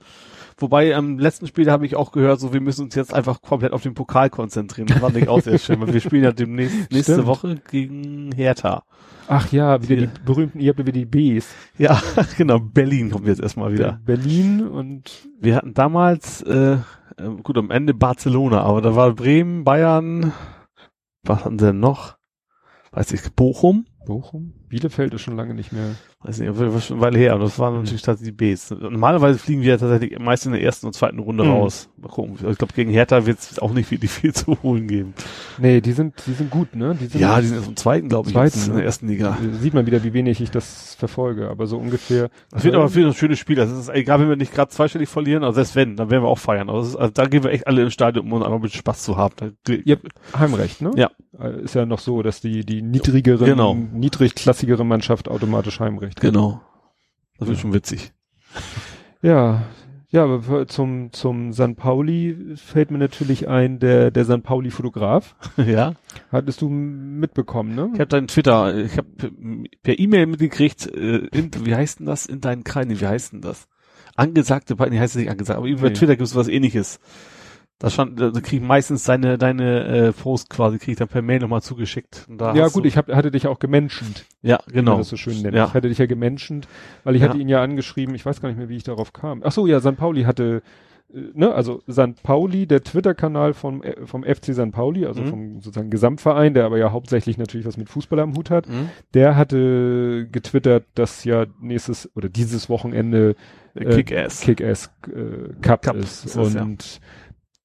[0.58, 3.72] Wobei am letzten Spiel habe ich auch gehört, so wir müssen uns jetzt einfach komplett
[3.72, 4.86] auf den Pokal konzentrieren.
[4.86, 7.26] Das fand ich auch sehr schön, weil wir spielen ja demnächst nächste Stimmt.
[7.26, 8.84] Woche gegen Hertha.
[9.26, 11.48] Ach ja, wieder Die- die berühmten, ihr habt wieder die Bs.
[11.78, 12.00] Ja,
[12.36, 13.98] genau, Berlin kommen wir jetzt erstmal wieder.
[14.04, 15.10] Berlin und
[15.40, 16.78] Wir hatten damals, äh, äh,
[17.42, 20.32] gut, am Ende Barcelona, aber da war Bremen, Bayern,
[21.24, 22.16] was hatten sie denn noch?
[22.92, 23.86] Weiß ich, Bochum?
[24.04, 24.54] Bochum.
[24.74, 25.94] Bielefeld ist schon lange nicht mehr.
[26.22, 28.70] Weiß nicht, war schon eine Weile her, aber das waren natürlich tatsächlich die Bs.
[28.80, 31.50] Normalerweise fliegen wir ja tatsächlich meist in der ersten und zweiten Runde Mhm.
[31.50, 31.90] raus.
[31.98, 32.34] Mal gucken.
[32.50, 35.14] Ich glaube, gegen Hertha wird es auch nicht wirklich viel zu holen geben.
[35.58, 36.96] Nee, die sind, die sind gut, ne?
[36.98, 38.78] Die sind Ja, die sind jetzt im zweiten, glaube ich, Zweiten, jetzt in ne?
[38.78, 39.36] der ersten Liga.
[39.40, 42.30] Äh, Sieht man wieder, wie wenig ich das verfolge, aber so ungefähr.
[42.50, 43.56] Das wird aber für ein schönes Spiel.
[43.56, 46.28] Das ist egal, wenn wir nicht gerade zweistellig verlieren, also selbst wenn, dann werden wir
[46.28, 46.68] auch feiern.
[46.70, 49.16] Also, ist, also da gehen wir echt alle ins Stadion, um einfach mit Spaß zu
[49.16, 49.34] haben.
[49.36, 50.90] Da, Ihr habt Heimrecht, ne?
[50.96, 51.10] Ja.
[51.38, 53.76] Äh, Ist ja noch so, dass die, die niedrigere, Genau.
[54.64, 56.20] Niedrigklassigere Mannschaft automatisch Heimrecht.
[56.20, 56.60] Genau.
[57.38, 57.62] Das wird Ja.
[57.62, 58.12] schon witzig.
[59.22, 59.62] Ja.
[60.10, 65.34] Ja, aber zum, zum San Pauli fällt mir natürlich ein, der, der San Pauli Fotograf.
[65.56, 65.94] ja.
[66.30, 67.90] Hattest du mitbekommen, ne?
[67.94, 69.08] Ich habe deinen Twitter, ich habe
[69.82, 73.00] per E-Mail mitgekriegt, äh, in, wie heißt denn das in deinen Kreisen?
[73.00, 73.66] Wie heißt denn das?
[74.14, 75.94] Angesagte, nee, heißt es nicht angesagt, aber über Nee.
[75.94, 77.00] Twitter gibt es was ähnliches.
[77.84, 81.22] Da stand, da krieg ich meistens deine, deine äh, Post quasi, krieg ich dann per
[81.22, 82.26] Mail nochmal zugeschickt.
[82.28, 84.98] Und da ja gut, ich hab, hatte dich auch gemenschent, Ja, wie man genau.
[84.98, 85.54] das so schön nennt.
[85.54, 85.66] Ja.
[85.66, 86.66] Ich hatte dich ja gemenschent,
[87.04, 87.28] weil ich Ja.
[87.28, 89.42] hatte ihn ja angeschrieben, ich weiß gar nicht mehr, wie ich darauf kam.
[89.44, 90.62] Ach so, ja, San Pauli hatte,
[91.12, 95.26] äh, ne, also San Pauli, der Twitter-Kanal vom, äh, vom FC San Pauli, also Mhm.
[95.28, 98.88] vom sozusagen Gesamtverein, der aber ja hauptsächlich natürlich was mit Fußball am Hut hat, Hm?
[99.12, 103.36] der hatte getwittert, dass ja nächstes oder dieses Wochenende
[103.76, 104.40] Äh, Äh, Kick-Ass.
[104.42, 106.24] Kick-Ass äh, Cup, Cup ist.
[106.26, 106.64] ist es, ja.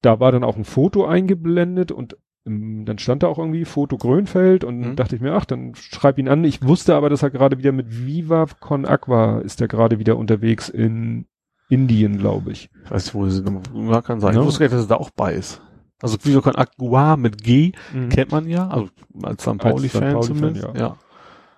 [0.02, 2.16] Da war dann auch ein Foto eingeblendet und
[2.46, 4.96] ähm, dann stand da auch irgendwie Foto Grönfeld und Mhm.
[4.96, 6.42] dachte ich mir, ach, dann schreib ihn an.
[6.44, 10.16] Ich wusste aber, dass er gerade wieder mit Viva Con Aqua ist er gerade wieder
[10.16, 11.26] unterwegs in
[11.68, 12.70] Indien, glaube ich.
[12.84, 13.44] Ich weiß nicht, wo sie.
[13.74, 14.34] Ja, kann sein.
[14.34, 14.40] Ja.
[14.40, 15.60] Ich wusste gar nicht, dass er da auch bei ist.
[16.02, 17.72] Also Viva Con Agua mit G
[18.08, 18.88] kennt man ja, also
[19.22, 19.52] als St.
[19.54, 19.58] Mhm.
[19.58, 20.12] Pauli-Fan St.
[20.14, 20.64] Pauli-Fan, zumindest.
[20.64, 20.74] ja.
[20.74, 20.96] ja.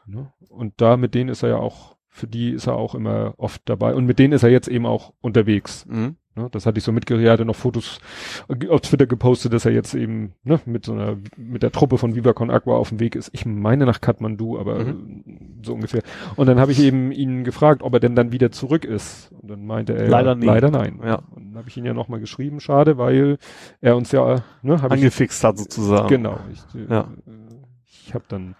[0.06, 0.32] Ne?
[0.51, 3.62] Und da mit denen ist er ja auch, für die ist er auch immer oft
[3.64, 5.86] dabei und mit denen ist er jetzt eben auch unterwegs.
[5.89, 6.16] Mhm.
[6.34, 7.98] Ne, das hatte ich so mitgekriegt, er hatte noch Fotos
[8.70, 12.14] auf Twitter gepostet, dass er jetzt eben ne, mit so einer, mit der Truppe von
[12.14, 13.28] Viva Con Aqua auf dem Weg ist.
[13.34, 15.24] Ich meine nach Kathmandu, aber Mhm.
[15.26, 16.02] äh, so ungefähr.
[16.36, 19.30] Und dann habe ich eben ihn gefragt, ob er denn dann wieder zurück ist.
[19.43, 20.47] Und dann meinte er, Leider nie.
[20.47, 21.01] leider nein.
[21.05, 21.16] Ja.
[21.32, 23.36] Und dann habe ich ihn ja nochmal geschrieben, schade, weil
[23.82, 26.09] er uns ja, ne, habe ich, Angefixt hat sozusagen.
[26.09, 27.09] genau, ich, äh, Ja.
[28.06, 28.55] ich habe dann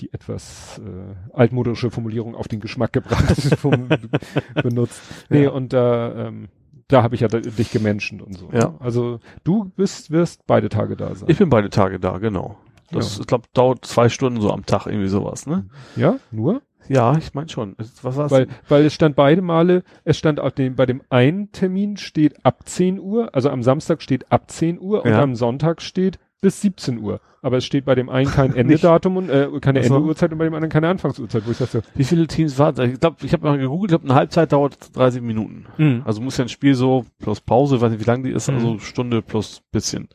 [0.00, 3.34] die etwas äh, altmodische Formulierung auf den Geschmack gebracht
[4.62, 5.00] benutzt.
[5.28, 5.50] Nee, Ja.
[5.50, 6.48] und da, ähm,
[6.88, 8.48] da habe ich ja dich gemenschent und so.
[8.52, 8.74] Ja.
[8.80, 11.28] Also du bist, wirst beide Tage da sein.
[11.28, 12.56] Ich bin beide Tage da, genau.
[12.90, 13.20] Das, Ja.
[13.20, 15.66] ich glaube, dauert zwei Stunden so am Tag, irgendwie sowas, ne?
[15.96, 16.62] ja, nur?
[16.88, 17.74] Ja, ich meine schon.
[17.76, 18.30] Was war's?
[18.30, 22.46] Weil, weil es stand beide Male, es stand auf dem, bei dem einen Termin steht
[22.46, 25.20] ab 10 Uhr, also am Samstag steht ab 10 Uhr und Ja.
[25.20, 27.20] am Sonntag steht bis 17 Uhr.
[27.40, 29.96] Aber es steht bei dem einen kein Endedatum und äh, keine Ach so.
[29.96, 32.84] Endeuhrzeit und bei dem anderen keine Anfangsuhrzeit, wo ich dachte, Wie viele Teams waren da?
[32.84, 35.66] Ich glaube, ich habe mal gegoogelt, ich glaube, eine Halbzeit dauert 30 Minuten.
[35.76, 36.02] hm.
[36.04, 38.54] Also muss ja ein Spiel so plus Pause, weiß nicht, wie lang die ist, Mhm.
[38.54, 40.08] also Stunde plus bisschen.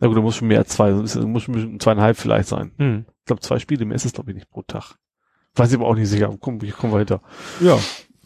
[0.00, 2.72] Na gut, da muss schon mehr als zwei, das muss schon zweieinhalb vielleicht sein.
[2.78, 3.04] Hm.
[3.20, 4.94] Ich glaube, zwei Spiele mehr ist es, glaube ich, nicht pro Tag.
[5.54, 6.32] Weiß ich aber auch nicht sicher.
[6.40, 7.20] Komm, ich komme weiter.
[7.60, 7.78] Ja.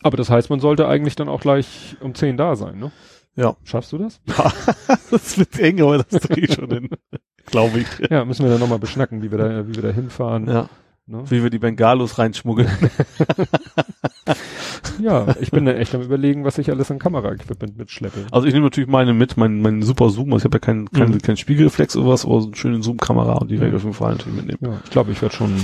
[0.02, 2.92] Aber das heißt, man sollte eigentlich dann auch gleich um 10 da sein, ne?
[3.36, 3.56] Ja.
[3.64, 4.20] Schaffst du das?
[5.10, 6.88] das wird eng, aber das kriege ich schon hin.
[7.46, 7.86] glaube ich.
[8.10, 10.46] Ja, müssen wir dann nochmal beschnacken, wie wir da, wie wir da hinfahren.
[10.48, 10.68] Ja.
[11.06, 11.24] Ne?
[11.28, 12.70] Wie wir die Bengalos reinschmuggeln.
[15.00, 18.26] Ja, ich bin dann echt am überlegen, was ich alles an Kameraequipment mitschleppe.
[18.30, 20.32] Also ich nehme natürlich meine mit, mein, mein super Zoom.
[20.32, 21.18] Also ich habe ja keinen kein, Mhm.
[21.22, 23.94] kein Spiegelreflex oder was, aber so eine schöne Zoom-Kamera und die werde ich auf jeden
[23.94, 24.74] Fall natürlich mitnehmen.
[24.74, 25.56] Ja, ich glaube, ich werde schon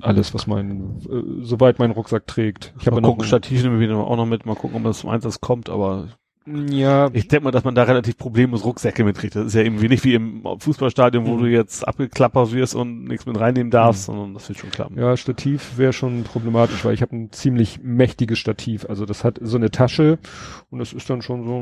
[0.00, 2.74] alles, was mein, äh, soweit mein Rucksack trägt.
[2.80, 4.84] Ich habe ja noch gucken, einen- Stativ nehmen wir auch noch mit, mal gucken, ob
[4.84, 6.08] das zum Einsatz kommt, aber
[6.46, 9.34] Ja, Ich denke mal, dass man da relativ problemlos Rucksäcke mitkriegt.
[9.34, 11.40] Das ist ja irgendwie nicht wie im Fußballstadion, wo Mhm.
[11.40, 14.98] du jetzt abgeklappert wirst und nichts mit reinnehmen darfst, sondern das wird schon klappen.
[14.98, 18.84] Ja, Stativ wäre schon problematisch, weil ich habe ein ziemlich mächtiges Stativ.
[18.86, 20.18] Also das hat so eine Tasche
[20.70, 21.60] und das ist dann schon so,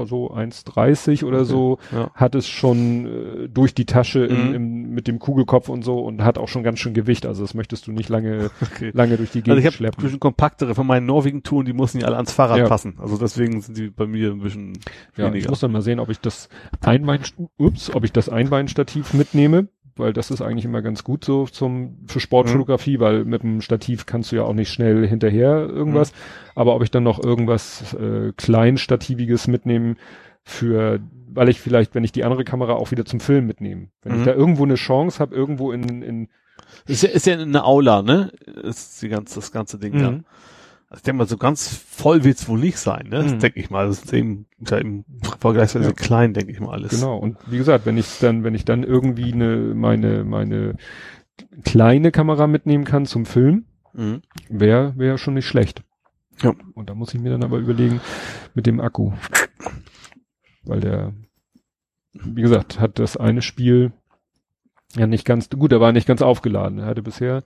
[0.00, 1.78] ja, so 1,30 oder so.
[1.92, 2.10] Ja.
[2.14, 4.54] Hat es schon äh, durch die Tasche im, Mhm.
[4.54, 7.24] im, mit dem Kugelkopf und so und hat auch schon ganz schön Gewicht.
[7.26, 8.90] Also das möchtest du nicht lange, Okay.
[8.92, 10.02] lange durch die Also Gegend ich habe ein schleppen.
[10.02, 12.66] bisschen kompaktere von meinen Norwegen-Touren, die mussten ja alle ans Fahrrad Ja.
[12.66, 12.94] passen.
[12.98, 14.72] Also deswegen sind die bei mir ein bisschen
[15.16, 15.50] Ja, ich weniger.
[15.50, 16.48] muss dann mal sehen, ob ich das
[16.80, 17.20] Einbein,
[17.58, 21.98] ups, ob ich das Einbeinstativ mitnehme, weil das ist eigentlich immer ganz gut so zum
[22.06, 26.12] für Sportfotografie, weil mit dem Stativ kannst du ja auch nicht schnell hinterher irgendwas.
[26.54, 29.96] Aber ob ich dann noch irgendwas äh, kleinstativiges mitnehmen
[30.44, 34.12] für, weil ich vielleicht, wenn ich die andere Kamera auch wieder zum Film mitnehme, wenn
[34.14, 34.24] ich Mhm.
[34.24, 36.28] da irgendwo eine Chance habe, irgendwo in, in
[36.86, 38.32] Ist ja, ist ja eine Aula, ne?
[38.62, 40.10] Ist die ganze, das ganze Ding da.
[40.10, 40.24] Mhm.
[40.24, 40.24] Also
[40.96, 43.22] ich denke mal, so ganz voll wird's wohl nicht sein, ne?
[43.22, 43.38] Das Mhm.
[43.40, 43.86] denke ich mal.
[43.86, 45.04] Das ist eben, ist ja eben
[45.38, 45.92] vergleichsweise Ja.
[45.92, 46.90] klein, denke ich mal alles.
[46.90, 47.16] Genau.
[47.18, 50.76] Und wie gesagt, wenn ich dann, wenn ich dann irgendwie eine, meine, meine
[51.64, 54.22] kleine Kamera mitnehmen kann zum Film, Mhm.
[54.48, 55.82] wäre wäre schon nicht schlecht.
[56.42, 56.54] Ja.
[56.74, 58.00] Und da muss ich mir dann aber überlegen
[58.54, 59.12] mit dem Akku.
[60.64, 61.12] Weil der,
[62.12, 63.92] wie gesagt, hat das eine Spiel
[64.96, 66.78] ja nicht ganz, gut, er war nicht ganz aufgeladen.
[66.78, 67.42] Er hatte bisher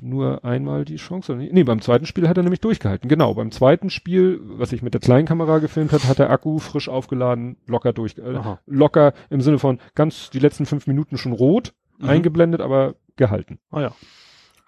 [0.00, 1.34] nur einmal die Chance.
[1.34, 3.08] Nee, beim zweiten Spiel hat er nämlich durchgehalten.
[3.08, 6.58] Genau, beim zweiten Spiel, was ich mit der kleinen Kamera gefilmt hat, hat der Akku
[6.58, 11.32] frisch aufgeladen, locker durch, äh, locker im Sinne von ganz die letzten fünf Minuten schon
[11.32, 12.08] rot, Mhm.
[12.08, 13.58] eingeblendet, aber gehalten.
[13.70, 13.92] Ah ja.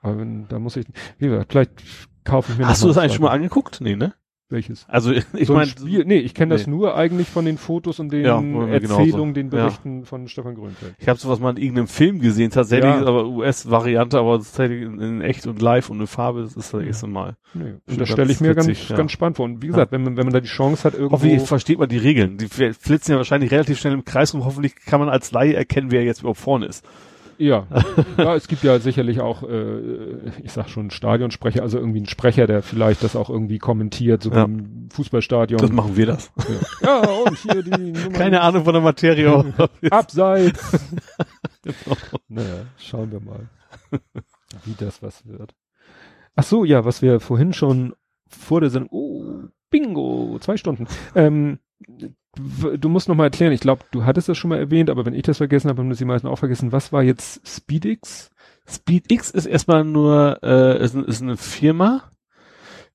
[0.02, 0.86] Aber wenn, da muss ich,
[1.18, 1.72] wie gesagt, vielleicht
[2.24, 3.80] kaufe ich mir Hast du das eigentlich schon mal angeguckt?
[3.80, 4.12] Nee, ne?
[4.50, 4.84] Welches?
[4.88, 6.72] Also ich so ein meine, nee, ich kenne das nee.
[6.72, 9.00] nur eigentlich von den Fotos und den Ja, mir genauso.
[9.00, 9.64] Erzählungen, den Ja.
[9.64, 10.94] Berichten von Stefan Grünfeld.
[10.98, 13.06] ich habe sowas mal in irgendeinem Film gesehen, tatsächlich, Ja.
[13.06, 16.82] aber US-Variante, aber tatsächlich in, in echt und live und eine Farbe, das ist das
[16.82, 17.36] erste Mal.
[17.54, 17.74] Nee.
[17.86, 18.96] Und das stelle ich mir witzig, ganz, ja.
[18.96, 19.46] ganz spannend vor.
[19.46, 21.12] Und wie gesagt, wenn man, wenn man da die Chance hat, irgendwo.
[21.12, 22.36] Hoffentlich versteht man die Regeln.
[22.36, 24.44] Die flitzen ja wahrscheinlich relativ schnell im Kreis rum.
[24.44, 26.84] Hoffentlich kann man als Laie erkennen, wer jetzt überhaupt vorne ist.
[27.38, 27.66] Ja.
[28.16, 32.46] ja, es gibt ja sicherlich auch, äh, ich sag schon Stadionsprecher, also irgendwie ein Sprecher,
[32.46, 34.44] der vielleicht das auch irgendwie kommentiert, so Ja.
[34.44, 35.60] im Fußballstadion.
[35.60, 36.30] Das machen wir das.
[36.82, 38.10] ja, und hier die Nummer.
[38.10, 39.52] Keine Ahnung von der Materie.
[39.90, 40.78] Abseits.
[41.62, 41.96] Genau.
[42.28, 43.48] Naja, schauen wir mal,
[44.66, 45.54] wie das was wird.
[46.36, 47.94] Ach so, ja, was wir vorhin schon
[48.28, 50.86] vor der Sendung, oh, bingo, zwei Stunden.
[51.14, 51.58] Ähm,
[52.36, 55.14] du musst noch mal erklären, ich glaube, du hattest das schon mal erwähnt, aber wenn
[55.14, 56.72] ich das vergessen habe, haben das die meisten auch vergessen.
[56.72, 58.30] Was war jetzt SpeedX?
[58.66, 62.10] SpeedX ist erstmal nur, äh, ist, ist eine Firma,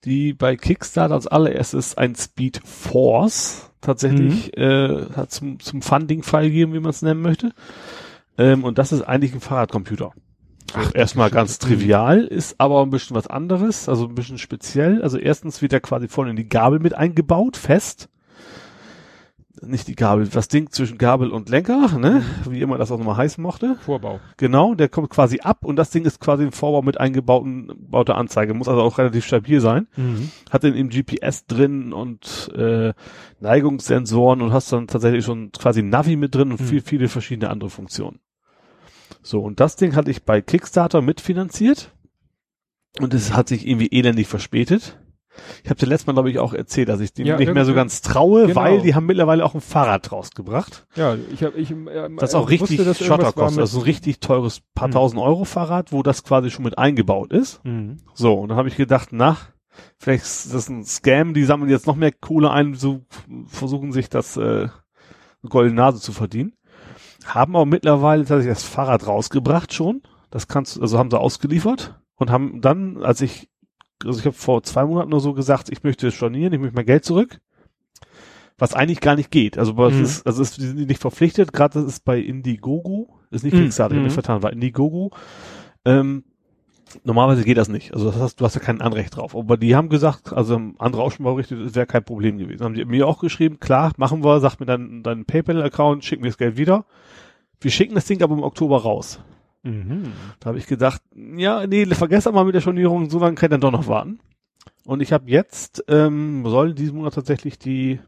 [0.06, 6.74] die bei Kickstarter als allererstes ein Speed Force tatsächlich äh, hat zum, zum Funding freigegeben,
[6.74, 7.52] wie man es nennen möchte.
[8.38, 10.12] Ähm, und das ist eigentlich ein Fahrradcomputer.
[10.74, 15.02] Ach, erstmal ganz trivial, ist aber ein bisschen was anderes, also ein bisschen speziell.
[15.02, 18.10] Also erstens wird er quasi vorne in die Gabel mit eingebaut, fest.
[19.62, 22.24] Nicht die Gabel, das Ding zwischen Gabel und Lenker, ne?
[22.48, 23.76] Wie immer das auch nochmal heißen mochte.
[23.86, 24.20] Vorbau.
[24.38, 28.16] Genau, der kommt quasi ab und das Ding ist quasi im Vorbau mit eingebauten bauter
[28.18, 28.54] Anzeige.
[28.54, 29.88] Muss also auch relativ stabil sein.
[30.50, 32.94] Hat dann eben GPS drin und äh,
[33.42, 36.66] Neigungssensoren und hast dann tatsächlich schon quasi ein Navi mit drin und Mhm.
[36.66, 38.20] viel, viele verschiedene andere Funktionen.
[39.22, 41.92] So, und das Ding hatte ich bei Kickstarter mitfinanziert
[43.00, 45.00] und es hat sich irgendwie elendig verspätet.
[45.64, 47.66] Ich habe dir letztes Mal, glaube ich, auch erzählt, dass ich dem Ja, nicht mehr
[47.66, 48.56] so irgendwie- ganz traue, Genau.
[48.60, 50.86] weil die haben mittlerweile auch ein Fahrrad rausgebracht.
[50.96, 53.62] Ja, ich habe ich äh, Das ist auch äh, richtig wusste, dass Schotter kostet.
[53.64, 54.94] Das ist ein richtig teures paar Mhm.
[54.94, 57.64] tausend Euro Fahrrad, wo das quasi schon mit eingebaut ist.
[57.66, 57.98] Mhm.
[58.14, 59.38] So, und dann habe ich gedacht, na,
[59.98, 63.02] vielleicht ist das ein Scam, die sammeln jetzt noch mehr Kohle ein, so
[63.48, 64.70] versuchen sich das äh, eine
[65.50, 66.54] goldene Nase zu verdienen.
[67.26, 70.02] Haben aber mittlerweile tatsächlich das Fahrrad rausgebracht schon.
[70.32, 73.49] Das kannst also haben sie ausgeliefert und haben dann, als ich,
[74.06, 76.86] also ich habe vor zwei Monaten nur so gesagt, ich möchte stornieren, ich möchte mein
[76.86, 77.40] Geld zurück.
[78.58, 79.58] Was eigentlich gar nicht geht.
[79.58, 79.84] Also, Mhm.
[79.84, 83.54] es ist, also es, die sind nicht verpflichtet, gerade das ist bei Indiegogo, ist nicht
[83.54, 83.60] Mhm.
[83.60, 84.16] Kickstarter, ich hab mich Mhm.
[84.16, 85.12] vertan, war Indiegogo.
[85.86, 86.26] Ähm,
[87.06, 87.94] normalerweise geht das nicht.
[87.94, 89.34] Also das heißt, du hast ja kein Anrecht drauf.
[89.36, 92.64] Aber die haben gesagt, also andere auch schon mal berichtet, es wäre kein Problem gewesen.
[92.66, 96.28] Haben die mir auch geschrieben, klar, machen wir, sag mir dann deinen PayPal-Account, schick mir
[96.28, 96.86] das Geld wieder.
[97.62, 99.20] Wir schicken das Ding aber im Oktober raus.
[99.64, 100.14] Mhm.
[100.40, 103.52] Da habe ich gedacht, ja, nee, vergesst mal mit der Stornierung, so lange kann ich
[103.52, 104.20] dann doch noch warten.
[104.86, 108.00] Und ich habe jetzt, ähm, soll diesen Monat tatsächlich die,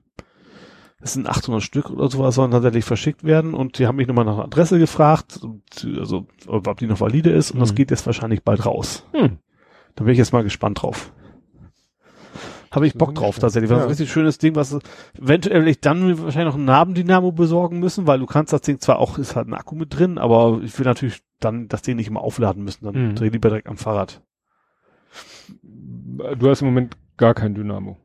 [1.00, 4.26] das sind 800 Stück oder sowas, sollen tatsächlich verschickt werden und die haben mich nochmal
[4.26, 5.40] nach einer Adresse gefragt,
[5.98, 7.76] also ob die noch valide ist und das Mhm.
[7.76, 9.06] geht jetzt wahrscheinlich bald raus.
[9.14, 9.38] Hm.
[9.96, 11.12] Da bin ich jetzt mal gespannt drauf.
[12.72, 13.68] Habe ich Das Bock ist drauf tatsächlich.
[13.70, 13.80] schlecht.
[13.82, 14.80] Was ein richtig schönes Ding, was
[15.22, 18.98] eventuell ich dann wahrscheinlich noch ein Nabendynamo besorgen müssen, weil du kannst das Ding zwar
[19.00, 22.08] auch, ist halt ein Akku mit drin, aber ich will natürlich dann das Ding nicht
[22.08, 22.86] immer aufladen müssen.
[22.86, 23.16] Dann Mhm.
[23.16, 24.22] lieber direkt am Fahrrad.
[25.62, 27.98] Du hast im Moment gar kein Dynamo.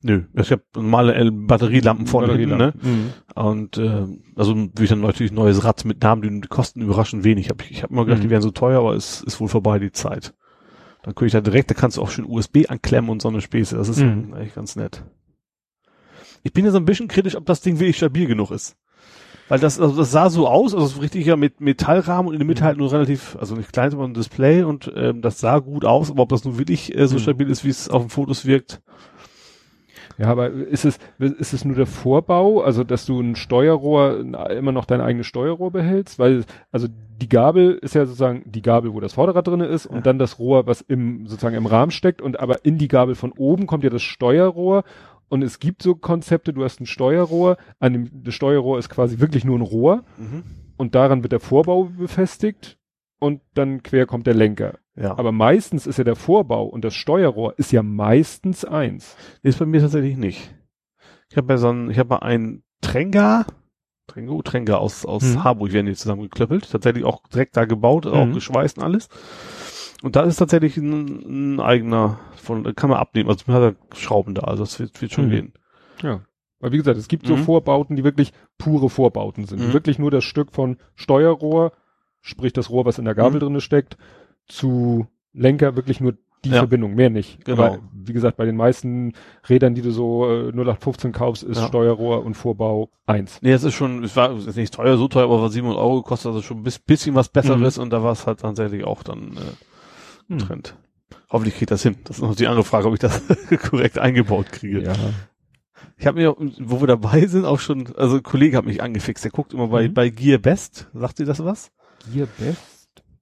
[0.00, 2.72] Nö, ich habe normale Batterielampen vorne hinten, ne?
[2.80, 3.12] Mhm.
[3.34, 4.06] Und äh,
[4.36, 7.50] also will ich dann natürlich neues Rad mit Namen, die kosten überraschend wenig.
[7.50, 8.22] Hab ich habe immer gedacht, Mhm.
[8.24, 10.34] die wären so teuer, aber es ist wohl vorbei die Zeit.
[11.02, 13.40] Dann könnte ich da direkt, da kannst du auch schön USB anklemmen und so eine
[13.40, 13.76] Späße.
[13.76, 14.34] Das ist Mhm.
[14.34, 15.02] eigentlich ganz nett.
[16.44, 18.76] Ich bin ja so ein bisschen kritisch, ob das Ding wirklich stabil genug ist.
[19.48, 22.38] Weil das, also das sah so aus, also so richtig ja mit Metallrahmen und in
[22.40, 25.58] der Mitte halt nur relativ, also nicht klein, aber ein Display und ähm, das sah
[25.58, 27.20] gut aus, aber ob das nun wirklich äh, so Mhm.
[27.20, 28.80] stabil ist, wie es auf den Fotos wirkt.
[30.18, 34.18] Ja, aber ist es, ist es nur der Vorbau, also dass du ein Steuerrohr,
[34.50, 36.18] immer noch dein eigenes Steuerrohr behältst?
[36.18, 36.88] Weil, also
[37.20, 40.02] die Gabel ist ja sozusagen die Gabel, wo das Vorderrad drinne ist und Ja.
[40.02, 43.32] dann das Rohr, was im, sozusagen im Rahmen steckt und aber in die Gabel von
[43.32, 44.82] oben kommt ja das Steuerrohr
[45.28, 49.18] und es gibt so Konzepte, du hast ein Steuerrohr, an dem, das Steuerrohr ist quasi
[49.20, 50.04] wirklich nur ein Rohr
[50.76, 52.78] und daran wird der Vorbau befestigt
[53.20, 54.78] und dann quer kommt der Lenker.
[54.96, 55.16] Ja.
[55.18, 59.16] Aber meistens ist ja der Vorbau und das Steuerrohr ist ja meistens eins.
[59.42, 60.54] Nee, ist bei mir tatsächlich nicht.
[61.30, 63.44] Ich habe ja so ein, ich habe mal einen Trenga,
[64.06, 65.44] Trengo, Trenga aus, aus Mhm.
[65.44, 66.70] Harburg werden die zusammengeklöppelt.
[66.70, 68.32] Tatsächlich auch direkt da gebaut, auch Mhm.
[68.32, 69.08] geschweißt und alles.
[70.02, 73.28] Und da ist tatsächlich ein, ein eigener, von, kann man abnehmen.
[73.28, 75.30] Also man hat da Schrauben da, also das wird, wird schon Mhm.
[75.30, 75.52] gehen.
[76.02, 76.20] Ja.
[76.60, 77.42] Weil wie gesagt, es gibt so Mhm.
[77.44, 79.60] Vorbauten, die wirklich pure Vorbauten sind.
[79.60, 79.72] Mhm.
[79.72, 81.72] wirklich nur das Stück von Steuerrohr,
[82.20, 83.44] sprich das Rohr, was in der Gabel Mhm.
[83.44, 83.96] drinne steckt,
[84.46, 86.14] zu Lenker wirklich nur
[86.44, 86.58] die Ja.
[86.58, 87.44] Verbindung, mehr nicht.
[87.44, 87.62] Genau.
[87.64, 89.12] Aber wie gesagt, bei den meisten
[89.48, 91.66] Rädern, die du so äh, 0815 kaufst, ist Ja.
[91.66, 93.42] Steuerrohr und Vorbau eins.
[93.42, 95.78] Nee, es ist schon, es war es ist nicht teuer, so teuer, aber war 700
[95.80, 98.84] Euro gekostet, also schon ein bis- bisschen was Besseres und da war es halt tatsächlich
[98.84, 99.40] auch dann äh,
[100.28, 100.38] Hm.
[100.38, 100.76] getrennt.
[101.30, 101.96] Hoffentlich kriegt das hin.
[102.04, 103.22] Das ist noch die andere Frage, ob ich das
[103.70, 104.82] korrekt eingebaut kriege.
[104.82, 104.94] Ja.
[105.96, 109.24] Ich habe mir, wo wir dabei sind, auch schon, also ein Kollege hat mich angefixt,
[109.24, 109.94] der guckt immer bei, Mhm.
[109.94, 110.88] bei Gear Best.
[110.94, 111.70] Sagt ihr das was?
[112.12, 112.60] Gear Best?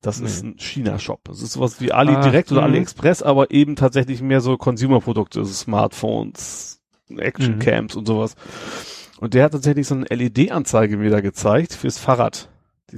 [0.02, 0.26] Das Nee.
[0.26, 1.20] ist ein China-Shop.
[1.24, 2.74] Das ist sowas wie Ali Ah, Direct oder mhm.
[2.74, 6.80] AliExpress, aber eben tatsächlich mehr so Consumer-Produkte, also Smartphones,
[7.16, 8.34] Action-Cams und sowas.
[9.18, 12.50] Und der hat tatsächlich so eine LED-Anzeige mir da gezeigt fürs Fahrrad.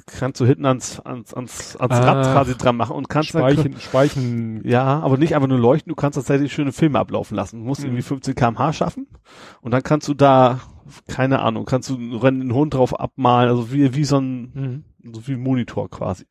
[0.07, 3.43] Kannst du hinten ans, ans, ans, ans Ah, Rad quasi dran machen und kannst dann
[3.53, 4.61] Speichen, Speichen.
[4.69, 7.59] ja, aber nicht einfach nur leuchten, du kannst tatsächlich schöne Filme ablaufen lassen.
[7.61, 7.89] Du musst Mhm.
[7.89, 9.07] irgendwie 15 kmh schaffen
[9.61, 10.61] und dann kannst du da,
[11.09, 15.13] keine Ahnung, kannst du einen rennenden Hund drauf abmalen, also wie, wie so ein, Mhm.
[15.15, 16.25] so wie ein Monitor quasi.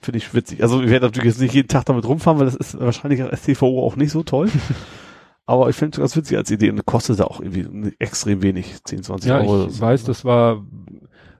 [0.00, 0.62] Finde ich witzig.
[0.62, 3.40] Also ich werde natürlich jetzt nicht jeden Tag damit rumfahren, weil das ist wahrscheinlich als
[3.40, 4.50] STVO auch nicht so toll.
[5.46, 9.02] aber ich finde es ganz witzig als Idee und kostet auch irgendwie extrem wenig, 10,
[9.02, 9.66] 20 Ja, Euro.
[9.66, 9.80] ich so.
[9.80, 10.62] weiß, das war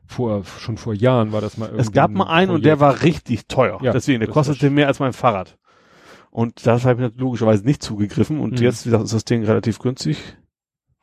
[0.06, 3.02] vor, schon vor Jahren war das mal irgendwie Es gab mal einen und der war
[3.02, 3.78] richtig teuer.
[3.82, 5.58] Ja, Deswegen, der das kostete mehr als mein Fahrrad.
[6.30, 8.40] Und da habe ich logischerweise nicht zugegriffen.
[8.40, 8.64] Und Mhm.
[8.64, 10.18] jetzt, wie gesagt, ist das Ding relativ günstig.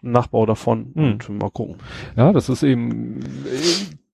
[0.02, 0.92] Nachbau davon.
[0.94, 1.04] Mhm.
[1.04, 1.78] Und mal gucken.
[2.16, 3.20] Ja, das ist eben,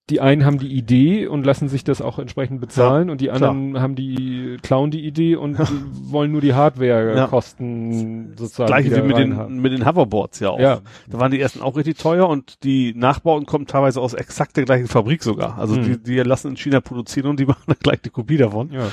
[0.09, 3.79] die einen haben die Idee und lassen sich das auch entsprechend bezahlen und die anderen
[3.81, 8.67] haben die, klauen die Idee und die wollen nur die Hardware-Kosten sozusagen.
[8.67, 10.59] Gleiche wie mit den, mit den Hoverboards ja auch.
[10.59, 10.79] Ja.
[11.09, 14.65] Da waren die ersten auch richtig teuer und die Nachbauten kommen teilweise aus exakt der
[14.65, 15.57] gleichen Fabrik sogar.
[15.57, 15.83] Also Mhm.
[15.83, 18.71] die, die lassen in China produzieren und die machen dann gleich die Kopie davon.
[18.71, 18.87] Ja.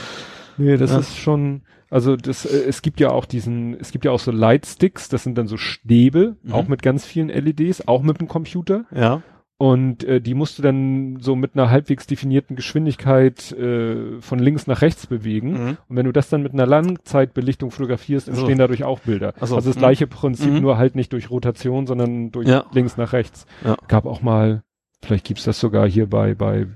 [0.56, 0.98] Nee, das Ja.
[0.98, 4.30] ist schon, also das, äh, es gibt ja auch diesen, es gibt ja auch so
[4.30, 6.52] Lightsticks, das sind dann so Stäbe, Mhm.
[6.52, 8.84] auch mit ganz vielen LEDs, auch mit dem Computer.
[8.94, 9.22] Ja.
[9.56, 14.66] Und äh, die musst du dann so mit einer halbwegs definierten Geschwindigkeit äh, von links
[14.66, 15.52] nach rechts bewegen.
[15.52, 15.76] Mhm.
[15.88, 19.32] Und wenn du das dann mit einer Langzeitbelichtung fotografierst, entstehen dadurch auch Bilder.
[19.40, 19.54] So.
[19.56, 19.80] Also das Mhm.
[19.80, 20.60] gleiche Prinzip, Mhm.
[20.60, 22.64] nur halt nicht durch Rotation, sondern durch Ja.
[22.72, 23.46] links nach rechts.
[23.64, 23.76] Ja.
[23.86, 24.64] Gab auch mal,
[25.02, 26.66] vielleicht gibt's das sogar hier bei, bei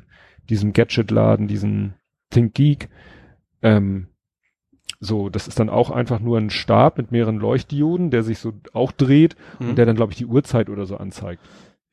[0.48, 1.94] diesem Gadget-Laden, diesen
[2.30, 2.88] Think Geek.
[3.60, 4.06] Ähm,
[5.00, 8.52] so, das ist dann auch einfach nur ein Stab mit mehreren Leuchtdioden, der sich so
[8.72, 9.70] auch dreht Mhm.
[9.70, 11.42] und der dann, glaube ich, die Uhrzeit oder so anzeigt.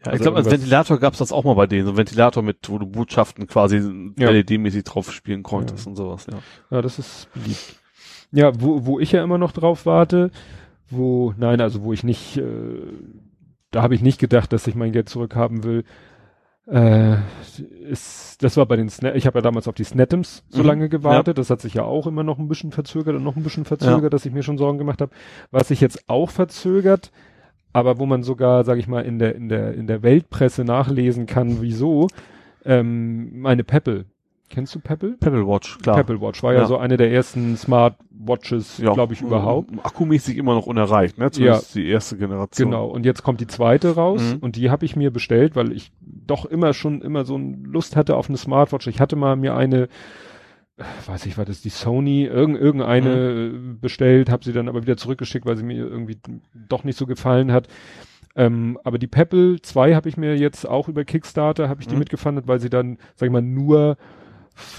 [0.05, 1.85] Ja, Also ich glaube, als Ventilator gab's das auch mal bei denen.
[1.85, 3.77] So ein Ventilator mit, wo du Botschaften quasi
[4.17, 4.29] Ja.
[4.29, 6.37] LED-mäßig drauf spielen konntest und sowas, ja.
[6.69, 7.75] Ja, das ist beliebt.
[8.31, 10.31] Ja, wo, wo ich ja immer noch drauf warte,
[10.89, 12.43] wo, nein, also wo ich nicht, äh,
[13.71, 15.83] da habe ich nicht gedacht, dass ich mein Geld zurückhaben will.
[16.67, 17.17] Äh,
[17.89, 20.67] ist, das war bei den Sna ich habe ja damals auf die Snetims so Mhm.
[20.67, 21.37] lange gewartet.
[21.37, 24.13] Das hat sich ja auch immer noch ein bisschen verzögert und noch ein bisschen verzögert,
[24.13, 25.11] dass ich mir schon Sorgen gemacht habe.
[25.51, 27.11] Was sich jetzt auch verzögert,
[27.75, 31.25] aber wo man sogar, sage ich mal, in der in der in der Weltpresse nachlesen
[31.25, 32.07] kann, wieso
[32.63, 34.05] ähm, meine Pebble.
[34.49, 35.17] Kennst du Pebble?
[35.19, 35.95] Pebble Watch, klar.
[35.97, 36.59] Pebble Watch war ja.
[36.61, 36.65] Ja.
[36.67, 39.71] so eine der ersten Smartwatches, glaube ich, überhaupt.
[39.83, 41.31] Akkumäßig immer noch unerreicht, ne?
[41.31, 42.69] Zumindest die erste Generation.
[42.69, 42.85] Genau.
[42.87, 44.39] Und jetzt kommt die zweite raus Mhm.
[44.41, 48.15] und die habe ich mir bestellt, weil ich doch immer schon immer so Lust hatte
[48.15, 48.85] auf eine Smartwatch.
[48.87, 49.87] Ich hatte mal mir eine,
[50.77, 53.75] weiß ich, war das die Sony, irgend, irgendeine Mhm.
[53.75, 56.17] äh, bestellt, habe sie dann aber wieder zurückgeschickt, weil sie mir irgendwie
[56.53, 57.67] doch nicht so gefallen hat.
[58.35, 61.93] Ähm, aber die Pebble 2 habe ich mir jetzt auch über Kickstarter, habe ich die
[61.95, 61.99] Mhm.
[61.99, 63.95] mitgefandet, weil sie dann, sag ich mal, nur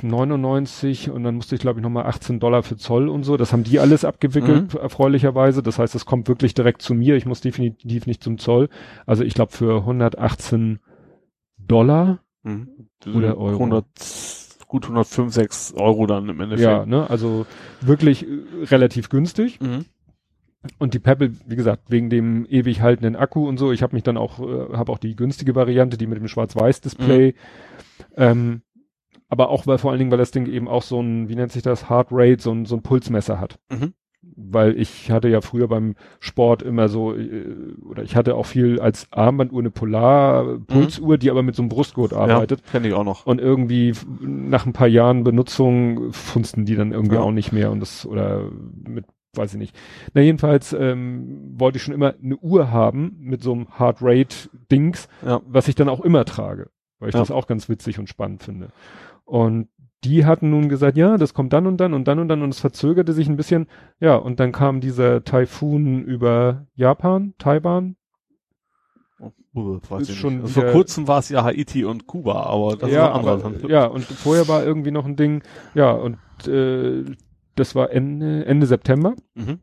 [0.03, 3.37] 99 und dann musste ich glaube ich nochmal 18 Dollar für Zoll und so.
[3.37, 4.81] Das haben die alles abgewickelt, Mhm.
[4.81, 5.63] erfreulicherweise.
[5.63, 7.17] Das heißt, es kommt wirklich direkt zu mir.
[7.17, 8.69] Ich muss definitiv nicht zum Zoll.
[9.07, 10.81] Also ich glaube für 118
[11.59, 12.21] Dollar.
[12.43, 12.69] Mhm.
[13.15, 13.59] Oder Euro.
[13.59, 13.85] 100,
[14.67, 16.69] gut 105, 6 Euro dann im Endeffekt.
[16.69, 17.47] Ja, ne, also
[17.81, 19.61] wirklich äh, relativ günstig.
[19.61, 19.85] Mhm.
[20.79, 24.03] Und die Pebble, wie gesagt, wegen dem ewig haltenden Akku und so, ich habe mich
[24.03, 27.35] dann auch, äh, habe auch die günstige Variante, die mit dem Schwarz-Weiß-Display.
[28.17, 28.63] Ähm,
[29.29, 31.53] aber auch weil vor allen Dingen, weil das Ding eben auch so ein, wie nennt
[31.53, 33.59] sich das, Heart Rate, so ein, so ein Pulsmesser hat.
[33.71, 33.95] Mhm.
[34.35, 37.45] Weil ich hatte ja früher beim Sport immer so, äh,
[37.89, 42.13] oder ich hatte auch viel als Armbanduhr eine Polar-Pulsuhr, die aber mit so einem Brustgurt
[42.13, 42.61] arbeitet.
[42.67, 43.27] Ja, kenne ich auch noch.
[43.27, 47.23] Und irgendwie nach ein paar Jahren Benutzung funsten die dann irgendwie Ja.
[47.23, 48.51] auch nicht mehr und das, oder
[48.87, 49.77] mit, weiß ich nicht.
[50.15, 54.37] Na, jedenfalls ähm, wollte ich schon immer eine Uhr haben mit so einem Heart Rate
[54.71, 55.41] Dings, Ja.
[55.47, 58.69] was ich dann auch immer trage, weil ich das auch ganz witzig und spannend finde.
[59.25, 59.69] Und
[60.07, 62.51] die hatten nun gesagt, ja, das kommt dann und dann und dann und dann und
[62.51, 63.67] es verzögerte sich ein bisschen.
[64.01, 67.97] Ja, und dann kam dieser Taifun über Japan, Taiwan.
[69.53, 70.43] Weiß Ist schon.
[70.43, 73.71] Also Vor kurzem war es ja Haiti und Kuba, aber das ja, ist ein anderer.
[73.71, 75.43] ja, und vorher war irgendwie noch ein Ding,
[75.75, 77.05] ja, und äh,
[77.55, 79.15] das war Ende, Ende September.
[79.35, 79.61] Mhm.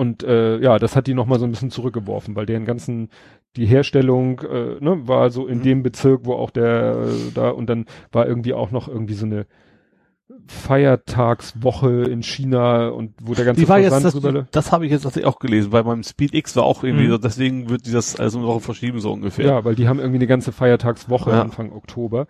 [0.00, 3.10] Und äh, ja, das hat die nochmal so ein bisschen zurückgeworfen, weil deren ganzen,
[3.56, 5.62] die Herstellung äh, ne, war so in Mhm.
[5.62, 9.26] dem Bezirk, wo auch der äh, da und dann war irgendwie auch noch irgendwie so
[9.26, 9.44] eine
[10.46, 14.16] Feiertagswoche in China und wo der ganze Die war jetzt, das,
[14.52, 17.10] das habe ich jetzt tatsächlich auch gelesen, weil beim Speed X war auch irgendwie Mhm.
[17.10, 19.46] so, deswegen wird die das also eine Woche verschieben, so ungefähr.
[19.46, 21.42] Ja, weil die haben irgendwie eine ganze Feiertagswoche Ja.
[21.42, 22.26] Anfang Oktober.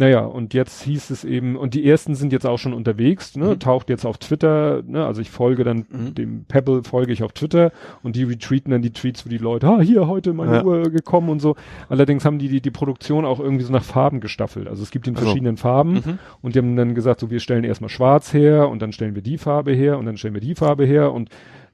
[0.00, 3.46] Naja, und jetzt hieß es eben, und die ersten sind jetzt auch schon unterwegs, ne,
[3.46, 3.58] Mhm.
[3.58, 6.14] taucht jetzt auf Twitter, ne, also ich folge dann Mhm.
[6.14, 7.72] dem Pebble, folge ich auf Twitter
[8.04, 10.64] und die retweeten dann die Tweets, wo die Leute, ah, hier heute meine Ja.
[10.64, 11.56] Uhr gekommen und so.
[11.88, 14.68] Allerdings haben die, die die Produktion auch irgendwie so nach Farben gestaffelt.
[14.68, 15.26] Also es gibt in Also.
[15.26, 16.18] verschiedenen Farben Mhm.
[16.42, 19.22] und die haben dann gesagt, so wir stellen erstmal schwarz her und dann stellen wir
[19.22, 21.28] die Farbe her und dann stellen wir die Farbe her und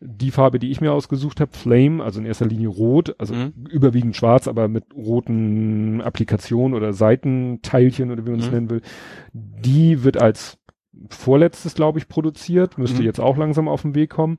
[0.07, 3.53] die Farbe, die ich mir ausgesucht habe, Flame, also in erster Linie rot, also Mhm.
[3.71, 8.53] überwiegend schwarz, aber mit roten Applikationen oder Seitenteilchen oder wie man es Mhm.
[8.53, 8.83] nennen will,
[9.33, 10.59] die wird als
[11.09, 13.07] vorletztes, glaube ich, produziert, müsste Mhm.
[13.07, 14.39] jetzt auch langsam auf den Weg kommen.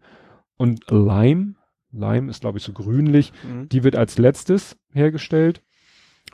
[0.57, 1.55] Und Lime,
[1.91, 3.67] Lime ist, glaube ich, so grünlich, Mhm.
[3.69, 5.61] die wird als letztes hergestellt.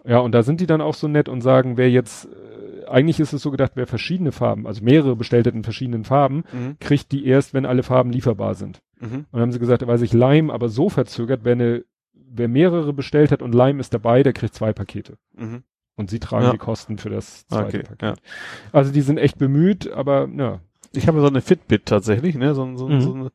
[0.05, 3.19] Ja, und da sind die dann auch so nett und sagen, wer jetzt, äh, eigentlich
[3.19, 6.75] ist es so gedacht, wer verschiedene Farben, also mehrere bestellt hat in verschiedenen Farben, Mhm.
[6.79, 8.81] kriegt die erst, wenn alle Farben lieferbar sind.
[9.01, 9.07] Mhm.
[9.15, 11.83] Und dann haben sie gesagt, weil sich Lime aber so verzögert, wer eine,
[12.13, 15.17] wer mehrere bestellt hat und Lime ist dabei, der kriegt zwei Pakete.
[15.35, 15.63] Mhm.
[15.97, 16.51] Und sie tragen Ja.
[16.51, 18.01] die Kosten für das zweite Okay, Paket.
[18.01, 18.13] ja.
[18.71, 20.59] Also die sind echt bemüht, aber ja.
[20.93, 22.53] Ich habe so eine Fitbit tatsächlich, ne?
[22.55, 23.01] So, so, Mhm.
[23.01, 23.31] so eine,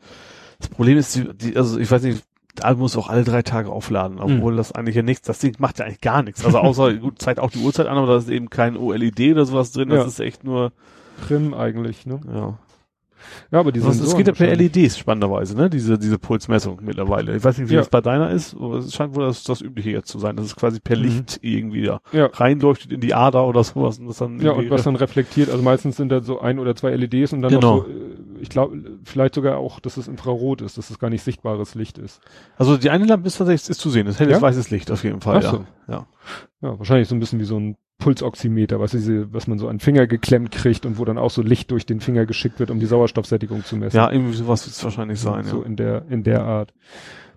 [0.59, 2.23] das Problem ist, die, die, also ich weiß nicht,
[2.55, 4.57] da muss auch alle drei Tage aufladen, obwohl Mhm.
[4.57, 6.45] das eigentlich ja nichts, das Ding macht ja eigentlich gar nichts.
[6.45, 9.45] Also außer, gut, zeigt auch die Uhrzeit an, aber da ist eben kein OLED oder
[9.47, 10.05] sowas drin, das Ja.
[10.07, 10.73] ist echt nur,
[11.27, 12.21] Prim eigentlich, ne?
[12.33, 12.59] ja.
[13.51, 14.55] Ja, aber die Das, sind es geht ja per.
[14.55, 15.69] LEDs, spannenderweise, ne?
[15.71, 17.37] Diese, diese Pulsmessung mittlerweile.
[17.37, 17.81] Ich weiß nicht, wie Ja.
[17.81, 20.47] das bei deiner ist, aber es scheint wohl das, das Übliche jetzt zu sein, dass
[20.47, 21.03] es quasi per Mhm.
[21.03, 22.27] Licht irgendwie da Ja.
[22.33, 25.63] reinleuchtet in die Ader oder sowas und das dann Ja, und was dann reflektiert, also
[25.63, 27.77] meistens sind da so ein oder zwei LEDs und dann Genau.
[27.79, 27.95] noch so, äh,
[28.41, 31.99] ich glaube, vielleicht sogar auch, dass es Infrarot ist, dass es gar nicht sichtbares Licht
[31.99, 32.21] ist.
[32.57, 34.43] Also die eine Lampe ist tatsächlich ist zu sehen, das helles Ja?
[34.43, 35.57] weißes Licht auf jeden Fall, Ach so.
[35.89, 35.95] ja.
[35.95, 36.07] ja.
[36.63, 39.77] Ja, wahrscheinlich so ein bisschen wie so ein Pulsoximeter, was diese, was man so an
[39.77, 42.71] den Finger geklemmt kriegt und wo dann auch so Licht durch den Finger geschickt wird,
[42.71, 43.97] um die Sauerstoffsättigung zu messen.
[43.97, 45.67] Ja, irgendwie sowas wird es wahrscheinlich sein, so ja.
[45.67, 46.75] in der, in der Art.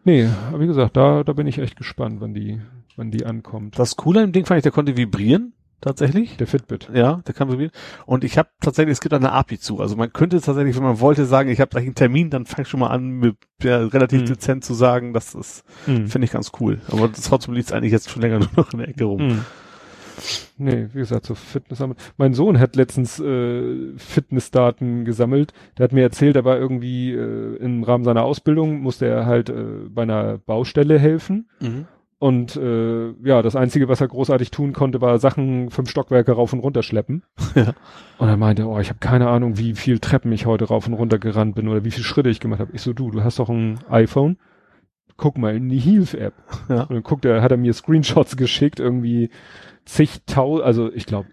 [0.04, 2.60] Nee, aber wie gesagt, da, da bin ich echt gespannt, wann die,
[2.96, 3.78] wann die ankommt.
[3.78, 6.38] Das Coole im Ding fand ich, der konnte vibrieren, tatsächlich.
[6.38, 6.90] Der Fitbit.
[6.94, 7.72] Ja, der kann vibrieren.
[8.06, 9.80] Und ich habe tatsächlich, es gibt eine API zu.
[9.80, 12.66] Also man könnte tatsächlich, wenn man wollte, sagen, ich habe gleich einen Termin, dann fang
[12.66, 14.26] schon mal an, mit ja, relativ Mhm.
[14.26, 16.08] dezent zu sagen, das ist, Mhm.
[16.08, 16.80] finde ich ganz cool.
[16.92, 19.28] Aber das trotzdem liegt eigentlich jetzt schon länger nur noch in der Ecke rum.
[19.28, 19.46] Mhm.
[20.58, 21.82] Nee, wie gesagt, so Fitness.
[22.18, 25.54] Mein Sohn hat letztens äh, Fitnessdaten gesammelt.
[25.78, 29.50] Der hat mir erzählt, er war irgendwie äh, im Rahmen seiner Ausbildung, musste er halt
[29.50, 31.48] äh, bei einer Baustelle helfen.
[31.62, 31.88] Mhm.
[32.20, 36.52] Und äh, ja, das Einzige, was er großartig tun konnte, war Sachen fünf Stockwerke rauf
[36.52, 37.24] und runter schleppen.
[37.56, 37.74] Ja.
[38.20, 40.94] Und er meinte, oh, ich habe keine Ahnung, wie viel Treppen ich heute rauf und
[40.94, 42.72] runter gerannt bin oder wie viele Schritte ich gemacht habe.
[42.74, 44.38] Ich so, du, du hast doch ein iPhone.
[45.18, 46.34] Guck mal in die Health-App.
[46.70, 46.82] Ja.
[46.84, 49.32] Und dann guckt er, hat er mir Screenshots geschickt, irgendwie
[49.86, 51.30] zigtausend, also ich glaube,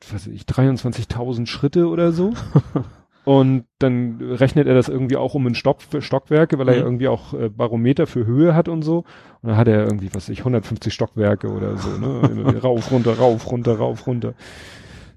[0.00, 2.32] was weiß ich, 23.000 Schritte oder so.
[3.24, 6.86] Und dann rechnet er das irgendwie auch um in Stock, Stockwerke, weil er ja Mhm.
[6.86, 8.98] irgendwie auch äh, Barometer für Höhe hat und so.
[9.42, 12.58] Und dann hat er irgendwie, was weiß ich, 150 Stockwerke oder so, ne?
[12.62, 14.34] Rauf, runter, rauf, runter, rauf, runter.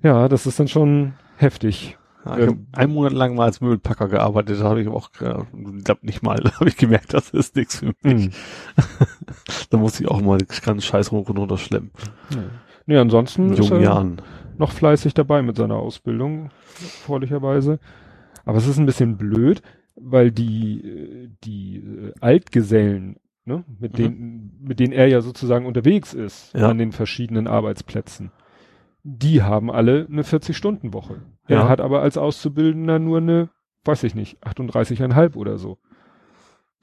[0.01, 1.97] Ja, das ist dann schon heftig.
[2.25, 5.09] Ja, ich Ähm, habe einen Monat lang mal als Möbelpacker gearbeitet, da habe ich auch,
[5.13, 8.27] ich glaube nicht mal, da habe ich gemerkt, das ist nichts für mich.
[8.27, 8.31] Mhm.
[9.69, 11.91] Da musste ich auch mal ganzen Scheiß hoch und runter schleppen.
[12.85, 14.21] Nee, ansonsten In jungen er, Jahren.
[14.57, 16.49] Noch fleißig dabei mit seiner Ausbildung,
[17.05, 17.80] vorlicherweise.
[18.45, 19.61] Aber es ist ein bisschen blöd,
[19.95, 23.97] weil die, äh, die äh, Altgesellen, ne, mit Mhm.
[23.97, 26.69] denen, mit denen er ja sozusagen unterwegs ist, Ja.
[26.69, 28.31] an den verschiedenen Arbeitsplätzen,
[29.03, 31.21] die haben alle eine 40-Stunden-Woche.
[31.47, 31.61] Ja.
[31.63, 33.49] Er hat aber als Auszubildender nur eine,
[33.85, 35.77] weiß ich nicht, 38,5 oder so.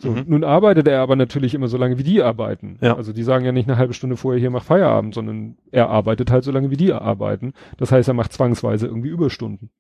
[0.02, 0.24] So, Mhm.
[0.28, 2.78] nun arbeitet er aber natürlich immer so lange, wie die arbeiten.
[2.81, 2.97] Ja.
[2.97, 6.31] Also die sagen ja nicht eine halbe Stunde vorher, hier mach Feierabend, sondern er arbeitet
[6.31, 7.52] halt so lange, wie die arbeiten.
[7.77, 9.70] Das heißt, er macht zwangsweise irgendwie Überstunden.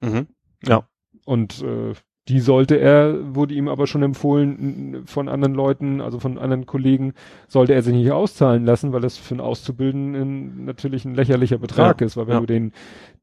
[0.00, 0.28] Mhm.
[0.66, 0.88] Ja.
[1.26, 1.92] Und äh,
[2.28, 7.12] die sollte er, wurde ihm aber schon empfohlen von anderen Leuten, also von anderen Kollegen,
[7.46, 12.00] sollte er sich nicht auszahlen lassen, weil das für einen Auszubildenden natürlich ein lächerlicher Betrag
[12.00, 12.40] Ja, ist, weil wenn ja.
[12.40, 12.72] du den,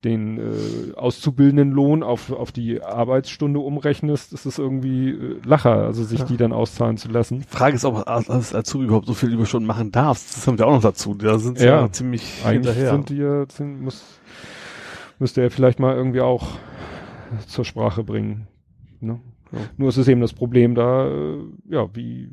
[0.05, 6.19] den äh, Auszubildendenlohn auf, auf die Arbeitsstunde umrechnest, ist es irgendwie äh, Lacher, also sich
[6.19, 6.25] Ja.
[6.25, 7.43] die dann auszahlen zu lassen.
[7.49, 10.37] Frage ist, ob als, Azubi überhaupt so viel Überstunden machen darfst.
[10.37, 11.13] Das haben wir auch noch dazu.
[11.13, 11.81] Da sind sie Ja.
[11.81, 12.91] ja, ziemlich Eigentlich hinterher.
[12.91, 14.01] sind die ja, sind, muss,
[15.19, 16.47] müsste er vielleicht mal irgendwie auch
[17.47, 18.47] zur Sprache bringen.
[19.03, 19.19] Ne?
[19.51, 19.59] Ja.
[19.77, 21.37] Nur ist es eben das Problem da, äh,
[21.69, 22.29] ja, wie,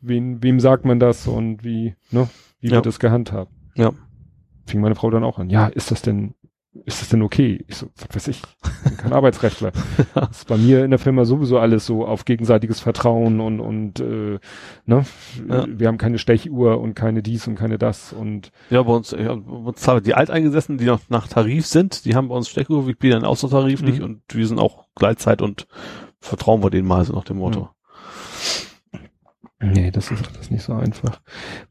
[0.00, 2.28] wen, wem sagt man das und wie, ne,
[2.60, 2.74] wie Ja.
[2.76, 3.52] wird es gehandhabt?
[3.74, 3.92] Ja.
[4.66, 5.50] Fing meine Frau dann auch an.
[5.50, 6.34] Ja, ist das denn,
[6.86, 7.64] ist das denn okay?
[7.66, 8.40] Ich so, was weiß ich,
[8.84, 9.72] bin kein Arbeitsrechtler.
[10.14, 13.98] Das ist bei mir in der Firma sowieso alles so auf gegenseitiges Vertrauen und, und
[14.00, 14.38] äh,
[14.86, 15.04] ne,
[15.48, 15.66] Ja.
[15.68, 19.34] wir haben keine Stechuhr und keine dies und keine das und Ja, bei uns, ja,
[19.34, 22.86] bei uns haben die Alteingesessenen, die noch nach Tarif sind, die haben bei uns Steckuhr,
[22.86, 24.04] wir bieten außertariflich Mhm.
[24.04, 25.66] und wir sind auch Gleitzeit und
[26.20, 27.70] vertrauen wir denen mal so nach dem Motto.
[29.60, 31.20] Nee, das ist alles nicht so einfach.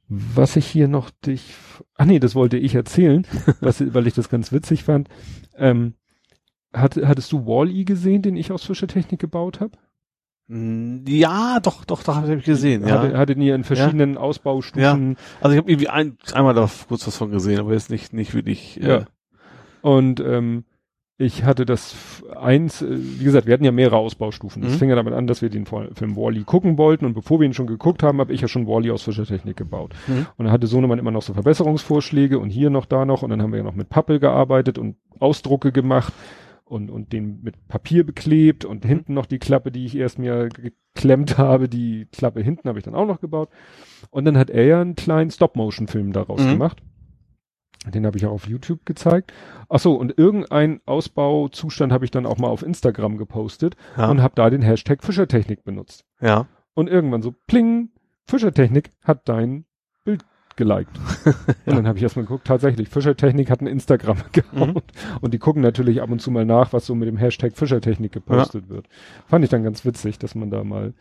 [0.07, 1.53] Was ich hier noch dich,
[1.97, 3.27] ach nee, das wollte ich erzählen,
[3.59, 5.09] was, weil ich das ganz witzig fand.
[5.57, 5.95] Ähm,
[6.73, 9.77] hat, hattest du Wall-E gesehen, den ich aus Fischertechnik gebaut habe?
[10.47, 13.17] Mm, Ja, doch, doch, doch, habe ich gesehen, Hatte, ja.
[13.17, 15.17] hattet ihr in verschiedenen Ausbaustufen.
[15.41, 18.33] Also ich habe irgendwie ein, einmal da kurz was von gesehen, aber jetzt nicht, nicht
[18.33, 18.77] wirklich.
[18.77, 18.97] Ja.
[18.99, 19.05] Äh,
[19.81, 20.63] Und ähm,
[21.21, 21.95] ich hatte das
[22.35, 24.63] eins, äh, wie gesagt, wir hatten ja mehrere Ausbaustufen.
[24.63, 24.77] Es Mhm.
[24.77, 27.53] fing ja damit an, dass wir den Film Wally gucken wollten und bevor wir ihn
[27.53, 29.93] schon geguckt haben, habe ich ja schon Wally aus Fischertechnik gebaut.
[30.07, 30.25] Mhm.
[30.37, 33.41] Und dann hatte Sohnemann immer noch so Verbesserungsvorschläge und hier noch da noch und dann
[33.41, 36.13] haben wir ja noch mit Pappel gearbeitet und Ausdrucke gemacht
[36.65, 40.49] und, und den mit Papier beklebt und hinten noch die Klappe, die ich erst mir
[40.49, 43.49] geklemmt habe, die Klappe hinten habe ich dann auch noch gebaut.
[44.09, 46.49] Und dann hat er ja einen kleinen Stop-Motion-Film daraus Mhm.
[46.51, 46.81] gemacht.
[47.87, 49.33] Den habe ich auch auf YouTube gezeigt.
[49.67, 54.09] Ach so, und irgendein Ausbauzustand habe ich dann auch mal auf Instagram gepostet ja.
[54.09, 56.05] und habe da den Hashtag Fischertechnik benutzt.
[56.21, 56.47] ja.
[56.73, 57.89] Und irgendwann so, pling,
[58.25, 59.65] Fischertechnik hat dein
[60.05, 60.23] Bild
[60.55, 60.99] geliked.
[61.65, 64.75] Und dann habe ich erstmal geguckt, tatsächlich, Fischertechnik hat ein Instagram-Account.
[64.75, 64.81] Mhm.
[65.21, 68.11] Und die gucken natürlich ab und zu mal nach, was so mit dem Hashtag Fischertechnik
[68.11, 68.87] gepostet wird.
[69.27, 70.93] Fand ich dann ganz witzig, dass man da mal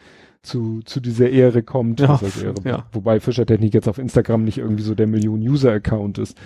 [0.42, 2.00] zu, zu dieser Ehre kommt.
[2.00, 2.54] Ja, Ehre?
[2.64, 2.84] ja.
[2.92, 6.38] Wobei Fischertechnik jetzt auf Instagram nicht irgendwie so der Million-User-Account ist.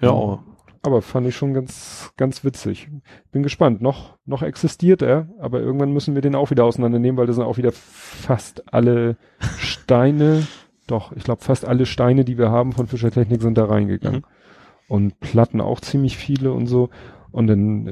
[0.00, 0.42] Ja, aber
[0.82, 2.88] Aber fand ich schon ganz, ganz witzig.
[3.32, 3.82] Bin gespannt.
[3.82, 7.44] Noch, noch existiert er, aber irgendwann müssen wir den auch wieder auseinandernehmen, weil das sind
[7.44, 9.16] auch wieder fast alle
[9.58, 10.46] Steine,
[10.86, 14.20] doch, ich glaube fast alle Steine, die wir haben von Fischertechnik sind da reingegangen.
[14.20, 14.24] Mhm.
[14.88, 16.90] Und Platten auch ziemlich viele und so.
[17.32, 17.86] Und dann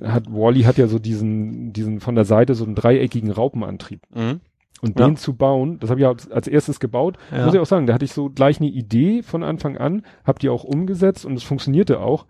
[0.00, 4.00] äh, hat Wally hat ja so diesen, diesen von der Seite so einen dreieckigen Raupenantrieb.
[4.14, 4.40] Mhm.
[4.80, 5.06] Und Ja.
[5.06, 7.44] den zu bauen, das habe ich als, als erstes gebaut, Ja.
[7.44, 10.38] muss ich auch sagen, da hatte ich so gleich eine Idee von Anfang an, habe
[10.38, 12.24] die auch umgesetzt und es funktionierte auch.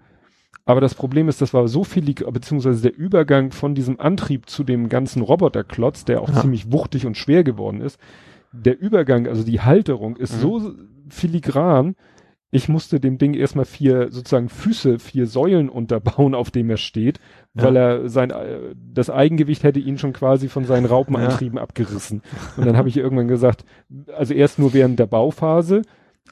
[0.65, 4.65] Aber das Problem ist, das war so viel, beziehungsweise der Übergang von diesem Antrieb zu
[4.65, 6.41] dem ganzen Roboterklotz, der auch Ja.
[6.41, 7.99] ziemlich wuchtig und schwer geworden ist.
[8.53, 10.41] Der Übergang, also die Halterung ist Mhm.
[10.41, 10.73] so
[11.09, 11.95] filigran.
[12.53, 17.21] Ich musste dem Ding erstmal vier, sozusagen Füße, vier Säulen unterbauen, auf dem er steht,
[17.55, 17.63] Ja.
[17.65, 20.87] weil er sein, äh, das Eigengewicht hätte ihn schon quasi von seinen
[21.41, 22.23] Raupenantrieben abgerissen.
[22.57, 23.65] Und dann habe ich irgendwann gesagt,
[24.17, 25.83] also erst nur während der Bauphase,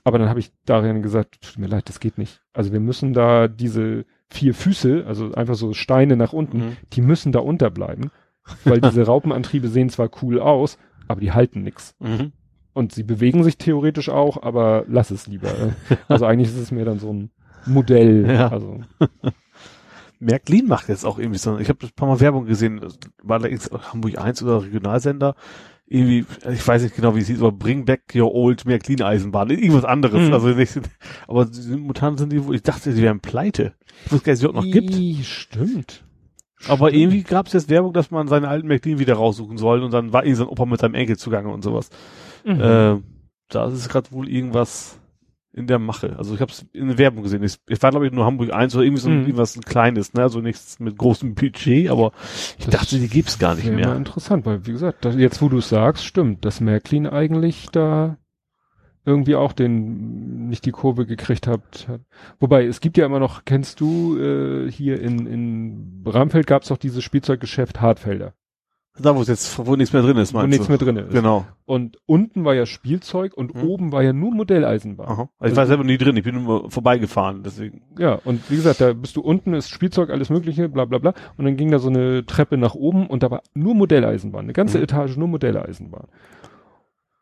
[0.02, 2.40] aber dann habe ich darin gesagt, tut mir leid, das geht nicht.
[2.52, 6.76] Also wir müssen da diese vier Füße, also einfach so Steine nach unten, Mhm.
[6.94, 8.10] die müssen da unterbleiben,
[8.64, 11.94] weil diese Raupenantriebe sehen zwar cool aus, aber die halten nix.
[11.98, 12.32] Mhm.
[12.74, 15.48] Und sie bewegen sich theoretisch auch, aber lass es lieber.
[15.48, 15.96] äh.
[16.08, 17.30] Also eigentlich ist es mir dann so ein
[17.66, 18.24] Modell.
[18.28, 18.48] Ja.
[18.48, 18.80] Also
[20.20, 22.80] Märklin macht jetzt auch irgendwie so, ich habe ein paar Mal Werbung gesehen,
[23.22, 25.34] war da jetzt Hamburg 1 oder Regionalsender,
[25.86, 29.50] irgendwie, ich weiß nicht genau, wie es hieß, aber Bring Back Your Old Märklin Eisenbahn,
[29.50, 30.34] irgendwas anderes, Mhm.
[30.34, 30.80] also nicht,
[31.28, 33.74] aber momentan sind die, ich dachte, die wären pleite.
[34.06, 35.24] Ich wusste gar nicht, ob es die noch gibt.
[35.26, 36.04] Stimmt.
[36.66, 39.92] Aber irgendwie gab es jetzt Werbung, dass man seine alten Märklin wieder raussuchen soll und
[39.92, 41.90] dann war irgendwie sein Opa mit seinem Enkel zugange und sowas.
[42.44, 42.60] Mhm.
[42.60, 42.96] Äh,
[43.48, 44.98] da ist gerade wohl irgendwas
[45.54, 46.16] in der Mache.
[46.18, 47.42] Also ich habe es in der Werbung gesehen.
[47.42, 49.20] Ich, ich war glaube ich nur Hamburg 1 oder irgendwie so Mhm.
[49.22, 50.22] irgendwas ein kleines, ne?
[50.22, 52.12] Also nichts mit großem Budget, aber
[52.58, 53.94] ich Das dachte, die gibt's gar nicht mehr.
[53.96, 58.18] interessant, weil wie gesagt, das, jetzt wo du sagst, stimmt, dass Märklin eigentlich da
[59.08, 61.88] irgendwie auch den nicht die Kurve gekriegt habt.
[62.38, 66.68] Wobei, es gibt ja immer noch, kennst du, äh, hier in, in Bramfeld gab es
[66.68, 68.34] doch dieses Spielzeuggeschäft Hartfelder.
[69.00, 70.72] Da, wo es jetzt, wo nichts mehr drin ist, Wo meinst nichts du?
[70.72, 71.12] mehr drin ist.
[71.12, 71.46] Genau.
[71.66, 73.62] Und unten war ja Spielzeug und Hm.
[73.62, 75.06] oben war ja nur Modelleisenbahn.
[75.08, 75.28] Aha.
[75.38, 77.82] Also ich war selber nie drin, ich bin nur vorbeigefahren, deswegen.
[77.96, 81.14] Ja, und wie gesagt, da bist du unten, ist Spielzeug, alles mögliche, bla bla bla.
[81.36, 84.52] Und dann ging da so eine Treppe nach oben und da war nur Modelleisenbahn, eine
[84.52, 84.84] ganze Mhm.
[84.84, 86.08] Etage nur Modelleisenbahn.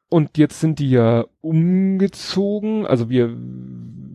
[0.09, 3.37] Und jetzt sind die ja umgezogen, also wir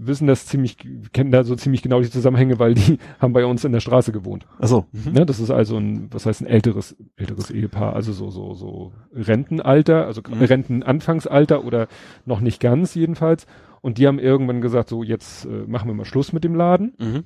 [0.04, 0.78] wissen das ziemlich,
[1.14, 4.12] kennen da so ziemlich genau die Zusammenhänge, weil die haben bei uns in der Straße
[4.12, 4.48] gewohnt.
[4.58, 4.86] Achso.
[4.92, 5.12] Mhm.
[5.14, 5.26] Ne?
[5.26, 10.06] Das ist also ein, was heißt ein älteres, älteres Ehepaar, also so, so, so Rentenalter,
[10.06, 10.44] also Mhm.
[10.44, 11.88] Rentenanfangsalter oder
[12.26, 13.46] noch nicht ganz jedenfalls.
[13.82, 16.94] Und die haben irgendwann gesagt, so jetzt äh, machen wir mal Schluss mit dem Laden.
[17.00, 17.24] Mhm.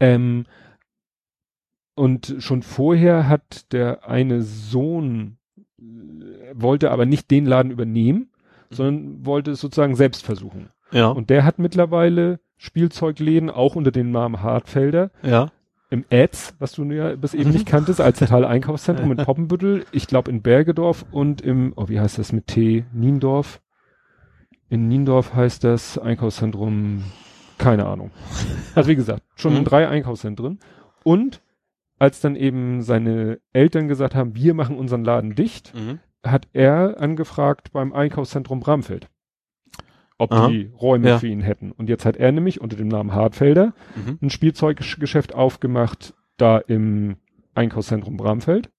[0.00, 0.44] Ähm,
[1.94, 5.38] und schon vorher hat der eine Sohn,
[5.78, 8.30] äh, wollte aber nicht den Laden übernehmen,
[8.70, 10.68] sondern wollte es sozusagen selbst versuchen.
[10.92, 11.08] Ja.
[11.08, 15.50] Und der hat mittlerweile Spielzeugläden, auch unter dem Namen Hartfelder, ja.
[15.90, 17.54] im Ads, was du ja bis eben Mhm.
[17.54, 22.00] nicht kanntest, als zentrale Einkaufszentrum in Poppenbüttel, ich glaube in Bergedorf und im, oh, wie
[22.00, 22.84] heißt das mit T?
[22.92, 23.60] Niendorf?
[24.70, 27.04] In Niendorf heißt das Einkaufszentrum,
[27.58, 28.10] keine Ahnung.
[28.74, 29.64] Also wie gesagt, schon in Mhm.
[29.66, 30.58] drei Einkaufszentren.
[31.04, 31.42] Und
[31.98, 36.00] als dann eben seine Eltern gesagt haben, wir machen unseren Laden dicht, Mhm.
[36.24, 39.08] Hat er angefragt beim Einkaufszentrum Bramfeld,
[40.18, 40.48] ob Aha.
[40.48, 41.18] die Räume Ja.
[41.18, 41.72] für ihn hätten.
[41.72, 44.18] Und jetzt hat er nämlich unter dem Namen Hartfelder Mhm.
[44.22, 47.16] ein Spielzeuggeschäft aufgemacht, da im
[47.54, 48.70] Einkaufszentrum Bramfeld,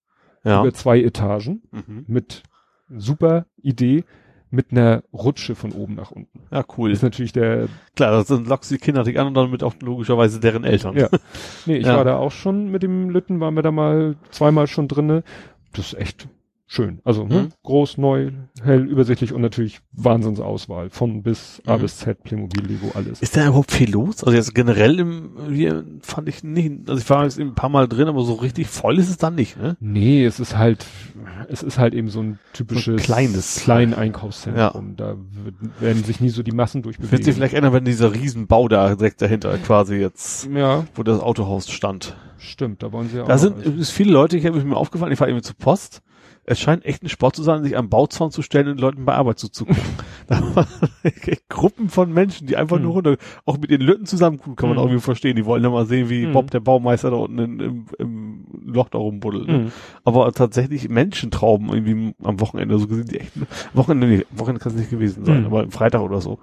[0.44, 0.60] Ja.
[0.60, 2.04] über zwei Etagen, Mhm.
[2.06, 2.42] mit
[2.88, 4.04] super Idee,
[4.50, 6.42] mit einer Rutsche von oben nach unten.
[6.52, 6.92] Ja, cool.
[6.92, 10.38] Ist natürlich der, Klar, das sind lockst die Kinder natürlich an und damit auch logischerweise
[10.38, 10.96] deren Eltern.
[10.96, 11.08] ja.
[11.66, 11.96] Nee, ich Ja.
[11.96, 15.24] war da auch schon mit dem Lütten, waren wir da mal zweimal schon drinne.
[15.72, 16.28] Das ist echt
[16.66, 17.00] schön.
[17.04, 17.42] Also ne?
[17.42, 17.48] Mhm.
[17.62, 18.30] groß, neu,
[18.62, 20.90] hell, übersichtlich und natürlich Wahnsinnsauswahl.
[20.90, 21.82] Von bis A Mhm.
[21.82, 23.20] bis Z, Playmobil, Lego, alles.
[23.22, 24.24] Ist da überhaupt viel los?
[24.24, 27.86] Also jetzt generell im, hier fand ich nicht, also ich war jetzt ein paar Mal
[27.88, 29.76] drin, aber so richtig voll ist es dann nicht, ne?
[29.80, 30.84] Nee, es ist halt,
[31.48, 33.56] es ist halt eben so ein typisches kleines.
[33.62, 34.96] klein Einkaufszentrum.
[34.96, 37.32] Da wird, werden sich nie so die Massen Wird sich durchbewegen.
[37.34, 42.16] vielleicht ändern, wenn dieser Riesenbau da direkt dahinter quasi jetzt, Ja, wo das Autohaus stand.
[42.38, 43.28] stimmt, da wollen sie ja auch.
[43.28, 46.02] Da sind ist viele Leute, ich habe mir aufgefallen, ich fahre irgendwie zur Post.
[46.48, 49.14] Es scheint echt ein Sport zu sein, sich am Bauzaun zu stellen und Leuten bei
[49.14, 49.82] Arbeit zuzugucken.
[51.48, 52.82] Gruppen von Menschen, die einfach Hm.
[52.84, 54.78] nur runter, auch mit den Lütten zusammen, kann man Hm.
[54.78, 55.36] auch irgendwie verstehen.
[55.36, 56.32] Die wollen ja mal sehen, wie Hm.
[56.32, 59.48] Bob, der Baumeister, da unten in, im, im Loch da rumbuddelt.
[59.48, 59.58] Ne?
[59.58, 59.72] Mhm.
[60.04, 63.32] Aber tatsächlich Menschentrauben irgendwie am Wochenende, so gesehen, die echt,
[63.74, 65.46] Wochenende, nee, Wochenende kann es nicht gewesen sein, Hm.
[65.46, 66.38] aber am Freitag oder so,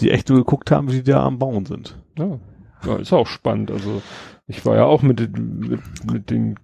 [0.00, 1.96] die echt nur geguckt haben, wie die da am Bauen sind.
[2.18, 2.38] Ja.
[2.84, 3.70] ja, ist auch spannend.
[3.70, 4.02] Also
[4.46, 5.80] ich war ja auch mit, mit,
[6.10, 6.56] mit den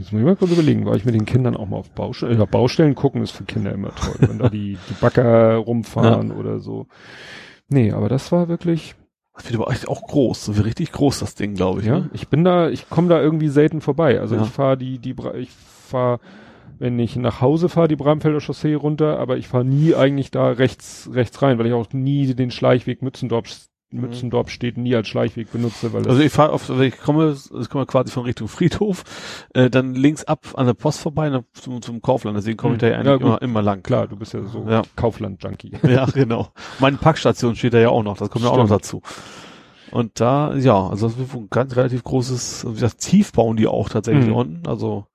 [0.00, 2.38] Jetzt muss ich mal kurz überlegen, war ich mit den Kindern auch mal auf Baustellen?
[2.38, 6.58] Ja, Baustellen gucken ist für Kinder immer toll, wenn da die, die Bagger rumfahren oder
[6.58, 6.86] so.
[7.68, 8.94] Nee, aber das war wirklich,
[9.34, 11.86] Das wird aber echt auch groß, so wie richtig groß das Ding, glaube ich.
[11.86, 12.10] ja, Ne?
[12.14, 14.18] ich bin da, ich komme da irgendwie selten vorbei.
[14.20, 14.42] Also Ja.
[14.42, 16.18] ich fahre die, die, ich fahre,
[16.78, 20.48] wenn ich nach Hause fahre, die Bramfelder Chaussee runter, aber ich fahre nie eigentlich da
[20.50, 23.44] rechts, rechts rein, weil ich auch nie den Schleichweg Mützendorf,
[23.92, 27.68] Mützendorf steht nie als Schleichweg benutze, weil Also ich fahre auf, wenn ich komme, ich
[27.68, 29.02] komme quasi von Richtung Friedhof,
[29.54, 32.80] äh, dann links ab an der Post vorbei dann zum, zum Kaufland, deswegen komme ich
[32.80, 33.00] da ja Hm.
[33.00, 33.82] eigentlich Ja, immer, immer lang.
[33.82, 34.82] klar, du bist ja so Ja.
[34.96, 35.72] Kaufland-Junkie.
[35.88, 36.48] Ja, genau.
[36.78, 39.02] Meine Packstation steht da ja auch noch, das kommt ja auch noch dazu.
[39.90, 43.66] Und da, ja, also das ist ein ganz relativ großes, wie gesagt, tief bauen die
[43.66, 44.36] auch tatsächlich Mhm.
[44.36, 45.06] unten, also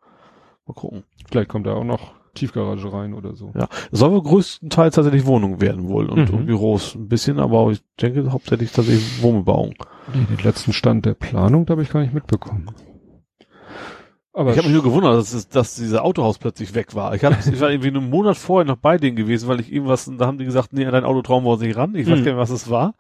[0.66, 1.04] mal gucken.
[1.32, 3.52] Vielleicht kommt da auch noch Tiefgarage rein oder so.
[3.56, 6.36] Ja, es soll wohl größtenteils tatsächlich Wohnungen werden wohl und, Mhm.
[6.38, 9.74] und Büros ein bisschen, aber ich denke hauptsächlich tatsächlich Wohnbebauung.
[10.14, 12.70] Den letzten Stand der Planung, da habe ich gar nicht mitbekommen.
[14.34, 17.16] Aber ich habe mich nur gewundert, dass, es, dass dieser Autohaus plötzlich weg war.
[17.16, 20.12] Ich, hab, ich war irgendwie einen Monat vorher noch bei denen gewesen, weil ich irgendwas,
[20.18, 21.96] da haben die gesagt, nee, dein Auto trauen wir uns nicht ran.
[21.96, 22.24] Ich weiß Mhm.
[22.26, 22.96] gar nicht, was es war.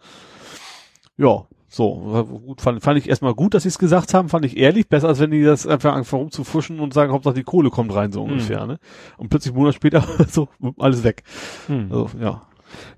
[1.17, 4.55] Ja, so, gut, fand, fand ich erstmal gut, dass sie es gesagt haben, fand ich
[4.57, 7.93] ehrlich, besser als wenn die das einfach anfangen rumzufuschen und sagen, Hauptsache die Kohle kommt
[7.93, 8.33] rein, so Mhm.
[8.33, 8.77] ungefähr, ne?
[9.17, 11.23] Und plötzlich einen Monat später, so, alles weg.
[11.67, 11.87] Hm.
[11.89, 12.43] Also, ja.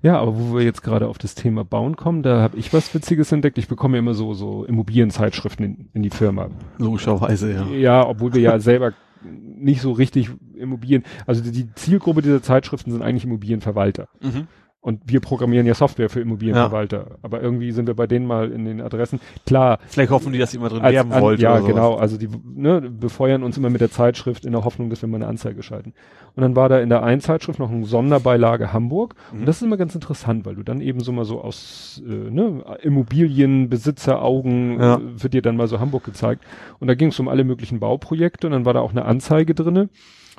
[0.02, 2.92] Ja, aber wo wir jetzt gerade auf das Thema Bauen kommen, da habe ich was
[2.94, 3.58] Witziges entdeckt.
[3.58, 6.48] Ich bekomme ja immer so, so Immobilienzeitschriften in, in die Firma.
[6.78, 7.66] Logischerweise, ja.
[7.68, 12.90] Ja, obwohl wir ja selber nicht so richtig Immobilien, also die, die Zielgruppe dieser Zeitschriften
[12.90, 14.08] sind eigentlich Immobilienverwalter.
[14.20, 14.46] Mhm.
[14.80, 17.18] Und wir programmieren ja Software für Immobilienverwalter.
[17.22, 19.18] Aber irgendwie sind wir bei denen mal in den Adressen.
[19.44, 21.40] Klar, Vielleicht hoffen die, dass immer drin werben an, wollt.
[21.40, 21.68] Ja, sowas.
[21.68, 21.94] genau.
[21.96, 25.16] Also die ne, befeuern uns immer mit der Zeitschrift in der Hoffnung, dass wir mal
[25.16, 25.94] eine Anzeige schalten.
[26.36, 29.16] Und dann war da in der einen Zeitschrift noch eine Sonderbeilage Hamburg.
[29.32, 29.40] Mhm.
[29.40, 32.30] Und das ist immer ganz interessant, weil du dann eben so mal so aus äh,
[32.30, 34.94] ne, Immobilienbesitzeraugen Ja.
[34.96, 36.44] äh, wird dir dann mal so Hamburg gezeigt.
[36.78, 39.54] Und da ging es um alle möglichen Bauprojekte und dann war da auch eine Anzeige
[39.54, 39.88] drinne,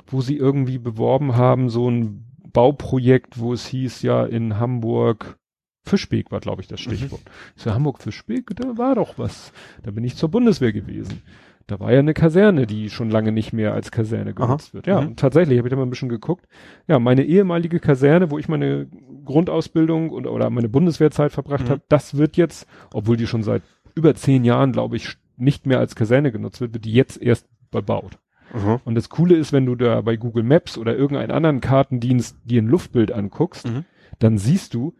[0.06, 5.38] wo sie irgendwie beworben haben, so ein Bauprojekt, wo es hieß ja in Hamburg,
[5.84, 7.24] Fischbeek war, glaube ich, das Stichwort.
[7.24, 7.30] Mhm.
[7.56, 9.52] Ich so, Hamburg Fischbeek, da war doch was.
[9.82, 11.22] Da bin ich zur Bundeswehr gewesen.
[11.66, 14.74] Da war ja eine Kaserne, die schon lange nicht mehr als Kaserne genutzt Aha.
[14.74, 14.86] wird.
[14.88, 15.08] Ja, mhm.
[15.08, 16.46] und tatsächlich habe ich da mal ein bisschen geguckt.
[16.88, 18.88] Ja, meine ehemalige Kaserne, wo ich meine
[19.24, 21.70] Grundausbildung und oder meine Bundeswehrzeit verbracht mhm.
[21.70, 23.62] habe, das wird jetzt, obwohl die schon seit
[23.94, 27.46] über zehn Jahren, glaube ich, nicht mehr als Kaserne genutzt wird, wird die jetzt erst
[27.70, 28.18] bebaut.
[28.52, 28.80] Mhm.
[28.84, 32.62] Und das Coole ist, wenn du da bei Google Maps oder irgendeinen anderen Kartendienst dir
[32.62, 33.84] ein Luftbild anguckst, mhm.
[34.18, 34.94] dann siehst du,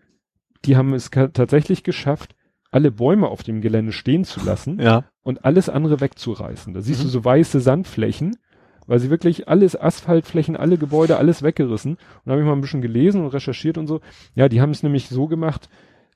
[0.65, 2.35] die haben es tatsächlich geschafft,
[2.71, 5.05] alle Bäume auf dem Gelände stehen zu lassen ja.
[5.23, 6.73] und alles andere wegzureißen.
[6.73, 7.05] Da siehst mhm.
[7.05, 8.37] du so weiße Sandflächen,
[8.87, 11.93] weil sie wirklich alles Asphaltflächen, alle Gebäude, alles weggerissen.
[11.93, 14.01] Und da habe ich mal ein bisschen gelesen und recherchiert und so.
[14.35, 15.69] Ja, die haben es nämlich so gemacht,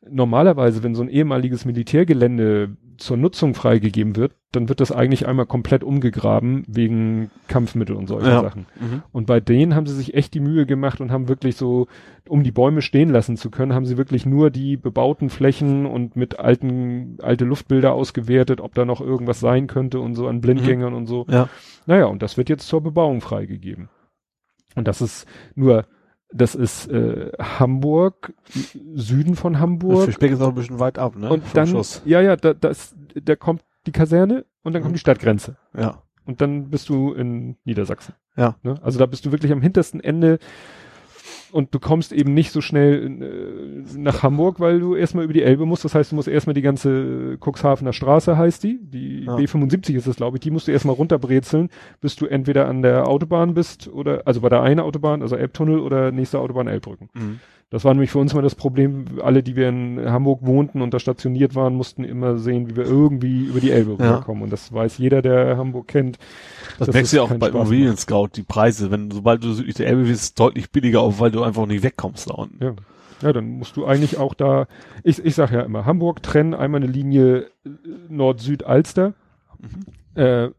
[0.08, 5.46] normalerweise, wenn so ein ehemaliges Militärgelände zur Nutzung freigegeben wird, dann wird das eigentlich einmal
[5.46, 8.40] komplett umgegraben wegen Kampfmittel und solche ja.
[8.40, 8.66] Sachen.
[8.78, 9.02] Mhm.
[9.10, 11.88] Und bei denen haben sie sich echt die Mühe gemacht und haben wirklich so,
[12.28, 16.14] um die Bäume stehen lassen zu können, haben sie wirklich nur die bebauten Flächen und
[16.16, 20.92] mit alten, alte Luftbilder ausgewertet, ob da noch irgendwas sein könnte und so an Blindgängern
[20.92, 20.98] mhm.
[20.98, 21.26] und so.
[21.28, 21.48] Ja.
[21.86, 23.88] Naja, und das wird jetzt zur Bebauung freigegeben.
[24.76, 25.86] Und das ist nur
[26.34, 28.34] das ist äh, Hamburg,
[28.94, 30.06] Süden von Hamburg.
[30.06, 31.30] Fischbeck ist auch ein bisschen weit ab, ne?
[31.30, 32.02] Und dann, Schuss.
[32.04, 35.56] ja, ja, da, das, da kommt die Kaserne und dann kommt die Stadtgrenze.
[35.78, 36.02] Ja.
[36.26, 38.14] Und dann bist du in Niedersachsen.
[38.36, 38.56] Ja.
[38.62, 38.74] Ne?
[38.82, 40.38] Also da bist du wirklich am hintersten Ende
[41.54, 45.44] und du kommst eben nicht so schnell äh, nach Hamburg, weil du erstmal über die
[45.44, 45.84] Elbe musst.
[45.84, 49.36] Das heißt, du musst erstmal die ganze Cuxhavener Straße heißt die, die ja.
[49.36, 53.06] B75 ist das, glaube ich, die musst du erstmal runterbrezeln, bis du entweder an der
[53.06, 57.08] Autobahn bist oder, also bei der einen Autobahn, also Elbtunnel oder nächste Autobahn Elbbrücken.
[57.14, 57.40] Mhm.
[57.74, 59.04] Das war nämlich für uns mal das Problem.
[59.20, 62.84] Alle, die wir in Hamburg wohnten und da stationiert waren, mussten immer sehen, wie wir
[62.84, 64.10] irgendwie über die Elbe ja.
[64.12, 64.44] rüberkommen.
[64.44, 66.20] Und das weiß jeder, der Hamburg kennt.
[66.78, 68.92] Das merkst du ja auch bei Immobilien Scout, die Preise.
[68.92, 72.30] Wenn, sobald du südlich der Elbe bist, deutlich billiger auf, weil du einfach nicht wegkommst
[72.30, 72.62] da unten.
[72.62, 72.74] Ja.
[73.22, 74.68] Ja, dann musst du eigentlich auch da,
[75.02, 77.70] ich, ich sag ja immer, Hamburg trennen einmal eine Linie äh,
[78.08, 79.14] Nord-Süd-Alster.
[79.58, 80.22] Mhm.
[80.22, 80.50] Äh,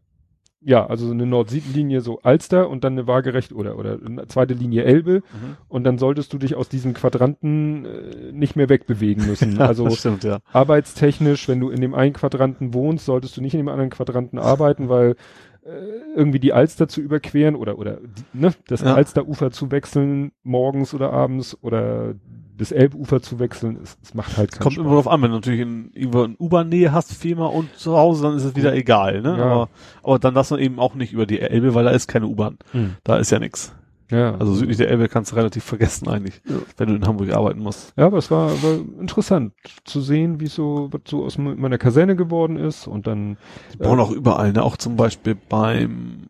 [0.60, 4.54] ja, also so eine Nord-Süd-Linie so Alster und dann eine waagerecht oder oder eine zweite
[4.54, 5.56] Linie Elbe mhm.
[5.68, 9.56] und dann solltest du dich aus diesen Quadranten äh, nicht mehr wegbewegen müssen.
[9.58, 10.38] ja, also stimmt, ja.
[10.52, 14.38] arbeitstechnisch, wenn du in dem einen Quadranten wohnst, solltest du nicht in dem anderen Quadranten
[14.38, 15.16] arbeiten, weil
[15.62, 17.98] äh, irgendwie die Alster zu überqueren oder oder
[18.32, 18.94] ne, das ja.
[18.94, 22.14] Alsterufer zu wechseln morgens oder abends oder
[22.56, 24.84] das Elbufer zu wechseln, es, es macht halt keinen Kommt Spaß.
[24.84, 28.36] immer drauf an, wenn du natürlich in, in U-Bahn-Nähe hast, viermal und zu Hause, dann
[28.36, 29.36] ist es wieder egal, ne?
[29.38, 29.44] Ja.
[29.44, 29.68] Aber,
[30.02, 32.58] aber dann lass man eben auch nicht über die Elbe, weil da ist keine U-Bahn.
[32.72, 32.96] Hm.
[33.04, 33.74] Da ist ja nix.
[34.10, 34.36] Ja.
[34.36, 36.56] Also südlich der Elbe kannst du relativ vergessen eigentlich, ja.
[36.76, 37.92] wenn du in Hamburg arbeiten musst.
[37.96, 39.52] Ja, aber es war, war interessant
[39.84, 43.36] zu sehen, wie so, was so aus meiner Kaserne geworden ist und dann.
[43.72, 44.62] Die bauen äh, auch überall, ne?
[44.62, 46.28] Auch zum Beispiel beim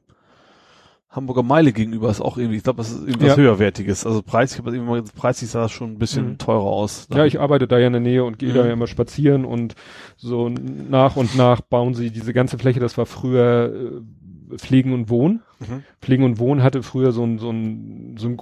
[1.16, 3.36] Hamburger Meile gegenüber ist auch irgendwie, ich glaube, das ist irgendwas ja.
[3.36, 4.06] höherwertiges.
[4.06, 6.38] Also preislich, aber irgendwie preislich sah das schon ein bisschen mhm.
[6.38, 7.08] teurer aus.
[7.12, 8.54] Ja, ich arbeite da ja in der Nähe und gehe mhm.
[8.54, 9.74] da ja immer spazieren und
[10.16, 15.08] so nach und nach bauen sie diese ganze Fläche, das war früher äh, Pflegen und
[15.08, 15.42] Wohnen.
[15.58, 15.82] Mhm.
[16.00, 18.38] Pflegen und Wohnen hatte früher so ein, so ein, so ein,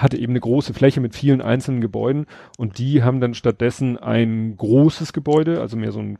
[0.00, 2.26] hatte eben eine große Fläche mit vielen einzelnen Gebäuden
[2.58, 6.18] und die haben dann stattdessen ein großes Gebäude, also mehr so ein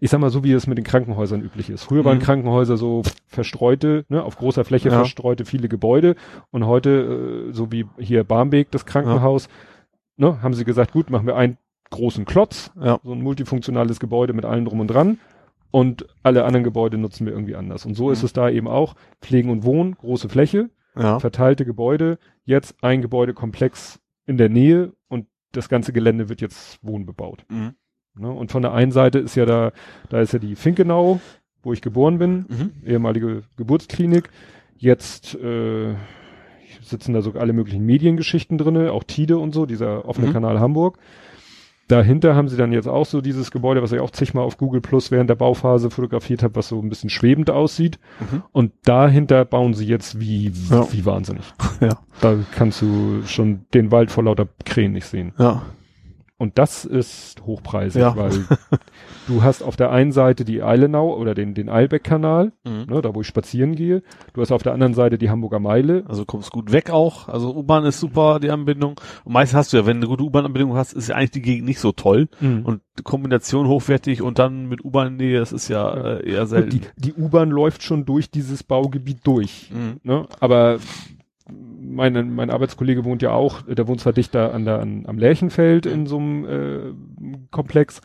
[0.00, 1.84] ich sag mal so, wie es mit den Krankenhäusern üblich ist.
[1.84, 2.06] Früher mhm.
[2.06, 4.96] waren Krankenhäuser so verstreute, ne, auf großer Fläche ja.
[4.96, 6.16] verstreute viele Gebäude
[6.50, 9.48] und heute, äh, so wie hier Barmbek, das Krankenhaus,
[10.16, 10.28] ja.
[10.28, 11.58] ne, haben sie gesagt, gut, machen wir einen
[11.90, 12.98] großen Klotz, ja.
[13.02, 15.18] so ein multifunktionales Gebäude mit allen drum und dran
[15.70, 17.86] und alle anderen Gebäude nutzen wir irgendwie anders.
[17.86, 18.12] Und so mhm.
[18.12, 18.94] ist es da eben auch.
[19.20, 25.68] Pflegen und Wohnen, große Fläche, verteilte Gebäude, jetzt ein Gebäudekomplex in der Nähe und das
[25.68, 27.44] ganze Gelände wird jetzt wohnbebaut.
[27.48, 27.74] Mhm.
[28.18, 28.30] Ne?
[28.30, 29.72] Und von der einen Seite ist ja da,
[30.08, 31.20] da ist ja die Finkenau,
[31.62, 32.70] wo ich geboren bin, mhm.
[32.86, 34.30] ehemalige Geburtsklinik.
[34.76, 35.94] Jetzt äh,
[36.82, 40.32] sitzen da sogar alle möglichen Mediengeschichten drinne, auch Tide und so, dieser offene mhm.
[40.32, 40.98] Kanal Hamburg.
[41.88, 44.82] Dahinter haben sie dann jetzt auch so dieses Gebäude, was ich auch zigmal auf Google
[44.82, 47.98] Plus während der Bauphase fotografiert habe, was so ein bisschen schwebend aussieht.
[48.20, 48.42] Mhm.
[48.52, 50.86] Und dahinter bauen sie jetzt wie, ja.
[50.92, 51.44] wie wahnsinnig.
[51.80, 52.00] Ja.
[52.20, 55.32] Da kannst du schon den Wald vor lauter Krähen nicht sehen.
[55.38, 55.62] Ja.
[56.40, 58.16] Und das ist hochpreisig, ja.
[58.16, 58.30] weil
[59.26, 62.84] du hast auf der einen Seite die Eilenau oder den, den Eilbeck-Kanal, mhm.
[62.88, 64.04] ne, da wo ich spazieren gehe.
[64.34, 66.04] Du hast auf der anderen Seite die Hamburger Meile.
[66.06, 67.26] Also kommst gut weg auch.
[67.26, 69.00] Also U-Bahn ist super, die Anbindung.
[69.24, 71.42] Und meist hast du ja, wenn du eine gute U-Bahn-Anbindung hast, ist ja eigentlich die
[71.42, 72.28] Gegend nicht so toll.
[72.38, 72.64] Mhm.
[72.64, 76.16] Und Kombination hochwertig und dann mit U-Bahn-Nähe, das ist ja, ja.
[76.18, 76.70] Äh, eher selten.
[76.70, 79.72] die, die U-Bahn läuft schon durch dieses Baugebiet durch.
[79.74, 79.98] Mhm.
[80.04, 80.28] Ne?
[80.38, 80.78] Aber
[81.50, 85.86] meine, mein Arbeitskollege wohnt ja auch, der wohnt zwar dichter an der, an, am Lärchenfeld
[85.86, 86.94] in so einem äh,
[87.50, 88.00] Komplex,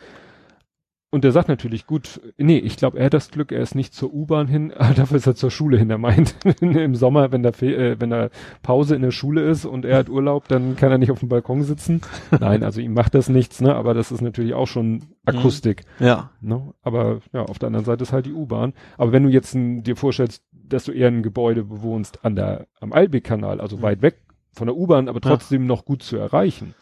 [1.13, 3.93] und der sagt natürlich, gut, nee, ich glaube, er hat das Glück, er ist nicht
[3.93, 5.91] zur U-Bahn hin, aber dafür ist er zur Schule hin.
[5.91, 8.29] Er meint, im Sommer, wenn da äh, wenn da
[8.63, 11.29] Pause in der Schule ist und er hat Urlaub, dann kann er nicht auf dem
[11.29, 12.01] Balkon sitzen.
[12.39, 13.75] Nein, also ihm macht das nichts, ne?
[13.75, 15.83] Aber das ist natürlich auch schon Akustik.
[15.99, 16.05] Mhm.
[16.07, 16.31] Ja.
[16.41, 16.73] Ne?
[16.81, 18.73] Aber ja, auf der anderen Seite ist halt die U-Bahn.
[18.97, 22.67] Aber wenn du jetzt ein, dir vorstellst, dass du eher ein Gebäude bewohnst an der,
[22.79, 23.81] am Albeck-Kanal, also mhm.
[23.81, 24.17] weit weg
[24.53, 25.67] von der U-Bahn, aber trotzdem ja.
[25.67, 26.75] noch gut zu erreichen.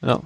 [0.00, 0.22] Ja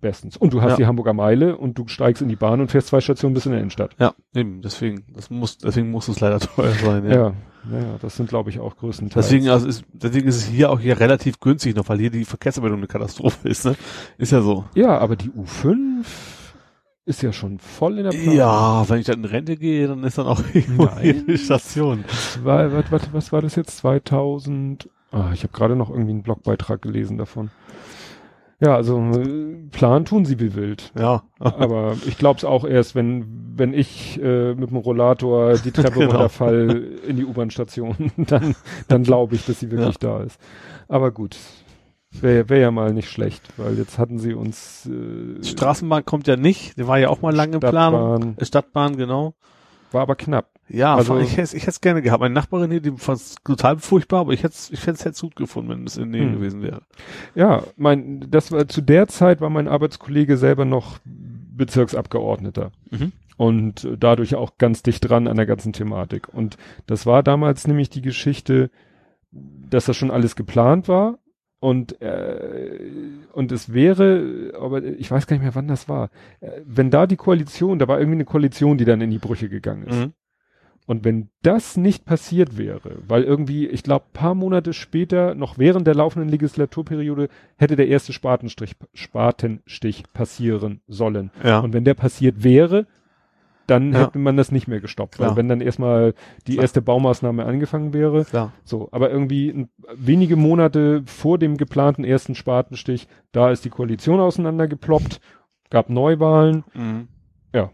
[0.00, 0.36] bestens.
[0.36, 0.76] Und du hast ja.
[0.76, 3.52] die Hamburger Meile und du steigst in die Bahn und fährst zwei Stationen bis in
[3.52, 3.94] der Innenstadt.
[3.98, 7.32] Ja, eben, deswegen, das muss, deswegen muss es leider teuer sein, ja.
[7.70, 9.26] Ja, ja, das sind glaube ich auch größtenteils.
[9.26, 12.24] Deswegen, also ist, deswegen ist es hier auch hier relativ günstig noch, weil hier die
[12.24, 13.76] Verkehrsanbindung eine Katastrophe ist, ne?
[14.16, 14.64] Ist ja so.
[14.74, 16.04] Ja, aber die U5
[17.10, 18.34] ist ja schon voll in der Planung.
[18.34, 22.04] Ja, wenn ich dann in Rente gehe, dann ist dann auch irgendwo die Station.
[22.42, 23.76] Was, was, was, was war das jetzt?
[23.78, 24.88] 2000?
[25.12, 27.50] Ah, ich habe gerade noch irgendwie einen Blogbeitrag gelesen davon.
[28.60, 29.02] Ja, also
[29.72, 30.92] Plan tun sie wie wild.
[30.98, 31.22] Ja.
[31.38, 33.24] Aber ich glaube es auch erst, wenn
[33.56, 36.12] wenn ich äh, mit dem Rollator die Treppe genau.
[36.12, 38.54] runterfall in die U-Bahn-Station, dann
[38.88, 40.18] dann glaube ich, dass sie wirklich ja.
[40.18, 40.38] da ist.
[40.88, 41.36] Aber gut,
[42.10, 46.36] wäre wär ja mal nicht schlecht, weil jetzt hatten sie uns äh, Straßenbahn kommt ja
[46.36, 48.36] nicht, der war ja auch mal lange in Planung.
[48.42, 49.34] Stadtbahn, genau.
[49.92, 50.48] War aber knapp.
[50.68, 52.20] Ja, also ich hätte ich es gerne gehabt.
[52.20, 55.34] Meine Nachbarin hier, die fand es total furchtbar, aber ich hätte ich hätte es gut
[55.34, 56.34] gefunden, wenn es in Nähe hm.
[56.34, 56.82] gewesen wäre.
[57.34, 62.70] Ja, mein das war zu der Zeit war mein Arbeitskollege selber noch Bezirksabgeordneter.
[62.90, 63.12] Mhm.
[63.36, 66.28] Und dadurch auch ganz dicht dran an der ganzen Thematik.
[66.32, 66.56] Und
[66.86, 68.70] das war damals nämlich die Geschichte,
[69.32, 71.18] dass das schon alles geplant war
[71.60, 72.78] und äh,
[73.32, 76.10] und es wäre, aber ich weiß gar nicht mehr, wann das war.
[76.40, 79.48] Äh, wenn da die Koalition, da war irgendwie eine Koalition, die dann in die Brüche
[79.48, 79.98] gegangen ist.
[79.98, 80.12] Mhm.
[80.86, 85.86] Und wenn das nicht passiert wäre, weil irgendwie, ich glaube, paar Monate später, noch während
[85.86, 91.30] der laufenden Legislaturperiode, hätte der erste Spatenstich, Spatenstich passieren sollen.
[91.44, 91.60] Ja.
[91.60, 92.86] Und wenn der passiert wäre,
[93.70, 94.00] dann ja.
[94.00, 95.14] hätte man das nicht mehr gestoppt.
[95.14, 95.30] Klar.
[95.30, 96.14] Weil wenn dann erstmal
[96.46, 96.64] die Klar.
[96.64, 98.24] erste Baumaßnahme angefangen wäre.
[98.24, 98.52] Klar.
[98.64, 105.20] So, aber irgendwie wenige Monate vor dem geplanten ersten Spatenstich, da ist die Koalition auseinandergeploppt,
[105.70, 106.64] gab Neuwahlen.
[106.74, 107.08] Mhm.
[107.54, 107.70] Ja.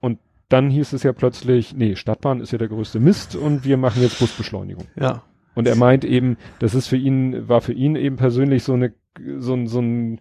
[0.00, 0.18] Und
[0.48, 4.02] dann hieß es ja plötzlich, nee, Stadtbahn ist ja der größte Mist und wir machen
[4.02, 4.86] jetzt Busbeschleunigung.
[4.98, 5.22] Ja.
[5.54, 8.92] Und er meint eben, das ist für ihn, war für ihn eben persönlich so eine,
[9.38, 10.20] so ein, so ein,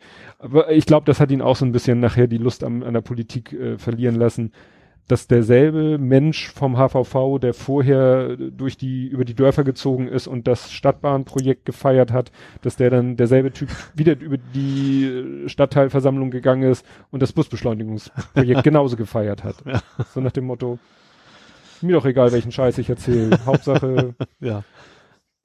[0.72, 3.02] ich glaube, das hat ihn auch so ein bisschen nachher die Lust am, an der
[3.02, 4.52] Politik äh, verlieren lassen
[5.08, 10.48] dass derselbe Mensch vom HVV, der vorher durch die, über die Dörfer gezogen ist und
[10.48, 16.86] das Stadtbahnprojekt gefeiert hat, dass der dann derselbe Typ wieder über die Stadtteilversammlung gegangen ist
[17.10, 19.56] und das Busbeschleunigungsprojekt genauso gefeiert hat.
[19.66, 19.82] Ja.
[20.14, 20.78] So nach dem Motto,
[21.82, 23.38] mir doch egal, welchen Scheiß ich erzähle.
[23.46, 24.64] Hauptsache, ja.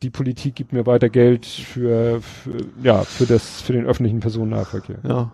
[0.03, 4.99] die Politik gibt mir weiter Geld für, für, ja, für das, für den öffentlichen Personennahverkehr.
[5.05, 5.33] Ja.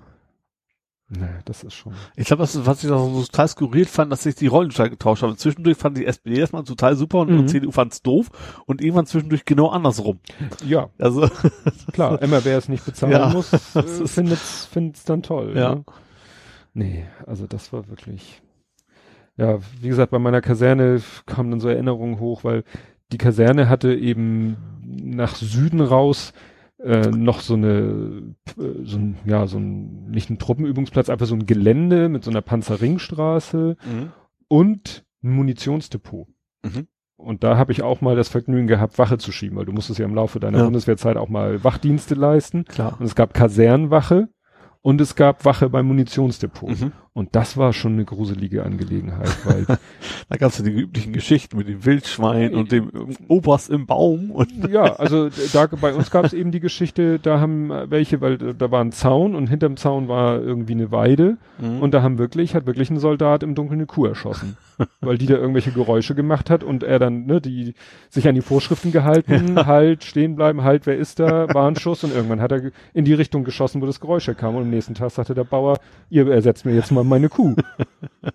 [1.10, 1.94] Nee, das ist schon.
[2.16, 5.22] Ich glaube, was, was ich noch so total skurril fand, dass sich die Rollensteine getauscht
[5.22, 5.38] haben.
[5.38, 7.38] Zwischendurch fand die SPD erstmal total super und mhm.
[7.38, 8.28] die CDU fand's doof
[8.66, 10.20] und irgendwann zwischendurch genau andersrum.
[10.66, 10.90] Ja.
[10.98, 11.30] Also.
[11.92, 15.54] Klar, immer wer es nicht bezahlen ja, muss, äh, findet's, findet's dann toll.
[15.56, 15.76] Ja.
[15.76, 15.84] Ne?
[16.74, 18.42] Nee, also das war wirklich,
[19.38, 22.64] ja, wie gesagt, bei meiner Kaserne kamen dann so Erinnerungen hoch, weil
[23.12, 26.34] die Kaserne hatte eben nach Süden raus
[26.82, 31.34] äh, noch so eine, äh, so ein, ja, so ein, nicht ein Truppenübungsplatz, einfach so
[31.34, 34.12] ein Gelände mit so einer Panzerringstraße mhm.
[34.48, 36.28] und ein Munitionsdepot.
[36.62, 36.86] Mhm.
[37.16, 39.98] Und da habe ich auch mal das Vergnügen gehabt, Wache zu schieben, weil du musstest
[39.98, 40.64] ja im Laufe deiner ja.
[40.64, 42.64] Bundeswehrzeit auch mal Wachdienste leisten.
[42.64, 42.96] Klar.
[42.98, 44.28] Und es gab Kasernenwache
[44.82, 46.80] und es gab Wache beim Munitionsdepot.
[46.80, 46.92] Mhm.
[47.18, 49.64] Und das war schon eine gruselige Angelegenheit, weil
[50.28, 52.92] da gab es ja die üblichen Geschichten mit dem Wildschwein und dem
[53.26, 54.30] Oberst im Baum.
[54.30, 58.38] Und ja, also da bei uns gab es eben die Geschichte, da haben welche, weil
[58.38, 61.80] da war ein Zaun und hinterm Zaun war irgendwie eine Weide mhm.
[61.80, 64.56] und da haben wirklich, hat wirklich ein Soldat im Dunkeln eine Kuh erschossen,
[65.00, 67.74] weil die da irgendwelche Geräusche gemacht hat und er dann, ne, die
[68.10, 69.66] sich an die Vorschriften gehalten, ja.
[69.66, 73.42] halt, stehen bleiben, halt, wer ist da, Warnschuss und irgendwann hat er in die Richtung
[73.42, 75.80] geschossen, wo das Geräusch herkam und am nächsten Tag sagte der Bauer,
[76.10, 77.54] ihr ersetzt mir jetzt mal meine Kuh.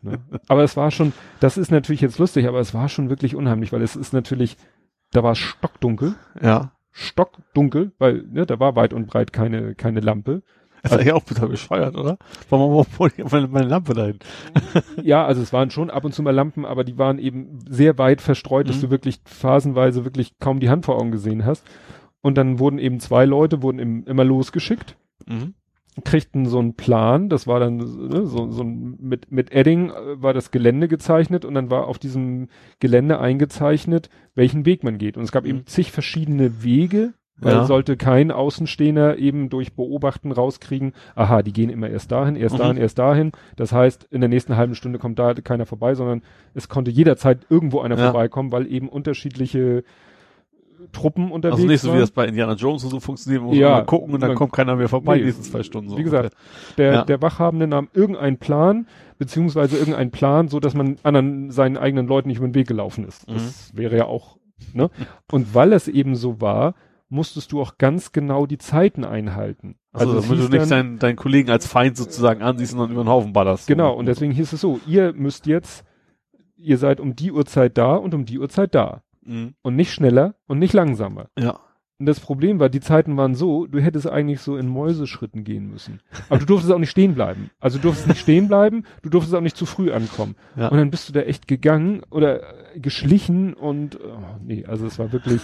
[0.02, 0.20] ne?
[0.48, 3.72] Aber es war schon, das ist natürlich jetzt lustig, aber es war schon wirklich unheimlich,
[3.72, 4.58] weil es ist natürlich,
[5.12, 6.16] da war es stockdunkel.
[6.42, 6.72] Ja.
[6.92, 10.44] Stockdunkel, weil ne, da war weit und breit keine, keine Lampe.
[10.84, 12.18] Das ist also, ja auch total bescheuert, oder?
[12.50, 14.20] Warum wollte ich meine, meine Lampe dahin?
[15.02, 17.98] ja, also es waren schon ab und zu mal Lampen, aber die waren eben sehr
[17.98, 18.72] weit verstreut, mhm.
[18.72, 21.66] dass du wirklich phasenweise wirklich kaum die Hand vor Augen gesehen hast.
[22.22, 24.98] Und dann wurden eben zwei Leute, wurden im, immer losgeschickt.
[25.26, 25.54] Mhm
[26.04, 30.34] kriegten so einen Plan, das war dann ne, so, so mit, mit Edding äh, war
[30.34, 32.48] das Gelände gezeichnet und dann war auf diesem
[32.80, 35.18] Gelände eingezeichnet, welchen Weg man geht.
[35.18, 35.50] Und es gab mhm.
[35.50, 37.66] eben zig verschiedene Wege, Weil Ja.
[37.66, 42.60] sollte kein Außenstehender eben durch Beobachten rauskriegen, aha, die gehen immer erst dahin, erst Mhm.
[42.60, 43.32] dahin, erst dahin.
[43.56, 46.22] Das heißt, in der nächsten halben Stunde kommt da keiner vorbei, sondern
[46.54, 48.04] es konnte jederzeit irgendwo einer Ja.
[48.12, 49.84] vorbeikommen, weil eben unterschiedliche
[50.92, 52.00] Truppen unterwegs Also nicht so wie waren.
[52.02, 54.38] das bei Indiana Jones und so funktioniert, man muss Ja, mal gucken und dann man-
[54.38, 55.90] kommt keiner mehr vorbei Nee, nächsten zwei Stunden.
[55.90, 56.36] So Wie gesagt,
[56.78, 57.06] der, Ja.
[57.06, 58.88] der Wachhabende nahm irgendeinen Plan,
[59.18, 63.06] beziehungsweise irgendeinen Plan, so dass man anderen seinen eigenen Leuten nicht über den Weg gelaufen
[63.06, 63.28] ist.
[63.30, 63.34] Mhm.
[63.36, 64.38] Das wäre ja auch,
[64.74, 64.90] ne?
[65.32, 66.76] Und weil es eben so war,
[67.10, 69.76] musstest du auch ganz genau die Zeiten einhalten.
[69.92, 72.92] Also, es damit du nicht dann- deinen, deinen Kollegen als Feind sozusagen ansiehst und dann
[72.92, 73.68] über den Haufen ballerst.
[73.68, 75.84] Genau, und deswegen hieß es so, ihr müsst jetzt,
[76.58, 79.04] ihr seid um die Uhrzeit da und um die Uhrzeit da.
[79.26, 79.56] Mhm.
[79.62, 81.30] Und nicht schneller und nicht langsamer.
[81.38, 81.60] Ja.
[82.00, 85.70] Und das Problem war, die Zeiten waren so, du hättest eigentlich so in Mäuseschritten gehen
[85.70, 86.02] müssen.
[86.28, 87.52] Aber du durftest auch nicht stehen bleiben.
[87.60, 90.36] Also du durftest nicht stehen bleiben, du durftest auch nicht zu früh ankommen.
[90.58, 90.70] Ja.
[90.70, 92.42] Und dann bist du da echt gegangen oder
[92.76, 95.42] geschlichen und oh, nee, also es war wirklich,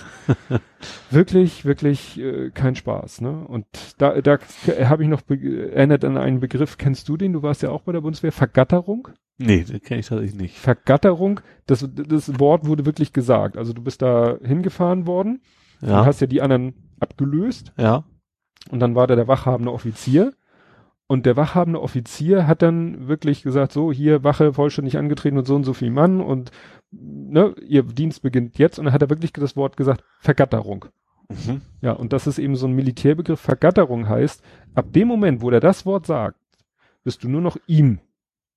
[1.11, 3.21] wirklich, wirklich äh, kein Spaß.
[3.21, 3.45] Ne?
[3.47, 3.65] Und
[3.99, 4.39] da, da
[4.83, 7.31] habe ich noch erinnert an einen Begriff, kennst du den?
[7.31, 9.07] Du warst ja auch bei der Bundeswehr, Vergatterung.
[9.39, 10.57] Nee, den kenne ich tatsächlich nicht.
[10.57, 13.57] Vergatterung, das, das Wort wurde wirklich gesagt.
[13.57, 15.41] Also du bist da hingefahren worden
[15.81, 16.01] Ja.
[16.01, 18.03] und hast ja die anderen abgelöst ja.
[18.69, 20.33] und dann war da der wachhabende Offizier
[21.07, 25.55] und der wachhabende Offizier hat dann wirklich gesagt, so hier Wache vollständig angetreten und so
[25.55, 26.51] und so viel Mann und
[26.91, 30.85] ne, ihr Dienst beginnt jetzt und dann hat er wirklich das Wort gesagt, Vergatterung.
[31.29, 31.61] Mhm.
[31.81, 33.39] Ja, und das ist eben so ein Militärbegriff.
[33.39, 34.43] Vergatterung heißt,
[34.75, 36.37] ab dem Moment, wo der das Wort sagt,
[37.03, 37.99] bist du nur noch ihm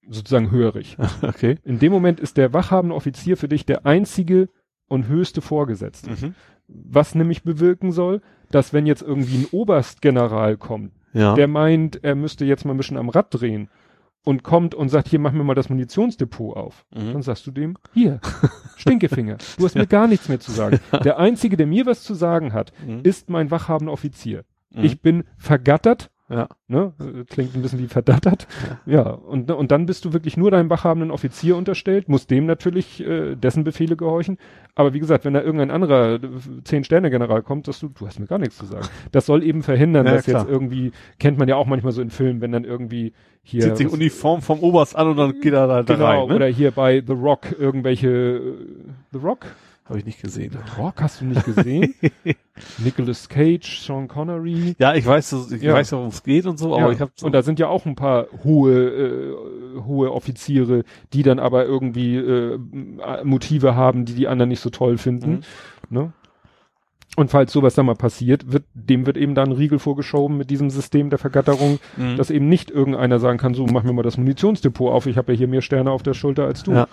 [0.09, 0.97] sozusagen hörig.
[1.23, 1.57] Okay.
[1.65, 4.49] In dem Moment ist der wachhabende Offizier für dich der einzige
[4.89, 6.11] und höchste Vorgesetzte.
[6.11, 6.35] Mhm.
[6.69, 11.35] Was nämlich bewirken soll, dass wenn jetzt irgendwie ein Oberstgeneral kommt, Ja.
[11.35, 13.69] der meint, er müsste jetzt mal ein bisschen am Rad drehen
[14.25, 16.85] und kommt und sagt, hier, mach mir mal das Munitionsdepot auf.
[16.95, 17.13] Mhm.
[17.15, 18.21] Dann sagst du dem, hier,
[18.77, 20.79] Stinkefinger, du hast mir gar nichts mehr zu sagen.
[21.05, 23.01] Der Einzige, der mir was zu sagen hat, Mhm.
[23.03, 24.45] ist mein wachhabender Offizier.
[24.71, 24.85] Mhm.
[24.85, 26.49] Ich bin vergattert, ja.
[26.69, 26.93] ne,
[27.29, 28.47] klingt ein bisschen wie verdattert.
[28.87, 33.05] Ja, und, und dann bist du wirklich nur deinem wachhabenden Offizier unterstellt, musst dem natürlich
[33.07, 34.39] äh, dessen Befehle gehorchen.
[34.75, 36.21] Aber wie gesagt, wenn da irgendein anderer äh,
[36.65, 38.87] Zehn-Sterne-General kommt, dass du, du hast mir gar nichts zu sagen.
[39.13, 40.43] Das soll eben verhindern, Ja, dass klar.
[40.43, 43.13] jetzt irgendwie, kennt man ja auch manchmal so in Filmen, wenn dann irgendwie
[43.43, 43.63] hier.
[43.63, 46.29] Zieht sich was- Uniform vom Oberst an und dann geht er da, da genau, rein.
[46.29, 46.35] Ne?
[46.37, 48.43] oder hier bei The Rock irgendwelche äh,
[49.13, 49.47] The Rock?
[49.85, 50.57] Habe ich nicht gesehen.
[50.79, 51.95] Rock hast du nicht gesehen?
[52.79, 54.75] Nicolas Cage, Sean Connery.
[54.79, 55.75] Ja, ich weiß, ich Ja.
[55.75, 57.69] weiß, worum es geht und so, aber Ja, ich habe so, und da sind ja
[57.69, 59.35] auch ein paar hohe, äh,
[59.85, 62.59] hohe Offiziere, die dann aber irgendwie äh,
[63.25, 65.43] Motive haben, die die anderen nicht so toll finden.
[65.91, 65.97] Mhm.
[65.99, 66.13] Ne?
[67.17, 70.49] Und falls sowas dann mal passiert, wird, dem wird eben dann ein Riegel vorgeschoben mit
[70.49, 72.17] diesem System der Vergatterung, Mhm.
[72.17, 75.33] dass eben nicht irgendeiner sagen kann, so mach mir mal das Munitionsdepot auf, ich habe
[75.33, 76.73] ja hier mehr Sterne auf der Schulter als du.
[76.73, 76.89] Ja.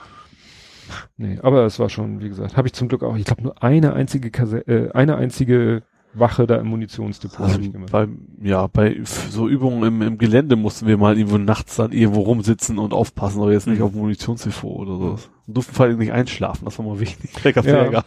[1.17, 3.63] Nee, aber es war schon, wie gesagt, habe ich zum Glück auch, ich glaube nur
[3.63, 7.91] eine einzige Kase äh, eine einzige Wache da im Munitionsdepot Also hab ich gemacht.
[7.91, 8.07] bei,
[8.41, 12.79] ja, bei so Übungen im, im Gelände mussten wir mal irgendwo nachts dann irgendwo rumsitzen
[12.79, 13.85] und aufpassen, aber jetzt nicht Mhm.
[13.85, 15.19] auf Munitionsdepot oder so.
[15.45, 17.31] Wir durften vor allem nicht einschlafen, das war mal wichtig.
[17.43, 17.75] Lecker Ja.
[17.75, 18.05] Ärger.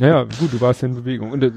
[0.00, 1.30] Naja, gut, du warst ja in Bewegung.
[1.30, 1.52] Und äh,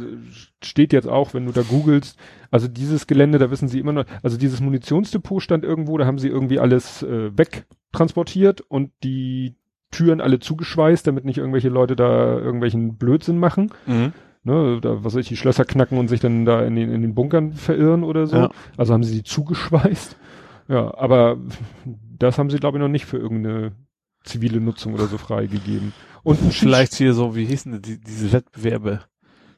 [0.61, 2.19] steht jetzt auch, wenn du da googelst,
[2.51, 6.19] also dieses Gelände, da wissen sie immer noch, also dieses Munitionsdepot stand irgendwo, da haben
[6.19, 9.55] sie irgendwie alles äh, wegtransportiert und die
[9.91, 13.71] Türen alle zugeschweißt, damit nicht irgendwelche Leute da irgendwelchen Blödsinn machen.
[13.85, 14.13] Mhm.
[14.43, 17.01] Ne, da, was weiß ich, die Schlösser knacken und sich dann da in den, in
[17.01, 18.37] den Bunkern verirren oder so.
[18.37, 18.51] Ja.
[18.77, 20.15] Also haben sie die zugeschweißt.
[20.69, 21.37] Ja, aber
[22.17, 23.73] das haben sie, glaube ich, noch nicht für irgendeine
[24.23, 25.93] zivile Nutzung oder so freigegeben.
[26.23, 29.01] Und Vielleicht hier so, wie hießen die, diese Wettbewerbe?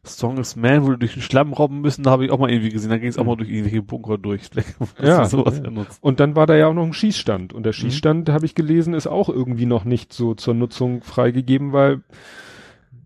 [0.06, 2.70] Strongest Man, wo du durch den Schlamm robben müssen, da habe ich auch mal irgendwie
[2.70, 2.90] gesehen.
[2.90, 4.44] Da ging es auch mal durch irgendwelche Bunker durch.
[5.02, 5.70] Ja, sowas ja.
[6.02, 7.54] Und dann war da ja auch noch ein Schießstand.
[7.54, 11.74] Und der Schießstand, habe ich gelesen, ist auch irgendwie noch nicht so zur Nutzung freigegeben,
[11.74, 12.02] weil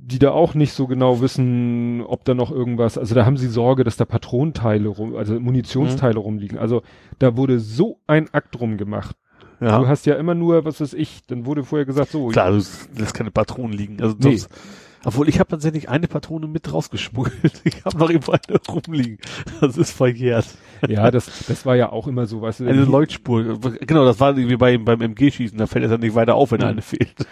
[0.05, 3.47] die da auch nicht so genau wissen, ob da noch irgendwas, also da haben sie
[3.47, 6.57] Sorge, dass da Patronenteile rum, also Munitionsteile rumliegen.
[6.57, 6.81] Also
[7.19, 9.15] da wurde so ein Akt drum gemacht.
[9.59, 9.87] Du Ja.
[9.87, 13.13] hast ja immer nur, was weiß ich, dann wurde vorher gesagt, so, Klar, du lässt
[13.13, 14.01] keine Patronen liegen.
[14.01, 14.33] Also Nee.
[14.33, 14.49] das,
[15.05, 17.33] obwohl ich habe tatsächlich eine Patrone mit rausgeschmuggelt.
[17.65, 19.17] Ich habe noch irgendwo eine rumliegen.
[19.61, 20.45] Das ist verjährt.
[20.87, 22.67] ja, das, das war ja auch immer so, weißt du.
[22.67, 23.59] Eine Leuchtspur.
[23.81, 25.57] Genau, das war irgendwie bei, beim MG-Schießen.
[25.57, 26.65] Da fällt es dann nicht weiter auf, wenn Mhm.
[26.67, 27.25] eine fehlt.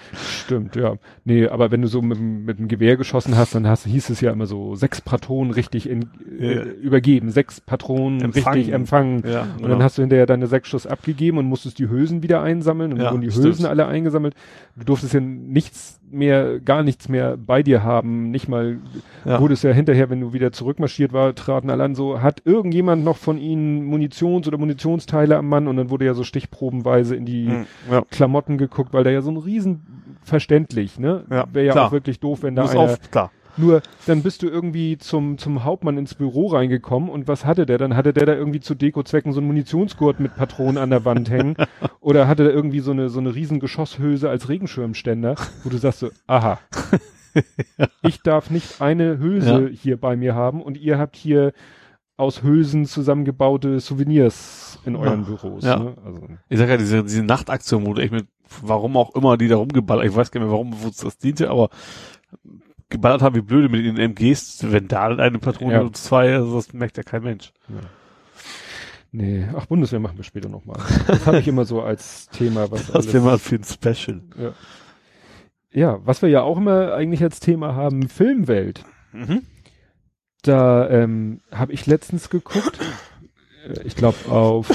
[0.44, 0.96] Stimmt, ja.
[1.26, 4.10] Nee, aber wenn du so mit, dem- mit dem Gewehr geschossen hast, dann hast, hieß
[4.10, 6.10] es ja immer so, sechs Patronen richtig in,
[6.40, 6.62] äh, Ja.
[6.64, 8.56] übergeben, sechs Patronen Empfangen.
[8.58, 9.24] richtig empfangen.
[9.28, 12.42] Ja, Und dann hast du hinterher deine sechs Schuss abgegeben und musstest die Hülsen wieder
[12.42, 13.46] einsammeln und Ja, wurden die stimmt.
[13.48, 14.36] Hülsen alle eingesammelt.
[14.76, 18.78] Du durftest ja nichts mehr, gar nichts mehr bei dir haben, nicht mal,
[19.26, 19.40] Ja.
[19.40, 23.04] wurde es ja hinterher, wenn du wieder zurückmarschiert war, traten alle an, so, hat irgendjemand
[23.04, 27.26] noch von ihnen Munitions- oder Munitionsteile am Mann und dann wurde ja so stichprobenweise in
[27.26, 27.66] die Mhm.
[27.92, 28.02] ja.
[28.10, 29.82] Klamotten geguckt, weil da ja so ein riesen
[30.24, 31.24] verständlich, ne?
[31.30, 31.88] Ja, Wäre ja klar.
[31.88, 33.32] auch wirklich doof, wenn da Muss einer, auf, klar.
[33.58, 37.78] Nur dann bist du irgendwie zum, zum Hauptmann ins Büro reingekommen und was hatte der?
[37.78, 41.30] Dann hatte der da irgendwie zu Dekozwecken so einen Munitionsgurt mit Patronen an der Wand
[41.30, 41.56] hängen
[42.00, 46.00] oder hatte der irgendwie so eine, so eine riesen Geschosshülse als Regenschirmständer, wo du sagst
[46.00, 46.60] so, aha.
[48.04, 49.70] ich darf nicht eine Hülse Ja.
[49.70, 51.54] hier bei mir haben und ihr habt hier
[52.18, 55.64] aus Hülsen zusammengebaute Souvenirs in euren Büros.
[55.64, 55.80] Ja.
[55.80, 55.96] Ne?
[56.06, 58.28] Also, Ich sag ja, diese, diese Nachtaktion, wo du echt mit,
[58.62, 61.50] warum auch immer die da rumgeballert, ich weiß gar nicht mehr, warum, wozu das diente,
[61.50, 61.70] aber
[62.92, 65.82] geballert haben wie blöde mit den MGs, wenn da eine Patrone Ja.
[65.82, 67.52] und zwei, also das merkt ja kein Mensch.
[69.12, 70.80] nee, ach, Bundeswehr machen wir später nochmal.
[71.08, 74.22] Das habe ich immer so als Thema, was Das alles- mal für ein Special.
[74.38, 74.54] Ja.
[75.72, 78.84] ja, was wir ja auch immer eigentlich als Thema haben, Filmwelt.
[79.14, 79.42] Mhm.
[80.44, 82.80] Da ähm, habe ich letztens geguckt.
[83.68, 84.68] Äh, Ich glaube auf,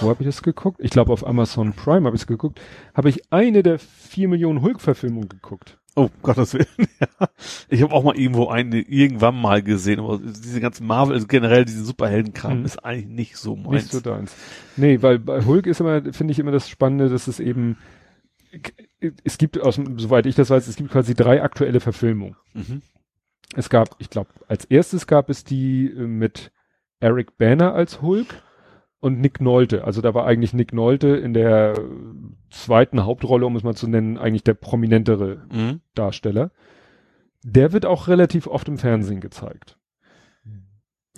[0.00, 0.80] wo habe ich das geguckt?
[0.82, 2.60] Ich glaube auf Amazon Prime habe ich es geguckt.
[2.94, 5.78] Habe ich eine der vier Millionen Hulk-Verfilmungen geguckt.
[5.98, 6.66] Oh, Gottes Willen,
[7.00, 7.28] ja.
[7.68, 11.64] Ich habe auch mal irgendwo eine irgendwann mal gesehen, aber diese ganzen Marvel, also generell
[11.64, 12.64] diese Superheldenkram Mhm.
[12.64, 13.72] ist eigentlich nicht so meins.
[13.72, 14.34] Nicht so deins.
[14.76, 17.76] Nee, weil bei Hulk ist immer, finde ich immer das Spannende, dass es eben,
[19.24, 22.36] es gibt, aus, soweit ich das weiß, es gibt quasi drei aktuelle Verfilmungen.
[22.54, 22.82] Mhm.
[23.56, 26.52] Es gab, ich glaube, als erstes gab es die äh, mit
[27.00, 28.42] Eric Banner als Hulk
[29.00, 29.84] und Nick Nolte.
[29.84, 31.74] Also da war eigentlich Nick Nolte in der
[32.50, 35.80] zweiten Hauptrolle, um es mal zu nennen, eigentlich der prominentere Mhm.
[35.94, 36.50] Darsteller.
[37.44, 39.77] Der wird auch relativ oft im Fernsehen gezeigt.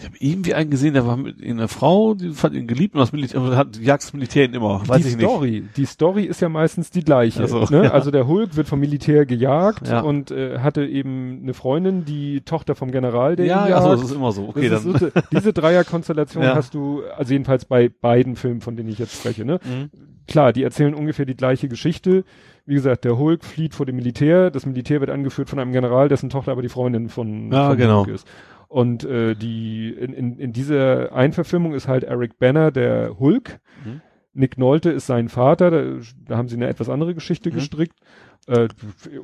[0.00, 3.00] Ich habe irgendwie einen gesehen, der war mit einer Frau, die fand ihn geliebt und
[3.00, 5.26] das Militär, hat jagt das Militär ihn immer, weiß die ich nicht.
[5.26, 7.40] Story, die Story ist ja meistens die gleiche.
[7.42, 7.84] Also, ne?
[7.84, 7.90] ja.
[7.90, 10.00] also der Hulk wird vom Militär gejagt Ja.
[10.00, 14.02] und äh, hatte eben eine Freundin, die Tochter vom General, der Ja, ihn also jagt.
[14.02, 14.48] das ist immer so.
[14.48, 14.94] Okay, Das dann.
[14.94, 16.54] ist diese Dreierkonstellation Ja.
[16.54, 19.60] hast du, also jedenfalls bei beiden Filmen, von denen ich jetzt spreche, ne?
[19.64, 19.90] Mhm.
[20.26, 22.24] Klar, die erzählen ungefähr die gleiche Geschichte.
[22.64, 26.08] Wie gesagt, der Hulk flieht vor dem Militär, das Militär wird angeführt von einem General,
[26.08, 27.98] dessen Tochter aber die Freundin von, Ja, von genau.
[28.06, 28.26] Hulk ist.
[28.70, 33.58] Und äh, die in, in, in dieser Einverfilmung ist halt Eric Banner der Hulk.
[33.84, 34.00] Mhm.
[34.32, 37.54] Nick Nolte ist sein Vater, da, da haben sie eine etwas andere Geschichte Mhm.
[37.54, 37.98] gestrickt.
[38.46, 38.68] Äh,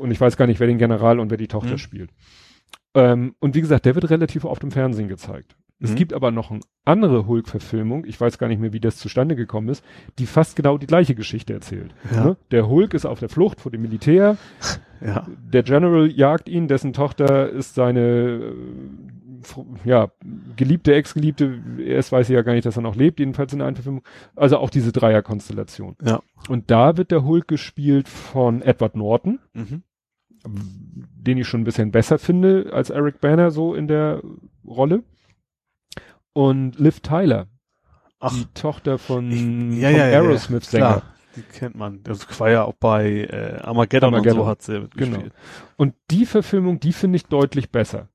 [0.01, 1.79] und ich weiß gar nicht, wer den General und wer die Tochter Mhm.
[1.79, 2.11] spielt.
[2.95, 5.55] Ähm, und wie gesagt, der wird relativ oft im Fernsehen gezeigt.
[5.79, 5.95] Es Mhm.
[5.97, 9.69] gibt aber noch eine andere Hulk-Verfilmung, ich weiß gar nicht mehr, wie das zustande gekommen
[9.69, 9.85] ist,
[10.19, 11.95] die fast genau die gleiche Geschichte erzählt.
[12.13, 12.25] Ja.
[12.25, 12.37] Ne?
[12.51, 14.39] Der Hulk ist auf der Flucht vor dem Militär,
[15.01, 15.25] Ja.
[15.53, 18.55] der General jagt ihn, dessen Tochter ist seine
[19.85, 20.11] ja,
[20.57, 23.69] geliebte Ex-Geliebte, erst weiß ich ja gar nicht, dass er noch lebt, jedenfalls in der
[23.69, 24.03] einen Verfilmung.
[24.35, 25.97] Also auch diese Dreierkonstellation.
[26.03, 26.21] Ja.
[26.49, 29.83] Und da wird der Hulk gespielt von Edward Norton, Mhm.
[30.45, 34.23] den ich schon ein bisschen besser finde als Eric Banner so in der
[34.67, 35.03] Rolle.
[36.33, 37.47] Und Liv Tyler,
[38.21, 40.21] Ach, die Tochter von, ja, vom ja, ja, ja.
[40.21, 40.87] Aerosmith-Sänger.
[40.87, 41.03] klar.
[41.37, 42.03] Die kennt man.
[42.03, 44.39] Das war ja auch bei äh, Armageddon, Armageddon.
[44.39, 45.21] und so hat sie mitgespielt.
[45.23, 45.35] Genau.
[45.77, 48.09] Und die Verfilmung, die finde ich deutlich besser.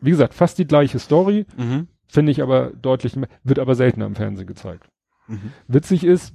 [0.00, 1.88] Wie gesagt, fast die gleiche Story, Mhm.
[2.06, 4.88] finde ich aber deutlich mehr, wird aber seltener im Fernsehen gezeigt.
[5.28, 5.52] Mhm.
[5.68, 6.34] Witzig ist,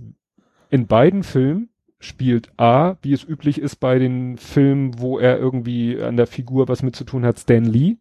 [0.69, 6.01] in beiden Filmen spielt A, wie es üblich ist bei den Filmen, wo er irgendwie
[6.01, 7.97] an der Figur was mit zu tun hat, Stan Lee.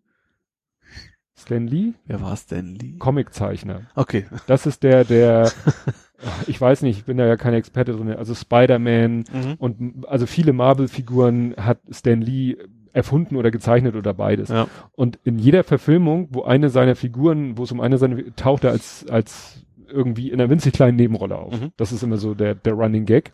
[1.37, 1.93] Stan Lee?
[2.07, 2.75] Wer war denn?
[2.75, 2.97] Lee?
[2.99, 3.83] Comiczeichner.
[3.95, 4.27] Okay.
[4.47, 5.51] Das ist der, der,
[6.47, 9.55] ich weiß nicht, ich bin da ja kein Experte drin, also Spider-Man Mhm.
[9.59, 12.57] und also viele Marvel-Figuren hat Stan Lee
[12.93, 14.49] erfunden oder gezeichnet oder beides.
[14.49, 14.67] Ja.
[14.93, 18.71] Und in jeder Verfilmung, wo eine seiner Figuren, wo es um eine seiner, taucht er
[18.71, 21.61] als, als irgendwie in einer winzig kleinen Nebenrolle auf.
[21.61, 21.73] Mhm.
[21.77, 23.33] Das ist immer so der, der Running Gag.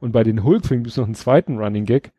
[0.00, 2.12] Und bei den Hulk-Filmen gibt es noch einen zweiten Running Gag.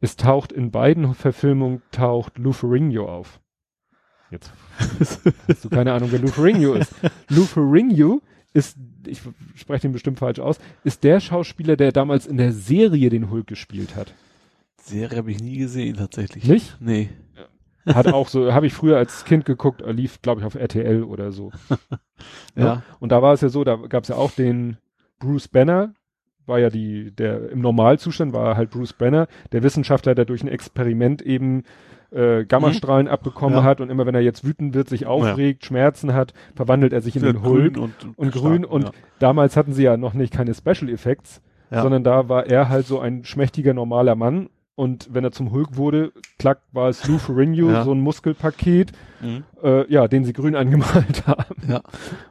[0.00, 3.40] Es taucht in beiden Verfilmungen taucht Lou Ferrigno auf.
[4.30, 4.52] Jetzt
[5.48, 6.94] hast du keine Ahnung, wer Lou Ferrigno ist.
[7.28, 8.20] Lou Ferrigno
[8.52, 9.20] ist, ich
[9.56, 13.46] spreche den bestimmt falsch aus, ist der Schauspieler, der damals in der Serie den Hulk
[13.46, 14.14] gespielt hat.
[14.84, 16.46] Serie habe ich nie gesehen, tatsächlich.
[16.48, 16.76] Nicht?
[16.80, 17.10] Nee.
[17.86, 21.02] Hat auch so, habe ich früher als Kind geguckt, er lief, glaube ich, auf RTL
[21.04, 21.50] oder so.
[22.56, 22.82] Ja.
[23.00, 24.76] Und da war es ja so, da gab es ja auch den
[25.18, 25.92] Bruce Banner,
[26.46, 30.48] war ja die, der im Normalzustand war halt Bruce Banner, der Wissenschaftler, der durch ein
[30.48, 31.64] Experiment eben
[32.12, 33.64] äh, Gammastrahlen abbekommen Ja.
[33.64, 37.16] hat und immer wenn er jetzt wütend wird, sich aufregt, Schmerzen hat, verwandelt er sich
[37.16, 38.90] in den Hulk und, und grün stark, und ja.
[39.18, 41.82] damals hatten sie ja noch nicht keine Special Effects, Ja.
[41.82, 45.76] sondern da war er halt so ein schmächtiger normaler Mann und wenn er zum Hulk
[45.76, 47.84] wurde, klack, war es Lou Ferrigno, Ja.
[47.84, 49.44] so ein Muskelpaket, Mhm.
[49.62, 51.56] äh, ja, den sie grün angemalt haben.
[51.68, 51.80] Ja.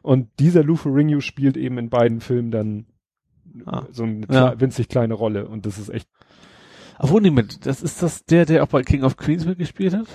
[0.02, 2.86] Und dieser Lou Ferrigno spielt eben in beiden Filmen dann
[3.66, 3.84] Ah.
[3.92, 4.60] so eine Ja.
[4.60, 6.08] winzig kleine Rolle und das ist echt,
[7.00, 10.08] Obwohl, nee, mit, das ist das der, der auch bei King of Queens mitgespielt hat?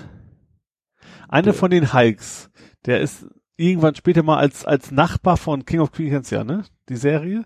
[1.27, 2.49] Einer Der- von den Hulks.
[2.85, 3.27] Der ist
[3.57, 6.63] irgendwann später mal als, als Nachbar von King of Queens, ja, ne?
[6.87, 7.43] Die Serie?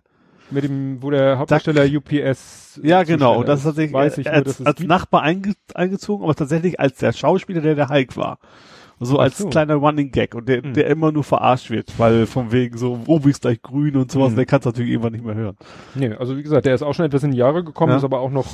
[0.53, 2.79] Mit dem, wo der Hauptdarsteller UPS.
[2.83, 3.39] Ja, genau.
[3.39, 4.79] Und das ist tatsächlich weiß ich als, nur, dass es als.
[4.81, 8.39] Nachbar einge eingezogen, aber tatsächlich als der Schauspieler, der der Hulk war.
[8.99, 9.49] So Ach als so.
[9.49, 10.73] kleiner Running Gag und der, Hm.
[10.75, 14.29] der immer nur verarscht wird, weil von wegen so, oh, bist gleich grün und sowas,
[14.29, 14.35] Hm.
[14.37, 15.57] der kann es natürlich irgendwann nicht mehr hören.
[15.95, 17.97] Nee, also wie gesagt, der ist auch schon etwas in die Jahre gekommen, Ja.
[17.97, 18.45] ist aber auch noch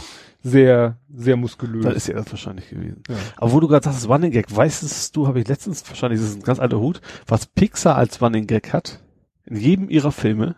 [0.41, 1.83] sehr, sehr muskulös.
[1.83, 3.03] Dann ist ja das wahrscheinlich gewesen.
[3.09, 3.15] ja.
[3.37, 6.29] Aber wo du gerade sagst, das Running Gag, weißt du, habe ich letztens, wahrscheinlich ist
[6.29, 9.01] es ein ganz alter Hut, was Pixar als Running Gag hat?
[9.45, 10.55] In jedem ihrer Filme.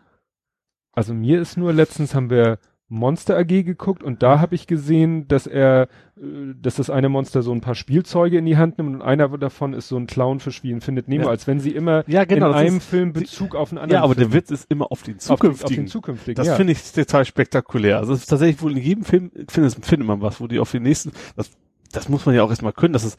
[0.93, 2.59] Also mir ist nur letztens haben wir
[2.93, 5.83] Monster AG geguckt und da habe ich gesehen, dass er,
[6.17, 6.21] äh,
[6.61, 9.71] dass das eine Monster so ein paar Spielzeuge in die Hand nimmt und einer davon
[9.73, 11.29] ist so ein Clownfisch wie in Findet Nemo, Ja.
[11.29, 14.03] als wenn sie immer Ja, genau, in einem ist- Film Bezug auf einen anderen Ja,
[14.03, 14.29] aber Film.
[14.31, 15.83] der Witz ist immer auf den auf den, auf zukünftigen.
[15.85, 16.35] den zukünftigen.
[16.35, 16.55] Das ja.
[16.55, 17.97] finde ich total spektakulär.
[17.97, 20.71] Also es ist tatsächlich wohl in jedem Film findet, findet man was, wo die auf
[20.71, 21.49] den nächsten, das,
[21.91, 23.17] das muss man ja auch erstmal können, dass es,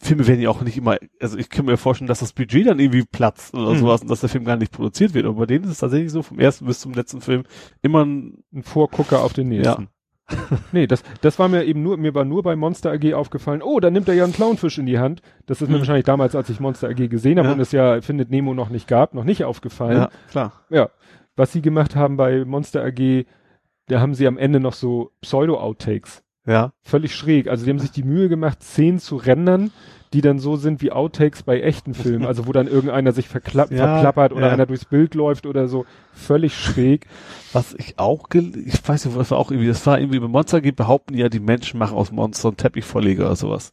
[0.00, 2.78] Filme werden ja auch nicht immer, also ich kann mir vorstellen, dass das Budget dann
[2.78, 3.78] irgendwie platzt oder Mhm.
[3.78, 5.24] sowas und dass der Film gar nicht produziert wird.
[5.26, 7.44] Aber bei denen ist es tatsächlich so, vom ersten bis zum letzten Film
[7.82, 9.88] immer ein, ein Vorgucker auf den nächsten.
[10.72, 13.78] nee, das, das war mir eben nur, mir war nur bei Monster AG aufgefallen, oh,
[13.78, 15.20] da nimmt er ja einen Clownfisch in die Hand.
[15.46, 15.80] Das ist mir Mhm.
[15.80, 17.54] wahrscheinlich damals, als ich Monster AG gesehen habe Ja.
[17.54, 19.98] und es ja Findet Nemo noch nicht gab, noch nicht aufgefallen.
[19.98, 20.64] ja, klar.
[20.70, 20.88] Ja,
[21.36, 23.26] was sie gemacht haben bei Monster AG,
[23.88, 26.22] da haben sie am Ende noch so Pseudo-Outtakes.
[26.46, 26.72] Ja.
[26.82, 27.48] Völlig schräg.
[27.48, 29.70] Also die haben sich die Mühe gemacht, Szenen zu rendern,
[30.12, 32.24] die dann so sind wie Outtakes bei echten Filmen.
[32.24, 34.52] Also wo dann irgendeiner sich verkla Ja, verklappert oder ja.
[34.52, 35.86] einer durchs Bild läuft oder so.
[36.12, 37.06] Völlig schräg.
[37.52, 40.60] Was ich auch, ich weiß nicht, was war auch irgendwie, das war irgendwie bei Monster
[40.60, 43.72] geht, behaupten ja, die Menschen machen aus Monster einen Teppichvorleger oder sowas.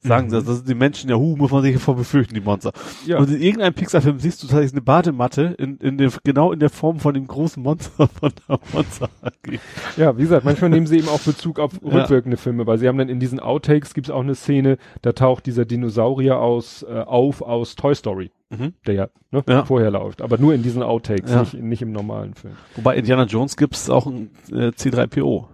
[0.00, 0.30] Sagen Mhm.
[0.30, 2.70] sie, das sind die Menschen, ja, hu, muss man sich davor befürchten, die Monster.
[3.04, 3.18] Ja.
[3.18, 6.70] Und in irgendeinem Pixar-Film siehst du tatsächlich eine Badematte in, in dem, genau in der
[6.70, 9.58] Form von dem großen Monster von der Monster AG.
[9.96, 11.88] Ja, wie gesagt, manchmal nehmen sie eben auch Bezug auf Ja.
[11.90, 15.46] rückwirkende Filme, weil sie haben dann in diesen Outtakes gibt's auch eine Szene, da taucht
[15.46, 18.74] dieser Dinosaurier aus äh, auf aus Toy Story, Mhm.
[18.86, 19.64] der ja, ne, Ja.
[19.64, 21.40] vorher läuft, aber nur in diesen Outtakes, Ja.
[21.40, 22.54] nicht, nicht im normalen Film.
[22.76, 25.46] Wobei Indiana Jones gibt's auch ein äh, C3PO.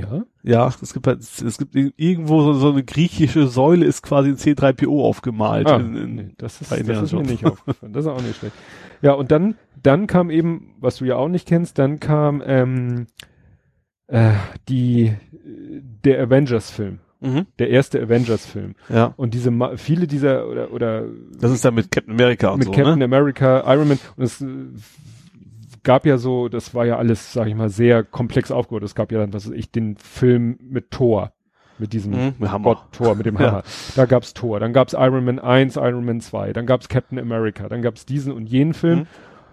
[0.00, 0.24] Ja.
[0.42, 4.36] Ja, es gibt halt, es gibt irgendwo so, so eine griechische Säule ist quasi ein
[4.36, 5.66] C3PO aufgemalt.
[5.68, 7.92] Ah, in, in, nee, das ist, das ist mir nicht aufgefallen.
[7.92, 8.54] Das ist auch nicht schlecht.
[9.02, 13.06] Ja, und dann, dann kam eben, was du ja auch nicht kennst, dann kam ähm,
[14.06, 14.32] äh,
[14.68, 15.14] die
[16.04, 17.46] der Avengers-Film, Mhm.
[17.58, 18.74] der erste Avengers-Film.
[18.88, 19.14] Ja.
[19.16, 21.04] Und diese viele dieser oder oder
[21.40, 23.04] Das ist dann mit Captain America und mit so, Captain ne?
[23.06, 24.44] America, Iron Man und es
[25.86, 28.82] gab ja so, das war ja alles, sag ich mal, sehr komplex aufgebaut.
[28.82, 31.32] Es gab ja dann, was weiß ich, den Film mit Thor,
[31.78, 32.50] mit diesem Mhm, mit.
[32.62, 33.46] Gott Thor, mit dem Ja.
[33.46, 33.62] Hammer.
[33.94, 37.68] Da gab's Thor, dann gab's Iron Man 1, Iron Man 2, dann gab's Captain America,
[37.70, 38.98] dann gab's diesen und jenen Film.
[39.00, 39.06] Mhm.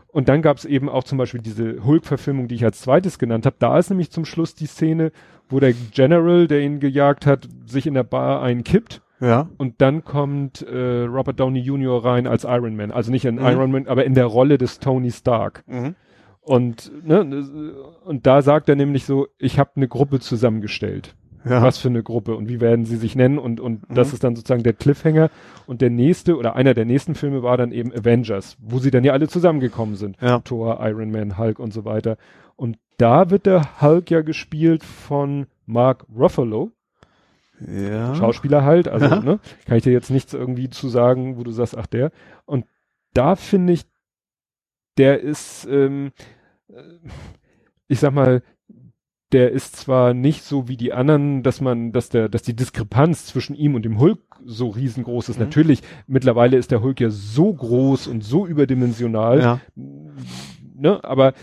[0.07, 3.55] Und dann gab's eben auch zum Beispiel diese Hulk-Verfilmung, die ich als zweites genannt habe.
[3.57, 5.11] Da ist nämlich zum Schluss die Szene,
[5.49, 9.49] wo der General, der ihn gejagt hat, sich in der Bar einkippt Ja.
[9.57, 12.05] und dann kommt äh, Robert Downey Jr.
[12.05, 12.91] rein als Iron Man.
[12.91, 13.45] Also nicht in Mhm.
[13.45, 15.63] Iron Man, aber in der Rolle des Tony Stark.
[15.67, 15.95] Mhm.
[16.45, 17.73] Und, ne,
[18.03, 21.15] und da sagt er nämlich so, ich habe eine Gruppe zusammengestellt.
[21.45, 21.61] Ja.
[21.61, 23.37] Was für eine Gruppe und wie werden sie sich nennen?
[23.37, 23.95] Und, und Mhm.
[23.95, 25.29] das ist dann sozusagen der Cliffhanger.
[25.67, 29.03] Und der nächste oder einer der nächsten Filme war dann eben Avengers, wo sie dann
[29.03, 30.15] ja alle zusammengekommen sind.
[30.21, 30.39] Ja.
[30.39, 32.17] Thor, Iron Man, Hulk und so weiter.
[32.55, 36.71] Und da wird der Hulk ja gespielt von Mark Ruffalo.
[37.59, 38.15] Ja.
[38.15, 39.19] Schauspieler halt, also Ja.
[39.21, 42.11] ne, kann ich dir jetzt nichts irgendwie zu sagen, wo du sagst, ach der.
[42.45, 42.65] Und
[43.13, 43.83] da finde ich,
[44.97, 46.11] der ist, ähm,
[46.69, 46.81] äh,
[47.87, 48.41] ich sag mal,
[49.33, 53.25] der ist zwar nicht so wie die anderen, dass man, dass der, dass die Diskrepanz
[53.25, 55.39] zwischen ihm und dem Hulk so riesengroß ist.
[55.39, 55.45] Mhm.
[55.45, 59.59] Natürlich, mittlerweile ist der Hulk ja so groß und so überdimensional, Ja.
[59.75, 61.33] ne, aber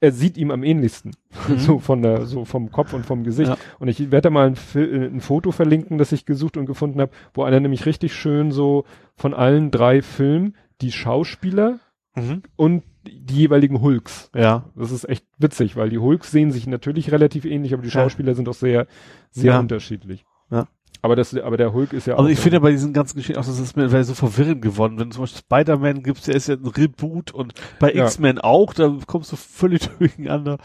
[0.00, 1.12] er sieht ihm am ähnlichsten.
[1.48, 1.58] Mhm.
[1.58, 3.50] So von der, so vom Kopf und vom Gesicht.
[3.50, 3.58] Ja.
[3.78, 7.00] Und ich werde da mal ein, äh, ein Foto verlinken, das ich gesucht und gefunden
[7.00, 8.84] habe, wo einer nämlich richtig schön so
[9.16, 11.78] von allen drei Filmen die Schauspieler
[12.14, 12.42] Mhm.
[12.56, 14.30] und die jeweiligen Hulks.
[14.34, 14.66] Ja.
[14.76, 17.94] Das ist echt witzig, weil die Hulks sehen sich natürlich relativ ähnlich, aber die Ja.
[17.94, 18.86] Schauspieler sind doch sehr,
[19.30, 19.60] sehr Ja.
[19.60, 20.24] unterschiedlich.
[20.50, 20.68] Ja.
[21.00, 22.30] Aber das, aber der Hulk ist ja Also auch.
[22.30, 24.98] ich finde ja bei diesen ganzen Geschichten auch, das ist mir so verwirrend geworden.
[25.00, 28.04] Wenn zum Beispiel Spider-Man gibt's, der ist ja ein Reboot und bei Ja.
[28.04, 30.58] X-Men auch, da kommst du völlig durcheinander.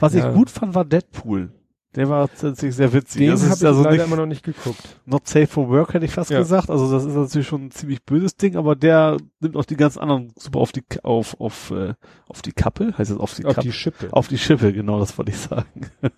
[0.00, 0.28] Was Ja.
[0.30, 1.52] ich gut fand, war Deadpool.
[1.94, 3.20] Der war tatsächlich sehr witzig.
[3.20, 5.00] den habe ist ich also leider nicht, immer noch nicht geguckt.
[5.06, 6.38] not safe for work, hätte ich fast Ja.
[6.38, 6.68] gesagt.
[6.70, 9.96] Also das ist natürlich schon ein ziemlich böses Ding, aber der nimmt auch die ganz
[9.96, 11.94] anderen super auf die, auf, auf, äh,
[12.28, 13.66] auf die Kappe, heißt das auf die Auf Kappe?
[13.66, 14.08] die Schippe.
[14.12, 15.86] auf die Schippe, genau, das wollte ich sagen.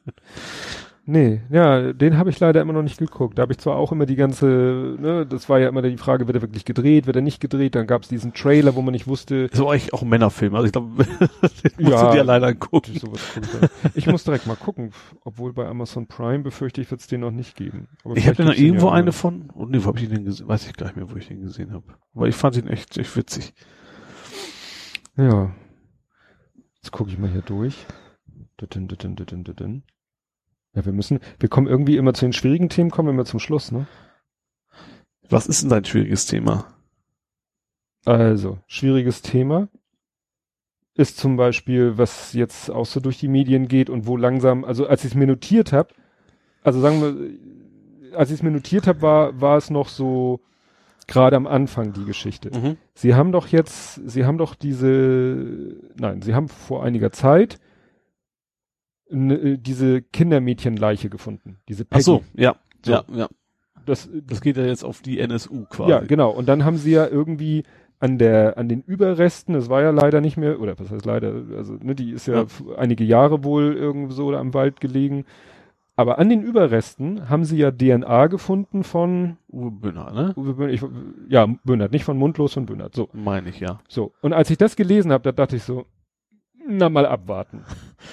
[1.12, 3.36] Nee, ja, den habe ich leider immer noch nicht geguckt.
[3.36, 6.28] Da habe ich zwar auch immer die ganze, ne, das war ja immer die Frage,
[6.28, 7.74] wird er wirklich gedreht, wird er nicht gedreht?
[7.74, 10.54] Dann gab es diesen Trailer, wo man nicht wusste, Das war eigentlich auch ein Männerfilm.
[10.54, 11.08] Also ich glaube, den
[11.78, 12.10] musst Ja.
[12.10, 12.92] du dir leider angucken.
[13.60, 13.90] er.
[13.96, 14.92] Ich muss direkt mal gucken,
[15.24, 17.88] obwohl bei Amazon Prime befürchte ich, wird es den noch nicht geben.
[18.04, 20.24] Aber Ich habe da noch irgendwo ja eine von, oh nee, wo habe ich den
[20.24, 20.46] gesehen?
[20.46, 21.86] Weiß ich gar nicht mehr, wo ich den gesehen habe.
[22.14, 23.52] Aber ich fand ihn echt, echt witzig.
[25.16, 25.50] Ja.
[26.76, 27.84] Jetzt gucke ich mal hier durch.
[28.60, 29.82] Düdün, düdün, düdün.
[30.74, 33.72] Ja, wir müssen, wir kommen irgendwie immer zu den schwierigen Themen, kommen immer zum Schluss,
[33.72, 33.86] ne?
[35.28, 36.66] Was ist denn dein schwieriges Thema?
[38.04, 39.68] Also, schwieriges Thema
[40.94, 44.86] ist zum Beispiel, was jetzt auch so durch die Medien geht und wo langsam, also
[44.86, 45.94] als ich es mir notiert habe,
[46.62, 50.40] also sagen wir, als ich es mir notiert habe, war, war es noch so
[51.06, 52.50] gerade am Anfang die Geschichte.
[52.56, 52.76] Mhm.
[52.94, 57.58] Sie haben doch jetzt, Sie haben doch diese, nein, Sie haben vor einiger Zeit
[59.10, 61.58] diese Kindermädchenleiche gefunden.
[61.68, 62.92] Diese Ach so, ja, So.
[62.92, 63.28] ja, ja.
[63.86, 65.90] Das, Das geht ja jetzt auf die NSU quasi.
[65.90, 66.30] ja, genau.
[66.30, 67.64] Und dann haben Sie ja irgendwie
[67.98, 71.34] an der, an den Überresten, das war ja leider nicht mehr, oder was heißt leider,
[71.56, 72.46] also, ne, die ist ja, Ja.
[72.78, 75.24] einige Jahre wohl irgendwo so am Wald gelegen.
[75.96, 80.32] Aber an den Überresten haben sie ja DNA gefunden von Uwe Bünner, ne?
[80.36, 80.82] Uwe Böhnert, ich,
[81.28, 82.94] ja, Böhnert, nicht von Mundlos, von Böhnert.
[82.94, 83.80] So, Meine ich, ja.
[83.86, 84.12] so.
[84.22, 85.84] Und als ich das gelesen habe, da dachte ich so,
[86.76, 87.64] na mal abwarten.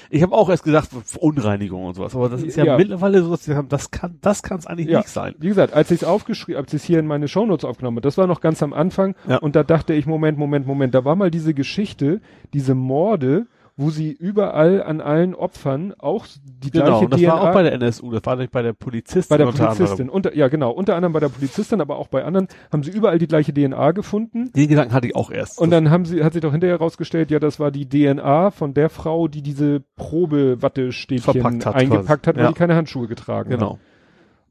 [0.10, 2.78] Ich habe auch erst gedacht, Verunreinigung und sowas, aber das ist ja, Ja.
[2.78, 5.00] mittlerweile so, dass wir haben, das kann, das kann es eigentlich Ja.
[5.00, 5.36] nicht sein.
[5.40, 8.02] Wie gesagt, als ich es aufgeschrieben, als ich es hier in meine Shownotes aufgenommen habe,
[8.02, 9.38] das war noch ganz am Anfang Ja.
[9.38, 12.22] und da dachte ich, Moment, Moment, Moment, da war mal diese Geschichte,
[12.54, 13.48] diese Morde,
[13.80, 17.54] wo sie überall an allen Opfern auch die Genau, gleiche und das DNA war auch
[17.54, 19.30] bei der NSU, das war nicht bei der Polizistin.
[19.30, 19.52] bei der.
[19.52, 22.90] Polizistin, unter, ja genau, unter anderem bei der Polizistin, aber auch bei anderen haben sie
[22.92, 24.52] überall die gleiche DNA gefunden.
[24.54, 25.60] Den Gedanken hatte ich auch erst.
[25.62, 28.74] Und dann haben sie, hat sich doch hinterher herausgestellt, ja, das war die DNA von
[28.74, 32.28] der Frau, die diese Probe-Wattestäbchen Verpackt hat eingepackt quasi.
[32.30, 32.48] hat, weil Ja.
[32.50, 33.60] die keine Handschuhe getragen hat.
[33.60, 33.80] genau.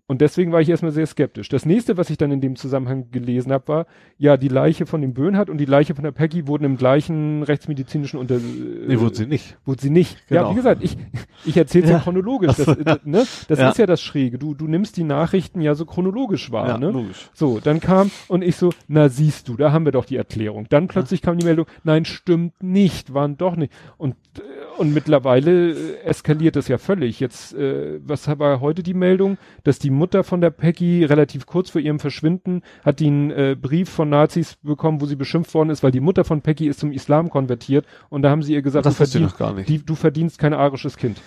[0.08, 1.48] Und deswegen war ich erstmal sehr skeptisch.
[1.48, 3.86] Das nächste, was ich dann in dem Zusammenhang gelesen habe, war,
[4.18, 7.42] ja, die Leiche von dem Böhnhardt und die Leiche von der Peggy wurden im gleichen
[7.42, 8.38] rechtsmedizinischen Unter...
[8.38, 9.56] Nee, wurde sie nicht.
[9.64, 10.16] Wurde sie nicht.
[10.30, 10.50] Ja, Genau.
[10.52, 10.96] wie gesagt, ich,
[11.44, 11.96] ich erzähle es ja.
[11.96, 12.02] Ja.
[12.02, 12.54] chronologisch.
[12.56, 13.26] Das, so, äh, ne?
[13.48, 13.70] das Ja.
[13.70, 14.38] ist ja das Schräge.
[14.38, 16.68] Du, du nimmst die Nachrichten ja so chronologisch wahr.
[16.68, 16.90] ja, ne?
[16.92, 17.28] logisch.
[17.34, 20.66] So, dann kam und ich so, na siehst du, da haben wir doch die Erklärung.
[20.68, 23.72] Dann plötzlich kam die Meldung, nein, stimmt nicht, waren doch nicht.
[23.98, 24.42] Und, äh,
[24.78, 27.18] und mittlerweile äh, eskaliert es ja völlig.
[27.18, 31.70] Jetzt, äh, was war heute die Meldung, dass die Mutter von der Peggy relativ kurz
[31.70, 35.70] vor ihrem Verschwinden hat die einen äh, Brief von Nazis bekommen, wo sie beschimpft worden
[35.70, 38.62] ist, weil die Mutter von Peggy ist zum Islam konvertiert und da haben sie ihr
[38.62, 39.68] gesagt, Das du, verdienst, noch gar nicht.
[39.68, 41.20] die, du verdienst kein arisches Kind.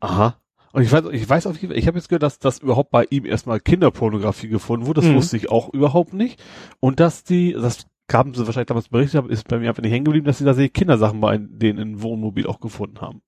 [0.00, 0.36] Aha.
[0.72, 2.90] Und ich weiß, ich weiß auf jeden Fall, ich habe jetzt gehört, dass das überhaupt
[2.90, 5.00] bei ihm erstmal Kinderpornografie gefunden wurde.
[5.00, 5.14] Das Mhm.
[5.14, 6.42] wusste ich auch überhaupt nicht.
[6.80, 10.04] Und dass die, das haben sie wahrscheinlich damals berichtet, ist bei mir einfach nicht hängen
[10.04, 13.22] geblieben, dass sie da sehr Kindersachen bei denen in Wohnmobil auch gefunden haben.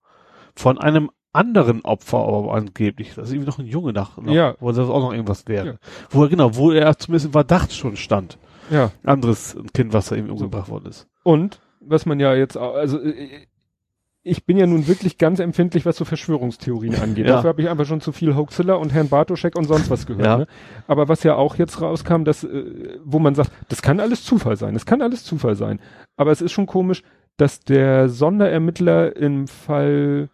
[0.55, 3.15] Von einem anderen Opfer aber angeblich.
[3.15, 4.55] Das ist irgendwie noch ein Junge nach, noch, Ja.
[4.61, 5.67] wo das auch noch irgendwas wäre.
[5.67, 5.75] Ja.
[6.11, 8.39] Wo er, genau, wo er zumindest im Verdacht schon stand.
[8.71, 8.91] Ja.
[9.05, 11.07] Anderes Kind, was da eben umgebracht worden ist.
[11.23, 13.47] Und was man ja jetzt auch, also äh,
[14.23, 17.27] ich bin ja nun wirklich ganz empfindlich, was so Verschwörungstheorien angeht.
[17.27, 17.37] Ja.
[17.37, 20.25] Dafür habe ich einfach schon zu viel Hoaxilla und Herrn Bartoschek und sonst was gehört.
[20.27, 20.37] Ja.
[20.39, 20.47] Ne?
[20.87, 24.57] Aber was ja auch jetzt rauskam, dass, äh, wo man sagt, das kann alles Zufall
[24.57, 25.81] sein, das kann alles Zufall sein.
[26.17, 27.03] Aber es ist schon komisch,
[27.37, 30.29] dass der Sonderermittler im Fall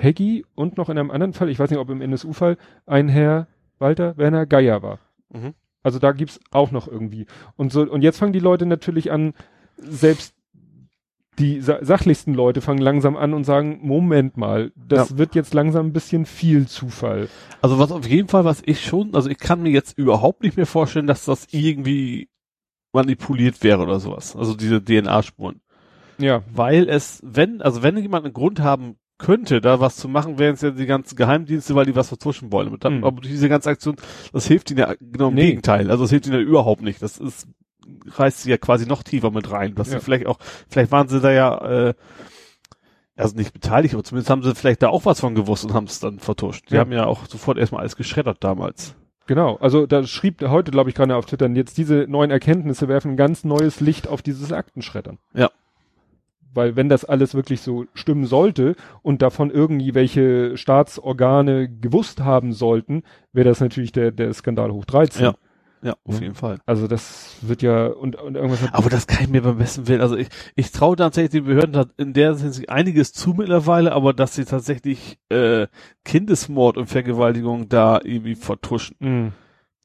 [0.00, 2.56] Peggy und noch in einem anderen Fall, ich weiß nicht, ob im NSU-Fall,
[2.86, 3.48] ein Herr
[3.78, 4.98] Walter Werner Geier war.
[5.28, 5.52] Mhm.
[5.82, 7.26] Also da gibt's auch noch irgendwie.
[7.56, 9.34] Und so, und jetzt fangen die Leute natürlich an,
[9.76, 10.34] selbst
[11.38, 15.86] die sa sachlichsten Leute fangen langsam an und sagen, Moment mal, das wird jetzt langsam
[15.86, 17.28] ein bisschen viel Zufall.
[17.60, 20.56] Also was auf jeden Fall, was ich schon, also ich kann mir jetzt überhaupt nicht
[20.56, 22.30] mehr vorstellen, dass das irgendwie
[22.92, 24.34] manipuliert wäre oder sowas.
[24.34, 25.60] Also diese DNA-Spuren.
[26.18, 26.42] Ja.
[26.52, 30.54] Weil es, wenn, also wenn jemand einen Grund haben könnte, da was zu machen, wären
[30.54, 32.76] es ja die ganzen Geheimdienste, weil die was vertuschen wollen.
[32.80, 33.04] Dann, Mhm.
[33.04, 33.96] Aber diese ganze Aktion,
[34.32, 35.46] das hilft ihnen ja genau im Nee.
[35.48, 35.90] Gegenteil.
[35.90, 37.00] Also das hilft ihnen ja überhaupt nicht.
[37.02, 37.46] Das ist,
[38.16, 39.74] reißt sie ja quasi noch tiefer mit rein.
[39.74, 39.98] Dass Ja.
[39.98, 41.94] sie vielleicht auch, vielleicht waren sie da ja, äh,
[43.16, 45.84] also nicht beteiligt, aber zumindest haben sie vielleicht da auch was von gewusst und haben
[45.84, 46.70] es dann vertuscht.
[46.70, 46.80] Die Ja.
[46.80, 48.94] haben ja auch sofort erstmal alles geschreddert damals.
[49.26, 53.12] Genau, also da schrieb heute, glaube ich, gerade auf Twitter, jetzt diese neuen Erkenntnisse werfen
[53.12, 55.18] ein ganz neues Licht auf dieses Aktenschreddern.
[55.34, 55.50] Ja.
[56.52, 62.52] Weil wenn das alles wirklich so stimmen sollte und davon irgendwie welche Staatsorgane gewusst haben
[62.52, 65.22] sollten, wäre das natürlich der, der Skandal hoch 13.
[65.24, 65.34] Ja.
[65.82, 66.20] Ja, auf Ja.
[66.20, 66.58] jeden Fall.
[66.66, 69.88] Also das wird ja und, und irgendwas hat Aber das kann ich mir beim besten
[69.88, 74.12] Willen, also ich, ich traue tatsächlich den Behörden in der Hinsicht einiges zu mittlerweile, aber
[74.12, 75.68] dass sie tatsächlich äh,
[76.04, 79.28] Kindesmord und Vergewaltigung da irgendwie vertuschen, Mm.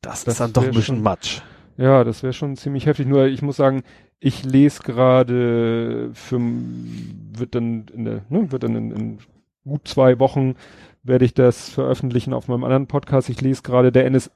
[0.01, 1.41] das, Das ist dann doch ein bisschen schon- Matsch.
[1.77, 3.05] Ja, das wäre schon ziemlich heftig.
[3.07, 3.83] Nur ich muss sagen,
[4.19, 9.19] ich lese gerade für wird dann in der, ne, wird dann in, in
[9.63, 10.55] gut zwei Wochen
[11.03, 13.29] werde ich das veröffentlichen auf meinem anderen Podcast.
[13.29, 14.31] Ich lese gerade der NS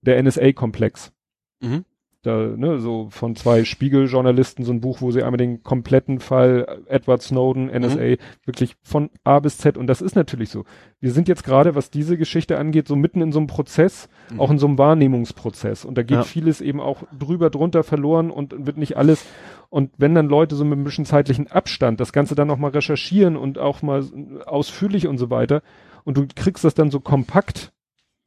[0.00, 1.12] der NSA-Komplex.
[1.60, 1.84] Mhm.
[2.22, 6.82] Da, ne, so von zwei Spiegeljournalisten so ein Buch, wo sie einmal den kompletten Fall
[6.88, 10.64] Edward Snowden, NSA, wirklich von A bis Z und das ist natürlich so.
[11.00, 14.40] Wir sind jetzt gerade, was diese Geschichte angeht, so mitten in so einem Prozess, Mhm.
[14.40, 16.22] auch in so einem Wahrnehmungsprozess und da geht Ja.
[16.24, 19.24] vieles eben auch drüber drunter verloren und wird nicht alles
[19.70, 22.70] und wenn dann Leute so mit ein bisschen zeitlichen Abstand das Ganze dann noch mal
[22.72, 24.04] recherchieren und auch mal
[24.44, 25.62] ausführlich und so weiter
[26.04, 27.72] und du kriegst das dann so kompakt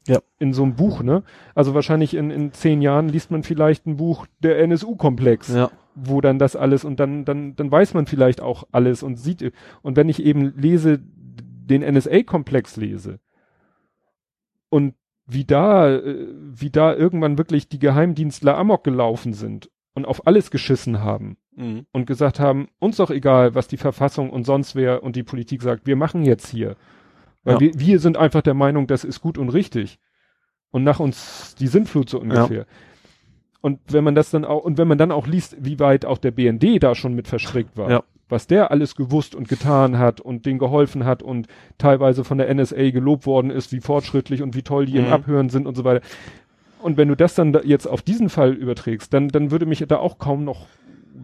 [0.07, 0.19] Ja.
[0.39, 1.23] in so einem Buch, ne?
[1.53, 5.69] Also wahrscheinlich in, in zehn Jahren liest man vielleicht ein Buch der NSU-Komplex, Ja.
[5.93, 9.53] wo dann das alles und dann, dann, dann weiß man vielleicht auch alles und sieht,
[9.83, 13.19] und wenn ich eben lese, den NSA-Komplex lese
[14.69, 14.95] und
[15.27, 20.51] wie da, äh, wie da irgendwann wirklich die Geheimdienstler amok gelaufen sind und auf alles
[20.51, 21.85] geschissen haben Mhm.
[21.91, 25.61] und gesagt haben, uns doch egal, was die Verfassung und sonst wer und die Politik
[25.61, 26.75] sagt, wir machen jetzt hier.
[27.43, 27.59] Weil Ja.
[27.59, 29.99] wir, wir sind einfach der Meinung, das ist gut und richtig.
[30.71, 32.65] Und nach uns die Sintflut so ungefähr.
[33.61, 36.17] Und wenn man das dann auch, und wenn man dann auch liest, wie weit auch
[36.17, 38.03] der BND da schon mit verstrickt war, Ja.
[38.29, 41.47] was der alles gewusst und getan hat und denen geholfen hat und
[41.77, 45.13] teilweise von der NSA gelobt worden ist, wie fortschrittlich und wie toll die im Mhm.
[45.13, 46.01] Abhören sind und so weiter.
[46.81, 49.85] Und wenn du das dann da jetzt auf diesen Fall überträgst, dann, dann würde mich
[49.87, 50.65] da auch kaum noch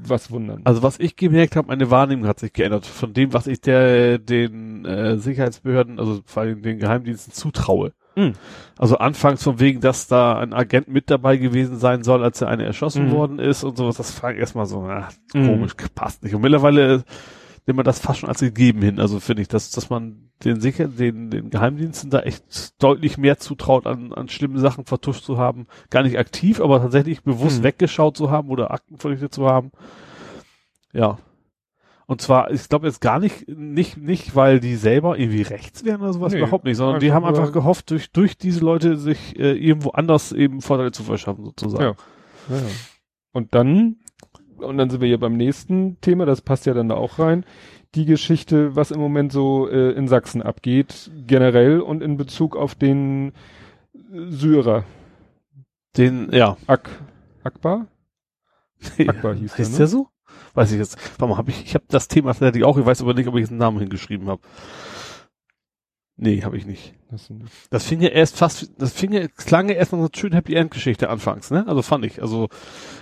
[0.10, 0.61] was wundern.
[0.64, 4.18] Also was ich gemerkt habe, meine Wahrnehmung hat sich geändert von dem, was ich der
[4.19, 7.94] den äh, Sicherheitsbehörden, also vor allem den Geheimdiensten zutraue.
[8.16, 8.34] Mhm.
[8.77, 12.48] Also anfangs von wegen, dass da ein Agent mit dabei gewesen sein soll, als der
[12.48, 13.11] eine erschossen Mhm.
[13.11, 15.48] worden ist und sowas, das fand ich erstmal so, ach, Mhm.
[15.48, 16.34] komisch, passt nicht.
[16.34, 17.03] Und mittlerweile
[17.68, 19.00] nimmt man das fast schon als gegeben hin.
[19.00, 23.38] Also finde ich, dass, dass man den sicher, den, den Geheimdiensten da echt deutlich mehr
[23.38, 25.68] zutraut, an, an schlimmen Sachen vertuscht zu haben.
[25.90, 27.64] Gar nicht aktiv, aber tatsächlich bewusst Mhm.
[27.64, 29.72] weggeschaut zu haben oder Akten vernichtet zu haben.
[30.94, 31.18] Ja.
[32.06, 36.02] Und zwar, ich glaube jetzt gar nicht, nicht, nicht, weil die selber irgendwie rechts wären
[36.02, 39.38] oder sowas, Nee, überhaupt nicht, sondern die haben einfach gehofft, durch, durch diese Leute sich
[39.38, 41.98] äh, irgendwo anders eben Vorteile zu verschaffen, sozusagen.
[42.50, 42.62] Ja, ja.
[43.34, 43.98] Und dann,
[44.58, 47.45] und dann sind wir hier beim nächsten Thema, das passt ja dann da auch rein,
[47.95, 52.76] die Geschichte, was im Moment so äh, in Sachsen abgeht, generell und in Bezug auf
[52.76, 53.34] den
[53.94, 54.84] äh, Syrer.
[55.95, 56.58] Den, ja.
[56.68, 56.90] Ak
[57.44, 57.88] Akbar?
[59.08, 59.77] Akbar hieß der, Heißt ne?
[59.77, 60.08] der so?
[60.53, 60.98] Weiß ich jetzt.
[61.19, 63.36] Warte mal, hab ich, ich habe das Thema tatsächlich auch, ich weiß aber nicht, ob
[63.36, 64.42] ich jetzt einen Namen hingeschrieben habe.
[66.18, 66.94] Nee, habe ich nicht.
[67.10, 67.30] Das,
[67.69, 70.34] Das fing ja erst fast, das fing ja, klang ja erst nach so einer schönen
[70.34, 71.66] Happy End Geschichte anfangs, ne?
[71.68, 72.22] Also fand ich.
[72.22, 72.50] Also,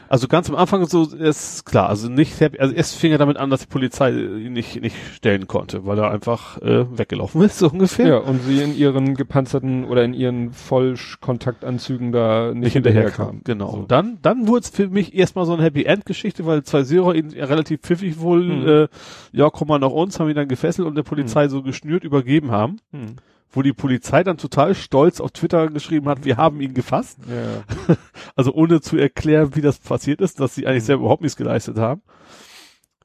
[0.08, 3.38] also ganz am Anfang so ist klar, also nicht happy, also erst fing er damit
[3.38, 7.58] an, dass die Polizei ihn nicht, nicht stellen konnte, weil er einfach äh, weggelaufen ist,
[7.60, 8.08] so ungefähr.
[8.08, 13.26] ja, und sie in ihren gepanzerten oder in ihren Vollkontaktanzügen da nicht, nicht hinterher hinterher
[13.26, 13.42] kam.
[13.44, 13.72] Genau.
[13.72, 13.78] So.
[13.78, 16.84] Und dann, dann wurde es für mich erstmal so eine Happy End Geschichte, weil zwei
[16.84, 18.68] Syrer ihn relativ pfiffig wohl, Mhm.
[18.68, 18.88] äh,
[19.32, 22.52] ja, komm mal nach uns, haben ihn dann gefesselt und der Polizei so geschnürt übergeben
[22.52, 22.78] haben.
[22.92, 23.16] Hm.
[23.56, 27.20] Wo die Polizei dann total stolz auf Twitter geschrieben hat, wir haben ihn gefasst.
[27.28, 27.96] Ja.
[28.38, 31.78] Also ohne zu erklären, wie das passiert ist, dass sie eigentlich selber überhaupt nichts geleistet
[31.78, 32.02] haben.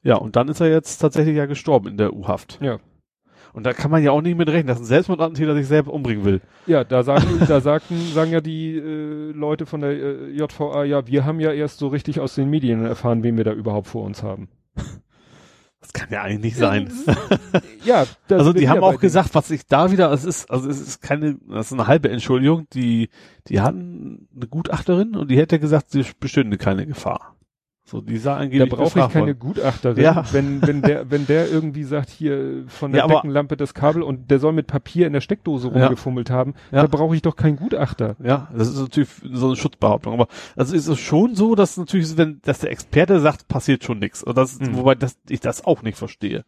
[0.03, 2.59] Ja, und dann ist er jetzt tatsächlich ja gestorben in der U-Haft.
[2.61, 2.79] ja.
[3.53, 6.25] Und da kann man ja auch nicht mit rechnen, dass ein Selbstmordattentäter sich selber umbringen
[6.25, 6.41] will.
[6.67, 11.07] Ja, da sagen, da sagten, sagen ja die äh, Leute von der äh, JVA, ja,
[11.07, 14.05] wir haben ja erst so richtig aus den Medien erfahren, wen wir da überhaupt vor
[14.05, 14.49] uns haben.
[15.81, 16.93] Das kann ja eigentlich nicht sein.
[17.83, 21.01] Ja, also die haben auch gesagt, was ich da wieder, es ist, also es ist
[21.01, 23.09] keine, das ist eine halbe Entschuldigung, die,
[23.49, 27.37] die hatten eine Gutachterin und die hätte gesagt, sie bestünde keine Gefahr.
[27.91, 29.35] So, die sah Da angeblich brauche ich keine.
[29.35, 30.25] Gutachterin, Ja.
[30.31, 34.31] wenn, wenn der, wenn der irgendwie sagt, hier von der Ja, Deckenlampe das Kabel und
[34.31, 35.87] der soll mit Papier in der Steckdose Ja.
[35.87, 36.83] rumgefummelt haben, Ja.
[36.83, 38.15] da brauche ich doch keinen Gutachter.
[38.23, 40.13] Ja, das ist natürlich so eine Schutzbehauptung.
[40.13, 43.99] Aber also ist es schon so, dass natürlich, wenn, dass der Experte sagt, passiert schon
[43.99, 44.23] nichts.
[44.23, 44.77] Und das, Mhm.
[44.77, 46.45] wobei das, ich das auch nicht verstehe.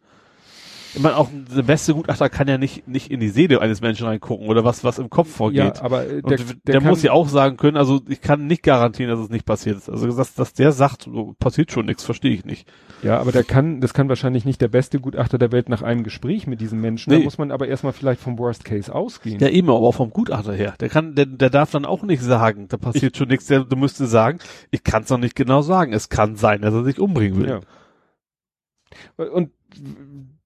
[0.95, 4.05] Ich meine, auch der beste Gutachter kann ja nicht, nicht in die Seele eines Menschen
[4.05, 5.77] reingucken oder was, was im Kopf vorgeht.
[5.77, 8.63] Ja, aber äh, der, der, der, muss ja auch sagen können, also ich kann nicht
[8.63, 9.89] garantieren, dass es nicht passiert ist.
[9.89, 12.71] Also dass, dass der sagt, passiert schon nichts, verstehe ich nicht.
[13.01, 16.03] Ja, aber der kann, das kann wahrscheinlich nicht der beste Gutachter der Welt nach einem
[16.03, 17.09] Gespräch mit diesem Menschen.
[17.11, 17.23] Da Nee.
[17.23, 19.39] muss man aber erstmal vielleicht vom Worst Case ausgehen.
[19.39, 20.75] Ja, eben, aber auch vom Gutachter her.
[20.79, 23.47] Der kann, der, der darf dann auch nicht sagen, da passiert schon nichts.
[23.47, 24.39] Der, der müsste sagen,
[24.71, 25.93] ich kann es noch nicht genau sagen.
[25.93, 27.49] Es kann sein, dass er sich umbringen will.
[27.49, 29.25] Ja.
[29.25, 29.51] Und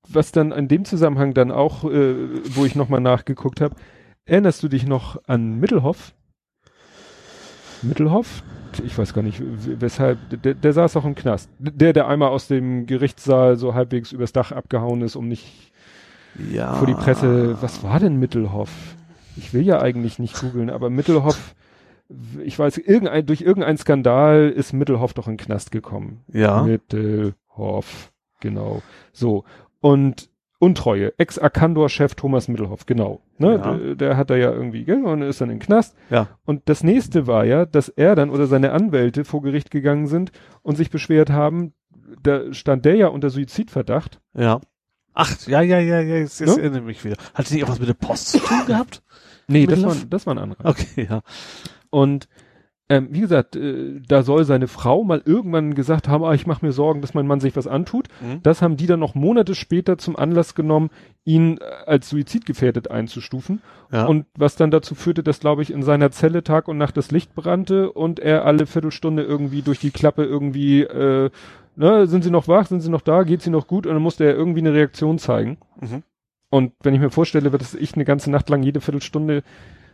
[0.10, 2.16] was dann in dem Zusammenhang dann auch, äh,
[2.56, 3.76] wo ich nochmal nachgeguckt habe,
[4.26, 6.14] erinnerst du dich noch an Mittelhoff?
[7.82, 8.44] Mittelhoff?
[8.86, 11.50] Ich weiß gar nicht, weshalb, der, der saß auch im Knast.
[11.60, 15.72] Der, der einmal aus dem Gerichtssaal so halbwegs übers Dach abgehauen ist, um nicht
[16.52, 16.74] Ja.
[16.76, 18.70] vor die Presse, was war denn Mittelhoff?
[19.36, 21.56] Ich will ja eigentlich nicht googeln, aber Mittelhoff,
[22.44, 26.24] ich weiß, irgendein, durch irgendeinen Skandal ist Mittelhoff doch in den Knast gekommen.
[26.32, 26.64] Ja.
[26.64, 28.12] Mittelhoff,
[28.42, 28.82] genau.
[29.14, 29.44] So.
[29.88, 33.22] Und Untreue, Ex-Arkandor-Chef Thomas Mittelhoff, genau.
[33.38, 33.54] Ne?
[33.54, 33.78] Ja.
[33.78, 35.96] Der, der hat da ja irgendwie, gell, und ist dann den Knast.
[36.10, 36.28] Ja.
[36.46, 40.32] Und das nächste war ja, dass er dann oder seine Anwälte vor Gericht gegangen sind
[40.64, 41.74] und sich beschwert haben,
[42.24, 44.20] da stand der ja unter Suizidverdacht.
[44.34, 44.60] Ja.
[45.14, 46.64] Ach, ja, ja, ja, ja, jetzt, jetzt Ne?
[46.64, 47.18] erinnere ich mich wieder.
[47.34, 49.04] Hat nicht auch was mit der Post zu tun gehabt?
[49.48, 50.66] Nee, das war, das war ein anderer.
[50.66, 51.22] Okay, ja.
[51.92, 52.28] Und
[52.90, 56.66] ähm, wie gesagt, äh, da soll seine Frau mal irgendwann gesagt haben, ah, ich mache
[56.66, 58.08] mir Sorgen, dass mein Mann sich was antut.
[58.22, 58.42] Mhm.
[58.44, 60.90] Das haben die dann noch Monate später zum Anlass genommen,
[61.26, 63.62] ihn äh, als suizidgefährdet einzustufen.
[63.92, 64.06] Ja.
[64.06, 67.12] Und was dann dazu führte, dass, glaube ich, in seiner Zelle Tag und Nacht das
[67.12, 71.30] Licht brannte und er alle Viertelstunde irgendwie durch die Klappe irgendwie, äh,
[71.76, 73.86] ne, sind sie noch wach, sind sie noch da, geht sie noch gut?
[73.86, 75.58] Und dann musste er irgendwie eine Reaktion zeigen.
[75.82, 76.04] Mhm.
[76.50, 79.44] Und wenn ich mir vorstelle, dass ich eine ganze Nacht lang jede Viertelstunde,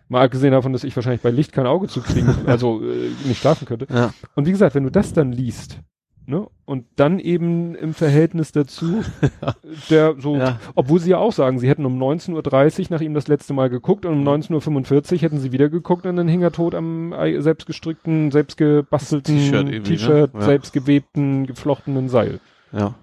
[0.09, 3.40] mal abgesehen davon, dass ich wahrscheinlich bei Licht kein Auge zu kriegen, also äh, nicht
[3.40, 3.88] schlafen könnte.
[3.93, 4.14] Ja.
[4.35, 5.80] Und wie gesagt, wenn du das dann liest,
[6.25, 9.01] ne, und dann eben im Verhältnis dazu,
[9.90, 10.59] der so, Ja.
[10.75, 13.69] obwohl sie ja auch sagen, sie hätten um 19.30 Uhr nach ihm das letzte Mal
[13.69, 17.14] geguckt und um 19.45 Uhr hätten sie wieder geguckt und dann hing er tot am
[17.40, 20.40] selbstgestrickten, selbstgebastelten T-Shirt, ne?
[20.40, 20.45] Ja.
[20.45, 22.40] selbstgewebten, geflochtenen Seil.
[22.72, 22.95] Ja.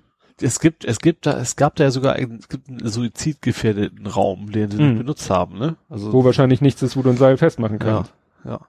[0.43, 4.07] Es gibt, es gibt da, es gab da ja sogar einen, es gibt einen suizidgefährdeten
[4.07, 4.89] Raum, den sie Mhm.
[4.91, 5.77] nicht benutzt haben, ne?
[5.89, 8.13] Also, Wo wahrscheinlich nichts ist, wo du ein Seil festmachen ja, kannst.
[8.45, 8.61] ja.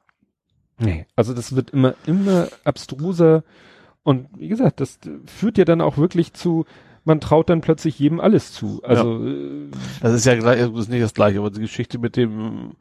[0.79, 1.05] Nee.
[1.15, 3.43] Also das wird immer, immer abstruser
[4.03, 6.65] und wie gesagt, das führt ja dann auch wirklich zu,
[7.05, 8.81] man traut dann plötzlich jedem alles zu.
[8.83, 9.67] Also äh,
[10.01, 12.71] Das ist ja gleich, das ist nicht das gleiche, aber die Geschichte mit dem,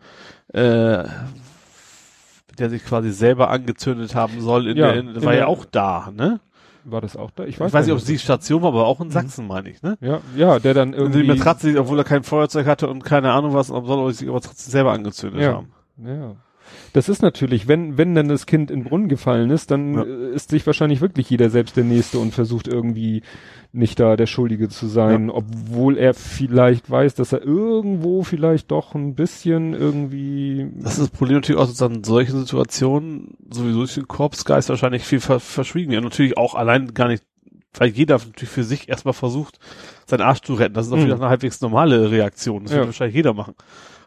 [0.48, 1.04] äh,
[2.58, 5.64] der sich quasi selber angezündet haben soll, in Ja, der, in, war der- ja auch
[5.64, 6.40] da, ne?
[6.84, 7.44] War das auch da?
[7.44, 9.12] Ich Ich weiß, weiß, nicht, ob es die Station war, aber auch in Mhm.
[9.12, 9.96] Sachsen, meine ich, ne?
[10.00, 11.38] Ja, ja, der dann Und die irgendwie.
[11.38, 14.70] Matratze, obwohl er kein Feuerzeug hatte und keine Ahnung was, soll er sich aber trotzdem
[14.72, 15.54] selber angezündet Ja.
[15.54, 15.72] haben.
[16.04, 16.36] Ja.
[16.92, 20.02] Das ist natürlich, wenn, wenn dann das Kind in den Brunnen gefallen ist, dann Ja.
[20.02, 23.22] ist sich wahrscheinlich wirklich jeder selbst der Nächste und versucht irgendwie
[23.72, 28.94] nicht da der Schuldige zu sein, obwohl er vielleicht weiß, dass er irgendwo vielleicht doch
[28.96, 30.68] ein bisschen irgendwie.
[30.78, 35.04] Das ist das Problem natürlich auch, dann in solchen Situationen sowieso durch den Korpsgeist wahrscheinlich
[35.04, 35.94] viel ver verschwiegen.
[35.96, 37.22] Und natürlich auch allein gar nicht,
[37.74, 39.60] weil jeder natürlich für sich erstmal versucht,
[40.06, 40.74] seinen Arsch zu retten.
[40.74, 41.18] Das ist natürlich Mhm.
[41.18, 42.64] auch eine halbwegs normale Reaktion.
[42.64, 42.78] Das Ja.
[42.78, 43.54] wird wahrscheinlich jeder machen.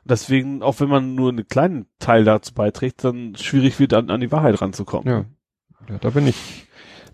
[0.04, 4.10] Und deswegen, auch wenn man nur einen kleinen Teil dazu beiträgt, dann schwierig wird, an,
[4.10, 5.08] an die Wahrheit ranzukommen.
[5.08, 5.26] Ja.
[5.90, 6.68] ja, da bin ich,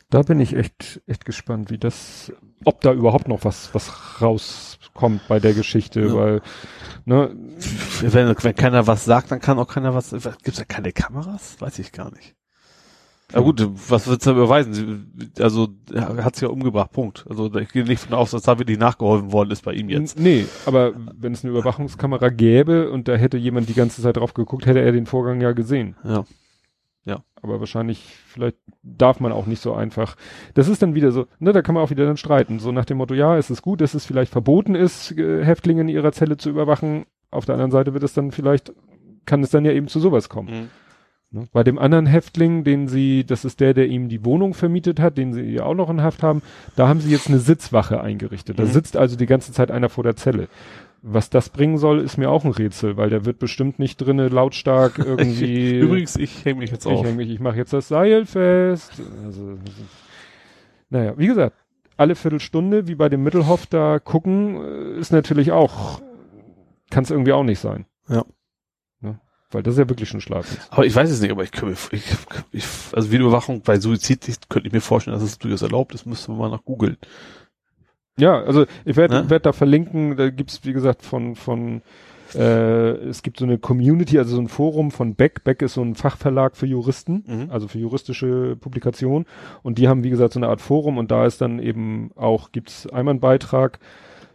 [0.09, 2.33] da bin ich echt, echt gespannt, wie das,
[2.65, 6.13] ob da überhaupt noch was, was rauskommt bei der Geschichte, Ja.
[6.15, 6.41] weil,
[7.05, 7.35] ne,
[8.01, 10.09] Wenn, wenn keiner was sagt, dann kann auch keiner was.
[10.11, 11.61] Gibt es da keine Kameras?
[11.61, 12.35] Weiß ich gar nicht.
[13.33, 14.73] Ja gut, was wird's da beweisen?
[14.73, 17.25] Sie, also er hat sich ja umgebracht, Punkt.
[17.29, 20.19] Also ich gehe nicht von aus, dass da wirklich nachgeholfen worden ist bei ihm jetzt.
[20.19, 24.33] Nee, aber wenn es eine Überwachungskamera gäbe und da hätte jemand die ganze Zeit drauf
[24.33, 25.95] geguckt, hätte er den Vorgang ja gesehen.
[26.03, 26.25] Ja.
[27.41, 30.15] Aber wahrscheinlich, vielleicht darf man auch nicht so einfach.
[30.53, 32.59] Das ist dann wieder so, ne, da kann man auch wieder dann streiten.
[32.59, 35.81] So nach dem Motto, ja, es ist gut, dass es vielleicht verboten ist, äh, Häftlinge
[35.81, 37.05] in ihrer Zelle zu überwachen.
[37.31, 38.73] Auf der anderen Seite wird es dann vielleicht,
[39.25, 40.49] kann es dann ja eben zu sowas kommen.
[40.49, 40.67] Ne?
[41.53, 45.17] Bei dem anderen Häftling, den sie, das ist der, der ihm die Wohnung vermietet hat,
[45.17, 46.41] den sie ja auch noch in Haft haben,
[46.75, 48.57] da haben sie jetzt eine Sitzwache eingerichtet.
[48.57, 48.69] Da Mhm.
[48.69, 50.47] sitzt also die ganze Zeit einer vor der Zelle.
[51.03, 54.27] Was das bringen soll, ist mir auch ein Rätsel, weil der wird bestimmt nicht drinne
[54.27, 55.77] lautstark irgendwie.
[55.77, 57.05] Übrigens, ich hänge mich jetzt ich auf.
[57.05, 58.91] häng mich, ich mache jetzt das Seil fest.
[59.23, 59.57] Also,
[60.89, 61.55] naja, wie gesagt,
[61.95, 66.01] alle Viertelstunde, wie bei dem Mittelhoff da gucken, äh, ist natürlich auch,
[66.89, 67.85] kann es irgendwie auch nicht sein.
[68.09, 68.25] Ja.
[69.51, 70.45] Weil das ist ja wirklich schon Schlaf.
[70.69, 72.03] Aber ich weiß es nicht, aber ich könnte mir, ich,
[72.51, 76.05] ich, also Videoüberwachung bei Suizid ich- könnte ich mir vorstellen, dass es durchaus erlaubt ist,
[76.05, 76.97] müsste man mal nach googeln.
[78.19, 79.29] Ja, also ich werde Ne?
[79.29, 81.81] werd da verlinken, da gibt's wie gesagt von, von
[82.35, 85.43] äh, es gibt so eine Community, also so ein Forum von Beck.
[85.43, 87.49] Beck ist so ein Fachverlag für Juristen, Mhm.
[87.49, 89.25] also für juristische Publikationen.
[89.63, 92.51] Und die haben, wie gesagt, so eine Art Forum und da ist dann eben auch,
[92.51, 93.79] gibt's einmal einen Beitrag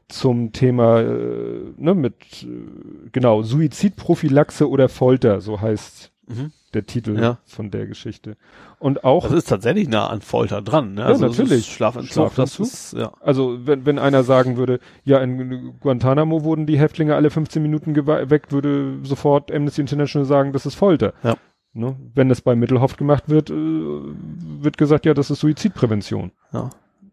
[0.09, 6.53] zum Thema, äh, ne, mit, äh, genau, Suizidprophylaxe oder Folter, so heißt Mhm.
[6.73, 7.39] der Titel Ja.
[7.45, 8.37] von der Geschichte.
[8.79, 11.03] Und auch, Das ist tatsächlich nah an Folter dran, ne?
[11.03, 11.67] Ja, also natürlich.
[11.73, 12.67] Schlafentzug, das Schlafentzug.
[12.67, 13.13] ist, ja.
[13.21, 17.93] Also wenn, wenn einer sagen würde, ja, in Guantanamo wurden die Häftlinge alle 15 Minuten
[17.95, 21.13] geweckt, würde sofort Amnesty International sagen, das ist Folter.
[21.23, 21.37] Ja.
[21.75, 21.95] Ne?
[22.15, 26.31] Wenn das bei Mittelhoff gemacht wird, äh, wird gesagt, ja, das ist Suizidprävention.
[26.53, 26.71] Ja.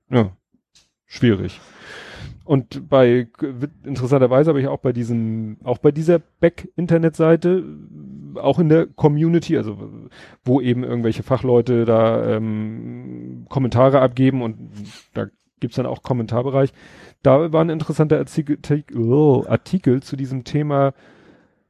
[0.09, 0.31] Ja,
[1.05, 1.59] schwierig.
[2.43, 3.27] Und bei,
[3.83, 7.63] interessanterweise habe ich auch bei diesem, auch bei dieser Back-Internetseite,
[8.35, 9.77] auch in der Community, also
[10.43, 14.57] wo eben irgendwelche Fachleute da ähm, Kommentare abgeben und
[15.13, 15.27] da
[15.59, 16.73] gibt's dann auch Kommentarbereich.
[17.23, 18.57] Da war ein interessanter Artikel,
[18.97, 20.93] oh, Artikel zu diesem Thema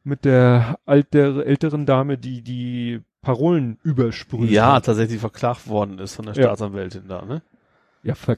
[0.03, 4.49] mit der alter, älteren Dame, die die Parolen übersprüht.
[4.49, 4.85] Ja, hat.
[4.85, 6.43] tatsächlich verklagt worden ist von der Ja.
[6.43, 7.43] Staatsanwältin da, ne?
[8.03, 8.37] Ja, ver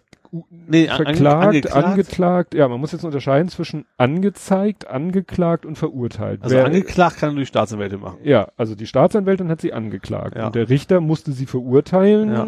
[0.50, 1.86] nee, verklagt, angeklagt?
[1.86, 2.54] angeklagt?
[2.56, 6.42] Ja, man muss jetzt unterscheiden zwischen angezeigt, angeklagt und verurteilt.
[6.44, 8.18] Also Wer, angeklagt kann nur die Staatsanwältin machen.
[8.24, 10.48] Ja, also die Staatsanwältin hat sie angeklagt ja.
[10.48, 12.32] und der Richter musste sie verurteilen.
[12.32, 12.48] Ja.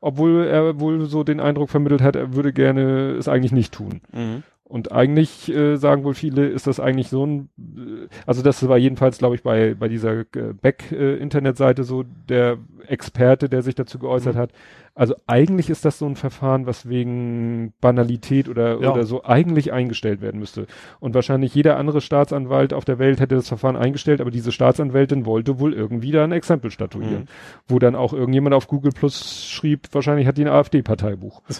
[0.00, 4.02] Obwohl er wohl so den Eindruck vermittelt hat, er würde gerne es eigentlich nicht tun.
[4.12, 4.42] Mhm.
[4.64, 8.78] Und eigentlich äh, sagen wohl viele, ist das eigentlich so ein, äh, also das war
[8.78, 13.98] jedenfalls, glaube ich, bei bei dieser äh, Beck-Internetseite äh, so der Experte, der sich dazu
[13.98, 14.38] geäußert mhm.
[14.38, 14.50] hat.
[14.96, 18.92] Also eigentlich ist das so ein Verfahren, was wegen Banalität oder ja.
[18.92, 20.68] oder so eigentlich eingestellt werden müsste.
[21.00, 25.26] Und wahrscheinlich jeder andere Staatsanwalt auf der Welt hätte das Verfahren eingestellt, aber diese Staatsanwältin
[25.26, 27.28] wollte wohl irgendwie da ein Exempel statuieren, mhm.
[27.66, 31.42] wo dann auch irgendjemand auf Google Plus schrieb, wahrscheinlich hat die ein AfD-Parteibuch.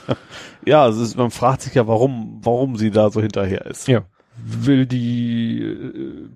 [0.67, 3.87] Ja, ist, man fragt sich ja, warum warum sie da so hinterher ist.
[3.87, 4.05] Ja,
[4.43, 6.29] will die äh,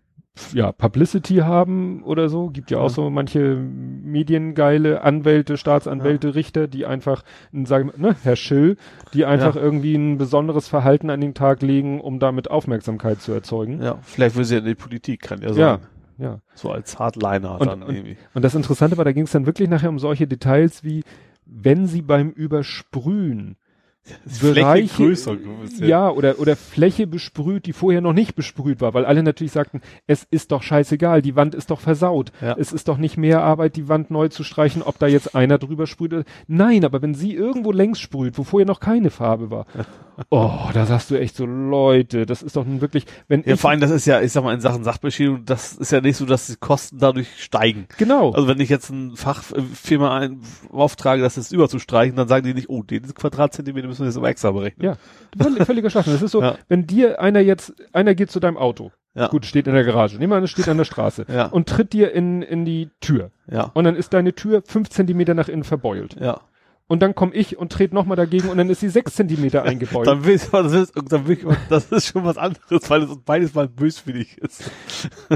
[0.52, 2.50] ja, Publicity haben oder so.
[2.50, 2.84] Gibt ja, ja.
[2.84, 6.34] auch so manche mediengeile Anwälte, Staatsanwälte, ja.
[6.34, 7.22] Richter, die einfach,
[7.64, 8.76] sagen, ne, Herr Schill,
[9.14, 9.62] die einfach ja.
[9.62, 13.82] irgendwie ein besonderes Verhalten an den Tag legen, um damit Aufmerksamkeit zu erzeugen.
[13.82, 15.60] Ja, vielleicht will sie ja in die Politik, kann ja sein.
[15.60, 15.80] Ja.
[16.18, 16.40] Ja.
[16.54, 18.16] So als Hardliner und, dann und, irgendwie.
[18.34, 21.04] Und das Interessante war, da ging es dann wirklich nachher um solche Details wie,
[21.46, 23.56] wenn sie beim Übersprühen
[24.40, 25.36] Bereiche, größer
[25.78, 25.86] ja.
[25.86, 29.80] ja, oder, oder Fläche besprüht, die vorher noch nicht besprüht war, weil alle natürlich sagten,
[30.06, 32.32] es ist doch scheißegal, die Wand ist doch versaut.
[32.40, 32.56] Ja.
[32.58, 35.58] Es ist doch nicht mehr Arbeit, die Wand neu zu streichen, ob da jetzt einer
[35.58, 36.24] drüber sprüht.
[36.46, 39.66] Nein, aber wenn sie irgendwo längs sprüht, wo vorher noch keine Farbe war,
[40.30, 43.70] oh, da sagst du echt so, Leute, das ist doch nun wirklich, wenn Ja, vor
[43.70, 46.26] allem, das ist ja, ich sag mal, in Sachen Sachbeschädigung, das ist ja nicht so,
[46.26, 47.86] dass die Kosten dadurch steigen.
[47.98, 48.32] Genau.
[48.32, 50.40] Also wenn ich jetzt ein Fachfirma ein,
[50.70, 54.28] auftrage, das ist überzustreichen, dann sagen die nicht, oh, den Quadratzentimeter müssen wir jetzt aber
[54.28, 54.84] extra berechnen.
[54.84, 54.96] Ja,
[55.40, 56.12] völlig, völliger Schwachsinn.
[56.12, 56.56] Das ist so, ja.
[56.68, 59.28] wenn dir einer jetzt, einer geht zu deinem Auto, ja.
[59.28, 61.46] gut, steht in der Garage, nehmen wir an, es steht an der Straße ja.
[61.46, 63.30] und tritt dir in, in die Tür.
[63.50, 63.70] Ja.
[63.74, 66.16] Und dann ist deine Tür fünf Zentimeter nach innen verbeult.
[66.20, 66.40] Ja
[66.88, 70.06] und dann komme ich und trete nochmal dagegen und dann ist sie sechs Zentimeter eingebaut.
[70.06, 73.16] dann will ich, das, ist, dann will ich, das ist schon was anderes, weil es
[73.24, 74.70] beides mal böswillig ist.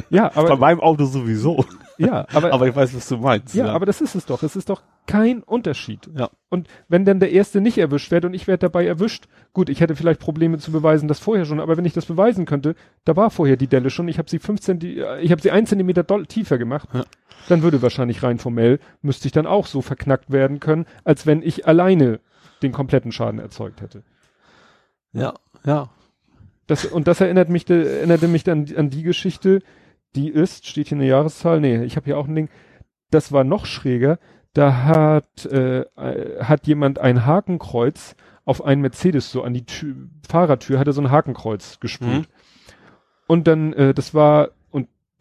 [0.08, 0.48] Ja, aber.
[0.48, 1.64] Bei meinem Auto sowieso.
[1.98, 2.52] Ja, aber.
[2.52, 3.55] aber ich weiß, was du meinst.
[3.55, 4.42] Ja, ja, aber das ist es doch.
[4.42, 6.08] Es ist doch kein Unterschied.
[6.16, 6.31] Ja.
[6.48, 9.81] Und wenn dann der Erste nicht erwischt wird und ich werde dabei erwischt, gut, ich
[9.81, 12.74] hätte vielleicht Probleme zu beweisen, das vorher schon, aber wenn ich das beweisen könnte,
[13.05, 15.66] da war vorher die Delle schon, ich habe sie fünf Zentimeter, ich habe sie ein
[15.66, 16.89] Zentimeter tiefer gemacht.
[16.92, 17.05] Ja
[17.49, 21.43] dann würde wahrscheinlich rein formell, müsste ich dann auch so verknackt werden können, als wenn
[21.43, 22.20] ich alleine
[22.62, 24.02] den kompletten Schaden erzeugt hätte.
[25.12, 25.91] Ja, ja.
[26.67, 29.61] Das, und das erinnert mich, erinnerte mich dann an die Geschichte,
[30.15, 32.49] die ist, steht hier eine Jahreszahl, nee, ich habe hier auch ein Ding,
[33.11, 34.19] das war noch schräger,
[34.55, 35.85] da hat, äh,
[36.41, 39.94] hat jemand ein Hakenkreuz auf einen Mercedes so an die Tür,
[40.28, 42.09] Fahrertür, hatte so ein Hakenkreuz gesprüht.
[42.09, 42.27] Mhm.
[43.27, 44.51] Und dann, äh, das war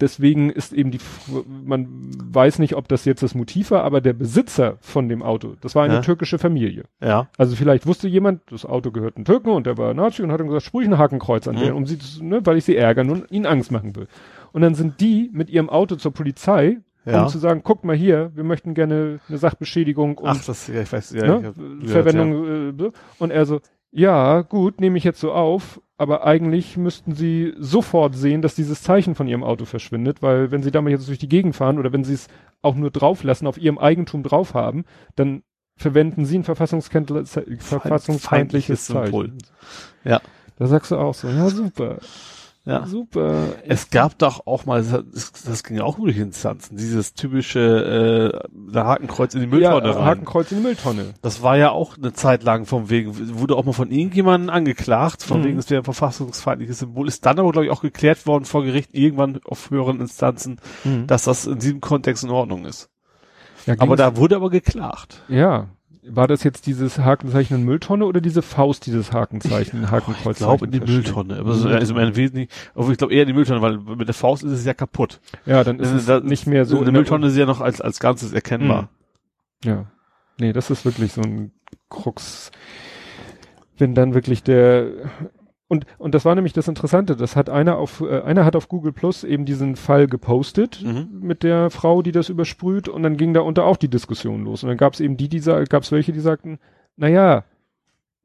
[0.02, 1.00] deswegen ist eben die,
[1.48, 1.88] man
[2.32, 5.76] weiß nicht, ob das jetzt das Motiv war, aber der Besitzer von dem Auto, das
[5.76, 6.02] war eine ja.
[6.02, 6.86] türkische Familie.
[7.02, 7.30] Ja.
[7.38, 10.42] Also vielleicht wusste jemand, das Auto gehört einem Türken und der war Nazi und hat
[10.42, 11.60] ihm gesagt, sprüh ich ein Hakenkreuz an mhm.
[11.60, 14.08] den, um sie, ne, weil ich sie ärgern und ihnen Angst machen will.
[14.52, 17.24] Und dann sind die mit ihrem Auto zur Polizei, ja.
[17.24, 20.82] um zu sagen, guck mal hier, wir möchten gerne eine Sachbeschädigung und Ach, das, ja,
[20.82, 22.86] ich weiß, ja, ne, ich Verwendung, ja.
[22.88, 27.54] äh, und er so, ja, gut, nehme ich jetzt so auf, aber eigentlich müssten sie
[27.60, 31.20] sofort sehen, dass dieses Zeichen von ihrem Auto verschwindet, weil wenn sie damit jetzt durch
[31.20, 32.28] die Gegend fahren oder wenn sie es
[32.64, 35.44] auch nur drauf lassen, auf ihrem Eigentum drauf haben, dann
[35.78, 39.38] verwenden sie ein verfassungsfeindliches Zeichen.
[40.04, 40.22] Ja.
[40.58, 42.00] Da sagst du auch so, ja super.
[42.64, 42.86] Ja.
[42.86, 43.56] Super.
[43.68, 48.48] Es gab doch auch mal, das, das ging ja auch durch Instanzen, dieses typische äh,
[48.54, 50.06] der Hakenkreuz in die Mülltonne ja, rein.
[50.06, 51.14] Hakenkreuz in die Mülltonne.
[51.24, 55.24] Das war ja auch eine Zeit lang vom Wegen, wurde auch mal von irgendjemandem angeklagt,
[55.24, 55.46] von mhm.
[55.46, 58.64] wegen, es wäre ein verfassungsfeindliches Symbol, ist dann aber, glaube ich, auch geklärt worden vor
[58.64, 61.08] Gericht, irgendwann auf höheren Instanzen, mhm.
[61.08, 62.92] dass das in diesem Kontext in Ordnung ist.
[63.66, 65.24] Ja, aber da wurde aber geklagt.
[65.30, 65.70] Ja,
[66.04, 70.38] war das jetzt dieses Hakenzeichen in Mülltonne oder diese Faust dieses Hakenzeichen, ich, Hakenkreuz?
[70.38, 71.38] Ich glaube in die Mülltonne.
[71.38, 74.16] Aber so, also im Wesentlichen, aber ich glaube eher in die Mülltonne, weil mit der
[74.16, 75.20] Faust ist es ja kaputt.
[75.46, 76.80] Ja, dann ist es da, nicht mehr so.
[76.80, 78.90] Eine Mülltonne ist ja noch als, als Ganzes erkennbar.
[79.64, 79.70] Mhm.
[79.70, 79.86] Ja.
[80.40, 81.52] Nee, das ist wirklich so ein
[81.90, 82.52] Krux.
[83.78, 84.88] Wenn dann wirklich der,
[85.72, 87.16] und, und das war nämlich das Interessante.
[87.16, 91.08] Das hat einer auf, äh, einer hat auf Google Plus eben diesen Fall gepostet mhm.
[91.22, 94.64] mit der Frau, die das übersprüht und dann ging da unter auch die Diskussion los.
[94.64, 96.60] Und dann gab es eben die, die gab es welche, die sagten,
[96.98, 97.46] na ja,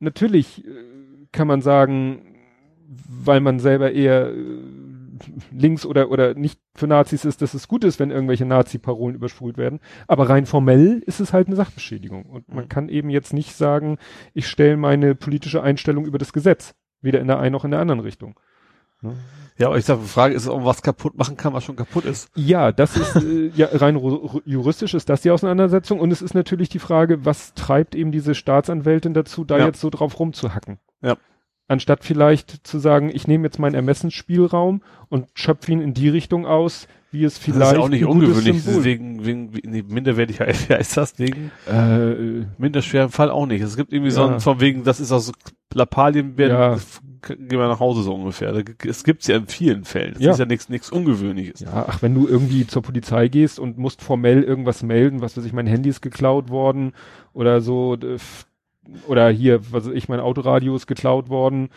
[0.01, 0.71] natürlich äh,
[1.31, 2.35] kann man sagen,
[3.09, 4.35] weil man selber eher äh,
[5.53, 9.57] links oder, oder nicht für Nazis ist, dass es gut ist, wenn irgendwelche Nazi-Parolen übersprüht
[9.57, 9.79] werden.
[10.09, 12.25] Aber rein formell ist es halt eine Sachbeschädigung.
[12.25, 12.69] Und man mhm.
[12.69, 13.99] kann eben jetzt nicht sagen,
[14.35, 16.75] ich stelle meine politische Einstellung über das Gesetz.
[17.03, 18.39] Weder in der einen noch in der anderen Richtung.
[19.03, 19.15] Ne?
[19.59, 22.05] Ja, aber ich sag, die Frage ist, ob was kaputt machen kann, was schon kaputt
[22.05, 22.31] ist.
[22.35, 23.97] Ja, das ist äh, ja rein
[24.45, 28.35] juristisch ist das die Auseinandersetzung und es ist natürlich die Frage, was treibt eben diese
[28.35, 29.67] Staatsanwältin dazu, da Ja.
[29.67, 30.79] jetzt so drauf rumzuhacken?
[31.03, 31.17] Ja.
[31.69, 36.47] Anstatt vielleicht zu sagen, ich nehme jetzt meinen Ermessensspielraum und schöpfe ihn in die Richtung
[36.47, 40.97] aus, wie es vielleicht das ist ja auch nicht ungewöhnlich, wegen, wegen, nee, minderwertiger, heißt
[40.97, 41.19] das?
[41.19, 43.63] Wegen Äh, minderschweren Fall auch nicht.
[43.63, 44.35] Es gibt irgendwie so Ja.
[44.35, 45.33] ein, von wegen, das ist auch so,
[45.75, 46.79] Lappalien werden, Ja.
[47.35, 48.55] gehen wir nach Hause so ungefähr.
[48.87, 50.15] Es gibt's ja in vielen Fällen.
[50.15, 50.33] Das Ja.
[50.33, 51.61] ist ja nichts, nichts Ungewöhnliches.
[51.61, 55.45] Ja, ach, wenn du irgendwie zur Polizei gehst und musst formell irgendwas melden, was weiß
[55.45, 56.93] ich, mein Handy ist geklaut worden
[57.33, 57.97] oder so,
[59.07, 61.69] oder hier, was ich, mein Autoradio ist geklaut worden,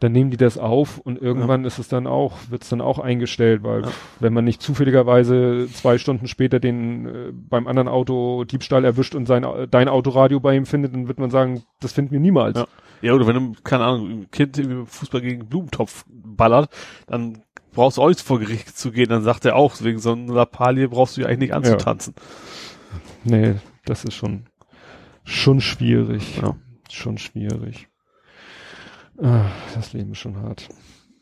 [0.00, 3.00] dann nehmen die das auf und irgendwann ist es dann auch, wird es dann auch
[3.00, 3.88] eingestellt, weil Ja.
[4.20, 9.26] wenn man nicht zufälligerweise zwei Stunden später den äh, beim anderen Auto Diebstahl erwischt und
[9.26, 12.58] sein Au- dein Autoradio bei ihm findet, dann wird man sagen, das finden wir niemals.
[12.58, 12.66] Ja.
[13.00, 16.68] Ja, oder wenn du, keine Ahnung, ein Kind Fußball gegen Blumentopf ballert,
[17.06, 20.12] dann brauchst du auch nicht vor Gericht zu gehen, dann sagt er auch, wegen so
[20.12, 22.14] einer Lappalie brauchst du ja eigentlich nicht anzutanzen.
[23.24, 23.54] Nee,
[23.84, 24.46] das ist schon,
[25.28, 26.38] schon schwierig.
[26.40, 26.56] Ja.
[26.90, 27.88] Schon schwierig.
[29.20, 30.68] Ah, das Leben ist schon hart.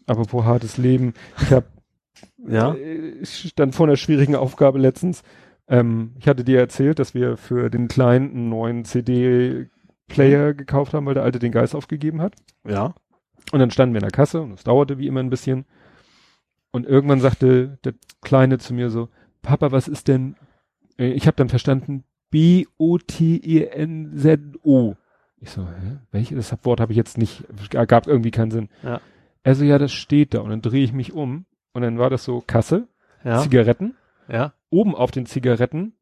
[0.06, 1.14] Apropos hartes Leben.
[1.40, 1.66] Ich habe
[2.48, 2.74] Ja.
[2.74, 5.22] äh, ich stand vor einer schwierigen Aufgabe letztens.
[5.68, 11.06] Ähm, ich hatte dir erzählt, dass wir für den Kleinen einen neuen CD-Player gekauft haben,
[11.06, 12.34] weil der alte den Geist aufgegeben hat.
[12.66, 12.94] Ja.
[13.52, 15.64] Und dann standen wir in der Kasse und es dauerte wie immer ein bisschen.
[16.70, 19.08] Und irgendwann sagte der Kleine zu mir so,
[19.42, 20.36] Papa, was ist denn,
[20.98, 23.66] äh, ich habe dann verstanden, B-O-T-E-N-Z-O.
[25.40, 25.98] Ich so, hä?
[26.12, 28.68] Welches das Wort habe ich jetzt nicht, gab irgendwie keinen Sinn.
[28.82, 29.00] Ja.
[29.44, 30.40] Also ja, das steht da.
[30.40, 32.88] Und dann drehe ich mich um und dann war das so Kasse,
[33.24, 33.40] Ja.
[33.42, 33.94] Zigaretten,
[34.28, 34.52] Ja.
[34.70, 35.92] oben auf den Zigaretten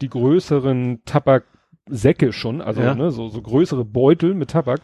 [0.00, 2.94] die größeren Tabaksäcke schon, also Ja.
[2.94, 4.80] ne, so, so größere Beutel mit Tabak.